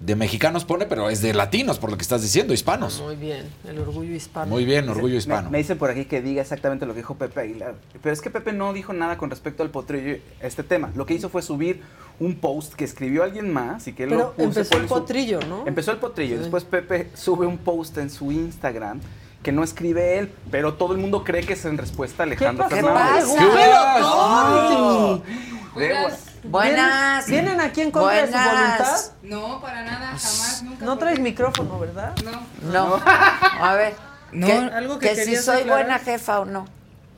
de 0.00 0.16
mexicanos 0.16 0.64
pone, 0.64 0.86
pero 0.86 1.10
es 1.10 1.20
de 1.20 1.34
latinos, 1.34 1.78
por 1.78 1.90
lo 1.90 1.96
que 1.98 2.02
estás 2.02 2.22
diciendo, 2.22 2.54
hispanos. 2.54 3.00
Muy 3.02 3.16
bien, 3.16 3.46
el 3.68 3.78
orgullo 3.78 4.14
hispano. 4.14 4.46
Muy 4.50 4.64
bien, 4.64 4.88
orgullo 4.88 5.12
Me, 5.12 5.18
hispano. 5.18 5.50
me 5.50 5.58
dice 5.58 5.76
por 5.76 5.90
aquí 5.90 6.06
que 6.06 6.22
diga 6.22 6.40
exactamente 6.40 6.86
lo 6.86 6.94
que 6.94 7.00
dijo 7.00 7.16
Pepe 7.16 7.40
Aguilar. 7.40 7.74
Pero 8.02 8.12
es 8.12 8.20
que 8.22 8.30
Pepe 8.30 8.52
no 8.54 8.72
dijo 8.72 8.94
nada 8.94 9.18
con 9.18 9.28
respecto 9.28 9.62
al 9.62 9.68
potrillo, 9.70 10.16
este 10.40 10.62
tema. 10.62 10.90
Lo 10.94 11.04
que 11.04 11.12
hizo 11.14 11.28
fue 11.28 11.42
subir 11.42 11.82
un 12.18 12.34
post 12.36 12.72
que 12.74 12.84
escribió 12.84 13.22
alguien 13.24 13.52
más 13.52 13.86
y 13.88 13.92
que 13.92 14.04
él 14.04 14.08
Pero 14.10 14.20
lo 14.22 14.32
puso. 14.32 14.44
empezó 14.48 14.76
el 14.76 14.82
su- 14.82 14.88
potrillo, 14.88 15.40
¿no? 15.48 15.66
Empezó 15.66 15.90
el 15.92 15.98
potrillo. 15.98 16.36
Sí. 16.36 16.40
Después 16.42 16.64
Pepe 16.64 17.10
sube 17.14 17.46
un 17.46 17.58
post 17.58 17.98
en 17.98 18.08
su 18.10 18.32
Instagram 18.32 19.00
que 19.42 19.52
no 19.52 19.62
escribe 19.62 20.18
él, 20.18 20.30
pero 20.50 20.74
todo 20.74 20.92
el 20.94 20.98
mundo 20.98 21.24
cree 21.24 21.42
que 21.44 21.52
es 21.54 21.64
en 21.66 21.76
respuesta 21.78 22.22
a 22.22 22.26
Alejandro 22.26 22.64
pasó? 22.68 22.74
Fernández. 22.76 23.24
¿Qué 23.38 23.46
pasó? 23.46 25.22
Débora. 25.76 26.16
Buenas. 26.42 27.26
¿Vienen, 27.26 27.44
vienen 27.56 27.60
aquí 27.70 27.80
en 27.82 27.90
contra 27.90 28.14
de 28.22 28.26
su 28.26 28.32
Buenas. 28.32 28.52
voluntad? 28.52 29.00
No, 29.22 29.60
para 29.60 29.82
nada, 29.82 30.06
jamás, 30.08 30.62
nunca. 30.62 30.84
No 30.84 30.98
traes 30.98 31.18
micrófono, 31.20 31.78
¿verdad? 31.78 32.14
No. 32.24 32.46
No. 32.72 33.00
A 33.04 33.74
ver. 33.74 33.94
No, 34.32 34.46
que, 34.46 34.52
algo 34.52 34.98
que 34.98 35.08
que 35.14 35.24
si 35.24 35.36
soy 35.36 35.62
aclarar. 35.62 35.84
buena 35.84 35.98
jefa 35.98 36.40
o 36.40 36.44
no. 36.44 36.66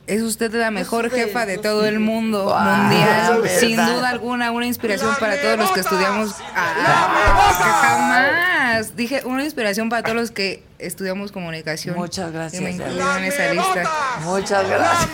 Es 0.05 0.21
usted 0.21 0.53
la 0.53 0.69
mejor 0.69 1.05
Eso 1.05 1.15
de- 1.15 1.23
jefa 1.23 1.45
de 1.45 1.53
eso 1.53 1.61
todo 1.61 1.81
sí. 1.83 1.87
el 1.87 1.99
mundo 1.99 2.43
Wow, 2.45 2.59
mundial. 2.59 3.41
Sin 3.59 3.77
duda 3.77 4.09
alguna, 4.09 4.51
una 4.51 4.65
inspiración 4.65 5.15
para 5.17 5.41
todos 5.41 5.57
los 5.57 5.71
que 5.71 5.79
estudiamos. 5.79 6.35
Ah, 6.53 7.79
jamás. 7.81 8.95
Dije, 8.97 9.21
una 9.23 9.45
inspiración 9.45 9.87
para 9.87 10.03
todos 10.03 10.15
los 10.15 10.31
que 10.31 10.61
estudiamos 10.77 11.31
comunicación. 11.31 11.95
Muchas 11.95 12.33
gracias, 12.33 12.59
Que 12.59 12.65
me 12.67 12.71
incluyeron 12.75 13.17
en 13.19 13.23
esa 13.25 13.53
lista. 13.53 13.83
Muchas 14.23 14.67
gracias. 14.67 15.09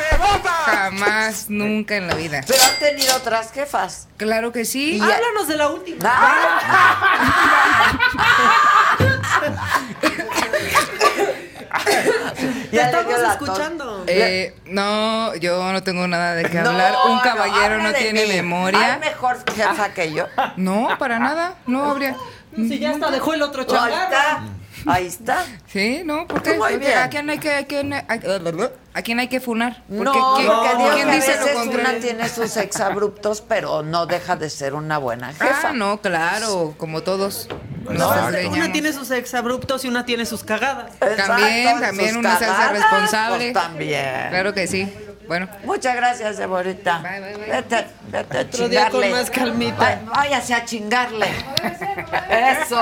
Jamás, 0.65 1.45
nunca 1.49 1.95
en 1.95 2.07
la 2.07 2.15
vida. 2.15 2.41
Pero 2.47 2.59
han 2.63 2.79
tenido 2.79 3.15
otras 3.15 3.51
jefas. 3.51 4.07
Claro 4.17 4.51
que 4.51 4.65
sí. 4.65 4.95
Y- 4.97 5.01
Háblanos 5.01 5.47
de 5.47 5.57
la 5.57 5.69
última. 5.69 5.99
Ya 12.71 12.85
Estamos 12.85 13.13
escuchando. 13.19 14.03
Eh, 14.07 14.55
no, 14.65 15.35
yo 15.35 15.71
no 15.71 15.83
tengo 15.83 16.07
nada 16.07 16.35
de 16.35 16.43
qué 16.43 16.59
No, 16.61 16.69
hablar. 16.69 16.93
Un 17.09 17.19
caballero 17.19 17.81
no, 17.81 17.93
tiene 17.93 18.25
mí. 18.25 18.33
memoria. 18.33 18.93
Hay 18.93 18.99
mejor 18.99 19.37
jefa 19.53 19.89
que 19.93 20.13
yo. 20.13 20.25
No, 20.55 20.89
para 20.97 21.19
nada. 21.19 21.55
No 21.65 21.83
habría. 21.91 22.15
Si 22.55 22.79
ya 22.79 22.91
hasta 22.91 23.11
dejó 23.11 23.33
el 23.33 23.41
otro 23.41 23.61
está. 23.61 24.41
Ahí 24.85 25.07
está. 25.07 25.45
Sí, 25.67 26.01
no, 26.05 26.27
¿por 26.27 26.41
qué? 26.41 26.51
Muy 26.51 26.59
Porque 26.59 26.77
bien. 26.77 26.97
¿A 26.97 27.09
quién 27.09 27.29
hay 27.29 27.39
que, 27.39 27.53
a 27.53 27.65
quién, 27.65 27.93
a, 27.93 28.05
a 28.93 29.01
quién 29.01 29.19
hay 29.19 29.27
que 29.27 29.39
funar? 29.39 29.83
No, 29.87 30.11
Porque 30.13 30.19
¿quién, 30.37 30.47
porque 30.47 30.77
digo 30.77 30.89
quién 30.93 31.05
que 31.07 31.11
a 31.11 31.15
dice 31.15 31.31
veces 31.37 31.53
lo 31.53 31.79
una 31.79 31.93
tiene 31.99 32.29
sus 32.29 32.57
exabruptos, 32.57 33.41
pero 33.41 33.83
no 33.83 34.05
deja 34.05 34.35
de 34.35 34.49
ser 34.49 34.73
una 34.73 34.97
buena 34.97 35.33
jefa. 35.33 35.69
Ah, 35.69 35.73
no, 35.73 35.99
claro, 36.01 36.73
como 36.77 37.01
todos. 37.01 37.47
No, 37.89 38.09
una 38.51 38.71
tiene 38.71 38.93
sus 38.93 39.09
exabruptos 39.11 39.83
y 39.85 39.87
una 39.87 40.05
tiene 40.05 40.25
sus 40.25 40.43
cagadas. 40.43 40.91
También, 40.99 41.67
Exacto, 41.67 41.81
también 41.81 42.17
uno 42.17 42.29
se 42.29 42.35
hace 42.35 42.45
cagadas, 42.45 42.71
responsable. 42.71 43.51
pues, 43.51 43.53
también. 43.65 44.27
Claro 44.29 44.53
que 44.53 44.67
sí. 44.67 44.93
Bueno. 45.27 45.47
Muchas 45.63 45.95
gracias, 45.95 46.37
Deborita. 46.37 46.99
Vete, 46.99 47.85
vete 48.07 48.37
a 48.37 48.41
Otro 48.41 48.67
día 48.67 48.89
con 48.89 49.01
chingarle. 49.01 49.11
más 49.21 49.29
calmita. 49.29 50.01
Váyase 50.05 50.53
a 50.55 50.65
chingarle. 50.65 51.27
Eso. 52.63 52.81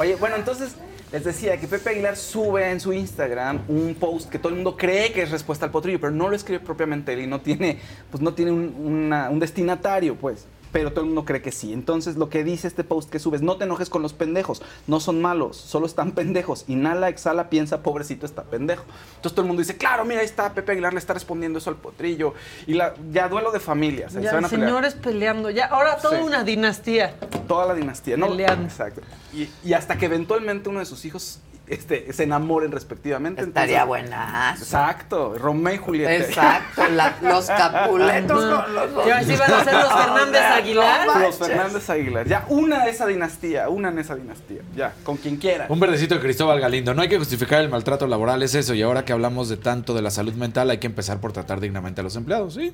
Oye, 0.00 0.14
bueno, 0.14 0.36
entonces 0.36 0.76
les 1.12 1.24
decía 1.24 1.60
que 1.60 1.66
Pepe 1.66 1.90
Aguilar 1.90 2.16
sube 2.16 2.70
en 2.70 2.80
su 2.80 2.90
Instagram 2.90 3.60
un 3.68 3.94
post 3.94 4.30
que 4.30 4.38
todo 4.38 4.48
el 4.48 4.54
mundo 4.54 4.74
cree 4.74 5.12
que 5.12 5.20
es 5.20 5.30
respuesta 5.30 5.66
al 5.66 5.70
potrillo, 5.70 6.00
pero 6.00 6.10
no 6.10 6.30
lo 6.30 6.34
escribe 6.34 6.58
propiamente 6.58 7.12
él 7.12 7.20
y 7.20 7.26
no 7.26 7.42
tiene, 7.42 7.78
pues 8.10 8.22
no 8.22 8.32
tiene 8.32 8.50
un, 8.50 9.12
un 9.12 9.38
destinatario, 9.38 10.16
pues. 10.16 10.46
Pero 10.72 10.90
todo 10.92 11.00
el 11.00 11.06
mundo 11.06 11.24
cree 11.24 11.42
que 11.42 11.50
sí. 11.52 11.72
Entonces 11.72 12.16
lo 12.16 12.28
que 12.28 12.44
dice 12.44 12.68
este 12.68 12.84
post 12.84 13.10
que 13.10 13.18
subes, 13.18 13.42
no 13.42 13.56
te 13.56 13.64
enojes 13.64 13.90
con 13.90 14.02
los 14.02 14.12
pendejos, 14.12 14.62
no 14.86 15.00
son 15.00 15.20
malos, 15.20 15.56
solo 15.56 15.86
están 15.86 16.12
pendejos. 16.14 16.64
Inhala, 16.68 17.08
exhala, 17.08 17.50
piensa, 17.50 17.82
pobrecito 17.82 18.24
está 18.26 18.44
pendejo. 18.44 18.84
Entonces 19.16 19.32
todo 19.32 19.42
el 19.42 19.46
mundo 19.48 19.60
dice, 19.60 19.76
claro, 19.76 20.04
mira, 20.04 20.20
ahí 20.20 20.26
está, 20.26 20.52
Pepe 20.54 20.72
Aguilar 20.72 20.92
le 20.92 21.00
está 21.00 21.12
respondiendo 21.14 21.58
eso 21.58 21.70
al 21.70 21.76
potrillo. 21.76 22.34
Y 22.66 22.74
la, 22.74 22.94
ya 23.10 23.28
duelo 23.28 23.50
de 23.50 23.60
familias. 23.60 24.14
ahí 24.14 24.22
Ya, 24.22 24.30
se 24.30 24.36
van 24.36 24.44
a 24.44 24.48
pelear. 24.48 24.68
señores 24.68 24.94
peleando. 24.94 25.50
Ya, 25.50 25.66
ahora 25.66 25.96
toda 25.96 26.18
Sí. 26.18 26.22
una 26.24 26.44
dinastía. 26.44 27.14
Toda 27.48 27.66
la 27.66 27.74
dinastía, 27.74 28.16
¿no? 28.16 28.28
Peleando. 28.28 28.64
Exacto. 28.66 29.00
Y, 29.32 29.48
y 29.64 29.72
hasta 29.72 29.98
que 29.98 30.06
eventualmente 30.06 30.68
uno 30.68 30.78
de 30.80 30.86
sus 30.86 31.04
hijos 31.04 31.40
este, 31.70 32.12
se 32.12 32.24
enamoren 32.24 32.72
respectivamente. 32.72 33.42
Estaría 33.42 33.82
entonces- 33.82 33.88
buenazo. 34.10 34.62
Exacto, 34.64 35.38
Romeo 35.38 35.74
y 35.74 35.78
Julieta. 35.78 36.14
Exacto, 36.14 36.82
la- 36.88 37.16
los 37.22 37.46
Capuletos 37.48 38.44
con 38.64 38.74
los 38.74 39.06
Y 39.06 39.10
así 39.10 39.36
van 39.36 39.52
a 39.54 39.64
ser 39.64 39.74
los 39.74 39.92
Fernández 40.04 40.42
Aguilar. 40.42 41.06
Los 41.20 41.36
Fernández 41.36 41.90
Aguilar. 41.90 42.26
Ya, 42.28 42.44
una 42.48 42.84
de 42.84 42.90
esa 42.90 43.06
dinastía, 43.06 43.68
una 43.68 43.88
en 43.90 43.98
esa 43.98 44.14
dinastía. 44.16 44.62
Ya, 44.76 44.92
con 45.04 45.16
quien 45.16 45.36
quiera. 45.36 45.66
Un 45.68 45.80
verdecito 45.80 46.14
de 46.16 46.20
Cristóbal 46.20 46.60
Galindo. 46.60 46.94
No 46.94 47.02
hay 47.02 47.08
que 47.08 47.18
justificar 47.18 47.60
el 47.60 47.68
maltrato 47.68 48.06
laboral, 48.06 48.42
es 48.42 48.54
eso. 48.54 48.74
Y 48.74 48.82
ahora 48.82 49.04
que 49.04 49.12
hablamos 49.12 49.48
de 49.48 49.56
tanto 49.56 49.94
de 49.94 50.02
la 50.02 50.10
salud 50.10 50.34
mental, 50.34 50.70
hay 50.70 50.78
que 50.78 50.86
empezar 50.86 51.20
por 51.20 51.32
tratar 51.32 51.60
dignamente 51.60 52.00
a 52.00 52.04
los 52.04 52.16
empleados, 52.16 52.54
¿sí? 52.54 52.72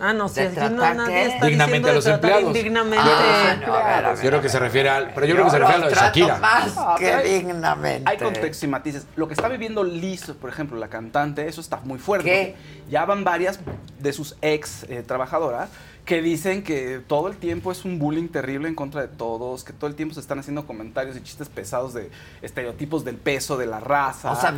Ah, 0.00 0.12
no, 0.12 0.28
si 0.28 0.40
¿De 0.40 0.48
aquí 0.48 0.74
no, 0.74 0.94
nadie 0.94 1.26
está 1.26 1.46
Dignamente 1.46 1.88
a 1.90 1.92
los 1.92 2.06
empleados. 2.06 2.44
indignamente. 2.44 2.98
Ah, 3.00 3.56
no, 3.64 3.74
a 3.74 3.78
ver, 3.78 4.04
a 4.06 4.12
ver. 4.12 4.22
Yo 4.22 4.28
creo 4.30 4.40
que 4.42 4.48
se 4.48 4.58
refiere 4.58 4.88
al. 4.88 5.12
Pero 5.14 5.26
yo 5.26 5.34
creo 5.34 5.44
que 5.44 5.50
se 5.52 5.58
refiere 5.58 5.82
a 5.82 5.84
lo 5.84 5.88
de 5.90 5.94
Shakira. 5.94 6.38
más 6.38 6.74
Ah, 6.76 6.96
que 6.98 7.16
dignamente. 7.18 8.10
Hay 8.10 8.16
contexto 8.18 8.66
y 8.66 8.68
matices. 8.68 9.06
Lo 9.16 9.28
que 9.28 9.34
está 9.34 9.48
viviendo 9.48 9.84
Liz, 9.84 10.32
por 10.40 10.50
ejemplo, 10.50 10.76
la 10.78 10.88
cantante, 10.88 11.46
eso 11.48 11.60
está 11.60 11.78
muy 11.84 11.98
fuerte. 11.98 12.56
Ya 12.90 13.04
van 13.04 13.24
varias 13.24 13.60
de 13.98 14.12
sus 14.12 14.36
ex 14.42 14.84
eh, 14.88 15.02
trabajadoras 15.06 15.68
que 16.04 16.20
dicen 16.20 16.62
que 16.62 17.00
todo 17.06 17.28
el 17.28 17.36
tiempo 17.36 17.72
es 17.72 17.84
un 17.84 17.98
bullying 17.98 18.28
terrible 18.28 18.68
en 18.68 18.74
contra 18.74 19.00
de 19.00 19.08
todos, 19.08 19.64
que 19.64 19.72
todo 19.72 19.88
el 19.88 19.96
tiempo 19.96 20.14
se 20.14 20.20
están 20.20 20.38
haciendo 20.38 20.66
comentarios 20.66 21.16
y 21.16 21.22
chistes 21.22 21.48
pesados 21.48 21.94
de 21.94 22.10
estereotipos 22.42 23.04
del 23.04 23.16
peso, 23.16 23.56
de 23.56 23.66
la 23.66 23.80
raza. 23.80 24.32
O 24.32 24.40
sea, 24.40 24.54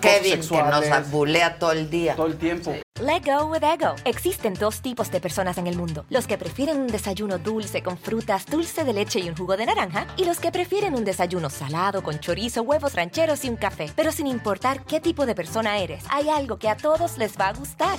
Kevin 0.00 0.40
que 0.40 0.62
nos 0.62 1.10
bulea 1.10 1.58
todo 1.58 1.72
el 1.72 1.88
día. 1.88 2.16
todo 2.16 2.26
el 2.26 2.36
tiempo. 2.36 2.74
Let 3.00 3.22
go 3.24 3.46
with 3.46 3.62
ego. 3.62 3.94
Existen 4.04 4.54
dos 4.54 4.80
tipos 4.80 5.08
de 5.12 5.20
personas 5.20 5.56
en 5.56 5.68
el 5.68 5.76
mundo: 5.76 6.04
los 6.10 6.26
que 6.26 6.36
prefieren 6.36 6.78
un 6.78 6.88
desayuno 6.88 7.38
dulce 7.38 7.80
con 7.80 7.96
frutas, 7.96 8.44
dulce 8.46 8.82
de 8.82 8.92
leche 8.92 9.20
y 9.20 9.28
un 9.28 9.36
jugo 9.36 9.56
de 9.56 9.66
naranja, 9.66 10.08
y 10.16 10.24
los 10.24 10.40
que 10.40 10.50
prefieren 10.50 10.96
un 10.96 11.04
desayuno 11.04 11.48
salado 11.48 12.02
con 12.02 12.18
chorizo, 12.18 12.62
huevos 12.62 12.94
rancheros 12.94 13.44
y 13.44 13.50
un 13.50 13.56
café. 13.56 13.88
Pero 13.94 14.10
sin 14.10 14.26
importar 14.26 14.84
qué 14.84 14.98
tipo 15.00 15.26
de 15.26 15.36
persona 15.36 15.78
eres, 15.78 16.02
hay 16.10 16.28
algo 16.28 16.58
que 16.58 16.68
a 16.68 16.76
todos 16.76 17.18
les 17.18 17.38
va 17.38 17.48
a 17.48 17.52
gustar. 17.52 17.98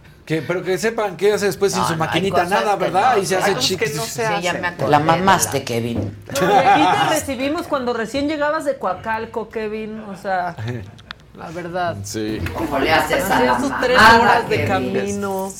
Que, 0.31 0.41
pero 0.41 0.63
que 0.63 0.77
sepan 0.77 1.17
qué 1.17 1.33
hace 1.33 1.47
después 1.47 1.73
sin 1.73 1.81
No, 1.81 1.87
su 1.89 1.93
no, 1.95 1.99
maquinita, 1.99 2.45
nada, 2.45 2.77
¿verdad? 2.77 3.17
no. 3.17 3.21
y 3.21 3.25
se 3.25 3.35
hace 3.35 3.53
chiquito. 3.57 3.91
que 3.91 3.97
no 3.97 4.05
se 4.05 4.25
Sí, 4.25 4.47
La 4.87 4.99
de 4.99 5.03
mamaste, 5.03 5.65
Kevin. 5.65 6.17
Aquí 6.29 6.39
te 6.39 7.09
recibimos 7.09 7.67
cuando 7.67 7.91
recién 7.91 8.29
llegabas 8.29 8.63
de 8.63 8.77
Coacalco, 8.77 9.49
Kevin. 9.49 9.99
O 9.99 10.15
sea, 10.15 10.55
la 11.35 11.49
verdad. 11.49 11.97
Sí. 12.03 12.41
¿Cómo 12.53 12.79
le 12.79 12.93
haces 12.93 13.29
a 13.29 13.39
Hacías 13.39 13.45
la 13.45 13.59
sus 13.59 13.77
tres 13.81 13.99
horas 13.99 14.47
de 14.47 14.65
camino. 14.65 15.51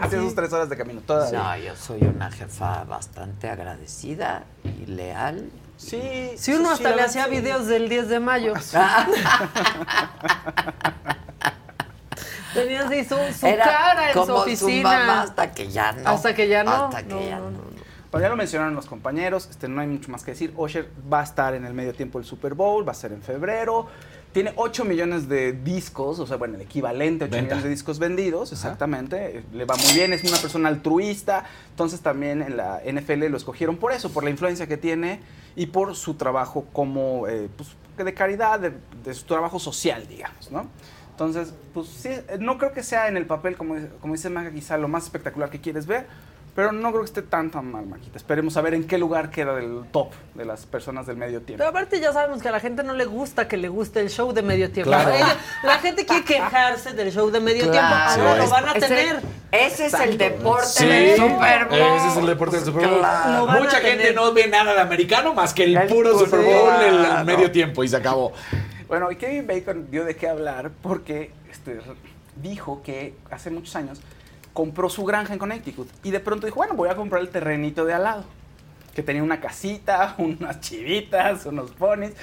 Hacía 0.00 0.20
sus 0.20 0.34
tres 0.36 0.52
horas 0.52 0.70
de 0.70 0.76
camino 0.76 1.00
todavía. 1.00 1.40
No, 1.40 1.56
yo 1.56 1.74
soy 1.74 2.04
una 2.04 2.30
jefa 2.30 2.84
bastante 2.84 3.50
agradecida 3.50 4.44
y 4.62 4.86
leal. 4.86 5.50
Sí. 5.76 6.30
Si 6.36 6.52
uno 6.52 6.68
sí, 6.68 6.74
hasta 6.74 6.90
la 6.90 6.96
le 6.96 7.02
hacía 7.02 7.26
videos 7.26 7.66
del 7.66 7.88
10 7.88 8.08
de 8.10 8.20
mayo. 8.20 8.54
Tenías 12.54 12.90
ahí 12.90 13.04
su, 13.04 13.16
su 13.38 13.46
Era 13.46 13.64
cara 13.64 14.06
en 14.08 14.12
su 14.14 14.20
como 14.20 14.34
su 14.34 14.40
oficina. 14.42 14.82
mamá 14.90 15.22
hasta 15.22 15.52
que 15.52 15.68
ya 15.68 15.92
no. 15.92 16.08
Hasta 16.08 16.34
que 16.34 16.48
ya 16.48 16.64
no. 16.64 16.70
Hasta 16.86 17.02
que 17.02 17.08
No, 17.14 17.20
ya 17.22 17.38
no, 17.38 17.50
no. 17.50 17.58
Pero 18.10 18.22
ya 18.22 18.28
lo 18.28 18.36
mencionaron 18.36 18.74
los 18.74 18.86
compañeros, 18.86 19.46
este, 19.50 19.68
no 19.68 19.80
hay 19.80 19.86
mucho 19.86 20.10
más 20.10 20.24
que 20.24 20.32
decir. 20.32 20.52
Osher 20.56 20.88
va 21.12 21.20
a 21.20 21.22
estar 21.22 21.54
en 21.54 21.64
el 21.64 21.74
medio 21.74 21.94
tiempo 21.94 22.18
del 22.18 22.26
Super 22.26 22.54
Bowl, 22.54 22.86
va 22.86 22.90
a 22.90 22.94
ser 22.96 23.12
en 23.12 23.22
febrero. 23.22 23.86
Tiene 24.32 24.52
8 24.56 24.84
millones 24.84 25.28
de 25.28 25.52
discos, 25.52 26.18
o 26.20 26.26
sea, 26.26 26.36
bueno, 26.36 26.54
el 26.56 26.60
equivalente 26.62 27.24
a 27.24 27.26
8 27.26 27.32
Venta. 27.32 27.44
millones 27.46 27.64
de 27.64 27.70
discos 27.70 27.98
vendidos, 28.00 28.50
exactamente. 28.52 29.44
Le 29.52 29.64
va 29.64 29.76
muy 29.76 29.92
bien, 29.92 30.12
es 30.12 30.24
una 30.24 30.38
persona 30.38 30.68
altruista. 30.68 31.44
Entonces 31.70 32.00
también 32.00 32.42
en 32.42 32.56
la 32.56 32.80
NFL 32.84 33.26
lo 33.28 33.36
escogieron 33.36 33.76
por 33.76 33.92
eso, 33.92 34.10
por 34.10 34.24
la 34.24 34.30
influencia 34.30 34.66
que 34.66 34.76
tiene 34.76 35.20
y 35.54 35.66
por 35.66 35.94
su 35.94 36.14
trabajo 36.14 36.66
como, 36.72 37.26
eh, 37.28 37.48
pues, 37.56 37.70
de 37.96 38.14
caridad, 38.14 38.58
de, 38.60 38.72
de 39.04 39.14
su 39.14 39.24
trabajo 39.26 39.58
social, 39.58 40.06
digamos, 40.08 40.50
¿no? 40.50 40.66
Entonces, 41.20 41.52
pues 41.74 41.86
sí, 41.88 42.08
no 42.38 42.56
creo 42.56 42.72
que 42.72 42.82
sea 42.82 43.06
en 43.08 43.18
el 43.18 43.26
papel, 43.26 43.54
como, 43.54 43.76
como 44.00 44.14
dice 44.14 44.30
Maga, 44.30 44.50
quizá 44.52 44.78
lo 44.78 44.88
más 44.88 45.04
espectacular 45.04 45.50
que 45.50 45.60
quieres 45.60 45.86
ver, 45.86 46.06
Pero 46.56 46.72
no 46.72 46.88
creo 46.90 47.02
que 47.02 47.06
esté 47.06 47.20
tan 47.22 47.50
tan 47.50 47.70
mal, 47.70 47.84
Maquita. 47.86 48.16
Esperemos 48.16 48.56
a 48.56 48.62
ver 48.62 48.72
en 48.72 48.84
qué 48.86 48.96
lugar 48.96 49.30
queda 49.30 49.54
del 49.54 49.82
top 49.92 50.12
de 50.34 50.46
las 50.46 50.64
personas 50.64 51.06
del 51.06 51.16
medio 51.16 51.42
tiempo. 51.42 51.58
Pero 51.58 51.68
aparte 51.68 52.00
ya 52.00 52.12
sabemos 52.14 52.40
que 52.40 52.48
a 52.48 52.52
la 52.52 52.58
gente 52.58 52.82
no 52.82 52.94
le 52.94 53.04
gusta 53.04 53.46
que 53.48 53.58
le 53.58 53.68
guste 53.68 54.00
el 54.00 54.08
show 54.08 54.32
de 54.32 54.40
medio 54.42 54.70
tiempo. 54.70 54.90
Claro. 54.90 55.10
La 55.62 55.78
gente 55.78 56.06
quiere 56.06 56.24
quejarse 56.24 56.92
del 56.94 57.12
show 57.12 57.30
de 57.30 57.38
medio 57.38 57.70
tiempo. 57.70 57.78
Claro. 57.78 58.22
Ahora 58.22 58.42
lo 58.42 58.50
van 58.50 58.68
a 58.70 58.72
tener. 58.74 59.20
Ese 59.52 59.86
es 59.86 59.94
el 59.94 60.16
deporte 60.16 60.66
Sí, 60.68 60.86
del 60.86 61.16
Super 61.16 61.66
Bowl. 61.66 61.78
ese 61.96 62.08
es 62.08 62.16
el 62.16 62.26
deporte 62.26 62.56
del 62.56 62.64
Super 62.64 62.88
Bowl. 62.88 62.98
Claro. 62.98 63.46
Mucha 63.46 63.76
gente 63.80 64.04
tener. 64.04 64.14
no 64.14 64.32
ve 64.32 64.48
nada 64.48 64.72
de 64.72 64.80
americano 64.80 65.34
más 65.34 65.52
que 65.52 65.64
el, 65.64 65.76
El 65.76 65.86
puro 65.86 66.12
puro, 66.12 66.24
Super 66.24 66.40
Bowl, 66.40 66.82
el, 66.82 67.04
el 67.04 67.24
medio 67.26 67.50
tiempo 67.52 67.84
y 67.84 67.88
se 67.88 67.96
acabó. 67.96 68.32
Bueno, 68.90 69.08
y 69.12 69.14
Kevin 69.14 69.46
Bacon 69.46 69.88
dio 69.88 70.04
de 70.04 70.16
qué 70.16 70.28
hablar 70.28 70.72
porque 70.82 71.30
este, 71.48 71.78
dijo 72.42 72.82
que 72.82 73.14
hace 73.30 73.48
muchos 73.48 73.76
años 73.76 74.00
compró 74.52 74.90
su 74.90 75.04
granja 75.04 75.32
en 75.32 75.38
Connecticut 75.38 75.88
y 76.02 76.10
de 76.10 76.18
pronto 76.18 76.48
dijo, 76.48 76.56
bueno, 76.56 76.74
voy 76.74 76.88
a 76.88 76.96
comprar 76.96 77.22
el 77.22 77.28
terrenito 77.28 77.84
de 77.84 77.94
al 77.94 78.02
lado, 78.02 78.24
que 78.92 79.04
tenía 79.04 79.22
una 79.22 79.40
casita, 79.40 80.16
unas 80.18 80.60
chivitas, 80.60 81.46
unos 81.46 81.70
ponis, 81.70 82.14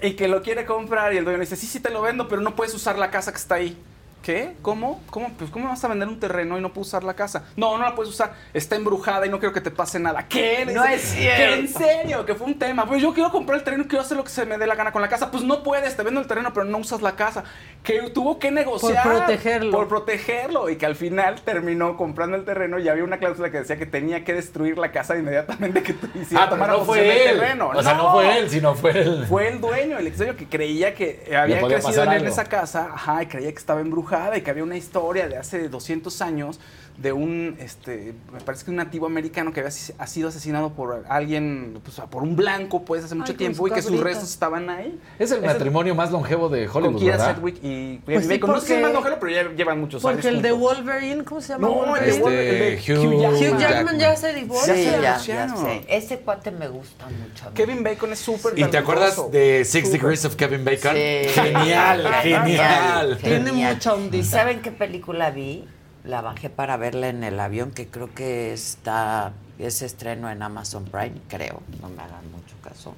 y 0.00 0.12
que 0.12 0.28
lo 0.28 0.42
quiere 0.42 0.64
comprar 0.64 1.12
y 1.12 1.16
el 1.16 1.24
dueño 1.24 1.38
le 1.38 1.44
dice, 1.44 1.56
sí, 1.56 1.66
sí 1.66 1.80
te 1.80 1.90
lo 1.90 2.02
vendo, 2.02 2.28
pero 2.28 2.40
no 2.40 2.54
puedes 2.54 2.72
usar 2.72 2.96
la 3.00 3.10
casa 3.10 3.32
que 3.32 3.38
está 3.38 3.56
ahí. 3.56 3.76
¿Qué? 4.22 4.54
¿Cómo? 4.60 5.00
¿Cómo? 5.10 5.30
Pues 5.38 5.50
¿cómo 5.52 5.68
vas 5.68 5.84
a 5.84 5.88
vender 5.88 6.08
un 6.08 6.18
terreno 6.18 6.58
y 6.58 6.60
no 6.60 6.72
puedes 6.72 6.88
usar 6.88 7.04
la 7.04 7.14
casa? 7.14 7.44
No, 7.54 7.78
no 7.78 7.84
la 7.84 7.94
puedes 7.94 8.12
usar. 8.12 8.32
Está 8.52 8.74
embrujada 8.74 9.24
y 9.24 9.28
no 9.28 9.38
quiero 9.38 9.52
que 9.54 9.60
te 9.60 9.70
pase 9.70 10.00
nada. 10.00 10.26
¿Qué? 10.26 10.66
No 10.66 10.84
es 10.84 11.00
cierto. 11.02 11.36
"¿Qué? 11.36 11.54
¿En 11.60 11.68
serio? 11.68 12.26
Que 12.26 12.34
fue 12.34 12.48
un 12.48 12.58
tema. 12.58 12.86
Pues 12.86 13.00
yo 13.00 13.14
quiero 13.14 13.30
comprar 13.30 13.58
el 13.58 13.64
terreno 13.64 13.84
y 13.84 13.86
quiero 13.86 14.02
hacer 14.02 14.16
lo 14.16 14.24
que 14.24 14.30
se 14.30 14.44
me 14.44 14.58
dé 14.58 14.66
la 14.66 14.74
gana 14.74 14.90
con 14.90 15.00
la 15.00 15.08
casa. 15.08 15.30
Pues 15.30 15.44
no 15.44 15.62
puedes, 15.62 15.96
te 15.96 16.02
vendo 16.02 16.20
el 16.20 16.26
terreno, 16.26 16.52
pero 16.52 16.64
no 16.66 16.78
usas 16.78 17.02
la 17.02 17.12
casa. 17.14 17.44
Que 17.84 18.10
tuvo 18.10 18.40
que 18.40 18.50
negociar. 18.50 19.00
Por 19.04 19.12
protegerlo. 19.18 19.70
Por 19.70 19.86
protegerlo. 19.86 20.70
Y 20.70 20.76
que 20.76 20.86
al 20.86 20.96
final 20.96 21.40
terminó 21.42 21.96
comprando 21.96 22.36
el 22.36 22.44
terreno 22.44 22.80
y 22.80 22.88
había 22.88 23.04
una 23.04 23.18
cláusula 23.18 23.52
que 23.52 23.58
decía 23.58 23.76
que 23.78 23.86
tenía 23.86 24.24
que 24.24 24.32
destruir 24.34 24.76
la 24.76 24.90
casa 24.90 25.16
inmediatamente 25.16 25.84
que 25.84 25.92
tú 25.92 26.08
hiciera 26.20 26.42
Ah, 26.44 26.48
tomar 26.48 26.70
no 26.70 26.78
posesión 26.84 27.06
fue 27.14 27.30
él. 27.30 27.38
terreno. 27.38 27.68
O 27.72 27.80
sea, 27.80 27.94
no 27.94 28.10
fue 28.10 28.38
él, 28.40 28.50
sino 28.50 28.74
fue 28.74 28.90
el... 28.90 29.26
Fue 29.26 29.48
el 29.50 29.60
dueño, 29.60 29.98
el 29.98 30.08
extraño 30.08 30.34
que 30.34 30.46
creía 30.48 30.96
que 30.96 31.32
había 31.40 31.60
crecido 31.62 32.02
en, 32.02 32.08
algo. 32.08 32.26
esa 32.26 32.44
casa, 32.46 32.88
ajá, 32.92 33.22
y 33.22 33.26
creía 33.26 33.52
que 33.52 33.58
estaba 33.58 33.80
embrujada 33.80 34.15
y 34.36 34.40
que 34.40 34.50
había 34.50 34.64
una 34.64 34.76
historia 34.76 35.28
de 35.28 35.36
hace 35.36 35.68
200 35.68 36.22
años 36.22 36.58
de 36.98 37.12
un, 37.12 37.56
este, 37.60 38.14
me 38.32 38.40
parece 38.40 38.64
que 38.64 38.70
un 38.70 38.76
nativo 38.78 39.04
americano 39.06 39.52
que 39.52 39.60
había 39.60 39.72
ha 39.98 40.06
sido 40.06 40.28
asesinado 40.30 40.70
por 40.72 41.04
alguien, 41.08 41.78
pues, 41.84 42.00
por 42.10 42.22
un 42.22 42.36
blanco, 42.36 42.84
pues, 42.84 43.04
hace 43.04 43.14
mucho 43.14 43.32
con 43.32 43.36
tiempo 43.36 43.68
y 43.68 43.70
que 43.70 43.82
sus 43.82 44.00
restos 44.00 44.30
estaban 44.30 44.70
ahí. 44.70 44.98
Es 45.18 45.30
el 45.30 45.38
Ese- 45.38 45.46
matrimonio 45.46 45.94
más 45.94 46.10
longevo 46.10 46.48
de 46.48 46.66
con 46.66 46.84
Hollywood, 46.84 47.00
Kira 47.00 47.16
¿verdad? 47.18 47.34
Sedgwick 47.34 47.56
y 47.62 47.98
Pues 47.98 48.22
sí, 48.22 48.28
Kevin 48.28 48.28
Bacon. 48.40 48.50
No 48.54 48.60
sé 48.60 48.66
si 48.66 48.72
es 48.72 48.78
porque- 48.78 48.82
más 48.82 48.92
longevo, 48.94 49.16
pero 49.20 49.32
ya 49.32 49.52
llevan 49.54 49.80
muchos 49.80 50.04
años 50.04 50.14
Porque 50.14 50.28
el 50.28 50.42
de. 50.42 50.52
Wolverine, 50.52 51.24
¿cómo 51.24 51.40
se 51.40 51.48
llama? 51.52 51.68
No, 51.68 51.96
el 51.96 52.06
de 52.06 52.20
Wolverine? 52.20 52.68
El 52.68 52.78
Hugh 52.78 53.04
Hugh 53.06 53.20
Jackman. 53.20 53.34
Hugh 53.54 53.58
Jackman 53.60 53.98
ya 53.98 54.16
se 54.16 54.32
divorcia. 54.32 54.74
Sí, 54.74 54.84
se 54.84 54.90
ya, 55.02 55.18
ya 55.18 55.48
sé. 55.56 55.84
Ese 55.88 56.18
cuate 56.20 56.50
me 56.50 56.68
gusta 56.68 57.06
mucho. 57.06 57.52
Kevin 57.54 57.82
Bacon 57.84 58.12
es 58.12 58.18
súper 58.20 58.58
¿Y 58.58 58.64
te 58.64 58.78
acuerdas 58.78 59.30
de 59.30 59.64
Six. 59.64 59.92
Degrees 59.92 60.24
of 60.24 60.34
Kevin 60.36 60.64
Bacon? 60.64 60.94
Sí. 60.94 61.28
Genial, 61.34 62.06
genial. 62.22 63.18
Tiene 63.22 63.44
Genial. 63.50 63.74
mucha 63.74 63.94
ondita. 63.94 64.16
¿Y 64.16 64.24
saben 64.24 64.62
qué 64.62 64.70
película 64.72 65.30
vi? 65.30 65.66
La 66.06 66.20
bajé 66.20 66.50
para 66.50 66.76
verla 66.76 67.08
en 67.08 67.24
el 67.24 67.40
avión, 67.40 67.72
que 67.72 67.88
creo 67.88 68.14
que 68.14 68.52
está, 68.52 69.32
es 69.58 69.82
estreno 69.82 70.30
en 70.30 70.40
Amazon 70.40 70.84
Prime, 70.84 71.20
creo, 71.28 71.62
no 71.80 71.88
me 71.88 72.00
hagan 72.00 72.30
mucho 72.30 72.54
caso. 72.62 72.94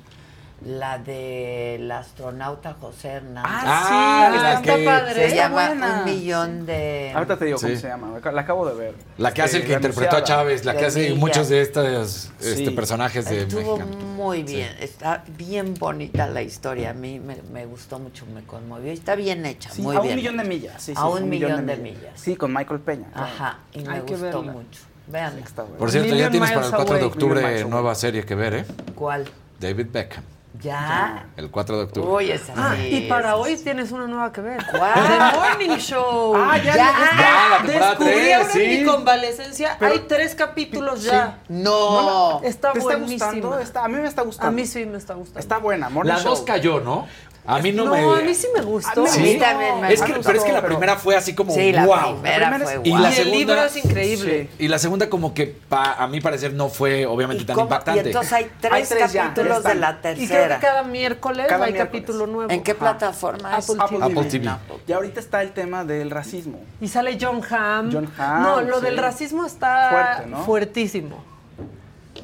La 0.66 0.98
del 0.98 1.89
astronauta 1.90 2.74
José 2.80 3.09
Hernández. 3.10 3.44
Ah, 3.64 4.28
sí, 4.32 4.39
la 4.43 4.52
está 4.55 4.74
que- 4.76 4.85
padre. 4.85 5.14
Se 5.14 5.24
está 5.26 5.36
llama 5.36 5.66
buena. 5.68 5.98
Un 5.98 6.05
Millón 6.05 6.66
de... 6.66 7.12
Ahorita 7.14 7.36
te 7.39 7.44
digo 7.44 7.59
cómo 7.60 7.76
se 7.76 7.86
llama, 7.89 8.18
la 8.32 8.40
acabo 8.40 8.66
de 8.68 8.74
ver. 8.74 8.94
La 9.18 9.32
que 9.32 9.43
hace 9.43 9.59
el 9.59 9.66
que 9.66 9.74
interpretó 9.74 10.16
a. 10.16 10.24
Chávez, 10.24 10.64
la 10.64 10.72
que 10.74 10.80
de 10.80 10.86
hace 10.86 11.14
muchos 11.14 11.48
de 11.48 11.60
estos 11.60 12.30
este, 12.40 12.72
personajes 12.72 13.24
de 13.30 13.43
Estuvo 13.43 13.76
mexicanos. 13.78 14.05
muy 14.16 14.43
bien, 14.43 14.74
está 14.80 15.22
bien 15.28 15.74
bonita 15.74 16.26
la 16.26 16.43
historia, 16.43 16.90
a 16.90 16.94
mí 16.94 17.20
me, 17.20 17.36
me 17.52 17.64
gustó 17.64 18.01
mucho, 18.01 18.26
me 18.26 18.43
conmovió, 18.43 18.90
y 18.90 18.94
está 18.97 19.14
bien 19.14 19.47
hecha, 19.47 19.70
Sí, 19.70 19.80
muy 19.82 19.94
a 19.97 20.01
bien. 20.01 20.14
un 20.14 20.16
millón 20.16 20.36
de 20.39 20.44
millas. 20.44 20.82
Sí, 20.82 20.93
A 20.97 21.09
un 21.09 21.28
millón 21.28 21.66
de 21.66 21.76
millas. 21.76 22.12
Sí, 22.16 22.35
con 22.35 22.52
Michael 22.52 22.80
Peña. 22.80 23.06
claro. 23.12 23.26
Ajá, 23.28 23.59
y 23.72 23.78
me 23.85 23.94
Hay 23.94 24.01
gustó 24.01 24.43
mucho. 24.43 24.80
Vean. 25.06 25.35
Por 25.78 25.90
cierto, 25.90 26.14
ya 26.16 26.30
tienes 26.30 26.51
para 26.51 26.60
el 26.60 26.66
Miles 26.66 26.74
4 26.85 26.98
de 26.98 27.05
octubre 27.05 27.64
nueva 27.64 27.94
serie 27.94 28.24
que 28.24 28.35
ver, 28.35 28.55
¿eh? 28.55 28.64
¿cuál? 28.97 29.24
David 29.60 29.86
Beckham, 29.93 30.22
¿Ya? 30.60 31.26
el 31.36 31.50
4 31.50 31.76
de 31.76 31.82
octubre. 31.84 32.08
Uy, 32.10 32.30
esa 32.32 32.52
Ah, 32.56 32.74
sí, 32.76 32.88
y 32.96 33.08
para 33.08 33.36
hoy 33.36 33.56
sí. 33.56 33.64
tienes 33.64 33.92
una 33.92 34.06
nueva 34.06 34.32
que 34.32 34.40
ver. 34.40 34.58
¿Cuál? 34.70 34.94
The 34.94 35.38
Morning 35.38 35.76
Show. 35.78 36.34
Ah, 36.36 36.56
ya, 36.56 36.74
Ya. 36.74 36.74
Ya, 36.74 37.48
la 37.50 37.56
temporada 37.58 37.88
Descubrí 37.90 38.12
3, 38.14 38.34
ahora 38.34 38.46
en 38.46 38.52
sí. 38.52 38.78
mi 38.80 38.84
convalecencia. 38.84 39.76
Pero- 39.78 39.92
Hay 39.92 39.98
tres 40.08 40.34
capítulos 40.34 41.02
ya. 41.04 41.38
No. 41.48 42.40
Está 42.42 42.72
¿Te 42.72 42.78
está 42.78 42.96
buenísima. 42.96 43.26
gustando? 43.26 43.58
Está- 43.58 43.84
a 43.84 43.88
mí 43.88 43.96
me 43.98 44.08
está 44.08 44.22
gustando. 44.22 44.48
A 44.48 44.50
mí 44.52 44.66
sí 44.66 44.84
me 44.86 44.98
está 44.98 45.14
gustando. 45.14 45.38
Está 45.40 45.58
buena, 45.58 45.88
Morning 45.90 46.12
La 46.12 46.18
Show. 46.18 46.30
2 46.30 46.40
cayó, 46.42 46.80
¿no? 46.80 47.06
A 47.50 47.60
mí 47.60 47.72
no, 47.72 47.86
no, 47.86 47.92
me... 47.92 48.20
a 48.20 48.24
mí 48.24 48.34
sí 48.34 48.46
me 48.54 48.60
gustó. 48.60 49.00
A 49.00 49.04
mí 49.04 49.10
A 49.10 49.22
mí 49.22 49.36
también 49.38 49.80
me 49.80 49.92
Es 49.92 50.02
que, 50.02 50.12
gustó, 50.12 50.22
pero 50.28 50.38
es 50.38 50.44
que 50.44 50.52
la 50.52 50.62
primera 50.66 50.96
fue 50.96 51.16
así 51.16 51.34
como 51.34 51.54
Sí, 51.54 51.72
la 51.72 51.86
wow. 51.86 51.96
primera, 52.20 52.38
La 52.38 52.46
primera 52.50 52.64
fue 52.64 52.74
es- 52.74 52.78
guau. 52.80 52.86
Y 52.86 53.02
la 53.02 53.08
y 53.08 53.12
el 53.12 53.14
segunda- 53.14 53.38
libro 53.38 53.64
es 53.64 53.76
increíble. 53.84 54.50
Y 54.58 54.68
la 54.68 54.78
segunda 54.78 55.08
como 55.08 55.32
que 55.32 55.46
pa- 55.46 55.94
a 55.94 56.06
mi 56.08 56.20
parecer 56.20 56.52
no 56.52 56.68
fue 56.68 57.06
obviamente 57.06 57.44
¿Y, 57.44 57.46
tan 57.46 57.54
cómo? 57.54 57.64
impactante. 57.66 58.02
y 58.02 58.06
entonces 58.06 58.32
hay 58.34 58.50
tres, 58.60 58.72
Hay 58.74 58.84
tres 58.84 59.12
ya, 59.14 59.22
capítulos 59.28 59.64
de 59.64 59.74
la. 59.76 59.90
Y 59.90 59.94
creo 60.02 60.14
tercera. 60.16 60.54
que 60.60 60.66
cada 60.66 60.82
miércoles 60.82 61.46
Cada 61.48 61.64
hay 61.64 61.72
miércoles. 61.72 62.02
capítulo 62.02 62.26
nuevo. 62.26 62.50
¿En 62.52 62.62
qué 62.62 62.74
plataforma 62.74 63.56
es? 63.56 63.70
Apple 63.70 63.84
TV. 63.88 64.04
Apple 64.04 64.24
TV. 64.24 64.50
Y 64.86 64.92
ahorita 64.92 65.18
está 65.20 65.40
el 65.42 65.52
tema 65.52 65.84
del 65.84 66.10
racismo. 66.10 66.60
Y 66.82 66.88
sale 66.88 67.16
John 67.18 67.40
Hamm. 67.50 67.90
John 67.90 68.10
Hamm, 68.18 68.42
No, 68.42 68.60
lo 68.60 68.78
sí. 68.80 68.84
del 68.84 68.98
racismo 68.98 69.46
está 69.46 69.88
Fuerte, 69.90 70.26
¿no? 70.30 70.44
fuertísimo. 70.44 71.24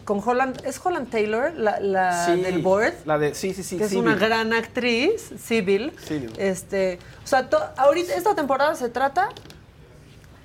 Con 0.04 0.20
Holland, 0.24 0.60
¿es 0.66 0.78
Holland 0.84 1.08
Taylor, 1.10 1.52
la, 1.54 1.80
la 1.80 2.26
Sí, 2.26 2.40
del 2.40 2.60
board? 2.60 2.92
La 3.06 3.18
de, 3.18 3.34
sí, 3.34 3.54
sí, 3.54 3.62
sí. 3.62 3.78
que 3.78 3.84
es 3.84 3.92
una 3.94 4.14
gran 4.14 4.52
actriz, 4.52 5.30
Sybil. 5.42 5.92
Sybil. 6.06 6.32
Este, 6.38 6.98
o 7.24 7.26
sea, 7.26 7.48
to- 7.48 7.58
ahorita 7.76 8.14
esta 8.14 8.34
temporada 8.34 8.74
se 8.74 8.88
trata 8.90 9.30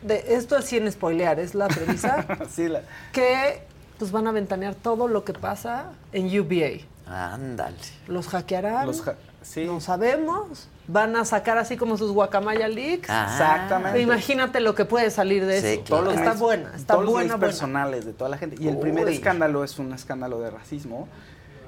de 0.01 0.23
esto 0.35 0.57
es 0.57 0.65
sin 0.65 0.89
spoilear, 0.91 1.39
es 1.39 1.55
la 1.55 1.67
premisa 1.67 2.25
Sí, 2.49 2.67
la- 2.69 2.83
que 3.11 3.61
pues 3.97 4.11
van 4.11 4.27
a 4.27 4.31
ventanear 4.31 4.75
todo 4.75 5.09
lo 5.09 5.25
que 5.25 5.33
pasa 5.33 5.91
en 6.13 6.27
UBA. 6.39 6.85
Ándale. 7.05 7.75
Los 8.07 8.27
hackearán. 8.29 8.85
los 8.87 9.01
ja- 9.01 9.15
sí. 9.41 9.65
No 9.65 9.79
sabemos. 9.81 10.67
Van 10.87 11.15
a 11.15 11.23
sacar 11.23 11.57
así 11.59 11.77
como 11.77 11.97
sus 11.97 12.11
guacamaya 12.11 12.67
leaks. 12.67 13.09
Ah. 13.09 13.27
Exactamente. 13.31 14.01
Imagínate 14.01 14.59
lo 14.59 14.73
que 14.75 14.85
puede 14.85 15.11
salir 15.11 15.45
de 15.45 15.61
Sí, 15.61 15.67
eso. 15.67 15.83
claro. 15.83 16.03
Todos 16.05 16.15
está 16.17 16.29
mails- 16.31 16.39
buena, 16.39 16.71
está 16.75 16.93
todos 16.93 17.05
los 17.05 17.13
buena, 17.13 17.27
mails 17.27 17.39
buena. 17.39 17.51
personales 17.51 18.05
de 18.05 18.13
toda 18.13 18.29
la 18.29 18.37
gente. 18.37 18.55
Y 18.59 18.67
el 18.67 18.77
primer 18.77 19.07
escándalo 19.09 19.63
es 19.63 19.77
un 19.77 19.93
escándalo 19.93 20.39
de 20.39 20.49
racismo. 20.49 21.07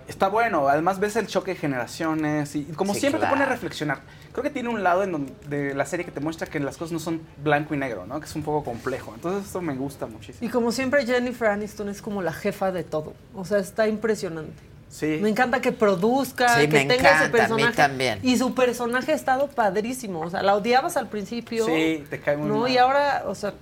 Está 0.08 0.28
bueno, 0.28 0.68
además 0.68 1.00
ves 1.00 1.16
el 1.16 1.28
choque 1.28 1.52
de 1.52 1.58
generaciones 1.58 2.56
y 2.56 2.64
como 2.66 2.94
Sí, 2.94 3.02
siempre 3.02 3.22
te 3.22 3.28
pone 3.28 3.44
a 3.44 3.46
reflexionar. 3.46 4.00
Creo 4.34 4.44
que 4.44 4.50
tiene 4.50 4.68
un 4.68 4.84
lado 4.84 5.04
en 5.04 5.12
donde, 5.14 5.34
de 5.48 5.74
la 5.74 5.86
serie 5.86 6.04
que 6.06 6.12
te 6.12 6.20
muestra 6.20 6.48
que 6.48 6.60
las 6.60 6.76
cosas 6.76 6.92
no 6.92 7.00
son 7.00 7.22
blanco 7.42 7.74
y 7.76 7.78
negro, 7.78 8.06
¿no? 8.08 8.20
Que 8.20 8.26
es 8.26 8.36
un 8.36 8.44
poco 8.44 8.64
complejo. 8.66 9.14
Entonces 9.16 9.46
esto 9.46 9.62
me 9.62 9.76
gusta 9.76 10.08
muchísimo. 10.08 10.46
Y 10.46 10.50
como 10.52 10.72
siempre, 10.74 11.06
Jennifer 11.06 11.48
Aniston 11.50 11.88
es 11.90 12.02
como 12.02 12.22
la 12.22 12.34
jefa 12.34 12.72
de 12.74 12.84
todo. 12.84 13.14
O 13.36 13.46
sea, 13.46 13.60
está 13.60 13.88
impresionante. 13.88 14.52
Sí. 14.92 15.18
Me 15.22 15.30
encanta 15.30 15.62
que 15.62 15.72
produzca, 15.72 16.50
Sí, 16.60 16.68
que 16.68 16.74
me 16.74 16.80
tenga 16.86 16.96
encanta, 16.96 17.10
a 17.10 17.16
ese 17.24 17.26
mí 17.32 17.32
personaje. 17.40 17.76
también. 17.78 18.20
Y 18.24 18.38
su 18.38 18.54
personaje 18.54 19.14
ha 19.14 19.16
estado 19.16 19.48
padrísimo. 19.48 20.20
O 20.20 20.30
sea, 20.30 20.44
la 20.44 20.54
odiabas 20.56 20.98
al 20.98 21.08
principio. 21.08 21.66
Sí, 21.66 22.04
te 22.10 22.20
cae 22.20 22.36
muy 22.38 22.50
¿no? 22.50 22.58
mal. 22.60 22.72
Y 22.72 22.78
ahora, 22.78 23.24
o 23.26 23.34
sea, 23.34 23.54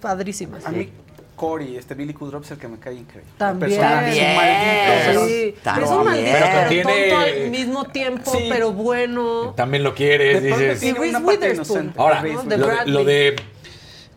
padrísima. 0.00 0.58
A 0.64 0.70
mí 0.70 0.88
Cory, 1.34 1.76
este 1.76 1.94
Billy 1.94 2.12
Kudrop 2.14 2.42
es 2.44 2.50
el 2.52 2.58
que 2.58 2.66
me 2.68 2.78
cae 2.78 2.94
increíble. 2.94 3.30
También. 3.38 3.72
El 3.72 3.78
personaje 3.78 4.10
es 4.10 4.28
un 4.28 4.36
maldito, 4.36 5.04
pero- 5.06 5.26
Sí, 5.26 5.54
También. 5.62 5.84
es 5.86 5.90
un 5.92 6.04
maldito, 6.04 6.30
Pero 6.32 6.46
pero 6.46 6.60
contiene- 6.60 6.82
tonto 7.10 7.16
al 7.18 7.50
mismo 7.50 7.84
tiempo, 7.84 8.30
Sí. 8.32 8.46
pero 8.48 8.72
bueno. 8.72 9.52
También 9.56 9.82
lo 9.84 9.94
quieres, 9.94 10.42
De 10.42 10.48
dices. 10.48 10.80
tiene 10.80 10.98
Y 10.98 11.00
Reese 11.00 11.18
Witherspoon. 11.18 11.92
Ahora, 11.96 12.22
lo 12.22 13.04
De 13.04 13.36
lo 13.36 13.42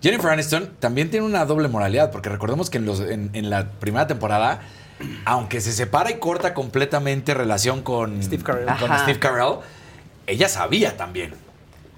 Jennifer 0.01 0.31
Aniston 0.31 0.71
también 0.79 1.11
tiene 1.11 1.25
una 1.25 1.45
doble 1.45 1.67
moralidad, 1.67 2.09
porque 2.11 2.29
recordemos 2.29 2.71
que 2.71 2.79
en, 2.79 2.85
los, 2.85 3.01
en, 3.01 3.29
en 3.33 3.49
la 3.51 3.69
primera 3.69 4.07
temporada, 4.07 4.61
aunque 5.25 5.61
se 5.61 5.71
separa 5.71 6.11
y 6.11 6.15
corta 6.19 6.53
completamente 6.53 7.33
relación 7.33 7.81
con 7.81 8.21
Steve 8.23 8.43
Carell. 8.43 8.67
con. 8.79 8.97
Steve 8.99 9.19
Carell, 9.19 9.55
ella 10.27 10.47
sabía 10.49 10.95
también. 10.97 11.33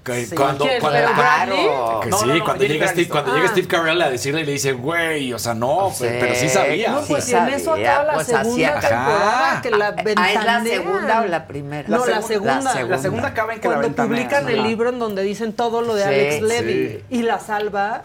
Que 0.04 0.26
Sí. 0.26 0.36
cuando, 0.36 0.66
¿Quién? 0.66 0.82
cuando- 0.82 1.00
¿Pero 1.00 1.14
Bradley? 1.16 1.58
que 2.02 2.10
No, 2.10 2.18
sí, 2.20 2.26
no, 2.28 2.36
no, 2.36 2.44
cuando, 2.44 2.64
llega 2.66 2.74
Jennifer 2.74 2.90
Steve, 2.90 3.08
cuando 3.08 3.34
llega 3.36 3.46
Ah. 3.48 3.52
Steve 3.54 3.68
Carell 3.70 4.02
a 4.02 4.10
decirle 4.10 4.42
y 4.42 4.46
le 4.46 4.52
dice, 4.52 4.74
güey, 4.74 5.32
o 5.32 5.40
sea, 5.40 5.54
no, 5.54 5.94
pero 5.98 6.36
sí 6.36 6.50
sabía. 6.50 6.92
No, 6.92 7.02
pues 7.04 7.24
Sí 7.24 7.32
y 7.32 7.36
en 7.36 7.48
eso 7.48 7.72
acaba 7.74 8.04
la 8.04 8.14
pues, 8.16 8.28
segunda 8.28 8.80
temporada 8.82 9.62
que 9.62 9.70
la 9.72 9.88
Ah, 10.18 10.32
¿es 10.34 10.44
la 10.44 10.62
segunda 10.62 11.22
o 11.22 11.26
la 11.28 11.48
primera? 11.48 11.88
No, 11.88 12.06
la 12.06 12.16
La 12.18 12.22
segunda. 12.22 12.62
segunda. 12.74 12.96
La 12.98 13.02
segunda 13.02 13.28
acaba 13.30 13.54
en 13.54 13.62
que 13.62 13.70
la 13.70 13.76
Cuando 13.76 13.96
publican 13.96 14.50
el 14.50 14.64
libro 14.64 14.90
en 14.90 15.00
donde 15.00 15.24
dicen 15.24 15.54
todo 15.54 15.82
lo 15.82 15.96
de 15.96 16.04
Sí, 16.04 16.10
Alex 16.10 16.42
Levy 16.42 16.74
sí. 16.90 17.04
y 17.10 17.22
la 17.24 17.40
salva 17.40 18.04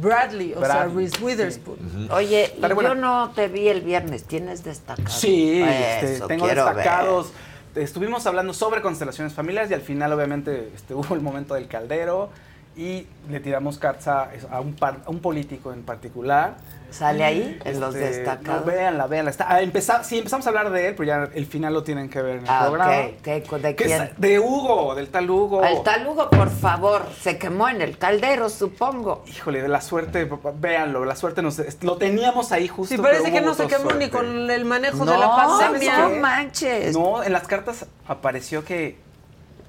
Bradley, 0.00 0.54
o 0.54 0.60
sea, 0.60 0.86
Reese 0.86 1.22
Witherspoon. 1.22 2.08
Oye, 2.10 2.54
y 2.56 2.60
bueno. 2.60 2.82
yo 2.82 2.94
no 2.94 3.30
te 3.34 3.48
vi 3.48 3.68
el 3.68 3.80
viernes, 3.80 4.24
¿tienes 4.24 4.64
destacado? 4.64 5.08
Sí, 5.08 5.62
este, 5.62 6.14
Eso 6.14 6.26
tengo 6.26 6.46
ver. 6.46 6.56
destacados. 6.56 7.32
Estuvimos 7.74 8.26
hablando 8.26 8.54
sobre 8.54 8.82
constelaciones 8.82 9.32
familiares 9.32 9.70
y 9.70 9.74
al 9.74 9.82
final 9.82 10.12
obviamente 10.12 10.70
este, 10.74 10.94
hubo 10.94 11.14
el 11.14 11.20
momento 11.20 11.54
del 11.54 11.68
caldero 11.68 12.30
y 12.78 13.08
le 13.28 13.40
tiramos 13.40 13.76
cartas 13.76 14.06
a, 14.06 14.30
a 14.56 14.60
un, 14.60 14.74
par- 14.74 15.00
a 15.04 15.10
un 15.10 15.18
político 15.18 15.72
en 15.72 15.82
particular. 15.82 16.54
¿Sale 16.90 17.22
ahí 17.22 17.58
en 17.66 17.80
los 17.80 17.94
Este, 17.94 18.18
destacados? 18.18 18.64
No, 18.64 18.72
véanla, 18.72 19.06
véanla. 19.08 19.30
Está, 19.30 19.46
ah, 19.52 19.60
empeza- 19.60 20.02
sí, 20.04 20.16
empezamos 20.18 20.46
a 20.46 20.48
hablar 20.50 20.70
de 20.70 20.88
él, 20.88 20.94
pero 20.94 21.06
ya 21.08 21.28
el 21.34 21.44
final 21.46 21.74
lo 21.74 21.82
tienen 21.82 22.08
que 22.08 22.22
ver 22.22 22.36
en 22.36 22.44
el 22.44 22.48
Ah, 22.48 22.60
programa. 22.66 22.92
ok. 22.92 23.22
¿Qué- 23.22 23.58
¿De 23.58 23.68
es 23.70 23.74
quién? 23.76 24.10
de 24.16 24.38
Hugo, 24.38 24.94
del 24.94 25.08
tal 25.08 25.28
Hugo. 25.28 25.62
Al 25.62 25.82
tal 25.82 26.06
Hugo, 26.06 26.30
por 26.30 26.48
favor, 26.50 27.02
se 27.20 27.36
quemó 27.36 27.68
en 27.68 27.82
el 27.82 27.98
caldero, 27.98 28.48
supongo. 28.48 29.22
Híjole, 29.26 29.60
de 29.60 29.68
la 29.68 29.82
suerte, 29.82 30.24
papá, 30.24 30.52
véanlo, 30.56 31.04
la 31.04 31.16
suerte 31.16 31.42
nos... 31.42 31.60
Lo 31.82 31.96
teníamos 31.98 32.52
ahí 32.52 32.68
justo. 32.68 32.94
Sí, 32.94 33.02
parece 33.02 33.24
pero 33.24 33.34
que 33.34 33.40
no 33.42 33.54
se 33.54 33.66
quemó 33.66 33.92
ni 33.92 34.08
con 34.08 34.50
el 34.50 34.64
manejo 34.64 35.04
No, 35.04 35.12
de 35.12 35.18
la 35.18 35.26
¿sabes 35.26 35.58
pandemia. 35.88 36.08
qué? 36.08 36.20
manches. 36.20 36.96
No, 36.96 37.22
en 37.22 37.32
las 37.32 37.46
cartas 37.46 37.84
apareció 38.06 38.64
que, 38.64 38.96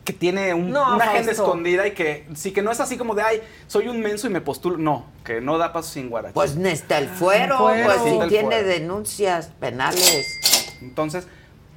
que 0.06 0.14
tiene 0.14 0.54
un- 0.54 0.72
No, 0.72 0.96
una 0.96 1.06
agenda 1.06 1.32
escondida 1.32 1.86
y 1.88 1.92
que 1.92 2.28
sí 2.36 2.52
que 2.52 2.62
no 2.62 2.72
es 2.72 2.80
así 2.80 2.98
como 2.98 3.14
de, 3.16 3.22
ay, 3.22 3.42
soy 3.68 3.88
un 3.88 4.00
menso 4.02 4.28
y 4.28 4.30
me 4.32 4.42
postulo. 4.42 4.78
No, 4.78 5.06
que 5.24 5.40
no 5.42 5.58
da 5.58 5.72
paso 5.74 5.92
sin 5.92 6.10
guarache. 6.10 6.34
Pues 6.34 6.56
necesita 6.56 6.98
el 6.98 7.08
fuero, 7.10 7.58
fuero. 7.60 7.86
pues 7.86 7.98
si 7.98 8.04
Necesita 8.06 8.24
el 8.24 8.30
tiene 8.30 8.48
fuero. 8.56 8.68
denuncias 8.68 9.48
penales. 9.60 10.78
Entonces, 10.82 11.28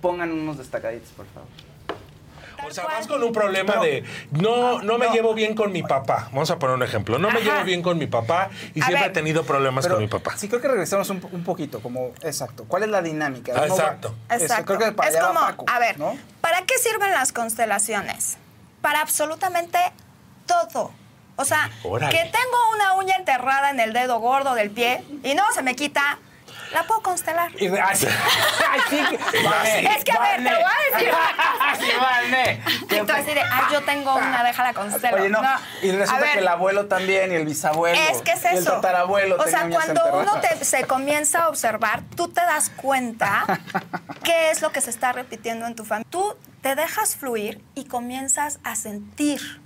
pongan 0.00 0.32
unos 0.32 0.58
destacaditos, 0.58 1.10
por 1.10 1.26
favor. 1.26 1.48
O 2.64 2.70
sea, 2.70 2.84
vas 2.84 3.06
con 3.06 3.22
un 3.22 3.32
problema 3.32 3.76
de 3.76 4.04
no, 4.30 4.82
no 4.82 4.98
me 4.98 5.08
llevo 5.10 5.34
bien 5.34 5.54
con 5.54 5.72
mi 5.72 5.82
papá. 5.82 6.28
Vamos 6.32 6.50
a 6.50 6.58
poner 6.58 6.76
un 6.76 6.82
ejemplo. 6.82 7.18
No 7.18 7.30
me 7.30 7.40
Ajá. 7.40 7.50
llevo 7.50 7.64
bien 7.64 7.82
con 7.82 7.98
mi 7.98 8.06
papá 8.06 8.50
y 8.74 8.80
A 8.80 8.86
siempre 8.86 9.00
ver. 9.02 9.10
he 9.10 9.12
tenido 9.14 9.44
problemas 9.44 9.84
Pero 9.84 9.96
con 9.96 10.04
mi 10.04 10.08
papá. 10.08 10.34
Sí, 10.36 10.48
creo 10.48 10.60
que 10.60 10.68
regresamos 10.68 11.10
un, 11.10 11.26
un 11.32 11.44
poquito, 11.44 11.80
como, 11.80 12.12
exacto. 12.22 12.64
¿Cuál 12.68 12.84
es 12.84 12.88
la 12.90 13.02
dinámica? 13.02 13.52
Ah, 13.56 13.66
exacto. 13.66 14.14
Eso, 14.30 14.44
Exacto. 14.44 14.64
creo 14.64 14.78
que 14.78 14.92
para 14.92 15.10
es 15.10 15.16
como, 15.16 15.40
Paco, 15.40 15.64
a 15.68 15.78
ver, 15.78 15.98
¿no? 15.98 16.16
¿para 16.40 16.62
qué 16.62 16.78
sirven 16.78 17.10
las 17.12 17.32
constelaciones? 17.32 18.38
Para 18.80 19.00
absolutamente 19.00 19.78
todo. 20.46 20.92
O 21.36 21.44
sea, 21.44 21.70
Órale. 21.82 22.12
que 22.12 22.22
tengo 22.24 22.70
una 22.74 22.92
uña 22.94 23.16
enterrada 23.16 23.70
en 23.70 23.80
el 23.80 23.92
dedo 23.92 24.18
gordo 24.20 24.54
del 24.54 24.70
pie 24.70 25.02
y 25.24 25.34
no 25.34 25.42
se 25.54 25.62
me 25.62 25.74
quita, 25.74 26.18
la 26.72 26.82
puedo 26.84 27.02
constelar. 27.02 27.50
Y 27.60 27.68
de- 27.68 27.80
ay, 27.80 27.96
sí. 27.96 28.06
Ay, 28.70 28.80
sí, 28.90 29.00
Vane, 29.44 29.96
es 29.96 30.04
que 30.04 30.12
a 30.12 30.18
ver, 30.20 30.36
te 30.38 30.44
Vane. 30.44 30.56
voy 30.62 30.72
a 30.72 30.98
decir. 30.98 31.12
Sí, 31.80 31.90
Vane. 32.00 32.62
Entonces, 32.90 33.16
así 33.26 33.34
de, 33.34 33.40
ay, 33.42 33.64
yo 33.72 33.82
tengo 33.82 34.14
una, 34.14 34.44
déjala 34.44 34.72
constelo. 34.74 35.16
Oye, 35.16 35.28
no. 35.30 35.40
Y 35.82 35.90
resulta 35.92 36.20
ver, 36.20 36.32
que 36.34 36.38
el 36.40 36.48
abuelo 36.48 36.86
también 36.86 37.32
y 37.32 37.34
el 37.34 37.44
bisabuelo. 37.46 37.98
Es 38.10 38.22
que 38.22 38.32
es 38.32 38.44
y 38.44 38.48
el 38.48 38.58
eso. 38.58 38.72
tatarabuelo 38.72 39.36
o 39.36 39.46
sea, 39.48 39.68
cuando 39.70 40.00
uno 40.20 40.40
te- 40.40 40.64
se 40.64 40.84
comienza 40.84 41.44
a 41.44 41.48
observar, 41.48 42.02
tú 42.16 42.28
te 42.28 42.40
das 42.42 42.70
cuenta 42.70 43.44
qué 44.24 44.50
es 44.50 44.62
lo 44.62 44.70
que 44.70 44.80
se 44.80 44.90
está 44.90 45.12
repitiendo 45.12 45.66
en 45.66 45.74
tu 45.74 45.84
familia. 45.84 46.06
Tú 46.10 46.36
te 46.60 46.74
dejas 46.74 47.16
fluir 47.16 47.60
y 47.74 47.84
comienzas 47.86 48.58
a 48.64 48.76
sentir. 48.76 49.60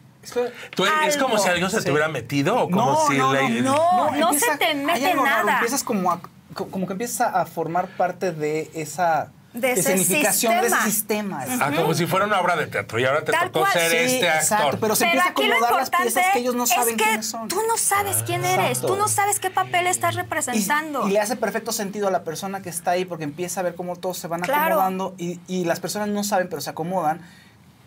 Tú- 0.75 0.85
¿Es 1.07 1.17
como 1.19 1.39
si 1.39 1.49
algo 1.49 1.69
se 1.69 1.83
te 1.83 1.91
hubiera 1.91 2.09
metido 2.09 2.57
o 2.57 2.71
como 2.71 2.93
No, 2.93 3.07
si 3.09 3.17
no, 3.19 3.33
la- 3.33 3.43
no, 3.49 4.11
no 4.13 4.29
empieza- 4.31 4.53
se 4.53 4.59
te 4.59 4.75
mete 4.75 5.11
algo 5.13 5.25
nada. 5.25 5.53
Empiezas 5.55 5.85
como 5.85 6.11
a, 6.11 6.21
como 6.57 6.87
que 6.87 6.93
empiezas 6.95 7.35
a 7.35 7.47
formar 7.47 7.87
parte 7.97 8.33
de 8.33 8.71
esa 8.75 9.31
De 9.53 9.73
ese 9.73 9.95
escenificación 9.95 10.61
de 10.61 10.67
ese 10.67 10.83
sistema. 10.83 11.45
Ah, 11.61 11.71
como 11.75 11.95
si 11.95 12.07
fuera 12.07 12.27
una 12.27 12.41
obra 12.41 12.57
de 12.57 12.67
teatro 12.67 12.99
y 12.99 13.05
ahora 13.05 13.21
te 13.25 13.33
Tal 13.33 13.51
tocó 13.51 13.61
cual. 13.61 13.73
ser 13.73 13.91
Sí, 13.91 13.97
este 14.17 14.29
actor. 14.29 14.43
exacto, 14.43 14.79
pero 14.81 14.97
se 14.97 15.05
empieza 15.05 15.27
a 15.27 15.31
acomodar 15.31 15.73
las 15.75 15.91
piezas 15.91 16.25
que 16.33 16.39
ellos 16.41 16.55
no 16.55 16.65
es 16.65 16.71
saben 16.71 16.97
que 16.97 17.05
quiénes 17.05 17.27
son. 17.27 17.49
Tú 17.49 17.61
no 17.69 17.77
sabes 17.77 18.17
quién 18.27 18.45
eres, 18.45 18.67
Exacto. 18.79 18.87
tú 18.89 18.97
no 18.97 19.09
sabes 19.09 19.39
qué 19.41 19.51
papel 19.51 19.87
estás 19.87 20.15
Y, 20.15 20.19
representando. 20.19 21.09
y 21.09 21.13
le 21.13 21.21
hace 21.21 21.37
perfecto 21.37 21.73
sentido 21.73 22.09
a 22.09 22.11
la 22.11 22.23
persona 22.25 22.61
que 22.63 22.69
está 22.71 22.91
ahí 22.93 23.05
porque 23.05 23.25
empieza 23.25 23.61
a 23.61 23.63
ver 23.63 23.75
cómo 23.75 23.97
todos 23.97 24.19
se 24.19 24.29
van 24.29 24.41
Claro. 24.43 24.75
acomodando 24.75 25.15
y, 25.19 25.41
y 25.49 25.65
las 25.65 25.81
personas 25.81 26.09
no 26.09 26.23
saben, 26.25 26.49
pero 26.49 26.61
se 26.61 26.71
acomodan 26.71 27.21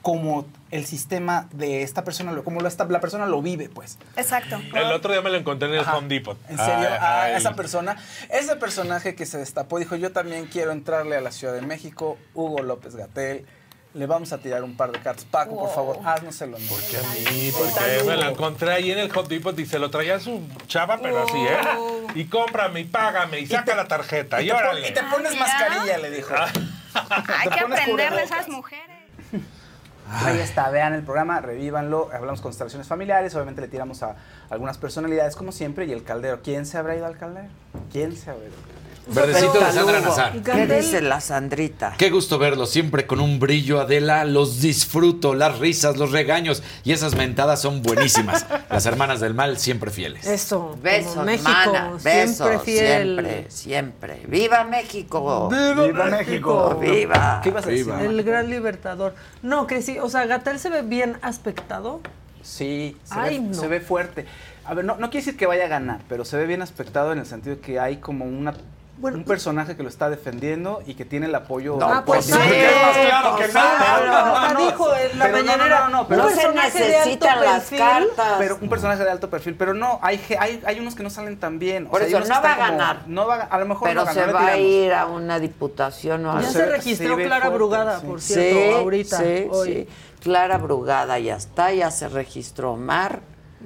como 0.02 0.46
el 0.72 0.86
sistema 0.86 1.48
de 1.52 1.82
esta 1.84 2.04
persona, 2.04 2.32
lo- 2.32 2.44
como 2.44 2.62
lo 2.62 2.70
la 2.70 3.00
persona 3.02 3.26
lo 3.26 3.42
vive, 3.42 3.68
pues. 3.70 3.98
Exacto. 4.16 4.58
El 4.74 4.92
otro 4.94 5.12
día 5.12 5.22
me 5.22 5.30
lo 5.30 5.38
encontré 5.38 5.68
en 5.68 5.74
el 5.76 5.82
Ajá. 5.82 5.98
Home 5.98 6.08
Depot. 6.08 6.38
En 6.48 6.58
serio, 6.58 6.88
Ay, 6.90 6.98
a 7.00 7.24
ay. 7.24 7.34
esa 7.36 7.54
persona, 7.54 7.98
ese 8.30 8.56
personaje 8.56 9.16
que 9.16 9.26
se 9.26 9.38
destapó, 9.38 9.78
dijo, 9.80 9.96
yo 9.96 10.12
también 10.12 10.46
quiero 10.46 10.72
entrarle 10.72 11.18
a 11.18 11.22
la 11.22 11.32
Ciudad 11.32 11.54
de 11.54 11.62
México, 11.64 12.18
Hugo 12.34 12.62
López 12.62 12.96
Gatel, 12.96 13.46
le 13.96 14.06
vamos 14.06 14.32
a 14.34 14.38
tirar 14.38 14.64
un 14.64 14.78
par 14.78 14.92
de 14.92 15.00
cartas. 15.00 15.26
Paco, 15.26 15.58
por 15.58 15.74
favor, 15.74 16.00
haznoselo. 16.06 16.58
¿Por 16.70 16.80
qué 16.84 16.98
a 16.98 17.02
mí? 17.02 17.52
Porque 17.52 18.04
me 18.06 18.16
lo 18.18 18.30
encontré 18.30 18.72
ahí 18.72 18.92
en 18.92 19.00
el 19.00 19.12
Home 19.18 19.28
Depot 19.28 19.58
y 19.60 19.66
se 19.66 19.80
lo 19.80 19.90
traía 19.90 20.20
su 20.20 20.48
chava, 20.68 21.00
pero 21.02 21.24
así, 21.24 21.38
¿eh? 21.40 21.58
Y 22.16 22.26
cómprame 22.26 22.82
y 22.82 22.84
págame 22.86 23.40
y 23.40 23.48
saca 23.48 23.76
la 23.76 23.88
tarjeta 23.88 24.42
y, 24.42 24.46
y 24.46 24.48
te 24.50 24.54
órale. 24.54 24.88
y 24.90 24.94
te 24.94 25.02
pones 25.04 25.36
mascarilla, 25.38 25.98
le 25.98 26.12
dijo. 26.12 26.34
Hay 26.36 27.50
Te 27.50 27.56
que 27.56 27.60
aprender 27.62 28.14
de 28.16 28.24
esas 28.24 28.48
mujeres. 28.48 28.99
Ahí 30.12 30.40
está, 30.40 30.70
vean 30.70 30.94
el 30.94 31.04
programa, 31.04 31.40
revívanlo, 31.40 32.10
hablamos 32.12 32.42
constelaciones 32.42 32.88
familiares, 32.88 33.36
obviamente 33.36 33.62
le 33.62 33.68
tiramos 33.68 34.02
a 34.02 34.16
algunas 34.50 34.78
personalidades 34.78 35.36
como 35.36 35.52
siempre 35.52 35.86
y 35.86 35.92
el 35.92 36.04
caldero. 36.04 36.42
¿Quién 36.44 36.66
se 36.66 36.78
habrá 36.78 36.96
ido 36.96 37.06
al 37.06 37.18
caldero? 37.18 37.48
¿Quién 37.92 38.16
se 38.16 38.32
habrá 38.32 38.46
ido? 38.46 38.56
Verdecito 39.14 39.60
de 39.60 39.72
Sandra 39.72 40.00
Nazar. 40.02 40.34
¿Qué 40.42 40.68
dice 40.68 41.02
la 41.02 41.22
Sandrita? 41.22 41.94
Qué 41.98 42.10
gusto 42.10 42.38
verlos, 42.38 42.70
siempre 42.70 43.06
con 43.08 43.20
un 43.20 43.40
brillo, 43.40 43.80
Adela. 43.80 44.26
Los 44.26 44.62
disfruto, 44.62 45.34
las 45.34 45.60
risas, 45.60 45.98
los 45.98 46.12
regaños 46.12 46.64
y 46.84 46.92
esas 46.92 47.16
mentadas 47.16 47.62
son 47.62 47.82
buenísimas. 47.82 48.46
Las 48.70 48.86
hermanas 48.86 49.20
del 49.20 49.34
mal 49.34 49.58
siempre 49.58 49.90
fieles. 49.92 50.28
Eso. 50.28 50.78
Besos, 50.82 51.26
México, 51.26 51.50
mana, 51.50 51.92
besos, 52.04 52.38
siempre 52.38 52.60
fiel. 52.60 53.16
siempre, 53.16 53.46
siempre. 53.50 54.22
¡Viva 54.28 54.64
México! 54.64 55.50
¡Viva 55.50 56.06
México! 56.06 56.78
¡Viva! 56.80 57.40
¿Qué 57.44 57.50
ibas 57.50 57.66
a 57.66 57.70
decir? 57.70 57.86
Viva. 57.86 58.02
El 58.04 58.24
gran 58.24 58.50
libertador. 58.50 59.16
No, 59.42 59.66
que 59.68 59.82
sí, 59.82 59.98
o 60.00 60.10
sea, 60.10 60.26
Gatel 60.28 60.60
se 60.60 60.70
ve 60.70 60.82
bien 60.84 61.18
aspectado. 61.22 62.02
Sí, 62.42 62.96
se, 63.04 63.14
Ay, 63.20 63.40
ve, 63.40 63.46
no. 63.48 63.54
se 63.54 63.68
ve 63.68 63.80
fuerte. 63.80 64.26
A 64.66 64.74
ver, 64.74 64.86
no, 64.86 64.94
no 64.98 65.10
quiere 65.10 65.26
decir 65.26 65.38
que 65.38 65.46
vaya 65.48 65.66
a 65.66 65.68
ganar, 65.68 66.00
pero 66.08 66.24
se 66.26 66.38
ve 66.38 66.46
bien 66.46 66.62
aspectado 66.62 67.12
en 67.12 67.20
el 67.20 67.26
sentido 67.26 67.56
de 67.56 67.62
que 67.62 67.80
hay 67.80 67.98
como 67.98 68.26
una, 68.26 68.54
un 69.02 69.24
personaje 69.24 69.76
que 69.76 69.84
lo 69.84 69.90
está 69.90 70.10
defendiendo 70.10 70.82
y 70.86 70.94
que 70.96 71.06
tiene 71.06 71.28
el 71.28 71.36
apoyo. 71.36 71.78
No, 71.78 71.88
Ah, 71.92 72.04
pues 72.06 72.26
sí, 72.26 72.34
sí, 72.34 72.40
es 72.44 72.82
más 72.82 72.98
claro 72.98 73.36
pues 73.36 73.48
que 73.48 73.54
nada. 73.54 73.98
pero- 74.00 74.12
no, 74.12 74.54
no, 74.54 74.66
dijo 74.72 74.96
en 74.96 75.20
la 75.20 75.26
pero 75.26 75.38
mañanera, 75.38 75.80
No, 75.80 75.90
no, 75.90 75.98
no, 76.02 76.08
pero 76.08 76.22
No 76.22 76.28
un 76.28 76.34
se 76.34 76.42
personaje 76.42 76.84
de 76.84 76.98
alto 76.98 77.26
las 77.26 77.46
perfil. 77.64 77.80
cartas. 77.80 78.36
Pero 78.40 78.58
un 78.62 78.70
personaje 78.70 79.04
de 79.04 79.10
alto 79.12 79.30
perfil, 79.30 79.56
pero 79.56 79.74
no, 79.74 80.00
hay, 80.02 80.22
hay, 80.40 80.62
hay 80.66 80.80
unos 80.80 80.96
que 80.96 81.04
no 81.04 81.10
salen 81.10 81.40
tan 81.40 81.60
bien. 81.60 81.88
O 81.88 81.92
Por 81.92 82.00
sea, 82.00 82.08
eso, 82.10 82.20
no 82.20 82.26
va 82.28 82.36
a 82.36 82.38
están 82.38 82.56
como- 82.58 82.68
ganar. 82.78 83.02
No 83.08 83.28
va 83.28 83.36
a, 83.36 83.42
a 83.44 83.60
lo 83.60 83.66
mejor 83.66 83.88
Pero 83.88 84.02
no 84.02 84.06
gana, 84.06 84.20
se 84.22 84.28
le 84.28 84.34
va 84.34 84.48
a 84.48 84.58
ir 84.58 84.94
a 84.94 85.06
una 85.06 85.40
diputación 85.40 86.26
o 86.26 86.32
Ya 86.34 86.38
algo. 86.40 86.52
se 86.52 86.58
Se- 86.60 86.66
registró 86.66 87.16
se 87.16 87.24
Clara 87.24 87.42
fuerte, 87.46 87.56
Brugada, 87.58 88.00
sí. 88.00 88.06
por 88.08 88.22
cierto, 88.22 88.60
Sí, 88.60 88.74
ahorita. 88.76 89.18
sí, 89.18 89.48
hoy. 89.52 89.74
sí. 89.74 89.88
Clara 90.22 90.58
Brugada 90.58 91.18
ya 91.20 91.36
está, 91.38 91.72
ya 91.72 91.90
se 91.92 92.10
registró 92.10 92.74
Omar. 92.74 93.22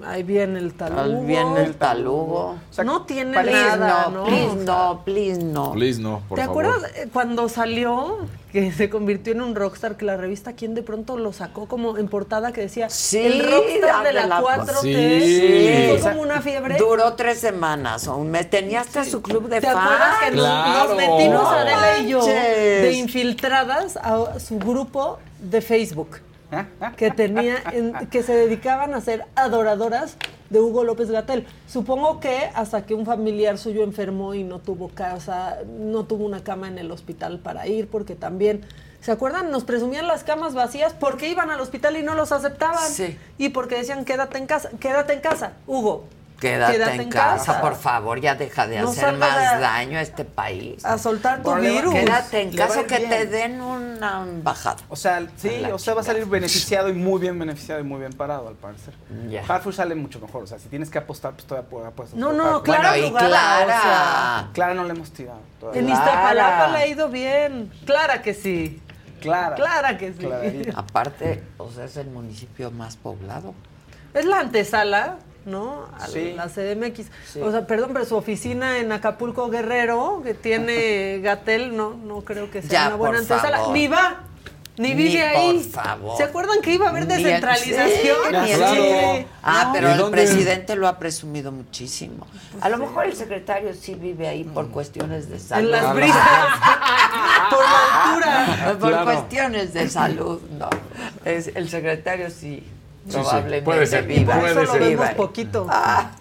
Ahí 0.06 0.24
viene 0.24 0.58
el 0.58 0.74
talugo. 0.74 1.02
Ahí 1.02 1.26
viene 1.26 1.64
el 1.64 1.76
talugo. 1.76 2.56
no 2.84 3.04
tiene 3.04 3.40
Please 3.40 3.78
nada, 3.78 4.06
no, 4.10 4.12
¿no? 4.12 4.24
please 4.26 4.56
no, 4.66 5.02
please 5.06 5.44
no. 5.44 5.72
Please 5.74 6.02
no, 6.02 6.24
por 6.28 6.40
¿Te 6.40 6.46
favor. 6.46 6.66
acuerdas 6.66 6.92
eh, 6.96 7.10
cuando 7.14 7.48
salió 7.48 8.18
que 8.52 8.72
se 8.74 8.90
convirtió 8.90 9.34
en 9.34 9.42
un 9.42 9.54
rockstar 9.56 9.96
que 9.96 10.06
la 10.06 10.18
revista 10.18 10.54
Quién 10.54 10.74
de 10.74 10.82
pronto 10.82 11.18
lo 11.18 11.32
sacó 11.32 11.68
como 11.68 11.98
en 12.00 12.08
portada 12.08 12.52
que 12.52 12.62
decía 12.62 12.90
Sí, 12.90 13.20
el 13.20 13.40
rockstar 13.52 14.04
de 14.04 14.14
la 14.14 14.26
la- 14.26 14.42
4T 14.42 14.82
Sí. 14.82 15.98
fue 16.02 16.12
como 16.12 16.24
una 16.24 16.42
fiebre? 16.42 16.78
Duró 16.78 17.14
tres 17.14 17.38
semanas 17.40 18.08
o 18.08 18.16
un 18.18 18.32
mes. 18.32 18.50
Tenía 18.50 18.82
hasta 18.82 19.06
su 19.06 19.22
club 19.22 19.48
de 19.48 19.62
¿Te 19.62 19.68
fans. 19.68 19.78
acuerdas 19.80 20.16
que 20.24 20.32
nos- 20.32 20.46
Claro. 20.46 20.88
nos, 20.90 20.98
metimos 20.98 21.46
Adela 21.54 21.98
y 22.00 22.08
yo 22.10 22.26
de 22.26 22.94
infiltradas 22.94 23.96
a 23.98 24.40
su 24.40 24.58
grupo 24.58 25.20
de 25.40 25.62
Facebook 25.62 26.18
que 26.98 27.12
tenía 27.12 27.58
en- 27.72 27.94
que 28.10 28.24
se 28.24 28.34
dedicaban 28.36 28.94
a 28.94 29.02
ser 29.02 29.26
adoradoras 29.36 30.18
de 30.50 30.60
Hugo 30.60 30.84
López 30.84 31.10
Gatel. 31.10 31.48
Supongo 31.68 32.20
que 32.20 32.50
hasta 32.54 32.86
que 32.86 32.94
un 32.94 33.06
familiar 33.06 33.58
suyo 33.58 33.84
enfermó 33.84 34.34
y 34.36 34.44
no 34.44 34.60
tuvo 34.60 34.90
casa, 34.90 35.58
no 35.68 36.06
tuvo 36.06 36.26
una 36.26 36.44
cama 36.44 36.68
en 36.68 36.78
el 36.78 36.92
hospital 36.92 37.40
para 37.40 37.68
ir, 37.68 37.88
porque 37.88 38.16
también, 38.16 38.62
¿se 39.02 39.12
acuerdan? 39.12 39.50
Nos 39.50 39.64
presumían 39.64 40.08
las 40.08 40.24
camas 40.24 40.54
vacías 40.54 40.94
porque 40.94 41.30
iban 41.30 41.50
al 41.50 41.60
hospital 41.60 41.98
y 41.98 42.04
no 42.04 42.14
los 42.14 42.32
aceptaban. 42.32 42.88
Sí. 42.90 43.18
Y 43.38 43.50
porque 43.50 43.76
decían, 43.76 44.06
quédate 44.06 44.38
en 44.38 44.46
casa, 44.46 44.70
quédate 44.80 45.14
en 45.14 45.22
casa, 45.22 45.54
Hugo. 45.66 46.06
Quédate, 46.50 46.96
en, 46.96 47.10
casa, 47.10 47.62
por 47.62 47.76
favor, 47.76 48.20
ya 48.20 48.36
deja 48.36 48.68
de 48.68 48.80
No 48.82 48.90
hacer 48.90 49.14
más 49.18 49.38
a- 49.38 49.60
daño 49.60 49.98
a 49.98 50.02
este 50.02 50.26
país. 50.26 50.84
A 50.86 50.98
soltar 50.98 51.42
tu 51.42 51.54
virus. 51.56 51.94
Quédate 51.94 52.42
en 52.42 52.56
casa 52.56 52.84
que 52.84 52.98
bien. 52.98 53.10
te 53.10 53.26
den 53.28 53.62
una 53.62 54.24
embajada. 54.24 54.78
O 54.90 54.96
sea, 54.96 55.26
sí, 55.38 55.64
o 55.72 55.80
sea, 55.80 55.94
va 55.94 56.02
a 56.02 56.04
salir 56.04 56.26
beneficiado 56.26 56.90
y 56.90 56.94
muy 56.94 57.20
bien 57.22 57.38
beneficiado 57.40 57.80
y 57.80 57.84
muy 57.84 58.00
bien 58.00 58.14
parado, 58.14 58.48
al 58.50 58.56
parecer. 58.56 58.94
Hartford 59.48 59.74
sale 59.74 59.96
mucho 59.96 60.20
mejor. 60.20 60.44
O 60.44 60.48
sea, 60.48 60.60
si 60.60 60.68
tienes 60.68 60.90
que 60.90 60.98
apostar, 60.98 61.32
pues 61.34 61.46
todavía 61.46 61.70
puedes 61.70 61.88
apostar. 61.88 62.20
No, 62.20 62.34
no, 62.34 62.44
Hartford. 62.44 62.64
Clara 62.66 62.90
Bueno, 62.92 63.08
y 63.08 63.12
Clara. 63.12 63.64
o 63.64 63.68
sea, 63.68 64.50
Clara 64.54 64.74
no 64.74 64.84
le 64.84 64.90
hemos 64.92 65.12
tirado. 65.12 65.40
todavía. 65.60 65.82
En. 65.82 65.90
Iztapalapa 65.90 66.68
le 66.70 66.78
ha 66.78 66.88
ido 66.88 67.10
bien. 67.10 67.72
Clara 67.86 68.22
que 68.22 68.34
sí. 68.34 68.82
Clara. 69.22 69.56
Clara 69.56 69.98
que 69.98 70.12
sí. 70.12 70.20
Clarita. 70.20 70.80
Aparte, 70.80 71.44
o 71.58 71.72
sea, 71.72 71.86
es 71.86 71.96
el 71.96 72.08
municipio 72.08 72.72
más 72.72 72.98
poblado. 72.98 73.54
Es 74.14 74.26
la 74.26 74.40
antesala, 74.42 75.16
¿no? 75.46 75.86
A 76.00 76.08
Sí. 76.08 76.34
la 76.36 76.48
CDMX. 76.50 77.08
Sí. 77.32 77.42
O 77.42 77.52
sea, 77.52 77.66
perdón, 77.68 77.92
pero 77.94 78.06
su 78.06 78.16
oficina 78.16 78.78
en 78.80 78.92
Acapulco 78.92 79.50
Guerrero, 79.50 80.22
que 80.24 80.34
tiene 80.34 81.20
Gatel, 81.24 81.76
no, 81.76 81.92
no 81.96 82.22
creo 82.22 82.50
que 82.52 82.62
sea 82.62 82.72
Ya, 82.72 82.88
una 82.88 82.96
buena 82.96 83.18
antesala. 83.20 83.58
favor. 83.58 83.74
Ni 83.74 83.88
va. 83.88 84.22
Ni 84.76 84.90
Ni 84.90 84.96
vive 84.96 85.22
ahí. 85.24 85.60
por 85.72 85.84
favor. 85.84 86.18
¿Se 86.18 86.24
acuerdan 86.24 86.60
que 86.64 86.74
iba 86.74 86.88
a 86.88 86.90
haber 86.90 87.06
Ni 87.06 87.14
el- 87.14 87.24
descentralización? 87.24 88.18
sí, 88.26 88.32
ni 88.42 88.52
el 88.54 88.60
Sí. 88.60 88.66
Chile. 88.74 89.28
Ah, 89.44 89.66
No. 89.68 89.74
pero 89.74 89.88
¿Y 89.88 89.92
el 89.92 89.98
dónde? 90.00 90.18
presidente 90.18 90.76
lo 90.76 90.88
ha 90.88 90.98
presumido 90.98 91.52
muchísimo. 91.52 92.26
A 92.60 92.70
lo 92.70 92.80
mejor 92.80 93.06
el 93.06 93.16
secretario 93.16 93.72
sí 93.76 93.94
vive 93.94 94.28
ahí 94.28 94.44
por 94.44 94.70
cuestiones 94.72 95.30
de 95.30 95.38
salud. 95.40 95.66
En 95.66 95.72
las 95.72 95.94
brisas. 95.94 96.18
Por 97.50 97.60
la 97.64 98.10
altura. 98.10 98.78
Por 98.80 98.90
Claro. 98.90 99.06
cuestiones 99.06 99.74
de 99.74 99.90
salud, 99.90 100.42
no. 100.58 100.70
Es, 101.24 101.52
el 101.54 101.70
secretario 101.70 102.32
sí, 102.32 102.64
sí, 103.06 103.12
probablemente 103.12 103.62
puede 103.64 103.86
ser, 103.88 104.06
viva. 104.06 104.40
puede 104.40 104.52
eso 104.64 104.74
lo 104.78 104.86
vemos 104.86 105.10
poquito. 105.12 105.68
Ah, 105.70 106.12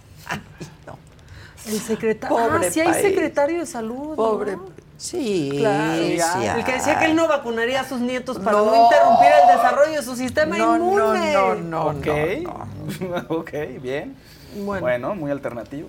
El 1.67 1.79
secretario. 1.81 2.37
Pobre 2.37 2.67
ah, 2.67 2.71
sí 2.71 2.81
hay 2.81 2.89
país. 2.89 3.03
secretario 3.03 3.61
de 3.61 3.67
salud. 3.67 4.17
pobre. 4.17 4.57
¿no? 4.57 4.65
Sí, 4.97 5.57
Claro. 5.59 6.01
sí 6.03 6.47
El 6.47 6.65
que 6.65 6.73
decía 6.73 6.99
que 6.99 7.07
él 7.07 7.17
no 7.17 7.27
vacunaría 7.29 7.81
a 7.81 7.89
sus 7.89 8.01
nietos 8.01 8.39
para 8.39 8.53
no, 8.59 8.67
No. 8.67 8.85
interrumpir 8.85 9.29
el 9.43 9.57
desarrollo 9.57 9.93
de 9.93 10.03
su 10.03 10.15
sistema 10.17 10.57
No, 10.57 10.79
no, 10.79 10.85
inmune. 11.17 11.33
no, 11.33 11.55
no, 11.57 11.87
ok. 11.87 12.07
no, 13.01 13.25
ok, 13.37 13.51
bien. 13.81 14.17
Bueno. 14.65 14.81
Bueno, 14.83 15.15
muy 15.15 15.31
alternativo. 15.31 15.89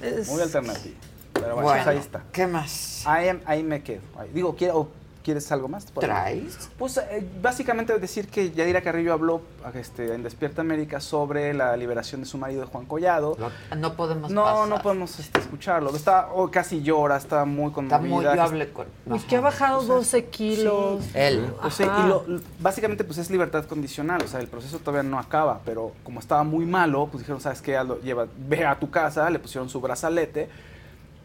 Es- 0.00 0.28
Muy 0.28 0.42
alternativo. 0.42 0.94
Pero 1.32 1.54
bueno, 1.54 1.62
Bueno, 1.62 1.82
pues 1.84 1.86
ahí 1.88 1.98
está. 1.98 2.22
¿qué 2.30 2.46
más? 2.46 3.02
Ahí, 3.06 3.30
ahí 3.46 3.62
me 3.62 3.82
quedo. 3.82 4.02
Ahí. 4.18 4.28
Digo, 4.34 4.54
¿quiere- 4.54 4.74
o 4.74 4.88
¿quieres 5.22 5.50
algo 5.52 5.68
más? 5.68 5.86
¿Traes? 5.86 6.68
Pues 6.78 6.96
eh, 6.98 7.26
básicamente 7.40 7.98
decir 7.98 8.28
que 8.28 8.50
Yadira 8.50 8.82
Carrillo 8.82 9.12
habló 9.12 9.40
este, 9.74 10.14
en 10.14 10.22
Despierta 10.22 10.60
América 10.62 11.00
sobre 11.00 11.54
la 11.54 11.76
liberación 11.76 12.20
de 12.22 12.26
su 12.26 12.38
marido 12.38 12.66
Juan 12.66 12.84
Collado. 12.86 13.36
No 13.76 13.94
podemos 13.94 14.30
No, 14.30 14.44
pasar. 14.44 14.68
no 14.68 14.82
podemos 14.82 15.18
este, 15.18 15.40
escucharlo. 15.40 15.94
Está, 15.94 16.28
oh, 16.32 16.50
casi 16.50 16.82
llora, 16.82 17.16
está 17.16 17.44
muy 17.44 17.66
Está 17.68 17.74
conmovida. 17.98 18.08
muy, 18.30 18.36
yo 18.36 18.42
hablé 18.42 18.70
con... 18.72 18.86
Pues 19.08 19.24
que 19.24 19.36
ha 19.36 19.40
bajado 19.40 19.82
12 19.82 20.24
kilos. 20.26 21.04
Él. 21.14 21.46
O 21.62 21.70
sea, 21.70 22.02
y 22.04 22.08
lo- 22.08 22.24
lo- 22.26 22.40
básicamente 22.60 23.04
pues 23.04 23.18
es 23.18 23.30
libertad 23.30 23.64
condicional, 23.66 24.22
o 24.22 24.28
sea, 24.28 24.40
el 24.40 24.48
proceso 24.48 24.78
todavía 24.78 25.08
no 25.08 25.18
acaba, 25.18 25.60
pero 25.64 25.92
como 26.02 26.20
estaba 26.20 26.42
muy 26.44 26.66
malo, 26.66 27.06
pues 27.10 27.22
dijeron, 27.22 27.40
¿sabes 27.40 27.62
qué? 27.62 27.76
Aldo, 27.76 28.00
lleva, 28.00 28.26
ve 28.48 28.64
a 28.66 28.78
tu 28.78 28.90
casa, 28.90 29.28
le 29.30 29.38
pusieron 29.38 29.68
su 29.68 29.80
brazalete 29.80 30.48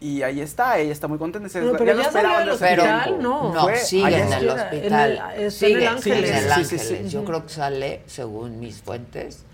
y 0.00 0.22
ahí 0.22 0.40
está, 0.40 0.78
ella 0.78 0.92
está 0.92 1.08
muy 1.08 1.18
contenta. 1.18 1.48
se- 1.48 1.60
No, 1.60 1.72
pero 1.72 1.94
lo 1.94 2.00
ya 2.02 2.08
esperaban 2.08 2.36
salió 2.38 2.56
del 2.58 2.62
hospital, 2.84 3.22
no. 3.22 3.52
No, 3.52 3.60
Fue 3.62 3.76
sigue 3.76 4.06
en 4.06 4.14
el 4.14 4.32
En 4.32 4.32
el- 4.32 4.48
hospital. 4.50 5.22
en 5.34 5.42
el 5.42 5.52
sigue 5.52 5.86
Ángeles. 5.86 6.30
en 6.30 6.36
el 6.36 6.42
sí, 6.44 6.50
Ángeles. 6.50 6.68
sí, 6.88 6.96
sí. 7.04 7.08
Yo 7.08 7.24
creo 7.24 7.42
que 7.46 7.52
sale, 7.52 8.02
según 8.06 8.60
mis 8.60 8.80
fuentes, 8.82 9.44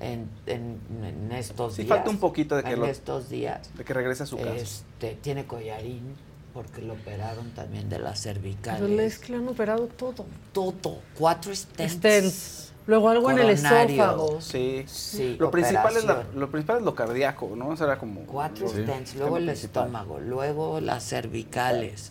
en, 0.00 0.28
en- 0.46 0.78
en 1.04 1.32
estos 1.32 1.74
Sí, 1.74 1.82
días. 1.84 1.96
falta 1.96 2.10
un 2.10 2.18
poquito 2.18 2.56
de 2.56 2.62
que 2.64 2.70
en 2.72 2.80
lo- 2.80 2.86
estos 2.86 3.28
días. 3.30 3.70
De 3.76 3.84
que 3.84 3.94
regrese 3.94 4.24
a 4.24 4.26
su 4.26 4.36
casa. 4.36 4.54
Este, 4.54 5.16
tiene 5.22 5.46
collarín 5.46 6.14
porque 6.52 6.82
lo 6.82 6.92
operaron 6.92 7.50
también 7.50 7.88
de 7.88 7.98
las 7.98 8.20
cervicales. 8.22 8.82
Pero 8.82 9.00
es 9.00 9.18
que 9.18 9.32
le 9.32 9.38
han 9.38 9.48
operado 9.48 9.86
todo. 9.86 10.26
Todo. 10.52 10.98
Cuatro 11.18 11.54
stents. 11.54 11.94
Stents. 11.94 12.72
Luego 12.86 13.08
algo 13.08 13.30
en 13.30 13.38
el 13.38 13.50
esófago. 13.50 14.40
Sí. 14.40 14.84
Sí, 14.86 15.36
lo, 15.38 15.50
principal 15.50 15.96
es 15.96 16.04
la- 16.04 16.24
lo 16.34 16.50
principal 16.50 16.78
es 16.78 16.82
lo 16.84 16.94
cardíaco, 16.94 17.50
¿no? 17.56 17.68
O 17.68 17.76
sea, 17.76 17.86
era 17.86 17.98
como... 17.98 18.20
Cuatro 18.26 18.68
Sí. 18.68 18.82
stents, 18.82 19.14
luego 19.16 19.38
el 19.38 19.46
principal. 19.46 19.84
estómago, 19.86 20.20
luego 20.20 20.80
las 20.80 21.02
cervicales. 21.08 22.10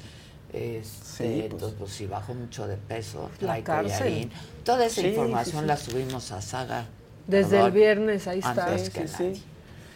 Este, 0.51 0.83
Sí, 1.03 1.23
pues. 1.41 1.51
entonces, 1.51 1.75
pues 1.79 1.91
si 1.91 2.05
bajó 2.07 2.33
mucho 2.33 2.67
de 2.67 2.77
peso, 2.77 3.29
La 3.39 3.63
collarín. 3.63 4.31
Toda 4.63 4.85
esa 4.85 5.01
Sí, 5.01 5.07
información 5.07 5.55
sí, 5.55 5.61
sí. 5.61 5.65
la 5.67 5.77
subimos 5.77 6.31
a 6.31 6.41
Saga. 6.41 6.85
Desde 7.27 7.51
Perdón, 7.51 7.65
el 7.67 7.71
viernes, 7.71 8.27
ahí 8.27 8.39
está. 8.39 8.65
antes 8.67 8.89
que 8.89 9.07
sí, 9.07 9.13
nadie. 9.23 9.41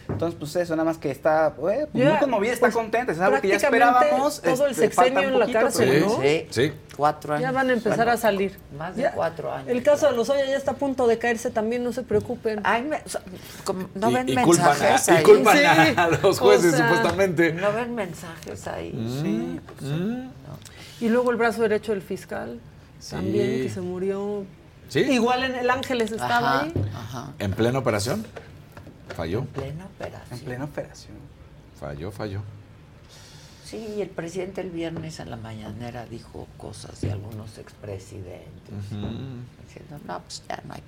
Entonces, 0.08 0.38
pues 0.38 0.56
eso, 0.56 0.74
nada 0.74 0.84
más 0.88 0.98
que 0.98 1.10
está 1.10 1.48
eh, 1.48 1.52
pues, 1.60 1.88
muy 1.92 2.18
conmovida, 2.18 2.52
está 2.52 2.66
pues, 2.66 2.74
contenta, 2.74 3.12
es 3.12 3.20
algo 3.20 3.40
que 3.40 3.48
ya 3.48 3.56
esperábamos. 3.56 4.40
todo 4.40 4.64
el 4.64 4.70
este, 4.72 4.84
sexenio 4.88 5.20
en 5.20 5.38
la 5.38 5.46
cárcel, 5.52 5.88
pero- 5.90 6.06
¿no? 6.06 6.22
Sí, 6.22 6.46
Sí. 6.50 6.72
cuatro 6.96 7.34
años. 7.34 7.42
Ya 7.42 7.52
van 7.52 7.68
a 7.70 7.72
empezar 7.74 7.96
Bueno, 7.98 8.12
a 8.12 8.16
salir. 8.16 8.58
Más 8.76 8.96
de 8.96 9.02
Ya. 9.02 9.12
cuatro 9.12 9.52
años. 9.52 9.68
El 9.68 9.82
caso 9.82 10.10
de 10.10 10.16
los 10.16 10.28
Oya 10.30 10.46
ya 10.46 10.56
está 10.56 10.72
a 10.72 10.74
punto 10.76 11.06
de 11.06 11.18
caerse 11.18 11.50
también, 11.50 11.84
no 11.84 11.92
se 11.92 12.02
preocupen. 12.02 12.60
Ay, 12.64 12.82
me- 12.82 13.02
o 13.04 13.08
sea, 13.08 13.20
como- 13.64 13.88
no 13.94 14.10
Y- 14.10 14.14
ven 14.14 14.28
y 14.30 14.36
culpan, 14.36 14.66
mensajes 14.70 15.08
a, 15.08 15.12
ahí. 15.14 15.20
y 15.20 15.24
culpan 15.24 15.56
Sí. 15.58 15.64
a 15.96 16.08
los 16.22 16.38
jueces, 16.40 16.74
O 16.74 16.76
sea, 16.76 16.88
supuestamente. 16.88 17.52
No 17.52 17.72
ven 17.72 17.94
mensajes 17.94 18.66
ahí. 18.66 18.92
Sí, 19.22 19.60
pues, 19.78 19.90
Mm. 19.90 20.28
Y 21.00 21.08
luego 21.10 21.30
el 21.30 21.36
brazo 21.36 21.62
derecho 21.62 21.92
del 21.92 22.02
fiscal, 22.02 22.58
Sí. 22.98 23.10
también 23.12 23.62
que 23.62 23.68
se 23.68 23.80
murió. 23.82 24.44
¿Sí? 24.88 25.00
Igual 25.00 25.44
en 25.44 25.54
el 25.54 25.68
Ángeles 25.68 26.10
estaba 26.12 26.38
Ajá, 26.38 26.60
ahí. 26.62 26.72
ajá. 26.96 27.32
¿En 27.38 27.52
plena 27.52 27.78
operación? 27.78 28.26
Falló, 29.14 29.44
Plena 29.46 29.86
operación. 29.86 30.38
en 30.38 30.44
plena 30.44 30.64
operación. 30.64 31.16
falló, 31.78 32.10
falló. 32.10 32.40
Sí, 33.64 33.94
y 33.98 34.00
el 34.00 34.08
presidente 34.08 34.60
el 34.62 34.70
viernes 34.70 35.20
en 35.20 35.28
la 35.30 35.36
mañanera 35.36 36.06
dijo 36.06 36.46
cosas 36.56 37.00
de 37.02 37.12
algunos 37.12 37.58
expresidentes. 37.58 38.74
Diciendo, 38.90 39.98
no, 40.06 40.20
pues 40.20 40.42
ya 40.48 40.62
no 40.66 40.72
hay 40.74 40.80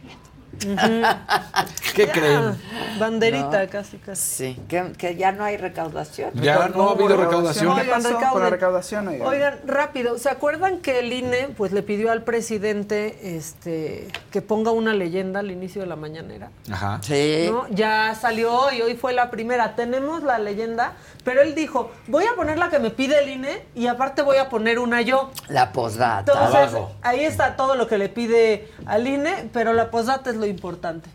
¿Qué 1.94 2.06
Ya, 2.06 2.12
creen? 2.12 2.59
Banderita, 2.98 3.64
No. 3.64 3.70
casi, 3.70 3.97
casi. 3.98 4.22
Sí, 4.55 4.60
que, 4.68 4.93
que 4.98 5.16
ya 5.16 5.32
no 5.32 5.44
hay 5.44 5.56
recaudación. 5.56 6.31
Ya 6.35 6.68
no 6.68 6.89
ha 6.89 6.93
habido 6.93 7.16
recaudación. 7.16 7.74
¿Qué 7.74 7.81
Oigan, 7.82 8.02
pasó 8.02 8.09
con 8.10 8.20
recauden. 8.20 8.44
la 8.44 8.51
recaudación? 8.51 9.09
oigan? 9.09 9.27
Oigan, 9.28 9.59
rápido, 9.66 10.18
¿se 10.18 10.28
acuerdan 10.28 10.78
que 10.78 10.98
el 11.01 11.12
INE 11.12 11.48
pues 11.56 11.72
le 11.72 11.82
pidió 11.82 12.10
al 12.12 12.22
presidente 12.22 13.36
este 13.36 14.09
que 14.31 14.43
ponga 14.43 14.70
una 14.70 14.93
leyenda 14.94 15.40
al 15.40 15.51
inicio 15.51 15.81
de 15.82 15.86
la 15.89 15.97
mañanera? 15.97 16.51
Ajá. 16.70 16.98
Sí. 17.02 17.48
¿no? 17.51 17.66
Ya 17.70 18.14
salió 18.20 18.72
y 18.72 18.82
hoy 18.82 18.94
fue 18.97 19.12
la 19.12 19.31
primera. 19.31 19.74
Tenemos 19.77 20.22
la 20.22 20.39
leyenda, 20.39 20.93
pero 21.24 21.42
él 21.42 21.55
dijo, 21.55 21.90
voy 22.06 22.24
a 22.24 22.34
poner 22.34 22.59
la 22.59 22.70
que 22.70 22.78
me 22.78 22.90
pide 22.90 23.22
el 23.22 23.28
INE 23.28 23.64
y 23.74 23.86
aparte 23.86 24.22
voy 24.22 24.38
a 24.38 24.48
poner 24.48 24.78
una 24.78 25.02
yo. 25.02 25.30
La 25.48 25.72
posdata. 25.72 26.32
Entonces, 26.32 26.74
Abajo. 26.74 26.92
ahí 27.02 27.20
está 27.24 27.56
todo 27.56 27.74
lo 27.74 27.86
que 27.86 27.98
le 27.98 28.09
pide 28.09 28.68
al 28.86 29.06
INE, 29.06 29.48
pero 29.52 29.72
la 29.72 29.90
posdata 29.90 30.30
es 30.30 30.36
lo 30.36 30.47
importante. 30.47 31.10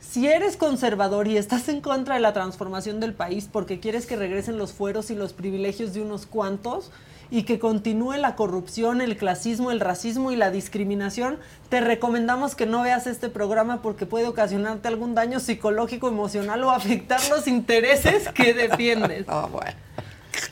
Si 0.00 0.28
eres 0.28 0.56
conservador 0.56 1.28
y 1.28 1.36
estás 1.36 1.68
en 1.68 1.80
contra 1.80 2.14
de 2.14 2.20
la 2.20 2.32
transformación 2.32 3.00
del 3.00 3.12
país 3.12 3.48
porque 3.50 3.80
quieres 3.80 4.06
que 4.06 4.16
regresen 4.16 4.56
los 4.56 4.72
fueros 4.72 5.10
y 5.10 5.14
los 5.14 5.32
privilegios 5.32 5.92
de 5.92 6.00
unos 6.00 6.26
cuantos 6.26 6.90
y 7.30 7.42
que 7.42 7.58
continúe 7.58 8.12
la 8.18 8.36
corrupción, 8.36 9.00
el 9.00 9.16
clasismo, 9.16 9.70
el 9.70 9.80
racismo 9.80 10.30
y 10.32 10.36
la 10.36 10.50
discriminación, 10.50 11.38
te 11.68 11.80
recomendamos 11.80 12.54
que 12.54 12.66
no 12.66 12.82
veas 12.82 13.06
este 13.06 13.28
programa 13.28 13.82
porque 13.82 14.06
puede 14.06 14.26
ocasionarte 14.26 14.88
algún 14.88 15.14
daño 15.14 15.40
psicológico, 15.40 16.08
emocional 16.08 16.62
o 16.64 16.70
afectar 16.70 17.20
los 17.30 17.48
intereses 17.48 18.28
que 18.28 18.54
defiendes. 18.68 19.24
Ah, 19.28 19.48
bueno. 19.50 19.72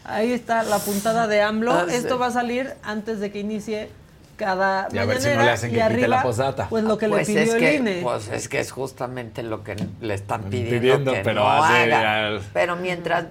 Ahí 0.05 0.33
está 0.33 0.63
la 0.63 0.79
puntada 0.79 1.27
de 1.27 1.43
AMLO. 1.43 1.73
Ah, 1.73 1.87
sí. 1.89 1.95
Esto 1.95 2.19
va 2.19 2.27
a 2.27 2.31
salir 2.31 2.73
antes 2.83 3.21
de 3.21 3.31
que 3.31 3.39
inicie 3.41 3.91
cada 4.37 4.89
Y 4.93 4.99
a 4.99 5.05
ver 5.05 5.21
si 5.21 5.29
no 5.29 5.43
le 5.43 5.51
hacen 5.51 5.73
que 5.73 5.81
arriba, 5.83 6.09
la 6.09 6.23
posdata. 6.23 6.69
Pues 6.69 6.83
lo 6.85 6.99
que 6.99 7.09
Pues 7.09 7.29
le 7.29 7.35
pidió 7.41 7.55
es 7.55 7.61
que, 7.61 7.77
el 7.77 7.81
INE. 7.83 8.01
Pues 8.03 8.29
es 8.29 8.49
que 8.49 8.59
es 8.59 8.73
justamente 8.73 9.43
lo 9.43 9.63
que 9.63 9.77
le 10.01 10.15
están 10.15 10.45
pidiendo, 10.45 10.81
Pidiendo, 10.81 11.13
que 11.13 11.21
pero 11.21 11.43
no 11.45 11.51
hace 11.53 11.83
haga. 11.95 12.27
al- 12.29 12.43
Pero 12.53 12.77
mientras 12.77 13.27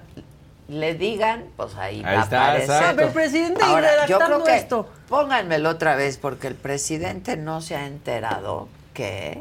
le 0.68 0.94
digan, 0.94 1.44
pues 1.56 1.74
ahí, 1.76 2.02
Ahí 2.04 2.16
va 2.16 2.22
está, 2.22 2.44
a 2.44 2.50
aparecer. 2.52 2.96
ver, 2.96 3.12
presidente, 3.12 3.60
Ahora, 3.62 4.06
yo 4.06 4.18
creo 4.18 4.44
que 4.44 4.56
esto. 4.56 4.88
pónganmelo 5.08 5.68
otra 5.70 5.94
vez 5.96 6.16
porque 6.16 6.46
el 6.46 6.54
presidente 6.54 7.36
no 7.36 7.60
se 7.60 7.76
ha 7.76 7.86
enterado 7.86 8.68
que 8.94 9.38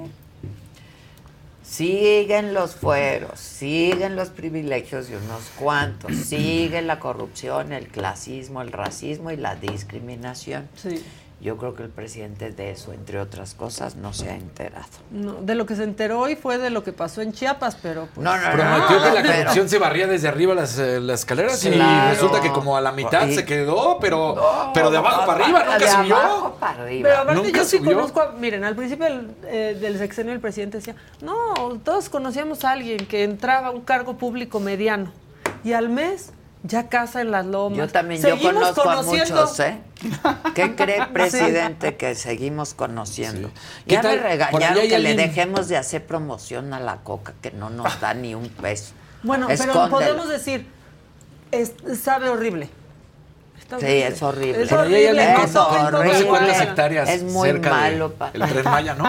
siguen 1.64 2.54
los 2.54 2.76
fueros, 2.76 3.40
siguen 3.40 4.16
los 4.16 4.30
privilegios 4.30 5.08
de 5.08 5.18
unos 5.18 5.44
cuantos, 5.58 6.14
sigue 6.16 6.82
la 6.82 7.00
corrupción, 7.00 7.72
el 7.72 7.88
clasismo, 7.88 8.62
el 8.62 8.72
racismo 8.72 9.32
y 9.32 9.38
la 9.38 9.56
discriminación. 9.56 10.68
Sí. 10.76 11.04
Yo 11.44 11.58
creo 11.58 11.76
que 11.76 11.84
el 11.84 11.90
presidente 11.90 12.52
de 12.52 12.72
eso, 12.72 12.94
entre 12.94 13.20
otras 13.20 13.54
cosas, 13.54 13.98
no 13.98 14.14
se 14.14 14.30
ha 14.30 14.36
enterado. 14.36 14.86
No, 15.12 15.34
de 15.42 15.56
lo 15.56 15.66
que 15.66 15.76
se 15.76 15.84
enteró 15.84 16.20
hoy 16.22 16.38
fue 16.38 16.58
de 16.58 16.70
lo 16.70 16.86
que 16.86 16.94
pasó 16.94 17.22
en 17.22 17.34
Chiapas, 17.34 17.76
pero 17.82 18.08
pues, 18.16 18.24
No, 18.24 18.34
no, 18.38 18.52
Prometió 18.54 18.98
no, 18.98 19.04
que 19.04 19.12
la 19.12 19.22
pero- 19.22 19.36
corrupción 19.40 19.68
se 19.70 19.78
barría 19.78 20.08
desde 20.08 20.30
arriba 20.30 20.54
las, 20.56 20.80
eh, 20.80 21.02
las 21.02 21.20
escaleras 21.20 21.64
y 21.66 21.70
resulta 21.72 22.40
que 22.42 22.50
como 22.52 22.78
a 22.78 22.82
la 22.82 22.94
mitad 22.94 23.28
Y- 23.28 23.36
se 23.36 23.44
quedó, 23.46 23.98
pero, 24.00 24.36
pero 24.74 24.90
de 24.90 24.98
abajo 24.98 25.26
para 25.26 25.44
arriba, 25.44 25.64
nunca 25.66 25.78
de 25.80 25.88
subió. 25.92 26.16
abajo 26.16 26.58
para 26.60 26.84
arriba. 26.84 27.10
Pero 27.10 27.22
aparte 27.24 27.42
Nunca 27.44 27.58
yo 27.60 27.66
sí 27.66 27.78
subió. 27.78 27.94
conozco, 27.96 28.22
a- 28.22 28.32
miren, 28.32 28.64
al 28.64 28.76
principio 28.76 29.06
del, 29.06 29.32
eh, 29.46 29.78
del 29.82 29.98
sexenio 29.98 30.32
el 30.34 30.40
presidente 30.40 30.78
decía, 30.78 30.96
no, 31.22 31.36
todos 31.84 32.08
conocíamos 32.10 32.64
a 32.64 32.72
alguien 32.72 33.06
que 33.06 33.24
entraba 33.24 33.68
a 33.68 33.72
un 33.72 33.82
cargo 33.82 34.18
público 34.18 34.60
mediano 34.60 35.12
y 35.64 35.74
al 35.74 35.90
mes 35.90 36.32
ya 36.64 36.88
casa 36.90 37.22
en 37.22 37.32
las 37.32 37.46
lomas. 37.46 37.78
Yo 37.78 37.88
también, 37.90 38.22
yo 38.22 38.40
conozco 38.42 38.84
conociendo- 38.84 39.38
a 39.38 39.42
muchos, 39.46 39.60
¿eh? 39.60 39.80
¿Qué 40.56 40.76
cree, 40.76 41.06
presidente, 41.08 41.96
que 41.98 42.16
seguimos 42.16 42.74
conociendo? 42.74 43.50
¿Qué 43.88 43.96
Ya 43.96 44.02
me 44.04 44.10
tal? 44.10 44.20
Regañaron 44.20 44.88
que 44.88 45.00
le 45.00 45.16
dejemos 45.16 45.68
de 45.68 45.78
hacer 45.78 46.06
promoción 46.06 46.74
a 46.74 46.80
la 46.80 46.98
coca, 46.98 47.34
que 47.42 47.52
no 47.52 47.70
nos 47.70 48.00
da 48.00 48.14
ni 48.14 48.34
un 48.36 48.50
peso. 48.50 48.94
Bueno, 49.24 49.48
pero 49.48 49.90
podemos 49.90 50.30
decir, 50.30 50.68
es- 51.52 51.74
sabe 52.02 52.30
horrible. 52.30 52.70
Está 53.78 53.88
Sí, 53.88 53.94
horrible. 53.94 54.08
es 54.16 54.22
horrible. 54.24 54.64
Es 54.64 54.72
horrible. 54.72 55.34
con, 55.92 56.06
Es 56.08 56.14
no 56.14 56.14
sé 56.20 56.26
cuántas 56.26 56.62
hectáreas 56.62 57.10
Es 57.10 57.24
muy 57.24 57.50
cerca 57.50 57.70
de- 57.70 57.76
malo 57.76 58.14
para- 58.14 58.32
el 58.34 58.50
Tren 58.52 58.64
Maya, 58.72 58.94
¿no? 58.96 59.06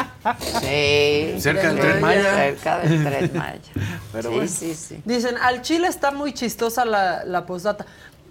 Sí. 0.61 1.35
Cerca 1.41 1.69
del 1.73 1.79
Tren 1.81 2.01
Maya. 2.01 2.35
Cerca 2.37 2.79
del 2.81 3.05
Tren 3.05 3.31
Maya. 3.35 3.61
Pero 4.13 4.29
sí, 4.31 4.35
bueno. 4.35 4.51
sí, 4.51 4.75
sí. 4.75 5.03
Dicen, 5.05 5.37
al 5.39 5.63
Chile 5.63 5.89
está 5.89 6.11
muy 6.11 6.33
chistosa 6.33 6.85
la, 6.85 7.25
la 7.25 7.47
postdata. 7.47 7.87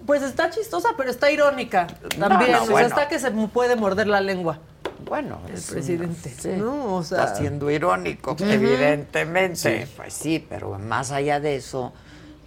Pues 0.06 0.22
está 0.22 0.50
chistosa, 0.50 0.90
pero 0.98 1.10
está 1.10 1.30
irónica 1.30 1.86
también. 2.18 2.52
no, 2.52 2.58
o 2.58 2.64
sea, 2.64 2.70
bueno. 2.72 2.88
está 2.88 3.08
que 3.08 3.18
se 3.18 3.30
puede 3.30 3.74
morder 3.74 4.06
la 4.06 4.20
lengua. 4.20 4.58
Bueno, 5.06 5.40
el 5.48 5.54
es 5.54 5.70
presidente, 5.70 6.30
una- 6.34 6.42
sí, 6.42 6.48
¿no? 6.60 6.94
O 6.96 7.02
sea, 7.02 7.24
está 7.24 7.36
siendo 7.36 7.70
irónico, 7.70 8.36
evidentemente. 8.38 9.86
Sí. 9.86 9.92
Pues 9.96 10.12
sí, 10.12 10.46
pero 10.46 10.78
más 10.78 11.10
allá 11.10 11.40
de 11.40 11.56
eso 11.56 11.94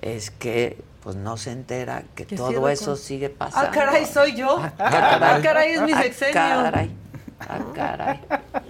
es 0.02 0.30
que 0.30 0.78
pues 1.08 1.16
no 1.16 1.38
se 1.38 1.54
entera 1.54 2.04
que 2.16 2.26
Que 2.26 2.36
todo 2.36 2.68
eso 2.68 2.88
con- 2.88 2.98
sigue 2.98 3.30
pasando. 3.30 3.70
Ah, 3.70 3.72
caray, 3.72 4.06
soy 4.06 4.36
yo. 4.36 4.62
Ah, 4.78 5.40
caray, 5.42 5.72
es 5.76 5.82
mi 5.84 5.94
Ah, 5.94 6.02
sexenio. 6.02 6.34
caray. 6.34 6.92
Ah, 7.40 7.60
caray. 7.74 8.20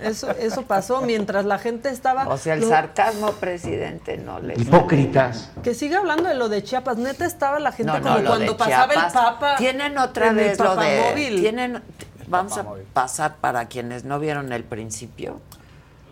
Eso, 0.03 0.29
eso 0.29 0.61
pasó 0.61 1.01
mientras 1.01 1.45
la 1.45 1.57
gente 1.57 1.89
estaba. 1.89 2.27
O 2.27 2.37
sea, 2.37 2.53
el 2.53 2.59
lo- 2.61 2.69
sarcasmo, 2.69 3.31
presidente, 3.31 4.19
no 4.19 4.37
le 4.39 4.53
Hipócritas. 4.53 5.49
Que 5.63 5.73
siga 5.73 5.97
hablando 5.97 6.29
de 6.29 6.35
lo 6.35 6.47
de 6.47 6.61
Chiapas. 6.61 6.97
Neta 6.97 7.25
estaba 7.25 7.57
la 7.59 7.71
gente 7.71 7.91
No, 7.91 8.03
como 8.03 8.23
cuando 8.23 8.55
pasaba 8.55 8.93
Chiapas. 8.93 9.15
el 9.15 9.19
Papa. 9.19 9.55
Tienen 9.57 9.97
otra 9.97 10.31
vez 10.31 10.59
lo 10.59 10.75
de. 10.75 10.99
papamóvil. 10.99 11.39
Tienen, 11.41 11.81
vamos 12.27 12.55
a 12.55 12.65
pasar 12.93 13.37
para 13.37 13.65
quienes 13.65 14.03
no 14.03 14.19
vieron 14.19 14.53
el 14.53 14.63
principio. 14.63 15.41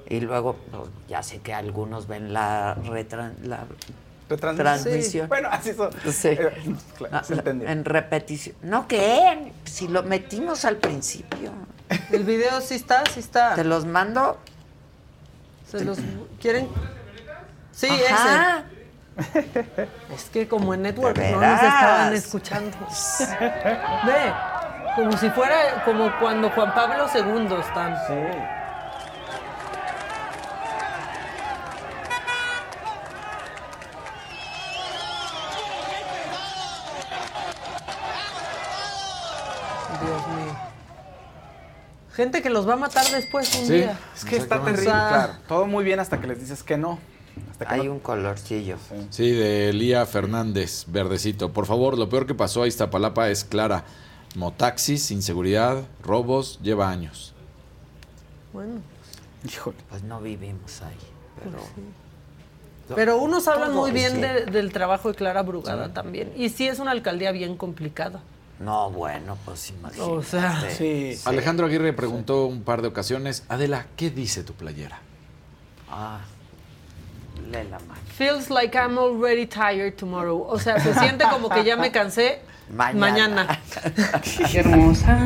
Y 0.09 0.21
luego, 0.21 0.55
pues, 0.71 0.89
ya 1.07 1.21
sé 1.21 1.37
que 1.41 1.53
algunos 1.53 2.07
ven 2.07 2.33
la, 2.33 2.75
retran- 2.77 3.37
la 3.43 3.59
Retransmisión. 4.29 4.65
transmisión. 4.83 5.23
Sí. 5.25 5.27
Bueno, 5.29 5.49
así 5.51 5.73
son. 5.73 5.91
Sí. 6.11 6.27
Eh, 6.29 6.75
claro, 6.97 7.15
Ah, 7.17 7.23
se 7.23 7.33
entendió. 7.33 7.69
en 7.69 7.85
repetición. 7.85 8.55
¿No 8.63 8.87
qué? 8.87 9.51
Si 9.65 9.87
lo 9.87 10.03
metimos 10.03 10.65
al 10.65 10.77
principio. 10.77 11.51
El 12.11 12.23
video 12.23 12.61
sí 12.61 12.75
está, 12.75 13.03
sí 13.13 13.19
está. 13.19 13.53
Te 13.55 13.63
los 13.63 13.85
mando. 13.85 14.39
¿Se 15.69 15.83
los 15.85 15.97
quieren? 16.41 16.67
Sí, 17.71 17.87
Ajá. 18.09 18.63
ese. 19.17 19.87
Es 20.13 20.25
que 20.31 20.47
como 20.47 20.73
en 20.73 20.81
Network 20.81 21.17
no 21.17 21.39
nos 21.41 21.53
estaban 21.63 22.13
escuchando. 22.13 22.77
Ve, 24.05 24.33
como 24.95 25.15
si 25.17 25.29
fuera 25.29 25.83
como 25.85 26.11
cuando 26.19 26.49
Juan 26.49 26.73
Pablo 26.73 27.05
II 27.13 27.47
están. 27.59 27.95
Dios 40.01 40.27
mío. 40.27 40.55
Gente 42.15 42.41
que 42.41 42.49
los 42.49 42.67
va 42.67 42.73
a 42.73 42.77
matar 42.77 43.05
después 43.11 43.53
un 43.55 43.67
día. 43.67 43.99
Es 44.15 44.23
que 44.25 44.37
está 44.37 44.63
terrible, 44.63 44.83
claro. 44.85 45.33
Todo 45.47 45.65
muy 45.65 45.83
bien 45.83 45.99
hasta 45.99 46.19
que 46.21 46.27
les 46.27 46.39
dices 46.39 46.63
que 46.63 46.77
no. 46.77 46.97
Hasta 47.51 47.65
que 47.65 47.73
Hay 47.73 47.85
no- 47.87 47.93
un 47.93 47.99
colorcillo. 47.99 48.77
Sí, 49.09 49.31
de 49.31 49.69
Elía 49.69 50.05
Fernández, 50.05 50.85
verdecito. 50.87 51.51
Por 51.51 51.65
favor, 51.65 51.97
lo 51.97 52.07
peor 52.07 52.25
que 52.25 52.33
pasó 52.33 52.63
a 52.63 52.67
Iztapalapa 52.67 53.29
es 53.29 53.43
clara. 53.43 53.83
Motaxis, 54.35 55.11
inseguridad, 55.11 55.83
robos, 56.01 56.59
lleva 56.61 56.89
años. 56.89 57.33
Bueno, 58.53 58.81
Híjole. 59.45 59.77
Pues 59.89 60.01
no 60.03 60.21
vivimos 60.21 60.81
ahí. 60.81 60.95
Pero. 61.43 61.59
pero 62.95 63.17
unos 63.17 63.47
hablan 63.47 63.73
muy 63.75 63.91
bien 63.91 64.21
de- 64.21 64.45
del 64.45 64.71
trabajo 64.71 65.09
de 65.09 65.15
Clara 65.15 65.43
Brugada 65.43 65.93
también. 65.93 66.31
Y 66.35 66.49
sí 66.49 66.67
es 66.67 66.79
una 66.79 66.91
alcaldía 66.91 67.31
bien 67.31 67.55
complicada. 67.57 68.21
No, 68.59 68.89
bueno, 68.89 69.37
pues 69.43 69.69
imagínate. 69.69 70.09
O 70.09 70.23
sea, 70.23 70.63
Alejandro 71.25 71.65
Aguirre 71.65 71.91
preguntó 71.93 72.45
un 72.45 72.63
par 72.63 72.81
de 72.81 72.87
ocasiones, 72.87 73.43
Adela, 73.49 73.87
¿qué 73.97 74.09
dice 74.09 74.43
tu 74.43 74.53
playera? 74.53 74.99
Ah, 75.89 76.21
léela 77.51 77.79
más. 77.87 77.99
Feels 78.15 78.49
like 78.49 78.77
I'm 78.77 78.97
already 78.97 79.45
tired 79.45 79.95
tomorrow. 79.95 80.41
O 80.41 80.57
sea, 80.57 80.79
se 80.79 80.93
siente 80.93 81.25
como 81.29 81.49
que 81.49 81.65
ya 81.65 81.75
me 81.75 81.91
cansé 81.91 82.39
Mañana. 82.69 82.99
mañana. 83.45 83.59
Qué 84.51 84.59
hermosa. 84.59 85.19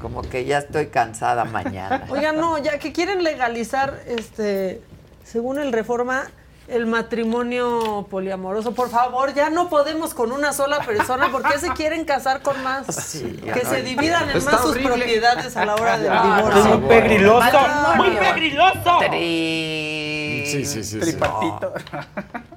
Como 0.00 0.22
que 0.22 0.44
ya 0.44 0.58
estoy 0.58 0.86
cansada 0.86 1.44
mañana. 1.44 2.06
Oigan, 2.10 2.36
no, 2.36 2.58
ya 2.58 2.78
que 2.78 2.92
quieren 2.92 3.24
legalizar, 3.24 4.02
este, 4.06 4.80
según 5.24 5.58
el 5.58 5.72
reforma, 5.72 6.30
el 6.68 6.86
matrimonio 6.86 8.06
poliamoroso. 8.10 8.72
Por 8.72 8.90
favor, 8.90 9.32
ya 9.34 9.48
no 9.50 9.68
podemos 9.68 10.12
con 10.14 10.32
una 10.32 10.52
sola 10.52 10.80
persona. 10.80 11.30
¿Por 11.32 11.42
qué 11.42 11.58
se 11.58 11.70
quieren 11.70 12.04
casar 12.04 12.42
con 12.42 12.62
más? 12.62 13.14
ya 13.44 13.52
que 13.54 13.62
no 13.64 13.70
se 13.70 13.76
hay- 13.76 13.82
dividan 13.82 14.28
en 14.30 14.36
Está 14.36 14.52
más 14.52 14.60
sus 14.60 14.70
horrible. 14.72 14.96
propiedades 14.96 15.56
a 15.56 15.64
la 15.64 15.74
hora 15.74 15.98
del 15.98 16.12
Ah, 16.12 16.36
divorcio. 16.36 16.78
Muy 16.78 16.88
pegriloso, 16.88 17.58
muy 17.96 18.10
pegriloso. 18.16 19.00
Tri- 19.00 20.28
Sí, 20.48 20.64
sí, 20.64 20.82
sí, 20.82 20.84
sí. 20.84 20.98
Tripartito. 21.00 21.74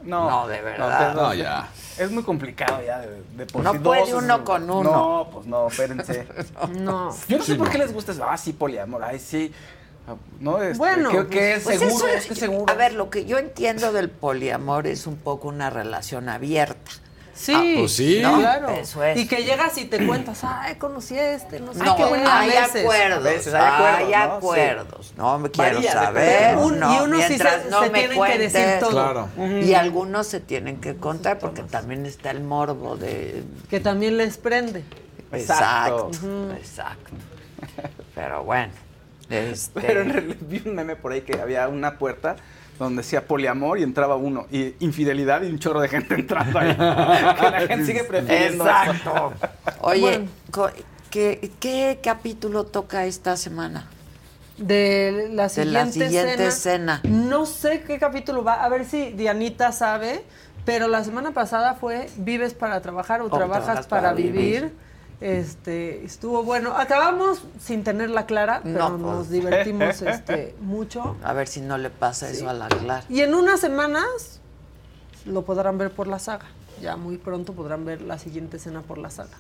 No, 0.04 0.30
No, 0.30 0.48
de 0.48 0.62
verdad. 0.62 1.14
No, 1.14 1.34
ya. 1.34 1.68
Es 1.98 2.10
muy 2.10 2.24
complicado 2.24 2.80
ya 2.86 3.00
de, 3.00 3.22
de 3.36 3.46
por 3.46 3.64
No 3.64 3.74
sí 3.74 3.80
puede 3.80 4.00
dos 4.02 4.10
es- 4.10 4.16
uno 4.16 4.44
con 4.46 4.70
uno. 4.70 4.92
No, 4.92 5.30
pues 5.32 5.46
no, 5.46 5.68
espérense. 5.68 6.26
No. 6.80 7.12
Yo 7.28 7.38
no 7.38 7.44
sé 7.44 7.52
Sí, 7.52 7.58
por 7.58 7.68
no. 7.68 7.72
qué 7.72 7.78
les 7.78 7.94
gusta 7.94 8.12
eso. 8.14 8.26
Ah, 8.28 8.38
sí, 8.38 8.54
poliamor. 8.54 9.04
Ay, 9.04 9.20
sí. 9.20 9.54
Ah, 10.08 10.16
No, 10.40 10.62
este, 10.62 10.78
Bueno, 10.78 11.10
¿qué, 11.12 11.28
qué 11.28 11.54
es 11.56 11.64
Pues 11.64 11.80
seguro? 11.80 12.08
eso 12.08 12.18
es 12.18 12.26
que 12.26 12.36
seguro. 12.36 12.72
A 12.74 12.76
ver, 12.76 12.94
lo 12.94 13.10
que 13.10 13.26
yo 13.26 13.38
entiendo 13.38 13.92
del 13.94 14.10
poliamor 14.10 14.88
es 14.88 15.06
un 15.08 15.18
poco 15.18 15.48
una 15.48 15.70
relación 15.70 16.28
abierta. 16.30 16.92
Sí, 17.34 17.54
Ah, 17.56 17.64
pues 17.80 17.94
sí. 17.96 18.20
¿no? 18.22 18.38
claro. 18.40 18.70
Eso 18.70 19.04
es. 19.04 19.18
Y 19.18 19.28
que 19.28 19.44
llegas 19.44 19.76
y 19.78 19.86
te 19.86 20.06
cuentas, 20.06 20.44
ay, 20.44 20.76
conocí 20.76 21.18
a 21.18 21.32
este, 21.34 21.60
no 21.60 21.74
sé 21.74 21.80
No, 21.84 21.96
qué. 21.96 22.06
bueno, 22.06 22.30
hay 22.30 22.50
veces. 22.50 22.84
acuerdos, 22.84 23.24
veces 23.24 23.54
hay 23.54 23.62
acuerdos, 23.62 24.00
hay 24.02 24.12
¿no? 24.28 24.34
acuerdos. 24.36 25.14
No 25.18 25.40
me 25.40 25.50
quiero 25.50 25.82
saber. 25.82 26.58
Un- 26.58 26.80
no, 26.80 26.94
y 26.94 27.00
unos 27.06 27.24
sí 27.24 27.38
se- 27.38 27.70
no 27.70 27.84
se 27.84 27.90
me 27.90 28.00
tienen 28.08 28.24
que 28.24 28.38
decir 28.38 28.80
todo. 28.80 28.92
Claro. 28.92 29.30
Y 29.64 29.74
algunos 29.74 30.28
se 30.28 30.40
tienen 30.40 30.82
que 30.82 30.98
contar 30.98 31.40
porque 31.40 31.64
también 31.64 32.06
está 32.06 32.30
el 32.32 32.42
morbo 32.42 32.96
de 32.98 33.44
Que 33.70 33.80
también 33.80 34.18
les 34.18 34.38
prende. 34.38 34.84
exacto, 35.32 36.10
Exacto. 36.12 36.52
exacto. 36.60 37.12
Pero 38.14 38.44
bueno, 38.44 38.74
este 39.34 39.82
Pero 39.82 40.02
en 40.02 40.14
realidad 40.14 40.36
vi 40.42 40.62
un 40.66 40.76
meme 40.76 40.96
por 40.96 41.12
ahí 41.12 41.22
que 41.22 41.40
había 41.40 41.68
una 41.68 41.98
puerta 41.98 42.36
donde 42.80 43.04
decía 43.04 43.28
poliamor 43.28 43.78
y 43.80 43.84
entraba 43.84 44.16
uno. 44.16 44.48
Y 44.52 44.74
infidelidad 44.80 45.44
y 45.44 45.48
un 45.48 45.60
chorro 45.60 45.82
de 45.82 45.88
gente 45.90 46.16
entrando 46.16 46.58
ahí. 46.60 46.76
que 46.76 47.52
la 47.52 47.64
gente 47.68 47.86
sigue 47.86 48.04
prefiriendo 48.04 48.64
eso. 48.68 48.74
Exacto. 48.74 49.34
Oye, 49.82 50.02
Bueno. 50.02 50.72
¿qué, 51.10 51.52
qué 51.60 52.00
capítulo 52.02 52.64
toca 52.66 53.06
esta 53.06 53.38
semana? 53.38 53.88
De 54.58 55.30
la 55.32 55.44
De 55.44 55.50
siguiente, 55.50 55.74
la 55.74 55.92
siguiente 55.92 56.48
escena. 56.48 56.96
escena. 56.96 57.02
No 57.04 57.46
sé 57.46 57.82
qué 57.82 58.00
capítulo 58.00 58.44
va. 58.44 58.64
A 58.64 58.70
ver 58.70 58.86
si 58.86 59.12
Dianita 59.12 59.72
sabe. 59.72 60.24
Pero 60.64 60.88
la 60.88 61.04
semana 61.04 61.32
pasada 61.32 61.74
fue 61.74 62.08
Vives 62.18 62.54
para 62.54 62.82
trabajar 62.82 63.22
o, 63.22 63.30
trabajas, 63.30 63.64
trabajas 63.66 63.88
para, 63.88 64.02
para 64.10 64.14
vivir. 64.14 64.62
vivir. 64.62 64.74
Este, 65.22 66.04
estuvo 66.04 66.44
bueno. 66.44 66.76
Acabamos 66.76 67.44
sin 67.64 67.84
tenerla 67.84 68.26
clara, 68.26 68.62
pero 68.64 68.90
No, 68.90 68.98
pues. 68.98 69.02
nos 69.02 69.30
divertimos 69.30 70.02
este, 70.02 70.56
mucho. 70.62 71.16
A 71.24 71.34
ver 71.34 71.48
si 71.48 71.62
no 71.62 71.78
le 71.78 71.90
pasa 71.92 72.30
eso 72.30 72.50
a 72.50 72.54
la 72.54 72.68
Clara. 72.68 73.06
Y 73.08 73.22
en 73.22 73.36
unas 73.36 73.60
semanas 73.60 74.40
lo 75.26 75.44
podrán 75.44 75.78
ver 75.78 75.92
por 75.92 76.08
la 76.08 76.18
saga. 76.20 76.46
Ya 76.82 76.96
muy 76.98 77.18
pronto 77.18 77.54
podrán 77.54 77.86
ver 77.86 78.02
la 78.02 78.18
siguiente 78.18 78.58
escena 78.58 78.82
por 78.82 78.98
la 78.98 79.12
saga. 79.12 79.38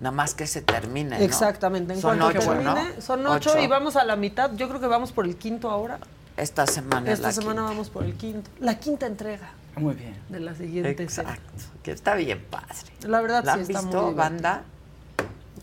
Nada 0.00 0.10
más 0.10 0.34
que 0.34 0.46
se 0.48 0.62
termine. 0.62 1.16
¿no? 1.18 1.24
Exactamente. 1.24 1.92
En 1.94 2.00
Son 2.00 2.18
cuanto 2.18 2.38
ocho, 2.40 2.48
termine, 2.48 2.94
¿no? 2.96 3.00
son 3.00 3.26
ocho, 3.26 3.56
y 3.58 3.66
vamos 3.68 3.94
a 3.94 4.04
la 4.04 4.16
mitad. 4.16 4.50
Yo 4.54 4.68
creo 4.68 4.80
que 4.80 4.86
vamos 4.88 5.12
por 5.12 5.24
el 5.26 5.36
quinto 5.36 5.70
ahora. 5.70 6.00
Esta 6.36 6.66
semana 6.66 7.06
es 7.12 7.14
Esta 7.18 7.28
la 7.28 7.32
semana 7.32 7.54
quinta. 7.60 7.70
vamos 7.70 7.90
por 7.90 8.04
el 8.04 8.14
quinto. 8.14 8.50
La 8.60 8.78
quinta 8.78 9.06
entrega 9.06 9.50
Muy 9.76 9.94
bien. 9.94 10.16
de 10.28 10.40
la 10.40 10.54
siguiente 10.54 11.02
escena. 11.04 11.30
Exacto. 11.34 11.52
Que 11.84 11.90
está 11.92 12.14
bien 12.14 12.44
padre. 12.50 12.74
La 13.02 13.20
verdad 13.20 13.44
¿La 13.44 13.54
sí 13.54 13.58
han 13.58 13.62
está 13.62 13.80
visto, 13.82 14.02
muy 14.02 14.10
divertido. 14.14 14.14
banda? 14.16 14.62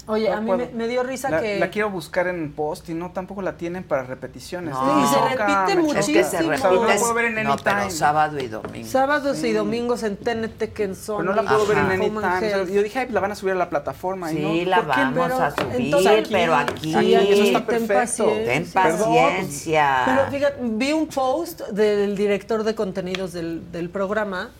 Oye, 0.07 0.29
No 0.29 0.35
a 0.37 0.41
mí 0.41 0.51
me, 0.51 0.67
me 0.67 0.87
dio 0.87 1.01
risa 1.01 1.29
La, 1.31 1.41
que... 1.41 1.57
la 1.57 1.69
quiero 1.71 1.89
buscar 1.89 2.27
en 2.27 2.53
post 2.53 2.87
y 2.89 2.93
no, 2.93 3.11
tampoco 3.11 3.41
la 3.41 3.57
tienen 3.57 3.83
para 3.83 4.03
repeticiones. 4.03 4.71
No. 4.75 5.03
Y 5.03 5.07
se 5.07 5.19
repite 5.35 5.75
muchísimo. 5.81 5.99
Es 5.99 6.05
que 6.07 6.23
se 6.23 6.37
repite. 6.43 6.55
O 6.55 6.57
sea, 6.59 6.69
no 6.71 6.85
la 6.85 6.95
puedo 6.97 7.13
ver 7.15 7.25
en 7.25 7.43
no, 7.43 7.55
pero 7.57 7.75
Anytime. 7.77 7.91
sábado 7.91 8.39
y 8.39 8.47
domingo. 8.47 8.87
Sábados 8.87 9.43
y 9.43 9.51
domingos 9.51 10.03
en 10.03 10.17
TNT, 10.17 10.73
que 10.73 10.83
en 10.83 10.95
Sony. 10.95 11.17
Pero 11.21 11.33
no 11.33 11.41
la 11.41 11.49
puedo 11.49 11.65
ver 11.65 11.77
en 11.79 11.83
Ajá. 11.85 11.93
Anytime. 11.95 12.17
O 12.17 12.39
sea, 12.39 12.63
yo 12.65 12.83
dije, 12.83 12.99
ay, 12.99 13.07
la 13.09 13.19
van 13.19 13.31
a 13.31 13.35
subir 13.35 13.53
a 13.53 13.57
la 13.57 13.69
plataforma. 13.69 14.31
y 14.31 14.35
Sí, 14.35 14.41
no. 14.65 14.69
la 14.69 14.77
¿Por 14.83 14.93
qué? 14.93 15.01
vamos 15.01 15.23
Pero 15.25 15.37
a 15.43 15.51
subir, 15.51 15.75
entonces 15.85 16.11
aquí- 16.19 16.29
pero 16.31 16.55
aquí, 16.55 16.93
Sí, 16.93 17.15
aquí 17.15 17.31
eso 17.33 17.43
está 17.43 17.59
ten 17.65 17.87
perfecto. 17.87 18.25
paciencia. 18.25 18.45
ten 18.45 18.65
Perdón. 18.71 18.99
paciencia. 19.15 20.01
Pero 20.05 20.31
fíjate, 20.31 20.55
vi 20.61 20.91
un 20.93 21.07
post 21.07 21.61
del 21.69 22.15
director 22.15 22.63
de 22.63 22.75
contenidos 22.75 23.33
del, 23.33 23.71
del 23.71 23.89
programa 23.89 24.51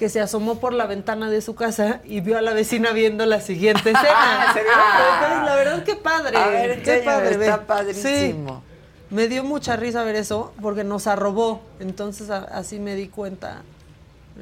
que 0.00 0.08
se 0.08 0.18
asomó 0.18 0.58
por 0.60 0.72
la 0.72 0.86
ventana 0.86 1.28
de 1.28 1.42
su 1.42 1.54
casa 1.54 2.00
y 2.04 2.22
vio 2.22 2.38
a 2.38 2.40
la 2.40 2.54
vecina 2.54 2.92
viendo 2.92 3.26
la 3.26 3.42
siguiente 3.42 3.90
escena. 3.90 4.46
¿En 4.48 4.54
serio? 4.54 4.70
Entonces, 4.72 5.44
la 5.44 5.54
verdad, 5.56 5.82
qué 5.84 5.94
padre. 5.94 6.38
A 6.38 6.46
ver, 6.46 6.82
qué 6.82 7.02
padre. 7.04 7.32
está 7.32 7.58
ve. 7.58 7.66
padrísimo. 7.66 8.62
Sí, 9.10 9.14
me 9.14 9.28
dio 9.28 9.44
mucha 9.44 9.76
risa 9.76 10.02
ver 10.02 10.16
eso 10.16 10.54
porque 10.62 10.84
nos 10.84 11.06
arrobó. 11.06 11.60
Entonces, 11.80 12.30
a- 12.30 12.44
así 12.44 12.78
me 12.78 12.94
di 12.94 13.08
cuenta. 13.08 13.60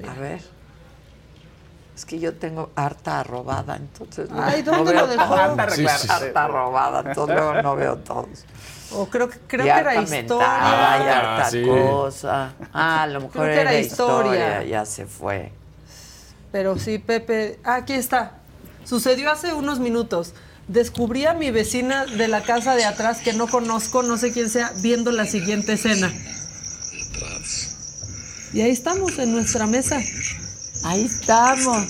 A 0.08 0.20
ver. 0.20 0.40
Es 1.98 2.04
que 2.04 2.20
yo 2.20 2.32
tengo 2.34 2.70
harta 2.76 3.18
arrobada, 3.18 3.74
entonces 3.74 4.30
no, 4.30 4.40
Ay, 4.40 4.62
no 4.62 4.70
¿dónde 4.70 4.92
veo 4.92 5.00
lo 5.00 5.06
dejó? 5.08 5.34
todo. 5.34 5.70
Sí, 5.70 5.84
sí, 5.88 5.98
sí. 5.98 6.06
Harta 6.08 6.44
arrobada, 6.44 7.00
entonces 7.00 7.34
luego 7.36 7.60
no 7.60 7.74
veo 7.74 7.96
todos. 7.96 8.28
O 8.92 9.06
creo, 9.08 9.28
que- 9.28 9.40
creo 9.48 9.66
y 9.66 9.68
que 9.68 9.72
harta 9.72 9.92
era 9.94 10.00
mentada, 10.02 10.96
historia. 10.96 11.04
y 11.04 11.08
harta 11.12 11.46
Ah, 11.46 11.50
sí. 11.50 11.62
cosa. 11.66 12.52
Ah, 12.72 13.02
a 13.02 13.06
lo 13.08 13.14
mejor 13.22 13.32
Creo 13.32 13.44
que 13.46 13.60
era, 13.60 13.70
era 13.72 13.80
historia. 13.80 14.48
historia. 14.60 14.64
ya 14.70 14.84
se 14.86 15.06
fue. 15.06 15.50
Pero 16.52 16.78
sí, 16.78 16.98
Pepe. 16.98 17.58
ah, 17.64 17.74
aquí 17.74 17.94
está. 17.94 18.34
Sucedió 18.84 19.32
hace 19.32 19.52
unos 19.52 19.80
minutos. 19.80 20.34
descubrí 20.68 21.24
a 21.26 21.32
mi 21.34 21.50
vecina 21.50 22.04
de 22.04 22.28
la 22.28 22.42
casa 22.42 22.76
de 22.76 22.84
atrás 22.84 23.22
que 23.22 23.32
no 23.32 23.48
conozco, 23.48 24.02
no 24.04 24.18
sé 24.18 24.32
quién 24.32 24.50
sea, 24.50 24.70
viendo 24.82 25.10
la 25.10 25.24
siguiente 25.24 25.72
escena. 25.72 26.12
Y 28.52 28.60
ahí 28.60 28.70
estamos 28.70 29.18
en 29.18 29.32
nuestra 29.32 29.66
mesa. 29.66 29.98
Ahí 30.84 31.04
estamos. 31.04 31.76
La 31.76 31.86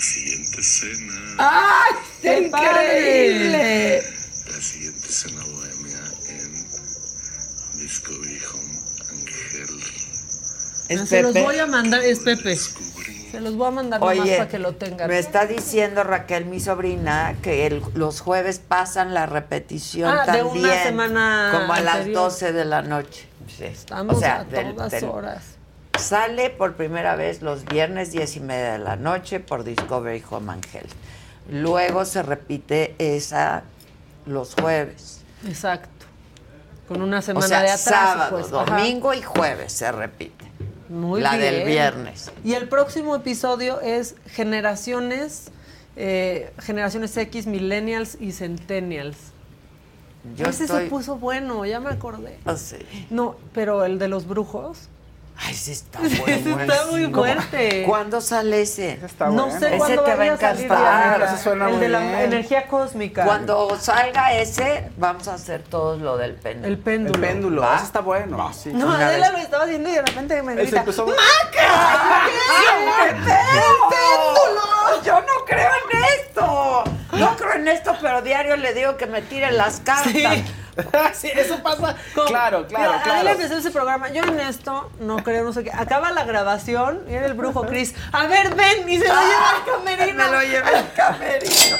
siguiente 0.00 0.62
cena. 0.62 1.14
¡Ay! 1.38 1.94
¡Qué 2.22 2.38
increíble! 2.46 4.02
La 4.46 4.60
siguiente 4.60 5.08
cena 5.08 5.42
bohemia 5.44 5.98
en 6.28 6.52
Discovery 7.80 8.40
Home 8.52 8.78
Angel. 9.10 9.68
Es 10.88 11.08
Se 11.08 11.22
los 11.22 11.34
voy 11.34 11.58
a 11.58 11.66
mandar, 11.66 12.00
es 12.02 12.20
Pepe. 12.20 12.56
Se 12.56 13.40
los 13.40 13.56
voy 13.56 13.68
a 13.68 13.70
mandar 13.70 14.00
nomás 14.00 14.18
Oye, 14.18 14.36
para 14.36 14.48
que 14.48 14.58
lo 14.58 14.74
tengan. 14.74 15.08
me 15.08 15.18
está 15.18 15.46
diciendo 15.46 16.04
Raquel, 16.04 16.44
mi 16.44 16.60
sobrina, 16.60 17.34
que 17.42 17.66
el- 17.66 17.82
los 17.94 18.20
jueves 18.20 18.58
pasan 18.60 19.14
la 19.14 19.24
repetición 19.24 20.10
Ah, 20.10 20.26
de 20.30 20.38
también. 20.38 20.64
una 20.66 20.82
semana 20.82 21.48
Como 21.52 21.72
a 21.72 21.80
las 21.80 21.94
anterior. 21.96 22.22
12 22.24 22.52
de 22.52 22.64
la 22.66 22.82
noche. 22.82 23.26
Sí. 23.56 23.64
Estamos 23.64 24.22
a 24.22 24.44
todas 24.44 25.02
horas. 25.02 25.42
Sale 25.98 26.50
por 26.50 26.74
primera 26.74 27.16
vez 27.16 27.42
los 27.42 27.64
viernes 27.64 28.12
10 28.12 28.36
y 28.36 28.40
media 28.40 28.72
de 28.72 28.78
la 28.78 28.96
noche 28.96 29.40
por 29.40 29.62
Discovery 29.62 30.22
Home 30.30 30.52
Angel. 30.52 30.86
Luego 31.50 32.04
se 32.04 32.22
repite 32.22 32.94
esa 32.98 33.62
los 34.26 34.54
jueves. 34.54 35.20
Exacto. 35.46 35.88
Con 36.88 37.02
una 37.02 37.22
semana 37.22 37.46
o 37.46 37.48
sea, 37.48 37.60
de 37.62 37.70
atraso. 37.70 37.90
sábado, 37.90 38.30
pues. 38.30 38.52
Ajá. 38.52 38.76
domingo 38.78 39.14
y 39.14 39.22
jueves 39.22 39.72
se 39.72 39.90
repite. 39.92 40.44
Muy 40.88 41.20
la 41.20 41.36
bien. 41.36 41.54
del 41.54 41.66
viernes. 41.66 42.30
Y 42.44 42.54
el 42.54 42.68
próximo 42.68 43.14
episodio 43.16 43.80
es 43.80 44.14
generaciones, 44.26 45.50
eh, 45.96 46.52
generaciones 46.58 47.16
X, 47.16 47.46
millennials 47.46 48.16
y 48.20 48.32
centennials. 48.32 49.16
Yo 50.36 50.46
Ese 50.46 50.64
estoy- 50.64 50.84
se 50.84 50.90
puso 50.90 51.16
bueno, 51.16 51.64
ya 51.64 51.80
me 51.80 51.90
acordé. 51.90 52.38
Ah, 52.44 52.56
sí. 52.56 52.76
No, 53.10 53.36
pero 53.54 53.84
el 53.84 53.98
de 53.98 54.08
los 54.08 54.26
brujos. 54.26 54.88
Ay, 55.44 55.54
sí 55.54 55.72
está 55.72 55.98
Ese 56.04 56.20
bueno. 56.52 56.72
está 56.72 56.86
muy 56.86 57.06
fuerte. 57.12 57.84
¿Cuándo 57.86 58.20
sale 58.20 58.62
ese? 58.62 59.00
no 59.32 59.50
sé 59.50 59.68
Ese 59.68 59.76
cuándo 59.78 60.02
te 60.04 60.14
va 60.14 60.22
a 60.22 60.26
encantar. 60.26 60.56
Diana. 60.68 61.68
El 61.68 61.80
de 61.80 61.88
la 61.88 62.22
energía 62.22 62.66
cósmica. 62.68 63.24
Cuando 63.24 63.76
salga 63.80 64.32
ese, 64.34 64.90
vamos 64.96 65.26
a 65.28 65.34
hacer 65.34 65.62
todo 65.62 65.96
lo 65.96 66.16
del 66.16 66.34
péndulo. 66.34 66.68
El 66.68 66.78
péndulo. 66.78 67.14
El 67.14 67.20
péndulo, 67.20 67.62
¿Va? 67.62 67.76
ese 67.76 67.84
está 67.86 68.00
bueno. 68.00 68.52
sí. 68.52 68.70
No, 68.72 68.92
Adela 68.92 69.30
vez. 69.30 69.32
lo 69.32 69.38
estaba 69.38 69.64
haciendo 69.64 69.88
y 69.88 69.92
de 69.94 70.02
repente 70.02 70.42
me 70.42 70.54
grita. 70.54 70.80
empezó- 70.80 71.06
¡Maca! 71.06 72.26
¡El 73.08 73.14
péndulo! 73.16 75.02
Yo 75.04 75.20
no 75.20 75.44
creo 75.46 75.70
en 75.90 76.04
esto. 76.20 76.84
No 77.12 77.36
creo 77.36 77.52
en 77.54 77.68
esto, 77.68 77.94
pero 78.00 78.22
diario 78.22 78.56
le 78.56 78.72
digo 78.74 78.96
que 78.96 79.06
me 79.06 79.22
tire 79.22 79.50
las 79.52 79.80
cartas. 79.80 80.12
sí, 80.12 80.24
eso 81.22 81.62
pasa. 81.62 81.96
Con- 82.14 82.26
Claro, 82.26 82.66
claro, 82.66 82.92
Mira, 82.92 83.02
claro. 83.02 83.28
Empezó 83.30 83.56
ese 83.58 83.70
programa. 83.70 84.10
Yo 84.10 84.22
en 84.24 84.40
esto 84.40 84.90
no 85.00 85.16
creo, 85.18 85.44
no 85.44 85.52
sé 85.52 85.64
qué. 85.64 85.70
Acaba 85.72 86.10
la 86.12 86.24
grabación 86.24 87.02
y 87.08 87.14
era 87.14 87.26
el 87.26 87.34
brujo 87.34 87.66
Chris. 87.66 87.94
A 88.12 88.26
ver, 88.26 88.54
ven. 88.54 88.88
Y 88.88 88.98
se 88.98 89.06
lo 89.08 89.14
lleva 89.14 89.50
al 89.50 89.64
camerino. 89.64 90.24
Me 90.24 90.30
lo 90.30 90.42
lleva 90.42 90.68
al 90.68 90.92
camerino. 90.94 91.76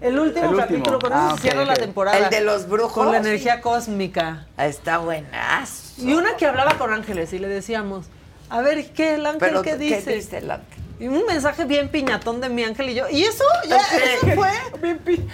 El 0.00 0.18
último 0.18 0.44
El 0.46 0.54
último. 0.54 0.56
capítulo, 0.56 0.98
con 0.98 1.12
eso 1.12 1.20
Ah, 1.22 1.28
se 1.30 1.34
ok, 1.34 1.40
cierra 1.40 1.64
la 1.64 1.74
temporada. 1.74 2.18
El 2.18 2.30
de 2.30 2.40
los 2.40 2.68
brujos. 2.68 2.92
Con 2.92 3.12
la 3.12 3.18
energía 3.18 3.60
cósmica. 3.60 4.46
Está 4.56 4.98
buenazo. 4.98 5.90
Y 5.98 6.14
una 6.14 6.36
que 6.36 6.46
hablaba 6.46 6.78
con 6.78 6.92
ángeles 6.92 7.32
y 7.34 7.38
le 7.38 7.48
decíamos, 7.48 8.06
a 8.48 8.60
ver, 8.62 8.92
¿qué 8.92 9.14
el 9.14 9.26
ángel 9.26 9.40
Pero, 9.40 9.62
qué 9.62 9.70
¿qué 9.72 9.76
dice? 9.76 10.14
dice 10.14 10.38
el 10.38 10.50
ángel? 10.50 10.66
Y 11.00 11.08
un 11.08 11.24
mensaje 11.26 11.64
bien 11.64 11.88
piñatón 11.88 12.42
de 12.42 12.50
mi 12.50 12.62
ángel 12.62 12.90
y 12.90 12.94
yo. 12.94 13.08
¿Y 13.08 13.24
eso? 13.24 13.42
¿Ya? 13.66 13.78
¿Eso 13.78 14.26
fue? 14.36 14.50
Bien 14.82 14.98
pi- 14.98 15.26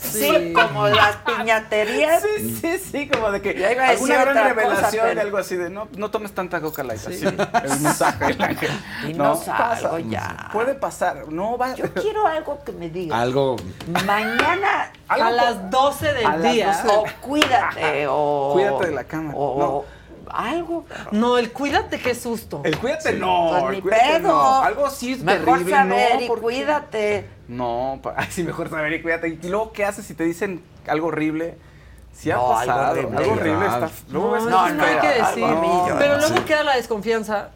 Sí, 0.00 0.52
como 0.52 0.88
las 0.88 1.16
piñaterías. 1.18 2.20
Sí, 2.22 2.58
sí, 2.60 2.78
sí, 2.78 3.08
como 3.08 3.30
de 3.30 3.40
que 3.40 3.56
Ya 3.58 3.72
iba 3.72 3.84
a 3.84 3.90
decir 3.92 4.12
alguna 4.12 4.24
gran 4.42 4.54
cosa, 4.54 4.54
revelación 4.70 5.02
pero- 5.04 5.14
de 5.14 5.20
algo 5.20 5.38
así 5.38 5.56
de 5.56 5.70
no, 5.70 5.88
no 5.96 6.10
tomes 6.10 6.32
tanta 6.32 6.60
coca 6.60 6.82
light, 6.82 7.00
así, 7.06 7.24
el 7.24 7.80
mensaje 7.80 8.24
del 8.26 8.42
ángel. 8.42 8.70
Dinos 9.06 9.46
algo 9.48 9.98
ya. 10.00 10.48
Puede 10.52 10.74
pasar, 10.74 11.28
no 11.28 11.56
va. 11.56 11.74
Yo 11.76 11.92
quiero 11.94 12.26
algo 12.26 12.62
que 12.64 12.72
me 12.72 12.88
diga. 12.90 13.20
Algo. 13.20 13.54
Mañana 14.04 14.90
A 15.08 15.30
las 15.30 15.70
12 15.70 16.12
del 16.12 16.26
A 16.26 16.36
las 16.36 16.52
día. 16.52 16.66
12. 16.82 16.88
o 16.96 17.04
cuídate 17.20 18.06
o 18.08 18.50
Cuídate 18.54 18.86
de 18.86 18.92
la 18.94 19.04
cama. 19.04 19.32
o 19.36 19.58
No. 19.58 19.97
Algo. 20.32 20.84
No, 21.12 21.38
el 21.38 21.52
cuídate, 21.52 21.98
qué 22.00 22.14
susto. 22.14 22.60
El 22.64 22.78
cuídate 22.78 23.12
no, 23.14 23.48
Pues 23.50 23.64
el 23.64 23.70
ni 23.76 23.80
cuídate 23.82 24.18
pedo. 24.18 24.28
no. 24.28 24.62
Algo 24.62 24.90
sí 24.90 25.12
es 25.12 25.22
Mejor 25.22 25.44
terrible, 25.44 25.70
saber 25.72 26.14
no, 26.16 26.20
y 26.22 26.26
porque- 26.28 26.42
cuídate. 26.42 27.28
No, 27.48 28.00
sí, 28.30 28.42
mejor 28.44 28.68
saber 28.70 28.92
y 28.92 29.02
cuídate. 29.02 29.38
Y 29.42 29.48
luego, 29.48 29.72
¿qué 29.72 29.84
haces 29.84 30.04
si 30.06 30.14
te 30.14 30.24
dicen 30.24 30.62
algo 30.86 31.08
horrible? 31.08 31.56
Si 32.12 32.30
ha 32.30 32.36
No, 32.36 32.58
algo 32.58 32.72
pasado, 32.74 32.90
horrible. 32.92 33.16
algo 33.18 33.32
horrible 33.32 33.66
está. 33.66 33.90
No, 34.08 34.38
no, 34.40 34.50
no 34.50 34.60
hay 34.84 34.98
que 34.98 35.06
algo 35.08 35.26
decir. 35.36 35.94
Pero 35.98 36.20
Sí. 36.20 36.28
luego 36.32 36.44
queda 36.46 36.64
la 36.64 36.76
desconfianza 36.76 37.50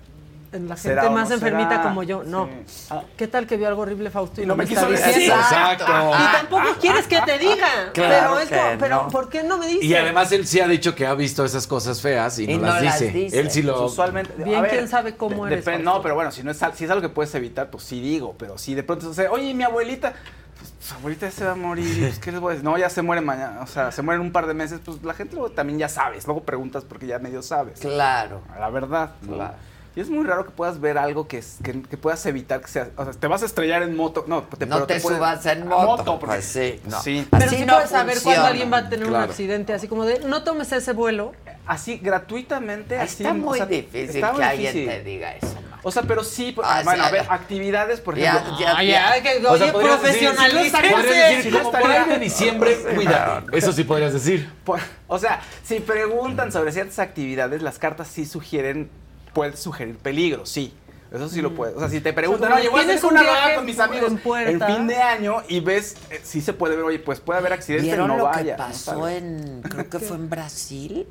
en 0.52 0.68
la 0.68 0.76
gente 0.76 0.88
¿Será 0.90 1.08
o 1.08 1.12
más 1.12 1.28
no 1.30 1.34
enfermita 1.36 1.70
será? 1.70 1.82
como 1.82 2.02
yo. 2.02 2.22
No. 2.24 2.46
Sí. 2.66 2.86
Ah. 2.90 3.02
¿Qué 3.16 3.26
tal 3.26 3.46
que 3.46 3.56
vio 3.56 3.68
algo 3.68 3.82
horrible 3.82 4.10
Fausto 4.10 4.40
y 4.42 4.46
No 4.46 4.52
no 4.52 4.56
me 4.58 4.64
me 4.64 4.68
quiso 4.68 4.80
está 4.82 5.06
decir. 5.08 5.22
diciendo? 5.22 5.34
Exacto. 5.42 5.84
Y 6.18 6.32
tampoco 6.36 6.64
quieres 6.80 7.06
que 7.06 7.20
te 7.22 7.38
diga. 7.38 7.66
Claro 7.94 8.30
pero 8.34 8.38
es 8.40 8.48
que 8.48 8.76
pero 8.78 9.02
no. 9.04 9.08
¿por 9.08 9.28
qué 9.28 9.42
no 9.42 9.56
me 9.58 9.66
dices? 9.66 9.84
Y 9.84 9.94
además 9.96 10.30
él 10.32 10.46
sí 10.46 10.60
ha 10.60 10.68
dicho 10.68 10.94
que 10.94 11.06
ha 11.06 11.14
visto 11.14 11.44
esas 11.44 11.66
cosas 11.66 12.00
feas 12.00 12.38
y 12.38 12.46
no, 12.46 12.52
Y 12.52 12.56
no 12.58 12.66
las, 12.66 12.82
las 12.82 13.00
dice. 13.00 13.12
dice. 13.12 13.40
Él 13.40 13.50
sí 13.50 13.62
lo. 13.62 13.86
Usualmente. 13.86 14.32
Bien, 14.42 14.58
a 14.58 14.60
ver, 14.62 14.70
quién 14.70 14.88
sabe 14.88 15.16
cómo 15.16 15.46
de- 15.46 15.52
eres, 15.54 15.64
Fausto. 15.64 15.82
no, 15.82 16.02
pero 16.02 16.14
bueno, 16.14 16.30
si, 16.30 16.42
no 16.42 16.50
es, 16.50 16.60
si 16.74 16.84
es 16.84 16.90
algo 16.90 17.00
que 17.02 17.08
puedes 17.08 17.34
evitar, 17.34 17.70
pues 17.70 17.84
sí 17.84 18.00
digo. 18.00 18.34
Pero 18.38 18.58
si 18.58 18.74
de 18.74 18.82
pronto, 18.82 19.08
o 19.10 19.14
sea, 19.14 19.30
oye, 19.30 19.54
mi 19.54 19.64
abuelita, 19.64 20.12
pues 20.58 20.72
su 20.80 20.94
abuelita 20.94 21.26
ya 21.26 21.32
se 21.32 21.44
va 21.44 21.52
a 21.52 21.54
morir. 21.56 21.82
Pues, 22.00 22.18
¿Qué 22.18 22.30
les 22.30 22.40
voy 22.40 22.50
a 22.50 22.54
decir? 22.54 22.64
No, 22.64 22.76
ya 22.76 22.90
se 22.90 23.00
muere 23.02 23.22
mañana. 23.22 23.60
O 23.62 23.66
sea, 23.66 23.90
se 23.90 24.02
muere 24.02 24.20
en 24.20 24.26
un 24.26 24.32
par 24.32 24.46
de 24.46 24.54
meses. 24.54 24.80
Pues 24.84 25.02
la 25.02 25.14
gente 25.14 25.34
luego 25.34 25.50
también 25.50 25.78
ya 25.78 25.88
sabes. 25.88 26.26
Luego 26.26 26.42
preguntas 26.42 26.84
porque 26.86 27.06
ya 27.06 27.18
medio 27.18 27.40
sabes. 27.42 27.80
Claro. 27.80 28.42
La 28.58 28.68
verdad. 28.70 29.12
¿no? 29.22 29.34
Claro. 29.36 29.54
Y 29.94 30.00
es 30.00 30.08
muy 30.08 30.24
raro 30.26 30.44
que 30.46 30.50
puedas 30.52 30.80
ver 30.80 30.96
algo 30.96 31.28
que, 31.28 31.38
es- 31.38 31.58
que, 31.62 31.82
que 31.82 31.96
puedas 31.98 32.24
evitar 32.26 32.60
que 32.62 32.68
sea. 32.68 32.88
O 32.96 33.04
sea, 33.04 33.12
te 33.12 33.26
vas 33.26 33.42
a 33.42 33.46
estrellar 33.46 33.82
en 33.82 33.94
moto. 33.94 34.24
No, 34.26 34.42
te, 34.42 34.64
No 34.66 34.76
pero 34.76 34.86
te 34.86 35.00
puedes- 35.00 35.18
subas 35.18 35.44
en 35.46 35.62
a 35.62 35.64
moto. 35.66 36.18
porque- 36.18 36.26
Pues 36.36 36.44
sí, 36.46 36.80
no. 36.88 37.00
Sí. 37.02 37.26
Pero 37.30 37.44
Así 37.44 37.56
sí 37.56 37.64
no 37.66 37.74
puedes 37.74 37.90
saber 37.90 38.18
cuándo 38.22 38.44
alguien 38.46 38.72
va 38.72 38.78
a 38.78 38.88
tener 38.88 39.06
un 39.06 39.16
accidente, 39.16 39.74
así 39.74 39.88
como 39.88 40.04
de, 40.06 40.20
no 40.20 40.42
tomes 40.44 40.72
ese 40.72 40.92
vuelo. 40.94 41.32
Así, 41.66 41.98
gratuitamente. 41.98 42.98
así, 42.98 43.22
Está 43.22 43.32
o 43.32 43.38
muy 43.38 43.58
sea, 43.58 43.66
difícil 43.66 44.16
está 44.16 44.32
que 44.32 44.42
alguien 44.44 44.72
te 44.72 45.02
diga 45.04 45.36
eso. 45.36 45.54
O 45.84 45.90
sea, 45.90 46.02
pero 46.04 46.22
sí, 46.22 46.54
Ah, 46.62 46.80
bueno, 46.84 47.02
sí, 47.02 47.08
a 47.08 47.12
ver, 47.12 47.24
ya. 47.26 47.34
actividades, 47.34 48.00
por 48.00 48.16
ejemplo. 48.18 48.56
ya, 48.58 48.80
ya. 48.82 49.16
ya, 49.16 49.22
que, 49.22 49.38
O 49.38 49.40
sea, 49.42 49.50
oye, 49.50 49.72
podrías 49.72 50.00
decir, 50.02 50.30
decir, 50.30 51.42
Sí, 51.42 51.50
no 51.50 51.58
como 51.58 51.72
por 51.72 51.90
ahí 51.90 52.08
de 52.08 52.18
diciembre, 52.18 52.76
cuídate. 52.94 53.58
Eso 53.58 53.72
sí 53.72 53.84
podrías 53.84 54.12
decir. 54.12 54.48
Por- 54.64 54.78
o 55.08 55.18
sea, 55.18 55.40
si 55.64 55.80
preguntan 55.80 56.52
sobre 56.52 56.70
ciertas 56.72 56.98
actividades, 57.00 57.62
las 57.62 57.78
cartas 57.80 58.06
sí 58.08 58.26
sugieren, 58.26 58.90
pueden 59.32 59.56
sugerir 59.56 59.96
peligro, 59.96 60.46
sí. 60.46 60.74
Eso 61.12 61.28
sí 61.28 61.42
lo 61.42 61.54
puede. 61.54 61.74
O 61.74 61.78
sea, 61.78 61.90
si 61.90 62.00
te 62.00 62.14
preguntan, 62.14 62.52
oye, 62.52 62.70
voy 62.70 62.80
a 62.80 62.82
hacer 62.84 63.04
un 63.04 63.12
una 63.12 63.22
rodada 63.22 63.54
con 63.56 63.66
mis 63.66 63.78
amigos 63.78 64.12
en 64.46 64.60
fin 64.60 64.86
de 64.86 64.96
año 64.96 65.42
y 65.46 65.60
ves, 65.60 65.96
eh, 66.10 66.20
sí 66.22 66.40
se 66.40 66.54
puede 66.54 66.74
ver, 66.74 66.86
oye, 66.86 66.98
pues 67.00 67.20
puede 67.20 67.38
haber 67.38 67.52
accidente, 67.52 67.84
¿Vieron 67.84 68.08
no 68.08 68.16
lo 68.16 68.24
vaya. 68.24 68.42
que 68.42 68.50
¿no 68.52 68.56
pasó 68.56 69.08
en, 69.08 69.60
creo 69.62 69.90
que 69.90 69.98
fue 69.98 70.16
en 70.16 70.30
Brasil? 70.30 71.06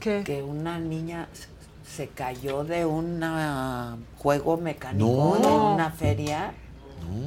¿Qué? 0.00 0.22
Que 0.24 0.42
una 0.42 0.78
niña 0.78 1.28
se 1.86 2.08
cayó 2.08 2.64
de 2.64 2.86
un 2.86 3.22
ah, 3.22 3.98
juego 4.16 4.56
mecánico 4.56 5.38
No. 5.38 5.68
en 5.68 5.74
una 5.74 5.90
feria. 5.90 6.54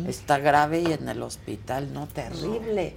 Está 0.07 0.39
grave 0.39 0.79
y 0.81 0.93
en 0.93 1.07
el 1.07 1.21
hospital, 1.21 1.93
no, 1.93 2.07
terrible. 2.07 2.95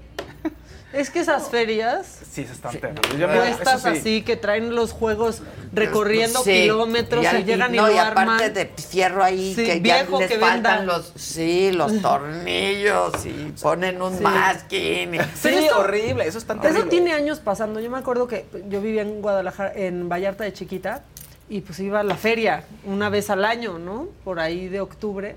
Es 0.90 1.10
que 1.10 1.20
esas 1.20 1.50
ferias, 1.50 2.06
Sí, 2.32 2.46
se 2.46 2.52
están 2.52 2.72
puestas 2.72 3.82
sí. 3.82 3.88
así, 3.88 4.22
que 4.22 4.36
traen 4.36 4.74
los 4.74 4.92
juegos 4.92 5.42
recorriendo 5.74 6.42
Sí. 6.42 6.62
kilómetros 6.62 7.24
y, 7.24 7.26
al- 7.26 7.44
llegan 7.44 7.74
y, 7.74 7.76
no, 7.76 7.86
lo 7.88 7.94
y 7.94 7.98
aparte 7.98 8.20
arman. 8.44 8.54
de 8.54 8.66
fierro 8.66 9.22
ahí 9.22 9.54
Sí, 9.54 9.64
que 9.66 9.82
ya 9.82 9.96
viejo 10.02 10.18
les 10.18 10.30
que 10.30 10.38
faltan 10.38 10.86
los 10.86 11.12
sí 11.14 11.72
los 11.72 12.00
tornillos 12.00 13.26
y 13.26 13.52
ponen 13.60 14.00
un 14.00 14.16
Sí. 14.16 14.22
masking 14.22 15.14
y- 15.14 15.18
Sí, 15.34 15.48
esto- 15.48 15.78
horrible, 15.80 16.26
eso 16.26 16.38
es 16.38 16.44
tan 16.46 16.58
terrible. 16.58 16.80
Eso 16.80 16.88
tiene 16.88 17.12
años 17.12 17.38
pasando. 17.40 17.80
Yo 17.80 17.90
me 17.90 17.98
acuerdo 17.98 18.26
que 18.26 18.46
yo 18.70 18.80
vivía 18.80 19.02
en 19.02 19.20
Guadalajara, 19.20 19.72
en 19.74 20.08
Vallarta 20.08 20.44
de 20.44 20.54
chiquita, 20.54 21.02
y 21.50 21.60
pues 21.60 21.78
iba 21.80 22.00
a 22.00 22.02
la 22.02 22.16
feria 22.16 22.64
una 22.86 23.10
vez 23.10 23.28
al 23.28 23.44
año, 23.44 23.78
¿no? 23.78 24.08
Por 24.24 24.40
ahí 24.40 24.68
de 24.68 24.80
octubre. 24.80 25.36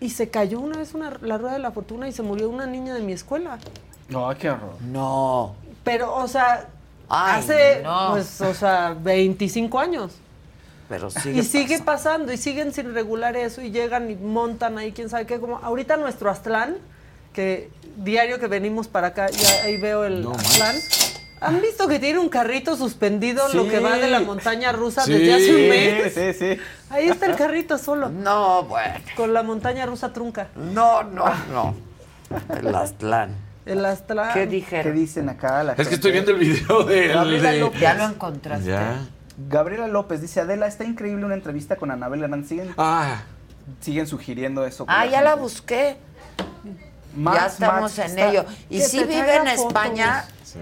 Y 0.00 0.08
se 0.10 0.30
cayó 0.30 0.58
una 0.60 0.78
vez 0.78 0.94
una, 0.94 1.12
la 1.20 1.36
rueda 1.36 1.52
de 1.52 1.58
la 1.60 1.70
fortuna 1.70 2.08
y 2.08 2.12
se 2.12 2.22
murió 2.22 2.48
una 2.48 2.66
niña 2.66 2.94
de 2.94 3.00
mi 3.00 3.12
escuela. 3.12 3.58
No, 4.14 4.34
qué 4.38 4.50
horror. 4.50 4.76
no 4.82 5.54
Pero, 5.84 6.14
o 6.14 6.26
sea, 6.28 6.66
Ay, 7.08 7.40
hace, 7.40 7.80
no. 7.82 8.12
pues, 8.12 8.40
o 8.40 8.54
sea, 8.54 8.96
25 8.98 9.78
años. 9.78 10.12
pero 10.88 11.10
sigue 11.10 11.40
y 11.40 11.42
sigue 11.42 11.78
pasando 11.80 12.32
y 12.32 12.36
siguen 12.36 12.72
sin 12.72 12.94
regular 12.94 13.36
eso 13.36 13.60
y 13.60 13.70
llegan 13.70 14.10
y 14.10 14.14
montan 14.16 14.78
ahí, 14.78 14.92
quién 14.92 15.08
sabe 15.10 15.26
qué. 15.26 15.38
Como 15.38 15.58
ahorita 15.58 15.96
nuestro 15.96 16.30
Aztlán, 16.30 16.76
que 17.32 17.70
diario 17.96 18.38
que 18.38 18.46
venimos 18.46 18.88
para 18.88 19.08
acá, 19.08 19.28
ya 19.28 19.64
ahí 19.64 19.76
veo 19.76 20.04
el 20.04 20.22
No 20.22 20.32
Aztlán, 20.32 20.76
¿Han 21.40 21.60
visto 21.60 21.86
que 21.88 21.98
tiene 21.98 22.20
un 22.20 22.30
carrito 22.30 22.74
suspendido 22.74 23.46
lo 23.52 23.68
que 23.68 23.78
va 23.78 23.98
de 23.98 24.08
la 24.08 24.20
montaña 24.20 24.72
rusa 24.72 25.02
Sí. 25.02 25.12
desde 25.12 25.34
hace 25.34 25.54
un 25.54 25.68
mes? 25.68 26.14
Sí, 26.14 26.32
sí. 26.56 26.62
Ahí 26.88 27.08
está 27.08 27.26
el 27.26 27.36
carrito 27.36 27.76
solo. 27.76 28.08
No, 28.08 28.62
bueno. 28.62 28.94
Con 29.14 29.34
la 29.34 29.42
montaña 29.42 29.84
rusa 29.84 30.10
trunca. 30.12 30.46
No, 30.56 31.02
no, 31.02 31.26
no. 31.52 31.74
El 32.56 32.74
Aztlán. 32.74 33.34
El 33.66 33.84
Aztlán. 33.84 34.34
¿Qué 34.34 34.40
¿Qué 34.40 34.46
dijeron? 34.46 34.94
dicen 34.94 35.28
acá 35.28 35.62
la 35.64 35.72
Es 35.72 35.88
que 35.88 35.94
estoy 35.94 36.12
viendo 36.12 36.30
el 36.32 36.38
video 36.38 36.84
de. 36.84 37.08
Gabriela 37.08 37.50
de- 37.50 37.60
López. 37.60 37.80
Ya 37.80 37.94
lo 37.94 38.04
encontraste. 38.04 38.66
Ya. 38.68 38.98
Gabriela 39.48 39.88
López 39.88 40.20
dice, 40.20 40.40
Adela, 40.40 40.66
está 40.66 40.84
increíble 40.84 41.24
una 41.24 41.34
entrevista 41.34 41.76
con 41.76 41.90
Anabel 41.90 42.22
Hernández. 42.22 42.48
Siguen, 42.48 42.74
Ah, 42.76 43.22
siguen 43.80 44.06
sugiriendo 44.06 44.64
eso. 44.66 44.84
Ah, 44.88 45.04
la 45.06 45.10
ya 45.10 45.22
la 45.22 45.34
busqué. 45.34 45.96
Max, 47.16 47.38
ya 47.40 47.46
estamos 47.46 47.96
Max, 47.96 47.98
en 47.98 48.04
está- 48.18 48.30
ello. 48.30 48.44
Y 48.70 48.80
si 48.80 49.04
vive 49.04 49.36
en 49.36 49.46
fotos. 49.46 49.66
España, 49.66 50.24
sí. 50.44 50.58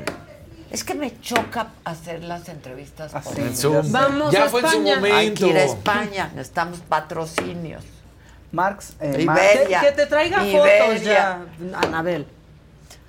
es 0.70 0.85
que 0.85 0.95
me 0.95 1.19
choca 1.20 1.69
hacer 1.85 2.23
las 2.23 2.49
entrevistas 2.49 3.15
Así. 3.15 3.29
por 3.31 3.41
En 3.41 3.57
Zoom. 3.57 3.91
Vamos 3.93 4.33
ya 4.33 4.45
a 4.45 4.49
fue 4.49 4.61
en 4.61 4.66
su 4.69 4.73
España. 4.77 4.95
momento. 4.97 5.16
Hay 5.16 5.35
que 5.35 5.47
ir 5.49 5.57
a 5.57 5.65
España. 5.65 6.31
Necesitamos 6.35 6.79
patrocinios. 6.81 7.83
Marx, 8.53 8.93
eh, 9.01 9.24
Marx- 9.24 9.43
Que, 9.43 9.55
Iberia. 9.59 9.81
que 9.81 9.93
te 9.93 10.07
traiga 10.07 10.39
fotos 10.45 11.03
ya, 11.03 11.41
Anabel. 11.83 12.27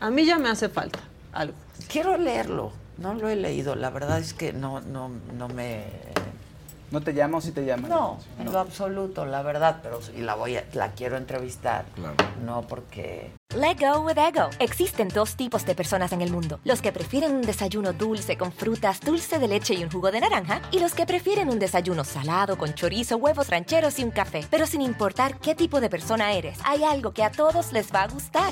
A 0.03 0.09
mí 0.09 0.25
ya 0.25 0.37
me 0.37 0.49
hace 0.49 0.67
falta 0.67 0.99
algo. 1.31 1.53
Quiero 1.87 2.17
leerlo. 2.17 2.73
No 2.97 3.13
lo 3.13 3.29
he 3.29 3.37
leído. 3.37 3.73
La 3.73 3.89
verdad 3.89 4.19
es 4.19 4.33
que 4.33 4.51
no, 4.51 4.81
no, 4.81 5.09
no 5.37 5.47
me. 5.47 5.85
¿No 6.91 6.99
te 6.99 7.13
llama 7.13 7.37
o 7.37 7.41
sí 7.41 7.53
te 7.53 7.63
llama? 7.63 7.87
No, 7.87 8.19
en 8.37 8.51
lo 8.51 8.59
absoluto, 8.59 9.25
la 9.25 9.41
verdad. 9.43 9.79
Pero 9.81 10.01
sí 10.01 10.11
la 10.17 10.35
voy 10.35 10.57
a, 10.57 10.65
la 10.73 10.91
quiero 10.91 11.15
entrevistar. 11.15 11.85
Claro. 11.95 12.15
No 12.43 12.63
porque. 12.63 13.31
Let 13.55 13.77
go 13.79 14.01
with 14.01 14.17
ego. 14.17 14.49
Existen 14.59 15.07
dos 15.07 15.37
tipos 15.37 15.65
de 15.65 15.73
personas 15.73 16.11
en 16.11 16.21
el 16.21 16.31
mundo: 16.31 16.59
los 16.65 16.81
que 16.81 16.91
prefieren 16.91 17.31
un 17.33 17.41
desayuno 17.41 17.93
dulce 17.93 18.37
con 18.37 18.51
frutas, 18.51 18.99
dulce 18.99 19.39
de 19.39 19.47
leche 19.47 19.73
y 19.73 19.85
un 19.85 19.89
jugo 19.89 20.11
de 20.11 20.19
naranja, 20.19 20.61
y 20.71 20.79
los 20.79 20.93
que 20.93 21.05
prefieren 21.05 21.47
un 21.47 21.59
desayuno 21.59 22.03
salado 22.03 22.57
con 22.57 22.73
chorizo, 22.73 23.15
huevos 23.15 23.47
rancheros 23.47 23.97
y 23.99 24.03
un 24.03 24.11
café. 24.11 24.45
Pero 24.51 24.67
sin 24.67 24.81
importar 24.81 25.39
qué 25.39 25.55
tipo 25.55 25.79
de 25.79 25.89
persona 25.89 26.33
eres, 26.33 26.59
hay 26.65 26.83
algo 26.83 27.13
que 27.13 27.23
a 27.23 27.31
todos 27.31 27.71
les 27.71 27.93
va 27.93 28.03
a 28.03 28.09
gustar. 28.09 28.51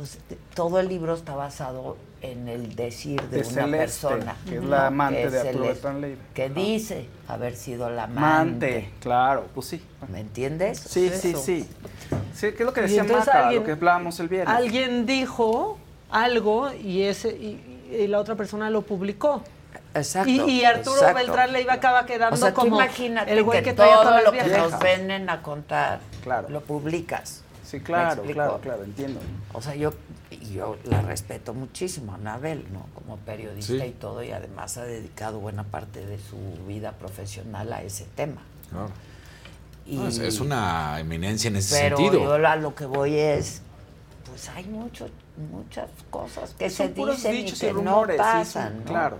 Pues, 0.00 0.16
todo 0.54 0.80
el 0.80 0.88
libro 0.88 1.14
está 1.14 1.34
basado 1.34 1.98
en 2.22 2.48
el 2.48 2.74
decir 2.74 3.20
de, 3.24 3.42
De 3.42 3.48
una 3.48 3.62
Celeste, 3.64 3.76
persona. 4.08 4.36
que 4.48 4.56
es 4.56 4.64
la 4.64 4.86
amante 4.86 5.24
es 5.24 5.32
de 5.32 5.40
Arturo 5.40 5.92
Leiva. 5.98 6.20
Que 6.32 6.48
dice 6.48 7.06
haber 7.28 7.54
sido 7.54 7.90
la 7.90 8.04
amante. 8.04 8.18
Amante, 8.24 8.90
claro, 9.00 9.44
pues 9.54 9.66
sí. 9.66 9.82
¿Me 10.10 10.20
entiendes? 10.20 10.78
Sí, 10.80 11.10
sí, 11.14 11.30
Eso. 11.32 11.38
sí. 11.42 11.68
Sí, 12.34 12.52
que 12.52 12.62
es 12.62 12.66
lo 12.66 12.72
que 12.72 12.80
decía 12.80 13.02
entonces 13.02 13.26
Maca, 13.26 13.42
alguien- 13.44 13.60
lo 13.60 13.66
que 13.66 13.72
hablábamos 13.72 14.18
el 14.20 14.28
viernes. 14.28 14.56
Alguien 14.56 15.04
dijo 15.04 15.76
algo 16.10 16.72
y 16.72 17.02
ese 17.02 17.28
y, 17.30 17.80
y 17.90 18.06
la 18.06 18.20
otra 18.20 18.36
persona 18.36 18.70
lo 18.70 18.80
publicó. 18.82 19.42
Exacto. 19.94 20.30
Y, 20.30 20.40
y 20.40 20.64
Arturo 20.64 20.96
exacto. 20.96 21.16
Beltrán 21.18 21.52
le 21.52 21.60
iba 21.60 21.74
acaba 21.74 22.06
quedando 22.06 22.34
O 22.36 22.38
sea, 22.38 22.50
tú 22.54 22.60
como 22.62 22.76
imagínate 22.76 23.32
el 23.32 23.42
güey 23.42 23.58
que, 23.58 23.70
que, 23.70 23.74
todo 23.74 24.20
lo 24.22 24.32
que 24.32 24.44
nos 24.44 24.78
venen 24.78 25.28
a 25.28 25.42
contar 25.42 26.00
Claro. 26.22 26.48
lo 26.48 26.62
publicas. 26.62 27.39
Sí, 27.70 27.76
¿Me 27.78 27.82
claro, 27.84 28.22
claro, 28.22 28.58
claro, 28.60 28.82
entiendo. 28.84 29.20
O 29.52 29.62
sea, 29.62 29.74
yo, 29.76 29.92
yo 30.52 30.76
la 30.84 31.02
respeto 31.02 31.54
muchísimo, 31.54 32.14
Anabel, 32.14 32.64
¿no? 32.72 32.86
Como 32.94 33.16
periodista 33.18 33.74
Sí. 33.74 33.82
y 33.84 33.92
todo, 33.92 34.22
y 34.24 34.32
además 34.32 34.76
ha 34.76 34.84
dedicado 34.84 35.38
buena 35.38 35.62
parte 35.64 36.04
de 36.04 36.18
su 36.18 36.36
vida 36.66 36.92
profesional 36.92 37.72
a 37.72 37.82
ese 37.82 38.06
tema. 38.16 38.42
Claro. 38.70 38.88
Y, 39.86 39.96
No, 39.96 40.08
es, 40.08 40.18
es 40.18 40.40
una 40.40 40.98
eminencia 41.00 41.48
en 41.48 41.56
ese 41.56 41.78
pero 41.80 41.96
sentido. 41.96 42.24
yo 42.38 42.46
a 42.46 42.56
lo 42.56 42.74
que 42.74 42.86
voy 42.86 43.14
es, 43.16 43.62
pues 44.28 44.48
hay 44.50 44.64
mucho, 44.64 45.08
muchas 45.50 45.88
cosas 46.10 46.54
que 46.58 46.70
se 46.70 46.88
dicen 46.88 47.34
y 47.36 47.52
que 47.52 47.66
y 47.66 47.70
rumores, 47.70 48.18
no 48.18 48.24
sí, 48.24 48.30
pasan, 48.30 48.82
claro. 48.84 49.18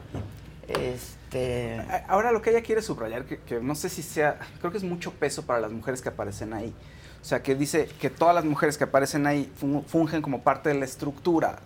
Este, 0.68 1.78
A- 1.88 2.04
Ahora 2.08 2.32
lo 2.32 2.42
que 2.42 2.50
ella 2.50 2.62
quiere 2.62 2.82
subrayar, 2.82 3.24
que, 3.24 3.38
que 3.40 3.60
no 3.60 3.74
sé 3.74 3.88
si 3.88 4.02
sea, 4.02 4.38
creo 4.60 4.70
que 4.70 4.78
es 4.78 4.84
mucho 4.84 5.12
peso 5.12 5.42
para 5.46 5.60
las 5.60 5.72
mujeres 5.72 6.00
que 6.02 6.08
aparecen 6.08 6.52
ahí. 6.52 6.72
O 7.20 7.24
sea, 7.24 7.42
que 7.42 7.54
dice 7.54 7.86
que 8.00 8.08
todas 8.10 8.34
las 8.34 8.44
mujeres 8.44 8.78
que 8.78 8.84
aparecen 8.84 9.26
ahí 9.26 9.50
fun- 9.56 9.84
fungen 9.86 10.22
como 10.22 10.40
parte 10.42 10.70
de 10.70 10.74
la 10.76 10.84
estructura, 10.84 11.58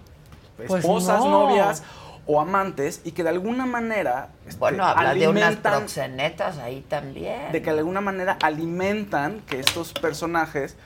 Pues 0.57 0.73
esposas, 0.73 1.21
no. 1.21 1.31
novias 1.49 1.83
o 2.27 2.41
amantes, 2.41 3.03
y 3.05 3.13
que 3.13 3.23
de 3.23 3.29
alguna 3.29 3.67
manera 3.67 4.31
este, 4.47 4.59
bueno, 4.59 4.85
habla 4.85 5.15
de 5.15 5.29
unas 5.29 5.57
proxenetas 5.57 6.59
ahí 6.59 6.81
también. 6.89 7.53
de 7.53 7.61
que 7.63 7.71
de 7.73 7.79
alguna 7.79 8.01
manera 8.01 8.39
alimentan 8.43 9.41
que 9.47 9.61
estos 9.61 9.93
personajes 9.93 10.77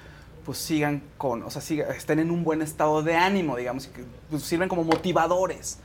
pues 0.45 0.59
sigan 0.59 1.03
con, 1.19 1.43
o 1.43 1.51
sea, 1.51 1.61
siga- 1.63 1.89
estén 1.95 2.19
en 2.19 2.31
un 2.31 2.43
buen 2.43 2.61
estado 2.63 3.03
de 3.03 3.15
ánimo, 3.17 3.57
digamos, 3.57 3.87
y 3.87 3.91
que 3.91 4.05
pues, 4.31 4.43
sirven 4.43 4.69
como 4.69 4.83
motivadores 4.83 5.79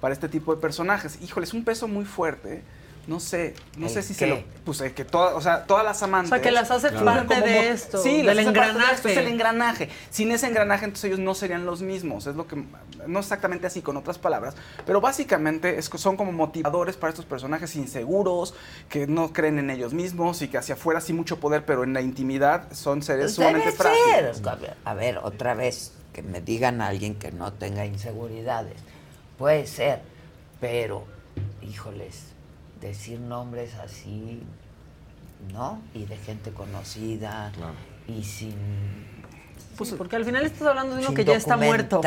para 0.00 0.12
este 0.12 0.28
tipo 0.28 0.54
de 0.54 0.60
personajes. 0.60 1.18
Híjole, 1.22 1.44
es 1.44 1.54
un 1.54 1.64
peso 1.64 1.86
muy 1.88 2.04
fuerte. 2.04 2.62
No 3.06 3.18
sé, 3.18 3.54
no 3.76 3.86
¿El 3.86 3.92
sé 3.92 4.02
si 4.02 4.14
qué? 4.14 4.18
se 4.20 4.26
lo, 4.28 4.44
pues 4.64 4.80
que 4.92 5.04
todas, 5.04 5.34
o 5.34 5.40
sea, 5.40 5.64
todas 5.64 5.84
las 5.84 6.00
amantes. 6.04 6.30
O 6.30 6.34
sea, 6.36 6.42
que 6.42 6.52
las 6.52 6.70
hace 6.70 6.92
parte 6.92 7.34
como 7.34 7.46
de 7.46 7.70
esto, 7.70 7.98
sí, 8.00 8.22
del 8.22 8.38
engranaje. 8.38 8.94
esto, 8.94 9.08
es 9.08 9.16
el 9.16 9.26
engranaje. 9.26 9.88
Sin 10.10 10.30
ese 10.30 10.46
engranaje, 10.46 10.84
entonces 10.84 11.06
ellos 11.06 11.18
no 11.18 11.34
serían 11.34 11.66
los 11.66 11.82
mismos. 11.82 12.28
Es 12.28 12.36
lo 12.36 12.46
que, 12.46 12.62
no 13.08 13.18
exactamente 13.18 13.66
así, 13.66 13.82
con 13.82 13.96
otras 13.96 14.18
palabras, 14.18 14.54
pero 14.86 15.00
básicamente 15.00 15.78
es, 15.78 15.88
que 15.88 15.98
son 15.98 16.16
como 16.16 16.30
motivadores 16.30 16.96
para 16.96 17.10
estos 17.10 17.24
personajes 17.24 17.74
inseguros, 17.74 18.54
que 18.88 19.08
no 19.08 19.32
creen 19.32 19.58
en 19.58 19.70
ellos 19.70 19.94
mismos 19.94 20.40
y 20.42 20.48
que 20.48 20.58
hacia 20.58 20.76
afuera 20.76 21.00
sí 21.00 21.12
mucho 21.12 21.40
poder, 21.40 21.64
pero 21.64 21.82
en 21.82 21.94
la 21.94 22.02
intimidad 22.02 22.72
son 22.72 23.02
seres 23.02 23.24
Pues 23.24 23.34
sumamente 23.34 23.72
frágiles. 23.72 24.46
A 24.46 24.54
ver, 24.54 24.76
a 24.84 24.94
ver, 24.94 25.18
otra 25.18 25.54
vez, 25.54 25.92
que 26.12 26.22
me 26.22 26.40
digan 26.40 26.80
a 26.80 26.88
alguien 26.88 27.16
que 27.16 27.32
no 27.32 27.52
tenga 27.52 27.84
inseguridades. 27.84 28.76
Puede 29.38 29.66
ser, 29.66 30.02
pero, 30.60 31.04
híjoles, 31.62 32.31
decir 32.88 33.18
nombres 33.20 33.74
así, 33.74 34.42
¿no? 35.52 35.80
Y 35.94 36.04
de 36.04 36.16
gente 36.16 36.50
conocida 36.52 37.52
y 38.08 38.22
sin... 38.24 38.54
Pues 39.76 39.94
porque 39.94 40.16
al 40.16 40.24
final 40.24 40.44
estás 40.44 40.68
hablando 40.68 40.94
de 40.96 41.00
uno 41.06 41.14
que 41.14 41.24
ya 41.24 41.34
está 41.34 41.56
muerto. 41.56 42.00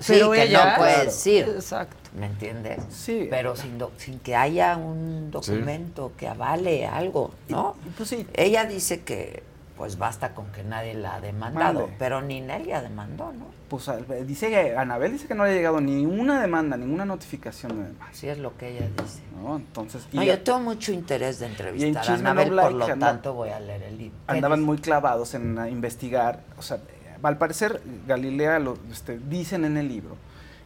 Sí, 0.00 0.14
Pero 0.14 0.32
que 0.32 0.42
ella, 0.42 0.70
no 0.72 0.76
puede 0.78 1.04
decir. 1.04 1.44
Exacto. 1.48 1.96
¿Me 2.18 2.26
entiendes? 2.26 2.82
Sí. 2.90 3.28
Pero 3.30 3.54
sin, 3.54 3.78
do- 3.78 3.92
sin 3.96 4.18
que 4.18 4.34
haya 4.34 4.76
un 4.76 5.30
documento 5.30 6.12
que 6.18 6.26
avale 6.26 6.84
algo, 6.86 7.30
¿no? 7.48 7.76
Pues 7.96 8.08
sí. 8.08 8.26
Ella 8.34 8.64
dice 8.64 9.02
que 9.02 9.44
pues 9.76 9.98
basta 9.98 10.34
con 10.34 10.46
que 10.52 10.64
nadie 10.64 10.94
la 10.94 11.16
ha 11.16 11.20
demandado, 11.20 11.80
Mande. 11.80 11.96
pero 11.98 12.22
ni 12.22 12.40
Nelia 12.40 12.80
demandó, 12.82 13.32
¿no? 13.32 13.46
Pues 13.68 13.90
dice 14.26 14.48
que 14.48 14.76
Anabel 14.76 15.12
dice 15.12 15.26
que 15.26 15.34
no 15.34 15.44
le 15.44 15.50
ha 15.50 15.54
llegado 15.54 15.80
ni 15.80 16.06
una 16.06 16.40
demanda, 16.40 16.76
ninguna 16.76 17.04
notificación 17.04 17.72
de 17.76 17.82
demanda. 17.84 18.06
Así 18.10 18.28
es 18.28 18.38
lo 18.38 18.56
que 18.56 18.70
ella 18.76 18.88
dice. 19.02 19.20
¿no? 19.42 19.56
Entonces, 19.56 20.06
No, 20.12 20.22
y 20.22 20.26
yo 20.26 20.40
tengo 20.40 20.60
mucho 20.60 20.92
interés 20.92 21.40
de 21.40 21.46
entrevistar 21.46 22.04
a 22.08 22.16
No 22.16 22.30
Anabel, 22.30 22.48
por 22.54 22.72
lo 22.72 22.86
tanto 22.96 23.34
voy 23.34 23.50
a 23.50 23.60
leer 23.60 23.82
el 23.82 23.98
libro. 23.98 24.16
¿Qué 24.26 24.32
andaban 24.34 24.62
muy 24.62 24.78
clavados 24.78 25.34
en 25.34 25.58
investigar. 25.70 26.40
O 26.58 26.62
sea, 26.62 26.78
al 27.22 27.38
parecer, 27.38 27.82
Galilea 28.06 28.58
lo 28.60 28.78
este, 28.90 29.18
dicen 29.18 29.64
en 29.64 29.76
el 29.76 29.88
libro 29.88 30.16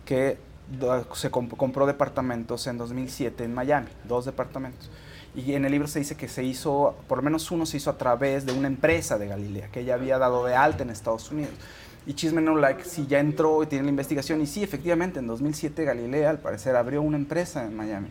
que 0.05 0.39
do- 0.78 1.15
se 1.15 1.31
comp- 1.32 1.57
compró 1.57 1.87
departamentos 1.87 2.66
en 2.66 2.78
2007 2.78 3.45
en 3.45 3.55
Miami, 3.55 3.89
dos 4.05 4.24
departamentos. 4.27 4.91
Y 5.35 5.55
en 5.55 5.65
el 5.65 5.70
libro 5.73 5.86
se 5.86 6.01
dice 6.01 6.16
que 6.16 6.27
se 6.28 6.43
hizo, 6.43 6.97
por 7.07 7.19
lo 7.19 7.23
menos 7.23 7.51
uno 7.52 7.65
se 7.65 7.77
hizo 7.77 7.90
a 7.90 7.97
través 7.97 8.47
de 8.47 8.52
una 8.52 8.66
empresa 8.66 9.16
de 9.16 9.28
Galilea, 9.28 9.69
que 9.69 9.81
ella 9.81 9.94
había 9.94 10.19
dado 10.19 10.44
de 10.44 10.55
alta 10.57 10.82
en 10.82 10.90
Estados 10.90 11.31
Unidos. 11.31 11.52
Y 12.07 12.15
Chisme 12.15 12.40
No 12.40 12.57
Like, 12.57 12.85
si 12.85 13.07
ya 13.07 13.20
entró 13.20 13.62
y 13.62 13.66
tiene 13.66 13.85
la 13.85 13.90
investigación, 13.90 14.40
y 14.40 14.47
sí, 14.47 14.62
efectivamente, 14.65 15.20
en 15.20 15.27
2007 15.28 15.85
Galilea, 15.85 16.31
al 16.31 16.39
parecer, 16.39 16.74
abrió 16.74 17.01
una 17.02 17.16
empresa 17.16 17.65
en 17.65 17.77
Miami. 17.77 18.09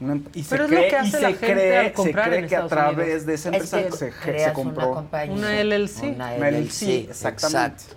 Una 0.00 0.14
em- 0.14 0.24
y 0.32 0.42
se 0.44 0.50
Pero 0.50 0.64
es 0.64 0.70
lo 0.70 0.76
cree, 0.76 0.88
que 0.88 0.96
y 0.96 0.98
hace 0.98 1.10
se 1.10 1.20
la 1.20 1.28
gente 1.28 1.52
cree, 1.52 1.78
al 1.78 1.96
se 1.96 2.12
cree 2.12 2.38
en 2.38 2.48
que 2.48 2.56
a 2.56 2.66
través 2.68 3.06
Unidos. 3.06 3.26
de 3.26 3.34
esa 3.34 3.48
Es 3.50 3.54
empresa 3.74 3.82
que 4.24 4.38
se, 4.40 4.52
compró 4.52 4.86
una 4.86 4.94
compañía. 4.96 5.36
Una 5.36 5.60
LLC. 5.62 6.02
Una 6.04 6.34
Una 6.36 6.50
LLC. 6.50 6.82
LLC, 6.82 7.10
exactamente. 7.10 7.82
Exacto. 7.84 7.96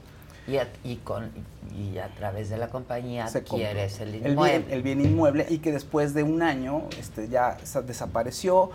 Y 0.83 0.91
y 0.91 0.95
con, 0.97 1.31
y 1.77 1.97
a 1.99 2.07
través 2.09 2.49
de 2.49 2.57
la 2.57 2.69
compañía 2.69 3.27
se 3.27 3.43
compra 3.43 3.69
adquieres 3.69 3.99
el 3.99 4.11
bien- 4.11 4.27
inmueble. 4.31 4.73
El 4.73 4.81
bien, 4.83 5.01
inmueble 5.01 5.45
y 5.49 5.59
que 5.59 5.71
después 5.71 6.13
de 6.13 6.23
un 6.23 6.41
año 6.41 6.83
este, 6.99 7.27
ya 7.29 7.57
sa- 7.63 7.81
desapareció 7.81 8.71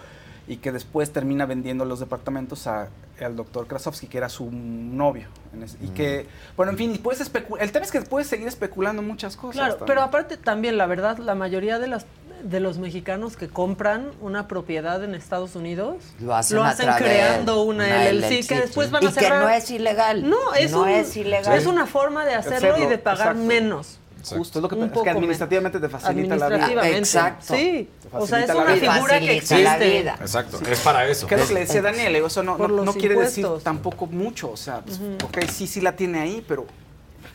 y 0.48 0.56
que 0.56 0.72
después 0.72 1.12
termina 1.12 1.46
vendiendo 1.46 1.84
los 1.84 2.00
departamentos 2.00 2.66
a, 2.66 2.88
al 3.20 3.36
doctor 3.36 3.66
Krasovsky, 3.66 4.06
que 4.08 4.18
era 4.18 4.28
su 4.28 4.50
novio. 4.50 5.28
en 5.54 5.62
ese- 5.64 5.76
y 5.84 5.88
que, 5.88 6.26
bueno, 6.56 6.72
en 6.72 6.78
fin, 6.78 6.94
y 6.94 6.98
puedes 6.98 7.20
especu- 7.20 7.58
el 7.60 7.70
tema 7.72 7.84
es 7.84 7.92
que 7.92 8.00
puedes 8.02 8.26
seguir 8.26 8.48
especulando 8.48 9.02
muchas 9.02 9.36
cosas. 9.36 9.56
Claro, 9.56 9.74
también. 9.74 9.86
pero 9.86 10.02
aparte 10.02 10.36
también, 10.38 10.78
la 10.78 10.86
verdad, 10.86 11.18
la 11.18 11.34
mayoría 11.34 11.78
de 11.78 11.88
las 11.88 12.06
de 12.42 12.60
los 12.60 12.78
mexicanos 12.78 13.36
que 13.36 13.48
compran 13.48 14.10
una 14.20 14.48
propiedad 14.48 15.02
en 15.04 15.14
Estados 15.14 15.54
Unidos 15.56 15.96
Lo 16.20 16.34
hacen, 16.34 16.58
creando 16.98 17.62
una, 17.62 17.84
una 17.86 18.04
LLC, 18.10 18.30
LLC, 18.40 18.48
que 18.48 18.60
después 18.60 18.90
van 18.90 19.06
a 19.06 19.10
Y 19.10 19.12
que 19.12 19.20
cerrar. 19.20 19.42
no 19.44 19.48
es 19.50 19.70
ilegal. 19.70 20.28
No, 20.28 20.54
es, 20.54 20.72
No 20.72 20.82
un- 20.82 20.88
es 20.88 21.16
ilegal. 21.16 21.56
es 21.56 21.66
una 21.66 21.86
forma 21.86 22.24
de 22.24 22.34
hacerlo, 22.34 22.76
y 22.78 22.86
de 22.86 22.98
pagar 22.98 23.28
exacto. 23.28 23.42
menos. 23.44 23.98
Justo, 24.24 24.60
es 24.60 24.62
lo 24.62 24.68
que, 24.68 24.76
Un 24.76 24.84
es 24.84 24.90
poco 24.90 25.02
que 25.02 25.10
administrativamente 25.10 25.80
te 25.80 25.88
facilita 25.88 26.36
la 26.36 26.46
vida. 26.46 26.56
Administrativamente. 26.56 26.98
Exacto. 26.98 27.54
Sí. 27.56 27.90
O 28.12 28.26
sea, 28.26 28.44
es 28.44 28.50
una 28.50 28.76
figura 28.76 29.18
que 29.18 29.26
la 29.26 29.32
existe. 29.32 29.90
vida. 30.00 30.16
Exacto, 30.20 30.60
es 30.70 30.80
para 30.80 31.06
eso. 31.08 31.26
¿Qué 31.26 31.34
es 31.34 31.40
lo 31.40 31.46
que 31.48 31.54
le 31.54 31.60
decía 31.60 31.82
Daniel? 31.82 32.14
Eso 32.16 32.42
no, 32.44 32.56
no, 32.56 32.92
quiere 32.92 33.16
decir 33.16 33.46
tampoco 33.64 34.06
mucho. 34.06 34.50
O 34.52 34.56
sea, 34.56 34.80
pues, 34.80 35.00
ok, 35.24 35.38
sí, 35.50 35.66
sí 35.66 35.80
la 35.80 35.96
tiene 35.96 36.20
ahí, 36.20 36.44
pero 36.46 36.66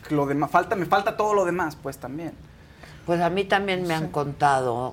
lo 0.08 0.24
demás, 0.24 0.50
falta, 0.50 0.76
me 0.76 0.86
falta 0.86 1.14
todo 1.16 1.34
lo 1.34 1.44
demás, 1.44 1.76
pues 1.76 1.98
también. 1.98 2.32
Pues 3.08 3.22
a 3.22 3.30
mí 3.30 3.44
también 3.44 3.86
me 3.86 3.94
han 3.94 4.08
contado 4.08 4.92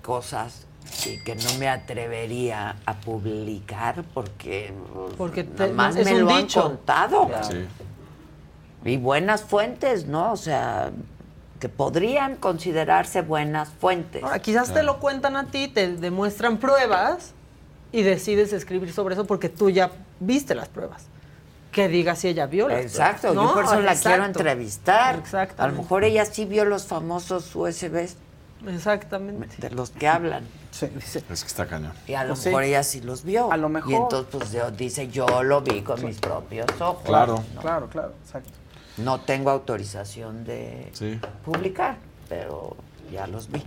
cosas 0.00 0.66
y 1.04 1.22
que 1.22 1.34
no 1.36 1.52
me 1.58 1.68
atrevería 1.68 2.76
a 2.86 2.94
publicar 2.94 4.04
porque, 4.14 4.72
pues, 4.94 5.14
Porque 5.18 5.44
te- 5.44 5.66
es 5.66 5.74
me 6.06 6.14
un 6.14 6.20
lo 6.24 6.36
dicho. 6.38 6.62
han 6.62 6.66
contado. 6.68 7.28
Sí. 7.42 7.66
Y 8.86 8.96
buenas 8.96 9.42
fuentes, 9.42 10.06
¿no? 10.06 10.32
O 10.32 10.36
sea, 10.38 10.92
que 11.60 11.68
podrían 11.68 12.36
considerarse 12.36 13.20
buenas 13.20 13.68
fuentes. 13.68 14.22
Ahora, 14.24 14.38
quizás 14.38 14.72
te 14.72 14.82
lo 14.82 14.98
cuentan 14.98 15.36
a 15.36 15.44
ti, 15.48 15.68
te 15.68 15.94
demuestran 15.96 16.56
pruebas 16.56 17.34
y 17.92 18.00
decides 18.00 18.54
escribir 18.54 18.94
sobre 18.94 19.12
eso 19.12 19.26
porque 19.26 19.50
tú 19.50 19.68
ya 19.68 19.90
viste 20.20 20.54
las 20.54 20.68
pruebas. 20.70 21.04
Que 21.72 21.88
diga 21.88 22.16
si 22.16 22.28
ella 22.28 22.46
vio 22.46 22.68
las 22.68 22.80
Exacto, 22.80 23.28
pruebas. 23.32 23.36
yo 23.36 23.48
No, 23.48 23.54
por 23.54 23.64
eso 23.64 23.80
la 23.80 23.92
exacto. 23.92 24.08
quiero 24.08 24.24
entrevistar. 24.24 25.22
A 25.58 25.66
lo 25.68 25.74
mejor 25.74 26.04
ella 26.04 26.24
sí 26.24 26.44
vio 26.44 26.64
los 26.64 26.84
famosos 26.86 27.54
USBs 27.54 28.16
Exactamente. 28.66 29.56
de 29.58 29.70
los 29.70 29.90
que 29.90 30.08
hablan. 30.08 30.46
Sí, 30.70 30.86
dice. 30.94 31.22
Es 31.30 31.42
que 31.42 31.46
está 31.48 31.66
cañón. 31.66 31.92
Y 32.06 32.14
a 32.14 32.22
lo 32.24 32.30
Pues 32.30 32.40
sí. 32.40 32.48
mejor 32.48 32.64
ella 32.64 32.82
sí 32.82 33.00
los 33.00 33.22
vio. 33.24 33.50
A 33.52 33.56
lo 33.56 33.68
mejor. 33.68 33.90
Y 33.92 33.94
entonces 33.94 34.28
pues 34.30 34.52
yo- 34.52 34.70
dice, 34.70 35.08
yo 35.08 35.42
lo 35.42 35.60
vi 35.62 35.82
con 35.82 36.04
mis 36.04 36.18
propios 36.18 36.66
ojos. 36.80 37.02
Claro. 37.04 37.42
No, 37.54 37.60
Claro, 37.60 37.88
claro, 37.88 38.12
exacto. 38.24 38.50
no 38.98 39.20
tengo 39.20 39.50
autorización 39.50 40.44
de 40.44 40.90
Sí. 40.92 41.18
publicar, 41.44 41.96
pero 42.28 42.76
ya 43.12 43.26
los 43.26 43.50
vi. 43.50 43.62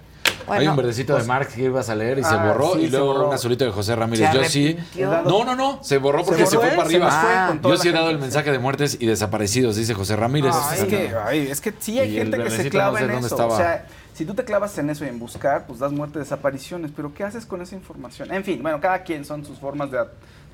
Hay 0.48 0.68
un 0.68 0.76
verdecito 0.76 1.14
pues, 1.14 1.24
de 1.26 1.28
Marx 1.28 1.54
que 1.54 1.64
ibas 1.64 1.90
a 1.90 1.96
leer 1.96 2.20
y 2.20 2.24
se 2.24 2.34
Ah, 2.34 2.46
borró 2.48 2.74
sí, 2.74 2.82
y 2.82 2.90
luego 2.90 3.08
borró. 3.14 3.28
un 3.30 3.34
azulito 3.34 3.66
de 3.66 3.72
José 3.72 3.96
Ramírez. 3.96 4.30
¿Se 4.32 4.38
Yo 4.38 4.44
sí. 4.44 4.78
No, 5.26 5.44
no, 5.46 5.56
no, 5.56 5.80
se 5.84 5.98
borró 5.98 6.24
porque 6.24 6.46
se, 6.46 6.56
borró, 6.58 6.70
fue 6.70 6.78
para 6.78 6.88
arriba. 6.90 7.48
fue 7.50 7.60
toda 7.60 7.76
Yo 7.76 7.82
sí 7.82 7.90
he 7.90 7.92
dado 7.92 8.10
el 8.10 8.20
mensaje 8.20 8.52
de 8.52 8.60
muertes 8.60 8.98
y 9.00 9.06
desaparecidos, 9.06 9.76
dice 9.76 9.94
José 9.94 10.16
Ramírez. 10.16 10.54
Ah, 10.56 10.76
es, 10.78 10.84
que, 10.86 11.14
ay, 11.26 11.48
es 11.50 11.62
que 11.62 11.74
sí 11.80 12.00
hay 12.00 12.12
Y 12.12 12.18
gente 12.18 12.38
que 12.44 12.50
se 12.50 12.70
clava 12.70 12.92
no 12.94 12.98
sé 13.00 13.04
en 13.06 13.12
dónde 13.12 13.28
eso. 13.28 13.36
estaba. 13.36 13.54
O 13.54 13.58
sea, 13.58 13.88
si 14.14 14.26
tú 14.26 14.34
te 14.34 14.44
clavas 14.44 14.78
en 14.78 14.90
eso 14.90 15.06
y 15.06 15.08
en 15.08 15.18
buscar, 15.20 15.66
pues 15.66 15.80
das 15.80 15.92
muerte, 15.92 16.20
desapariciones. 16.20 16.92
Pero 16.96 17.14
¿qué 17.14 17.24
haces 17.24 17.46
con 17.46 17.62
esa 17.62 17.76
información? 17.76 18.32
En 18.32 18.44
fin, 18.44 18.62
bueno, 18.62 18.80
cada 18.80 19.04
quien 19.04 19.26
son 19.26 19.44
sus 19.46 19.58
formas 19.60 19.90
de, 19.92 20.00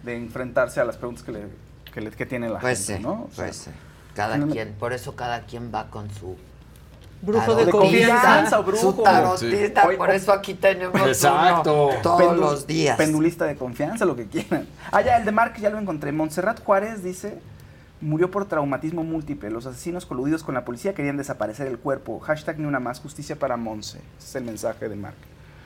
de 0.03 0.15
enfrentarse 0.15 0.79
a 0.79 0.85
las 0.85 0.95
preguntas 0.97 1.23
que, 1.23 1.31
le, 1.33 1.39
que, 1.93 2.01
le- 2.01 2.11
que 2.11 2.25
tiene 2.25 2.47
la 2.49 2.59
Pues 2.59 2.85
gente, 2.87 2.97
sí, 3.01 3.03
¿no? 3.03 3.27
O 3.29 3.35
sea, 3.35 3.45
pues 3.45 3.57
sí. 3.57 3.71
Cada 4.15 4.37
no 4.37 4.47
quien, 4.51 4.73
por 4.73 4.91
eso 4.93 5.15
cada 5.15 5.41
quien 5.41 5.71
va 5.73 5.87
con 5.89 6.09
su 6.13 6.35
Brujo 7.21 7.53
de 7.55 7.65
tarotista, 7.65 8.07
confianza. 8.07 8.59
o 8.59 8.63
brujo. 8.63 8.81
Su 8.81 9.03
tarotista, 9.03 9.87
Sí. 9.89 9.97
por 9.97 10.09
eso 10.11 10.31
aquí 10.31 10.53
tenemos 10.53 11.01
Exacto. 11.01 11.87
uno 11.87 11.95
todos 12.01 12.21
Pendu- 12.21 12.35
los 12.35 12.67
días. 12.67 12.97
Pendulista 12.97 13.45
de 13.45 13.55
confianza, 13.57 14.05
lo 14.05 14.15
que 14.15 14.25
quieran. 14.27 14.67
Ah, 14.91 15.01
ya, 15.01 15.17
el 15.17 15.25
de 15.25 15.31
Mark 15.31 15.55
ya 15.59 15.69
lo 15.69 15.79
encontré. 15.79 16.11
Montserrat 16.13 16.63
Juárez 16.63 17.03
dice, 17.03 17.37
murió 17.99 18.31
por 18.31 18.45
traumatismo 18.45 19.03
múltiple. 19.03 19.49
Los 19.49 19.65
asesinos 19.65 20.05
coludidos 20.05 20.43
con 20.43 20.55
la 20.55 20.63
policía 20.63 20.93
querían 20.93 21.17
desaparecer 21.17 21.67
el 21.67 21.77
cuerpo. 21.77 22.19
Hashtag 22.19 22.57
ni 22.59 22.65
una 22.65 22.79
más, 22.79 23.01
justicia 23.01 23.35
para 23.37 23.57
Monse. 23.57 23.97
Ese 24.17 24.27
es 24.29 24.35
el 24.35 24.43
mensaje 24.45 24.87
de 24.87 24.95
Mark. 24.95 25.15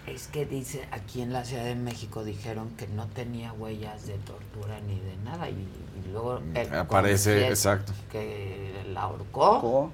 Es 0.08 0.28
que 0.28 0.46
dice, 0.46 0.86
aquí 0.92 1.22
en 1.22 1.32
la 1.32 1.46
Ciudad 1.46 1.64
de 1.64 1.76
México 1.76 2.24
dijeron 2.26 2.72
que 2.78 2.88
no 2.88 3.06
tenía 3.08 3.54
huellas 3.54 4.06
de 4.06 4.16
tortura 4.18 4.80
ni 4.88 4.96
de 5.00 5.16
nada 5.24 5.50
y, 5.50 5.54
y 5.54 6.12
luego 6.12 6.42
él 6.56 6.74
Aparece, 6.76 7.48
exacto. 7.48 7.94
que 8.12 8.74
la 8.92 9.04
ahorcó. 9.04 9.92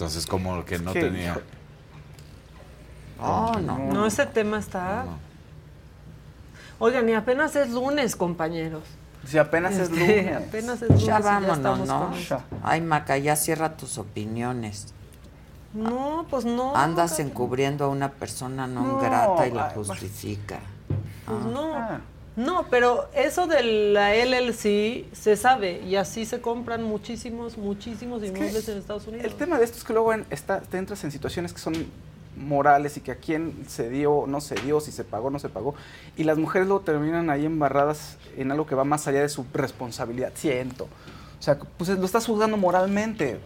Entonces, 0.00 0.26
como 0.26 0.64
que 0.64 0.78
no 0.78 0.94
tenía. 0.94 1.38
Oh, 3.20 3.52
no. 3.60 3.76
No, 3.78 4.06
ese 4.06 4.24
tema 4.24 4.58
está. 4.58 5.04
Oigan, 6.78 7.06
y 7.10 7.12
apenas 7.12 7.54
es 7.54 7.68
lunes, 7.68 8.16
compañeros. 8.16 8.82
Si 9.26 9.36
apenas 9.36 9.74
es 9.74 9.90
Este, 9.90 10.22
lunes. 10.22 10.48
Apenas 10.48 10.80
es 10.80 10.88
lunes. 10.88 11.02
y 11.02 11.06
Ya 11.06 11.18
ya 11.18 11.24
vámonos, 11.26 11.56
estamos 11.58 11.86
¿no? 11.88 12.08
con. 12.08 12.60
Ay, 12.62 12.80
Maca, 12.80 13.18
ya 13.18 13.36
cierra 13.36 13.76
tus 13.76 13.98
opiniones. 13.98 14.94
No, 15.74 16.24
pues 16.30 16.46
no. 16.46 16.74
Andas 16.74 17.10
Maca. 17.10 17.22
encubriendo 17.22 17.84
a 17.84 17.88
una 17.88 18.10
persona 18.12 18.66
no, 18.66 18.82
No, 18.82 18.98
grata 19.00 19.46
y 19.46 19.50
la 19.50 19.68
justifica. 19.68 20.60
Pues 21.26 21.38
Ah. 21.44 21.46
no. 21.52 22.19
No, 22.36 22.66
pero 22.70 23.08
eso 23.14 23.46
de 23.46 23.62
la 23.92 24.14
LLC 24.14 25.04
se 25.12 25.36
sabe 25.36 25.82
y 25.82 25.96
así 25.96 26.24
se 26.24 26.40
compran 26.40 26.82
muchísimos, 26.82 27.58
muchísimos 27.58 28.22
inmuebles 28.24 28.68
en 28.68 28.78
Estados 28.78 29.06
Unidos. 29.06 29.26
El 29.26 29.34
tema 29.34 29.58
de 29.58 29.64
esto 29.64 29.78
es 29.78 29.84
que 29.84 29.92
luego 29.92 30.12
en- 30.14 30.24
está- 30.30 30.60
te 30.60 30.78
entras 30.78 31.02
en 31.04 31.10
situaciones 31.10 31.52
que 31.52 31.58
son 31.58 31.74
morales 32.36 32.96
y 32.96 33.00
que 33.00 33.10
a 33.12 33.16
quién 33.16 33.64
se 33.68 33.90
dio, 33.90 34.24
no 34.26 34.40
se 34.40 34.54
dio, 34.54 34.80
si 34.80 34.92
se 34.92 35.04
pagó, 35.04 35.28
no 35.30 35.38
se 35.38 35.48
pagó. 35.48 35.74
Y 36.16 36.24
las 36.24 36.38
mujeres 36.38 36.68
luego 36.68 36.82
terminan 36.82 37.28
ahí 37.30 37.44
embarradas 37.44 38.16
en 38.36 38.50
algo 38.52 38.66
que 38.66 38.74
va 38.74 38.84
más 38.84 39.06
allá 39.08 39.20
de 39.20 39.28
su 39.28 39.44
responsabilidad, 39.52 40.32
siento. 40.34 40.84
O 41.38 41.42
sea, 41.42 41.58
pues 41.58 41.90
lo 41.90 42.04
estás 42.06 42.26
juzgando 42.26 42.56
moralmente. 42.56 43.40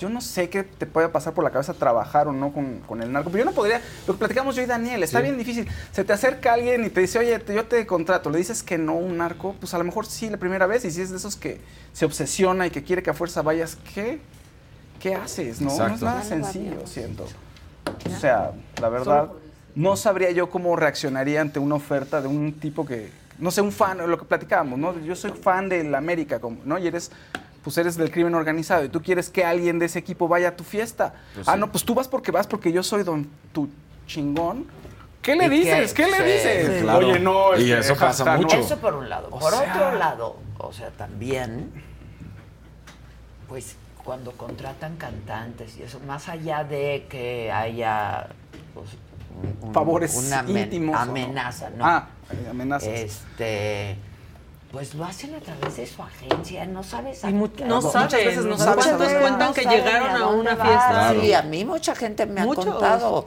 Yo 0.00 0.08
no 0.08 0.20
sé 0.20 0.48
qué 0.48 0.64
te 0.64 0.86
puede 0.86 1.08
pasar 1.10 1.34
por 1.34 1.44
la 1.44 1.50
cabeza 1.50 1.74
trabajar 1.74 2.26
o 2.26 2.32
no 2.32 2.52
con, 2.52 2.78
con 2.80 3.02
el 3.02 3.12
narco. 3.12 3.30
Pero 3.30 3.44
yo 3.44 3.50
no 3.50 3.54
podría, 3.54 3.80
lo 4.06 4.14
que 4.14 4.18
platicamos 4.18 4.56
yo 4.56 4.62
y 4.62 4.66
Daniel, 4.66 5.02
está 5.02 5.18
Sí. 5.18 5.24
bien 5.24 5.36
difícil. 5.38 5.68
Se 5.92 6.02
te 6.04 6.12
acerca 6.12 6.54
alguien 6.54 6.84
y 6.84 6.90
te 6.90 7.00
dice, 7.02 7.18
oye, 7.18 7.38
te- 7.38 7.54
yo 7.54 7.66
te 7.66 7.86
contrato. 7.86 8.30
Le 8.30 8.38
dices 8.38 8.62
que 8.62 8.78
no 8.78 8.94
un 8.94 9.18
narco, 9.18 9.54
pues 9.60 9.74
a 9.74 9.78
lo 9.78 9.84
mejor 9.84 10.06
sí 10.06 10.28
la 10.30 10.38
primera 10.38 10.66
vez. 10.66 10.84
Y 10.86 10.90
si 10.90 11.02
es 11.02 11.10
de 11.10 11.18
esos 11.18 11.36
que 11.36 11.60
se 11.92 12.04
obsesiona 12.06 12.66
y 12.66 12.70
que 12.70 12.82
quiere 12.82 13.02
que 13.02 13.10
a 13.10 13.14
fuerza 13.14 13.42
vayas, 13.42 13.76
¿qué? 13.94 14.20
¿Qué 14.98 15.14
haces? 15.14 15.60
No, 15.60 15.76
no 15.76 15.94
es 15.94 16.02
nada 16.02 16.22
sencillo, 16.22 16.86
siento. 16.86 17.26
O 18.06 18.18
sea, 18.18 18.52
la 18.80 18.88
verdad, 18.88 19.28
no 19.74 19.96
sabría 19.96 20.30
yo 20.30 20.50
cómo 20.50 20.76
reaccionaría 20.76 21.40
ante 21.40 21.58
una 21.58 21.74
oferta 21.76 22.20
de 22.20 22.28
un 22.28 22.52
tipo 22.54 22.84
que, 22.86 23.10
no 23.38 23.50
sé, 23.50 23.60
un 23.60 23.72
fan, 23.72 23.98
lo 24.10 24.18
que 24.18 24.24
platicábamos, 24.24 24.78
¿no? 24.78 24.98
Yo 25.00 25.14
soy 25.16 25.30
fan 25.32 25.68
del 25.68 25.94
América, 25.94 26.38
como, 26.40 26.58
¿no? 26.64 26.78
Y 26.78 26.86
eres, 26.86 27.10
pues 27.62 27.76
eres 27.78 27.96
del 27.96 28.10
crimen 28.10 28.34
organizado 28.34 28.84
y 28.84 28.88
tú 28.88 29.02
quieres 29.02 29.28
que 29.28 29.44
alguien 29.44 29.78
de 29.78 29.86
ese 29.86 29.98
equipo 29.98 30.28
vaya 30.28 30.48
a 30.48 30.56
tu 30.56 30.64
fiesta. 30.64 31.14
Pues 31.34 31.48
ah, 31.48 31.54
sí. 31.54 31.60
no, 31.60 31.70
pues 31.70 31.84
tú 31.84 31.94
vas 31.94 32.08
porque 32.08 32.30
vas 32.30 32.46
porque 32.46 32.72
yo 32.72 32.82
soy 32.82 33.02
don 33.02 33.28
tu 33.52 33.68
chingón. 34.06 34.66
¿Qué 35.22 35.36
le 35.36 35.48
dices? 35.50 35.92
¿Qué, 35.92 36.06
le 36.06 36.22
dices? 36.24 36.76
sí. 36.76 36.82
Claro. 36.82 37.06
Oye, 37.08 37.18
no. 37.20 37.54
Y 37.58 37.70
este, 37.72 37.80
eso 37.80 37.94
pasa 37.94 38.24
hashtag, 38.24 38.40
mucho. 38.40 38.56
¿no? 38.56 38.62
Eso 38.62 38.78
por 38.78 38.94
un 38.94 39.08
lado. 39.10 39.28
O 39.30 39.38
por 39.38 39.52
sea- 39.52 39.74
otro 39.74 39.98
lado, 39.98 40.36
o 40.58 40.72
sea, 40.72 40.88
también, 40.90 41.70
pues 43.48 43.76
cuando 44.02 44.32
contratan 44.32 44.96
cantantes 44.96 45.76
y 45.76 45.82
eso, 45.82 46.00
más 46.06 46.28
allá 46.28 46.64
de 46.64 47.06
que 47.10 47.52
haya 47.52 48.28
pues, 48.72 48.88
un- 49.62 49.74
Favores 49.74 50.16
una 50.16 50.40
amen- 50.40 50.64
íntimos. 50.64 50.96
amenaza, 50.98 51.68
¿no? 51.70 51.84
Ah, 51.86 52.08
amenazas. 52.48 52.88
Este, 52.88 53.96
pues 54.70 54.94
lo 54.94 55.04
hacen 55.04 55.34
a 55.34 55.40
través 55.40 55.76
de 55.76 55.86
su 55.86 56.02
agencia, 56.02 56.64
no 56.66 56.82
sabes. 56.82 57.24
a- 57.24 57.30
Y 57.30 57.32
mu- 57.32 57.48
no 57.66 57.76
Muchas 57.80 57.92
saben, 57.92 58.26
veces 58.26 58.44
no 58.44 58.50
muchas 58.52 58.64
sabes 58.64 58.84
veces 58.84 58.98
dónde 58.98 59.20
cuentan 59.20 59.48
no 59.48 59.54
que 59.54 59.64
llegaron 59.64 60.22
a 60.22 60.26
una 60.28 60.54
vas. 60.54 60.68
fiesta. 60.68 61.14
Sí, 61.20 61.32
a 61.34 61.42
mí 61.42 61.64
mucha 61.64 61.94
gente 61.94 62.26
me 62.26 62.42
Muchos. 62.44 62.66
ha 62.66 62.70
contado. 62.70 63.26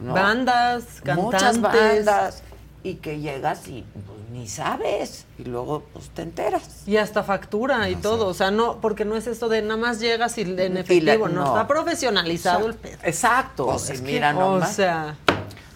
¿no? 0.00 0.12
Bandas, 0.12 0.84
cantantes. 1.04 1.24
Muchas 1.24 1.60
bandas. 1.60 2.42
Y 2.82 2.96
que 2.96 3.18
llegas 3.20 3.66
y 3.68 3.82
pues, 3.94 4.18
ni 4.32 4.46
sabes. 4.48 5.24
Y 5.38 5.44
luego 5.44 5.84
pues 5.92 6.10
te 6.10 6.22
enteras. 6.22 6.82
Y 6.86 6.96
hasta 6.98 7.22
factura 7.22 7.88
y 7.88 7.94
todo. 7.96 8.26
O 8.26 8.34
sea, 8.34 8.50
no, 8.50 8.80
porque 8.80 9.04
no 9.06 9.16
es 9.16 9.26
esto 9.28 9.48
de 9.48 9.62
nada 9.62 9.76
más 9.78 10.00
llegas 10.00 10.36
y 10.36 10.42
en 10.42 10.48
Y 10.50 10.56
la- 10.56 10.80
efectivo. 10.80 11.28
no. 11.28 11.42
no. 11.42 11.46
está 11.46 11.66
profesionalizado 11.68 12.66
el 12.66 12.74
pedo. 12.74 12.98
Exacto. 13.04 13.66
Pues, 13.66 13.88
es 13.90 14.00
que- 14.00 14.06
mira 14.06 14.36
O 14.36 14.40
nomás. 14.54 14.74
sea, 14.74 15.16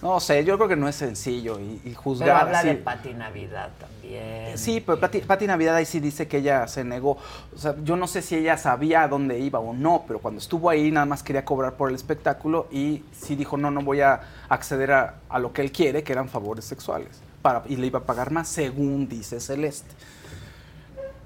no 0.00 0.20
sé, 0.20 0.44
yo 0.44 0.56
creo 0.56 0.68
que 0.68 0.76
no 0.76 0.88
es 0.88 0.94
sencillo 0.96 1.58
y, 1.58 1.80
y 1.84 1.96
Pero 2.18 2.34
juzgar 2.34 2.36
habla 2.36 2.60
así. 2.60 2.68
de 2.68 2.74
Pati 2.76 3.14
Navidad 3.14 3.70
también. 3.78 4.56
Sí, 4.56 4.80
pero 4.84 5.00
Pati, 5.00 5.20
Pati 5.20 5.46
Navidad 5.46 5.74
ahí 5.74 5.84
sí 5.86 5.98
dice 6.00 6.28
que 6.28 6.38
ella 6.38 6.68
se 6.68 6.84
negó. 6.84 7.18
O 7.54 7.58
sea, 7.58 7.74
yo 7.82 7.96
no 7.96 8.06
sé 8.06 8.22
si 8.22 8.36
ella 8.36 8.56
sabía 8.56 9.02
a 9.02 9.08
dónde 9.08 9.38
iba 9.40 9.58
o 9.58 9.72
no, 9.74 10.04
pero 10.06 10.20
cuando 10.20 10.38
estuvo 10.40 10.70
ahí 10.70 10.90
nada 10.92 11.06
más 11.06 11.22
quería 11.22 11.44
cobrar 11.44 11.74
por 11.74 11.88
el 11.88 11.96
espectáculo 11.96 12.68
y 12.70 13.02
sí 13.12 13.34
dijo, 13.36 13.56
no, 13.56 13.70
no 13.70 13.82
voy 13.82 14.00
a 14.00 14.20
acceder 14.48 14.92
a, 14.92 15.14
a 15.28 15.38
lo 15.40 15.52
que 15.52 15.62
él 15.62 15.72
quiere, 15.72 16.02
que 16.04 16.12
eran 16.12 16.28
favores 16.28 16.64
sexuales. 16.64 17.20
Para, 17.42 17.62
y 17.68 17.76
le 17.76 17.86
iba 17.88 17.98
a 18.00 18.04
pagar 18.04 18.30
más, 18.30 18.48
según 18.48 19.08
dice 19.08 19.40
Celeste. 19.40 19.90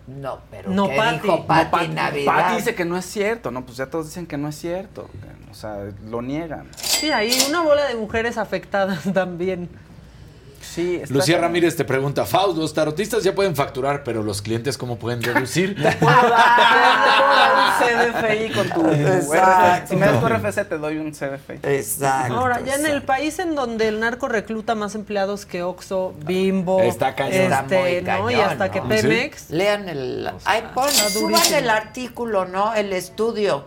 No, 0.07 0.41
pero 0.51 0.71
No, 0.71 0.89
¿qué 0.89 0.97
Pati. 0.97 1.21
dijo 1.21 1.47
Pati 1.47 1.65
No, 1.65 1.71
Pat- 1.71 1.89
Navidad? 1.91 2.35
Pati 2.35 2.57
dice 2.57 2.75
que 2.75 2.85
no 2.85 2.97
es 2.97 3.05
cierto, 3.05 3.51
¿no? 3.51 3.65
Pues 3.65 3.77
ya 3.77 3.87
todos 3.87 4.07
dicen 4.07 4.27
que 4.27 4.37
no 4.37 4.49
es 4.49 4.57
cierto. 4.57 5.09
O 5.51 5.55
sea, 5.55 5.79
lo 6.09 6.23
niegan. 6.23 6.67
Sí, 6.77 7.11
hay 7.11 7.31
una 7.49 7.63
bola 7.63 7.87
de 7.87 7.95
mujeres 7.95 8.37
afectadas 8.39 9.01
también. 9.15 9.69
Sí, 10.73 11.01
está 11.03 11.13
Lucía. 11.13 11.39
Ramírez 11.39 11.77
te 11.77 11.85
pregunta, 11.85 12.25
Faust, 12.25 12.57
los 12.57 12.73
tarotistas 12.73 13.23
ya 13.23 13.35
pueden 13.35 13.55
facturar, 13.55 14.03
pero 14.05 14.23
los 14.23 14.41
clientes 14.41 14.79
¿cómo 14.79 14.97
pueden 14.99 15.21
deducir? 15.21 15.77
un 16.01 16.09
CDFI 17.79 18.53
con 18.55 18.69
tu. 18.71 18.83
RFC. 18.91 19.89
Si 19.89 19.97
me 19.97 20.07
das 20.07 20.21
tu 20.21 20.29
RFC, 20.29 20.69
te 20.69 20.79
doy 20.79 20.97
un 20.97 21.13
CDFI. 21.13 21.61
Exacto. 21.63 22.39
Ahora, 22.39 22.61
ya 22.63 22.77
en 22.77 22.87
el 22.87 23.03
país 23.03 23.39
en 23.39 23.55
donde 23.55 23.89
el 23.89 24.01
narco 24.01 24.29
recluta 24.29 24.75
más 24.75 24.95
empleados 24.95 25.45
que 25.45 25.63
Oxxo, 25.63 26.15
Bimbo, 26.25 26.81
Está 26.81 27.15
cañón. 27.15 27.35
este, 27.35 27.51
Está 27.53 27.63
muy 27.83 28.01
¿no? 28.01 28.07
cañón, 28.07 28.31
y 28.31 28.35
hasta 28.41 28.71
que. 28.71 28.81
Pemex. 28.81 29.51
Lean 29.51 29.89
el... 29.91 30.31
Ay, 30.45 30.65
pon, 30.75 30.89
Está 30.89 31.11
suban 31.11 31.55
el 31.55 31.69
artículo, 31.69 32.47
¿no? 32.47 32.73
El 32.75 32.95
estudio. 32.95 33.67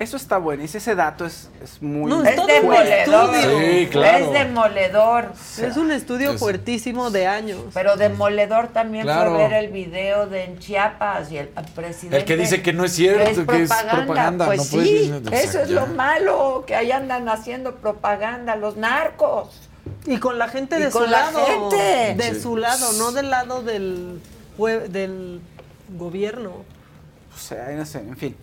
Eso 0.00 0.16
está 0.16 0.38
bueno. 0.38 0.64
Y 0.64 0.68
si 0.68 0.78
ese 0.78 0.94
dato 0.94 1.26
es, 1.26 1.50
es 1.62 1.82
muy... 1.82 2.10
No, 2.10 2.24
Es 2.24 2.34
todo 2.34 2.46
demoledor. 2.46 3.30
Sí, 3.34 3.86
claro. 3.92 4.24
Es 4.24 4.32
demoledor. 4.32 5.32
Es 5.60 5.76
un 5.76 5.92
estudio 5.92 6.32
Es- 6.32 6.40
fuertísimo 6.40 7.10
de 7.10 7.26
años. 7.26 7.60
Pero 7.74 7.96
demoledor 7.96 8.68
también 8.68 9.04
Claro. 9.04 9.34
fue 9.34 9.42
ver 9.48 9.52
el 9.64 9.70
video 9.70 10.26
de 10.26 10.44
en 10.44 10.58
Chiapas 10.58 11.30
y 11.30 11.36
el 11.36 11.48
presidente. 11.74 12.16
El 12.16 12.24
que 12.24 12.38
dice 12.38 12.62
que 12.62 12.72
no 12.72 12.86
es 12.86 12.92
cierto, 12.94 13.46
que 13.46 13.62
es 13.64 13.70
propaganda, 13.70 14.46
Pues 14.46 14.58
no 14.58 14.64
sí, 14.64 15.10
decir- 15.10 15.34
eso 15.34 15.60
es 15.60 15.68
Ya. 15.68 15.74
lo 15.74 15.86
malo, 15.88 16.64
que 16.66 16.74
ahí 16.76 16.90
andan 16.92 17.28
haciendo 17.28 17.74
propaganda 17.76 18.56
los 18.56 18.78
narcos. 18.78 19.68
Y 20.06 20.16
con 20.16 20.38
la 20.38 20.48
gente 20.48 20.78
Y 20.78 20.82
de 20.84 20.90
con 20.90 21.04
su 21.04 21.10
la 21.10 21.30
lado. 21.30 21.44
gente. 21.46 22.14
De 22.16 22.34
Sí. 22.34 22.40
su 22.40 22.56
lado, 22.56 22.90
no 22.94 23.12
del 23.12 23.28
lado 23.28 23.62
del, 23.62 24.18
del 24.88 25.40
gobierno. 25.98 26.52
O 27.34 27.38
sea, 27.38 27.68
no 27.76 27.84
sé, 27.84 27.98
en 27.98 28.16
fin. 28.16 28.36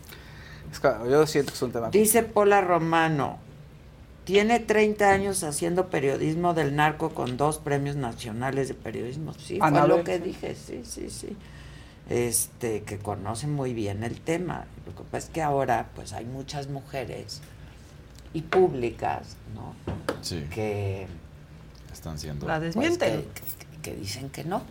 Es 0.77 0.81
que 0.81 1.09
yo 1.09 1.25
siento 1.25 1.51
que 1.51 1.55
es 1.55 1.61
un 1.63 1.71
tema... 1.71 1.89
Dice 1.89 2.21
Pola 2.21 2.61
Romano, 2.61 3.39
tiene 4.25 4.59
30 4.59 5.09
años 5.09 5.43
haciendo 5.43 5.87
periodismo 5.89 6.53
del 6.53 6.75
narco 6.75 7.15
con 7.15 7.35
dos 7.35 7.57
premios 7.57 7.95
nacionales 7.95 8.67
de 8.67 8.75
periodismo. 8.75 9.33
Sí, 9.33 9.57
fue 9.57 9.67
Anabel, 9.67 9.97
lo 9.97 10.03
que 10.03 10.19
dije, 10.19 10.53
sí, 10.53 10.81
sí, 10.83 11.09
sí. 11.09 11.35
Este, 12.09 12.83
que 12.83 12.99
conoce 12.99 13.47
muy 13.47 13.73
bien 13.73 14.03
el 14.03 14.21
tema. 14.21 14.65
Lo 14.85 14.95
que 14.95 15.01
pasa 15.01 15.17
es 15.17 15.29
que 15.33 15.41
ahora, 15.41 15.89
pues 15.95 16.13
hay 16.13 16.25
muchas 16.25 16.67
mujeres 16.69 17.41
y 18.35 18.43
públicas, 18.43 19.35
¿no? 19.55 19.73
Sí, 20.21 20.45
Que, 20.53 21.07
están 21.91 22.19
siendo... 22.19 22.45
La 22.45 22.59
pues, 22.59 22.75
desmienten. 22.75 23.21
que, 23.33 23.41
que- 23.41 23.81
que 23.81 23.95
dicen 23.95 24.29
que 24.29 24.43
no. 24.43 24.61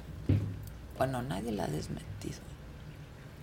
Bueno, 0.99 1.21
nadie 1.23 1.51
la 1.51 1.65
ha 1.65 1.69
desmentido. 1.69 2.39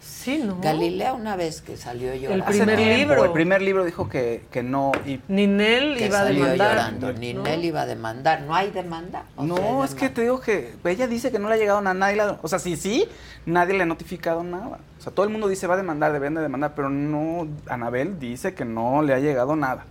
Sí, 0.04 0.38
¿no? 0.38 0.60
Galilea 0.62 1.14
una 1.14 1.36
vez 1.36 1.62
que 1.62 1.76
salió 1.78 2.14
llorando. 2.14 2.46
El 2.46 2.52
primer 2.52 2.78
tiempo, 2.78 2.96
libro. 2.98 3.26
El 3.26 3.32
primer 3.32 3.62
libro 3.62 3.84
dijo 3.86 4.08
que, 4.10 4.46
que 4.52 4.64
no. 4.64 4.92
Y 5.06 5.20
Ninel 5.28 5.98
que 5.98 6.06
iba 6.08 6.20
a 6.22 6.26
demandar. 6.26 6.58
llorando. 6.70 7.14
Ninel 7.14 7.66
iba 7.66 7.82
a 7.82 7.86
demandar. 7.86 8.42
No 8.42 8.56
hay 8.56 8.72
demanda. 8.72 9.24
Sea, 9.36 9.46
no, 9.46 9.82
hay 9.82 9.86
es 9.86 9.96
que 9.96 10.10
te 10.10 10.22
digo 10.22 10.40
que 10.40 10.76
ella 10.86 11.08
dice 11.08 11.32
que 11.32 11.40
no 11.40 11.50
le 11.50 11.56
ha 11.56 11.58
llegado 11.58 11.80
a 11.80 11.94
nadie. 11.94 12.16
la- 12.16 12.40
o 12.42 12.48
sea, 12.48 12.60
sí, 12.60 12.76
sí, 12.78 13.06
nadie 13.46 13.74
le 13.74 13.84
ha 13.84 13.86
notificado 13.86 14.44
nada. 14.44 14.80
O 15.00 15.02
sea, 15.02 15.12
todo 15.14 15.26
el 15.26 15.32
mundo 15.32 15.48
dice 15.48 15.68
va 15.68 15.74
a 15.74 15.78
demandar, 15.78 16.14
deben 16.14 16.36
de 16.36 16.42
demandar, 16.42 16.74
pero 16.76 16.90
no. 16.90 17.48
Anabel 17.68 18.20
dice 18.20 18.54
que 18.54 18.66
no 18.66 19.02
le 19.02 19.14
ha 19.14 19.20
llegado 19.20 19.56
nada. 19.56 19.86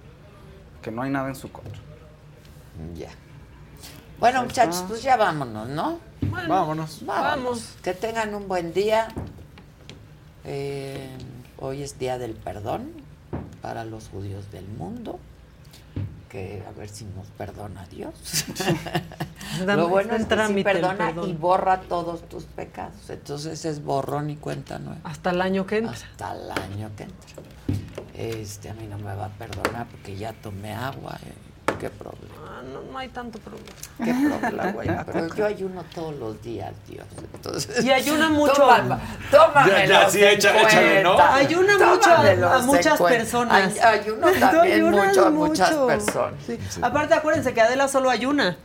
Que 0.80 0.90
no 0.90 1.02
hay 1.02 1.10
nada 1.10 1.28
en 1.28 1.34
su 1.36 1.50
contra. 1.52 1.80
Ya. 2.94 3.10
Bueno, 4.18 4.44
muchachos, 4.44 4.84
pues 4.88 5.02
ya 5.02 5.16
vámonos, 5.16 5.68
¿no? 5.68 5.98
Vámonos. 6.48 7.04
Vámonos. 7.04 7.74
Que 7.82 7.92
tengan 7.92 8.34
un 8.34 8.46
buen 8.48 8.72
día. 8.72 9.08
Eh, 10.44 11.08
hoy 11.58 11.82
es 11.82 11.98
Día 11.98 12.18
del 12.18 12.32
Perdón 12.34 12.90
para 13.60 13.84
los 13.84 14.08
judíos 14.08 14.50
del 14.50 14.66
mundo. 14.66 15.18
Que 16.28 16.62
a 16.66 16.72
ver 16.72 16.88
si 16.88 17.04
nos 17.04 17.26
perdona 17.36 17.86
Dios. 17.90 18.14
Lo 19.66 19.88
bueno 19.88 20.14
es 20.14 20.24
que 20.24 20.46
sí 20.46 20.64
perdona 20.64 21.12
y 21.26 21.34
borra 21.34 21.82
todos 21.82 22.26
tus 22.28 22.44
pecados. 22.44 23.10
Entonces 23.10 23.64
es 23.66 23.84
borrón 23.84 24.30
y 24.30 24.36
cuenta 24.36 24.78
nueva. 24.78 25.00
Hasta 25.04 25.30
el 25.30 25.42
año 25.42 25.66
que 25.66 25.78
entra. 25.78 25.92
Hasta 25.92 26.32
el 26.34 26.50
año 26.50 26.90
que 26.96 27.02
entra. 27.02 27.28
Este, 28.14 28.70
a 28.70 28.74
mí 28.74 28.86
no 28.86 28.96
me 28.96 29.14
va 29.14 29.26
a 29.26 29.30
perdonar 29.30 29.86
porque 29.88 30.16
ya 30.16 30.32
tomé 30.32 30.72
agua. 30.72 31.18
eh. 31.26 31.51
Qué 31.82 31.90
problema. 31.90 32.34
Ah, 32.46 32.62
no, 32.62 32.92
no 32.92 32.96
hay 32.96 33.08
tanto 33.08 33.40
problema. 33.40 33.66
Qué 33.98 34.14
problema, 34.38 34.70
güey. 34.70 34.88
Pero 35.12 35.34
yo 35.34 35.46
ayuno 35.46 35.84
todos 35.92 36.14
los 36.14 36.40
días, 36.40 36.72
Dios. 36.88 37.04
Entonces, 37.34 37.84
Y 37.84 37.90
ayuna 37.90 38.28
mucho. 38.40 38.52
Tómame, 38.54 38.96
tómamelos 39.32 39.88
Ya, 39.88 40.08
sí, 40.08 40.22
échale, 40.22 41.02
¿no? 41.02 41.18
Ayuna 41.18 41.72
mucho 41.76 42.10
a- 42.12 42.58
muchas 42.60 43.00
personas. 43.00 43.72
Ay- 43.82 43.98
ayuno 43.98 44.28
también 44.30 44.90
mucho 44.92 45.26
a 45.26 45.30
muchas 45.30 45.70
personas. 45.74 46.34
Sí. 46.46 46.56
Aparte, 46.80 47.14
acuérdense 47.14 47.52
que 47.52 47.60
Adela 47.60 47.88
solo 47.88 48.10
ayuna. 48.10 48.56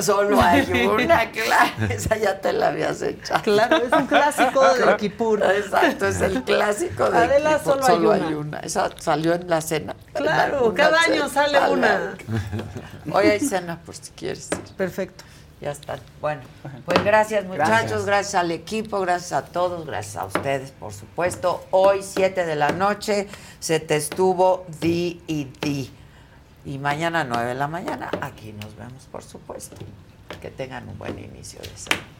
Solo 0.00 0.40
hay 0.40 0.86
una, 0.86 1.30
claro. 1.32 1.86
Esa 1.88 2.16
ya 2.16 2.40
te 2.40 2.52
la 2.52 2.68
habías 2.68 3.02
echado. 3.02 3.42
Claro, 3.42 3.76
es 3.76 3.92
un 3.92 4.06
clásico 4.06 4.62
de 4.74 4.96
Kipur. 4.96 5.42
Exacto, 5.42 6.06
es 6.06 6.20
el 6.20 6.42
clásico 6.44 7.10
de 7.10 7.18
Adela 7.18 7.58
Kipur, 7.58 7.82
solo 7.84 8.12
hay 8.12 8.34
una. 8.34 8.60
Esa 8.60 8.90
salió 8.98 9.34
en 9.34 9.48
la 9.48 9.60
cena. 9.60 9.96
Claro, 10.14 10.72
cada 10.74 11.02
cena. 11.02 11.14
año 11.16 11.28
sale 11.28 11.58
una. 11.70 12.16
Hoy 13.12 13.26
hay 13.26 13.40
cena 13.40 13.80
por 13.84 13.94
si 13.96 14.10
quieres 14.12 14.48
ir. 14.52 14.76
Perfecto. 14.76 15.24
Ya 15.60 15.72
está. 15.72 15.98
Bueno, 16.22 16.40
pues 16.86 17.04
gracias 17.04 17.44
muchachos, 17.44 17.68
Gracias. 17.68 18.06
gracias. 18.06 18.34
al 18.36 18.50
equipo, 18.50 18.98
gracias 19.00 19.32
a 19.32 19.44
todos, 19.44 19.84
gracias 19.84 20.16
a 20.16 20.24
ustedes, 20.24 20.70
por 20.70 20.90
supuesto. 20.90 21.66
Hoy, 21.70 22.02
7 22.02 22.46
de 22.46 22.56
la 22.56 22.70
noche, 22.70 23.28
se 23.58 23.78
te 23.78 23.96
estuvo 23.96 24.64
di 24.80 25.20
y 25.26 25.44
di. 25.60 25.92
Y 26.64 26.78
mañana, 26.78 27.24
9 27.24 27.48
de 27.48 27.54
la 27.54 27.68
mañana, 27.68 28.10
aquí 28.20 28.52
nos 28.52 28.76
vemos, 28.76 29.04
por 29.10 29.22
supuesto. 29.22 29.76
Que 30.40 30.50
tengan 30.50 30.88
un 30.88 30.98
buen 30.98 31.18
inicio 31.18 31.60
de 31.60 31.76
semana. 31.76 32.19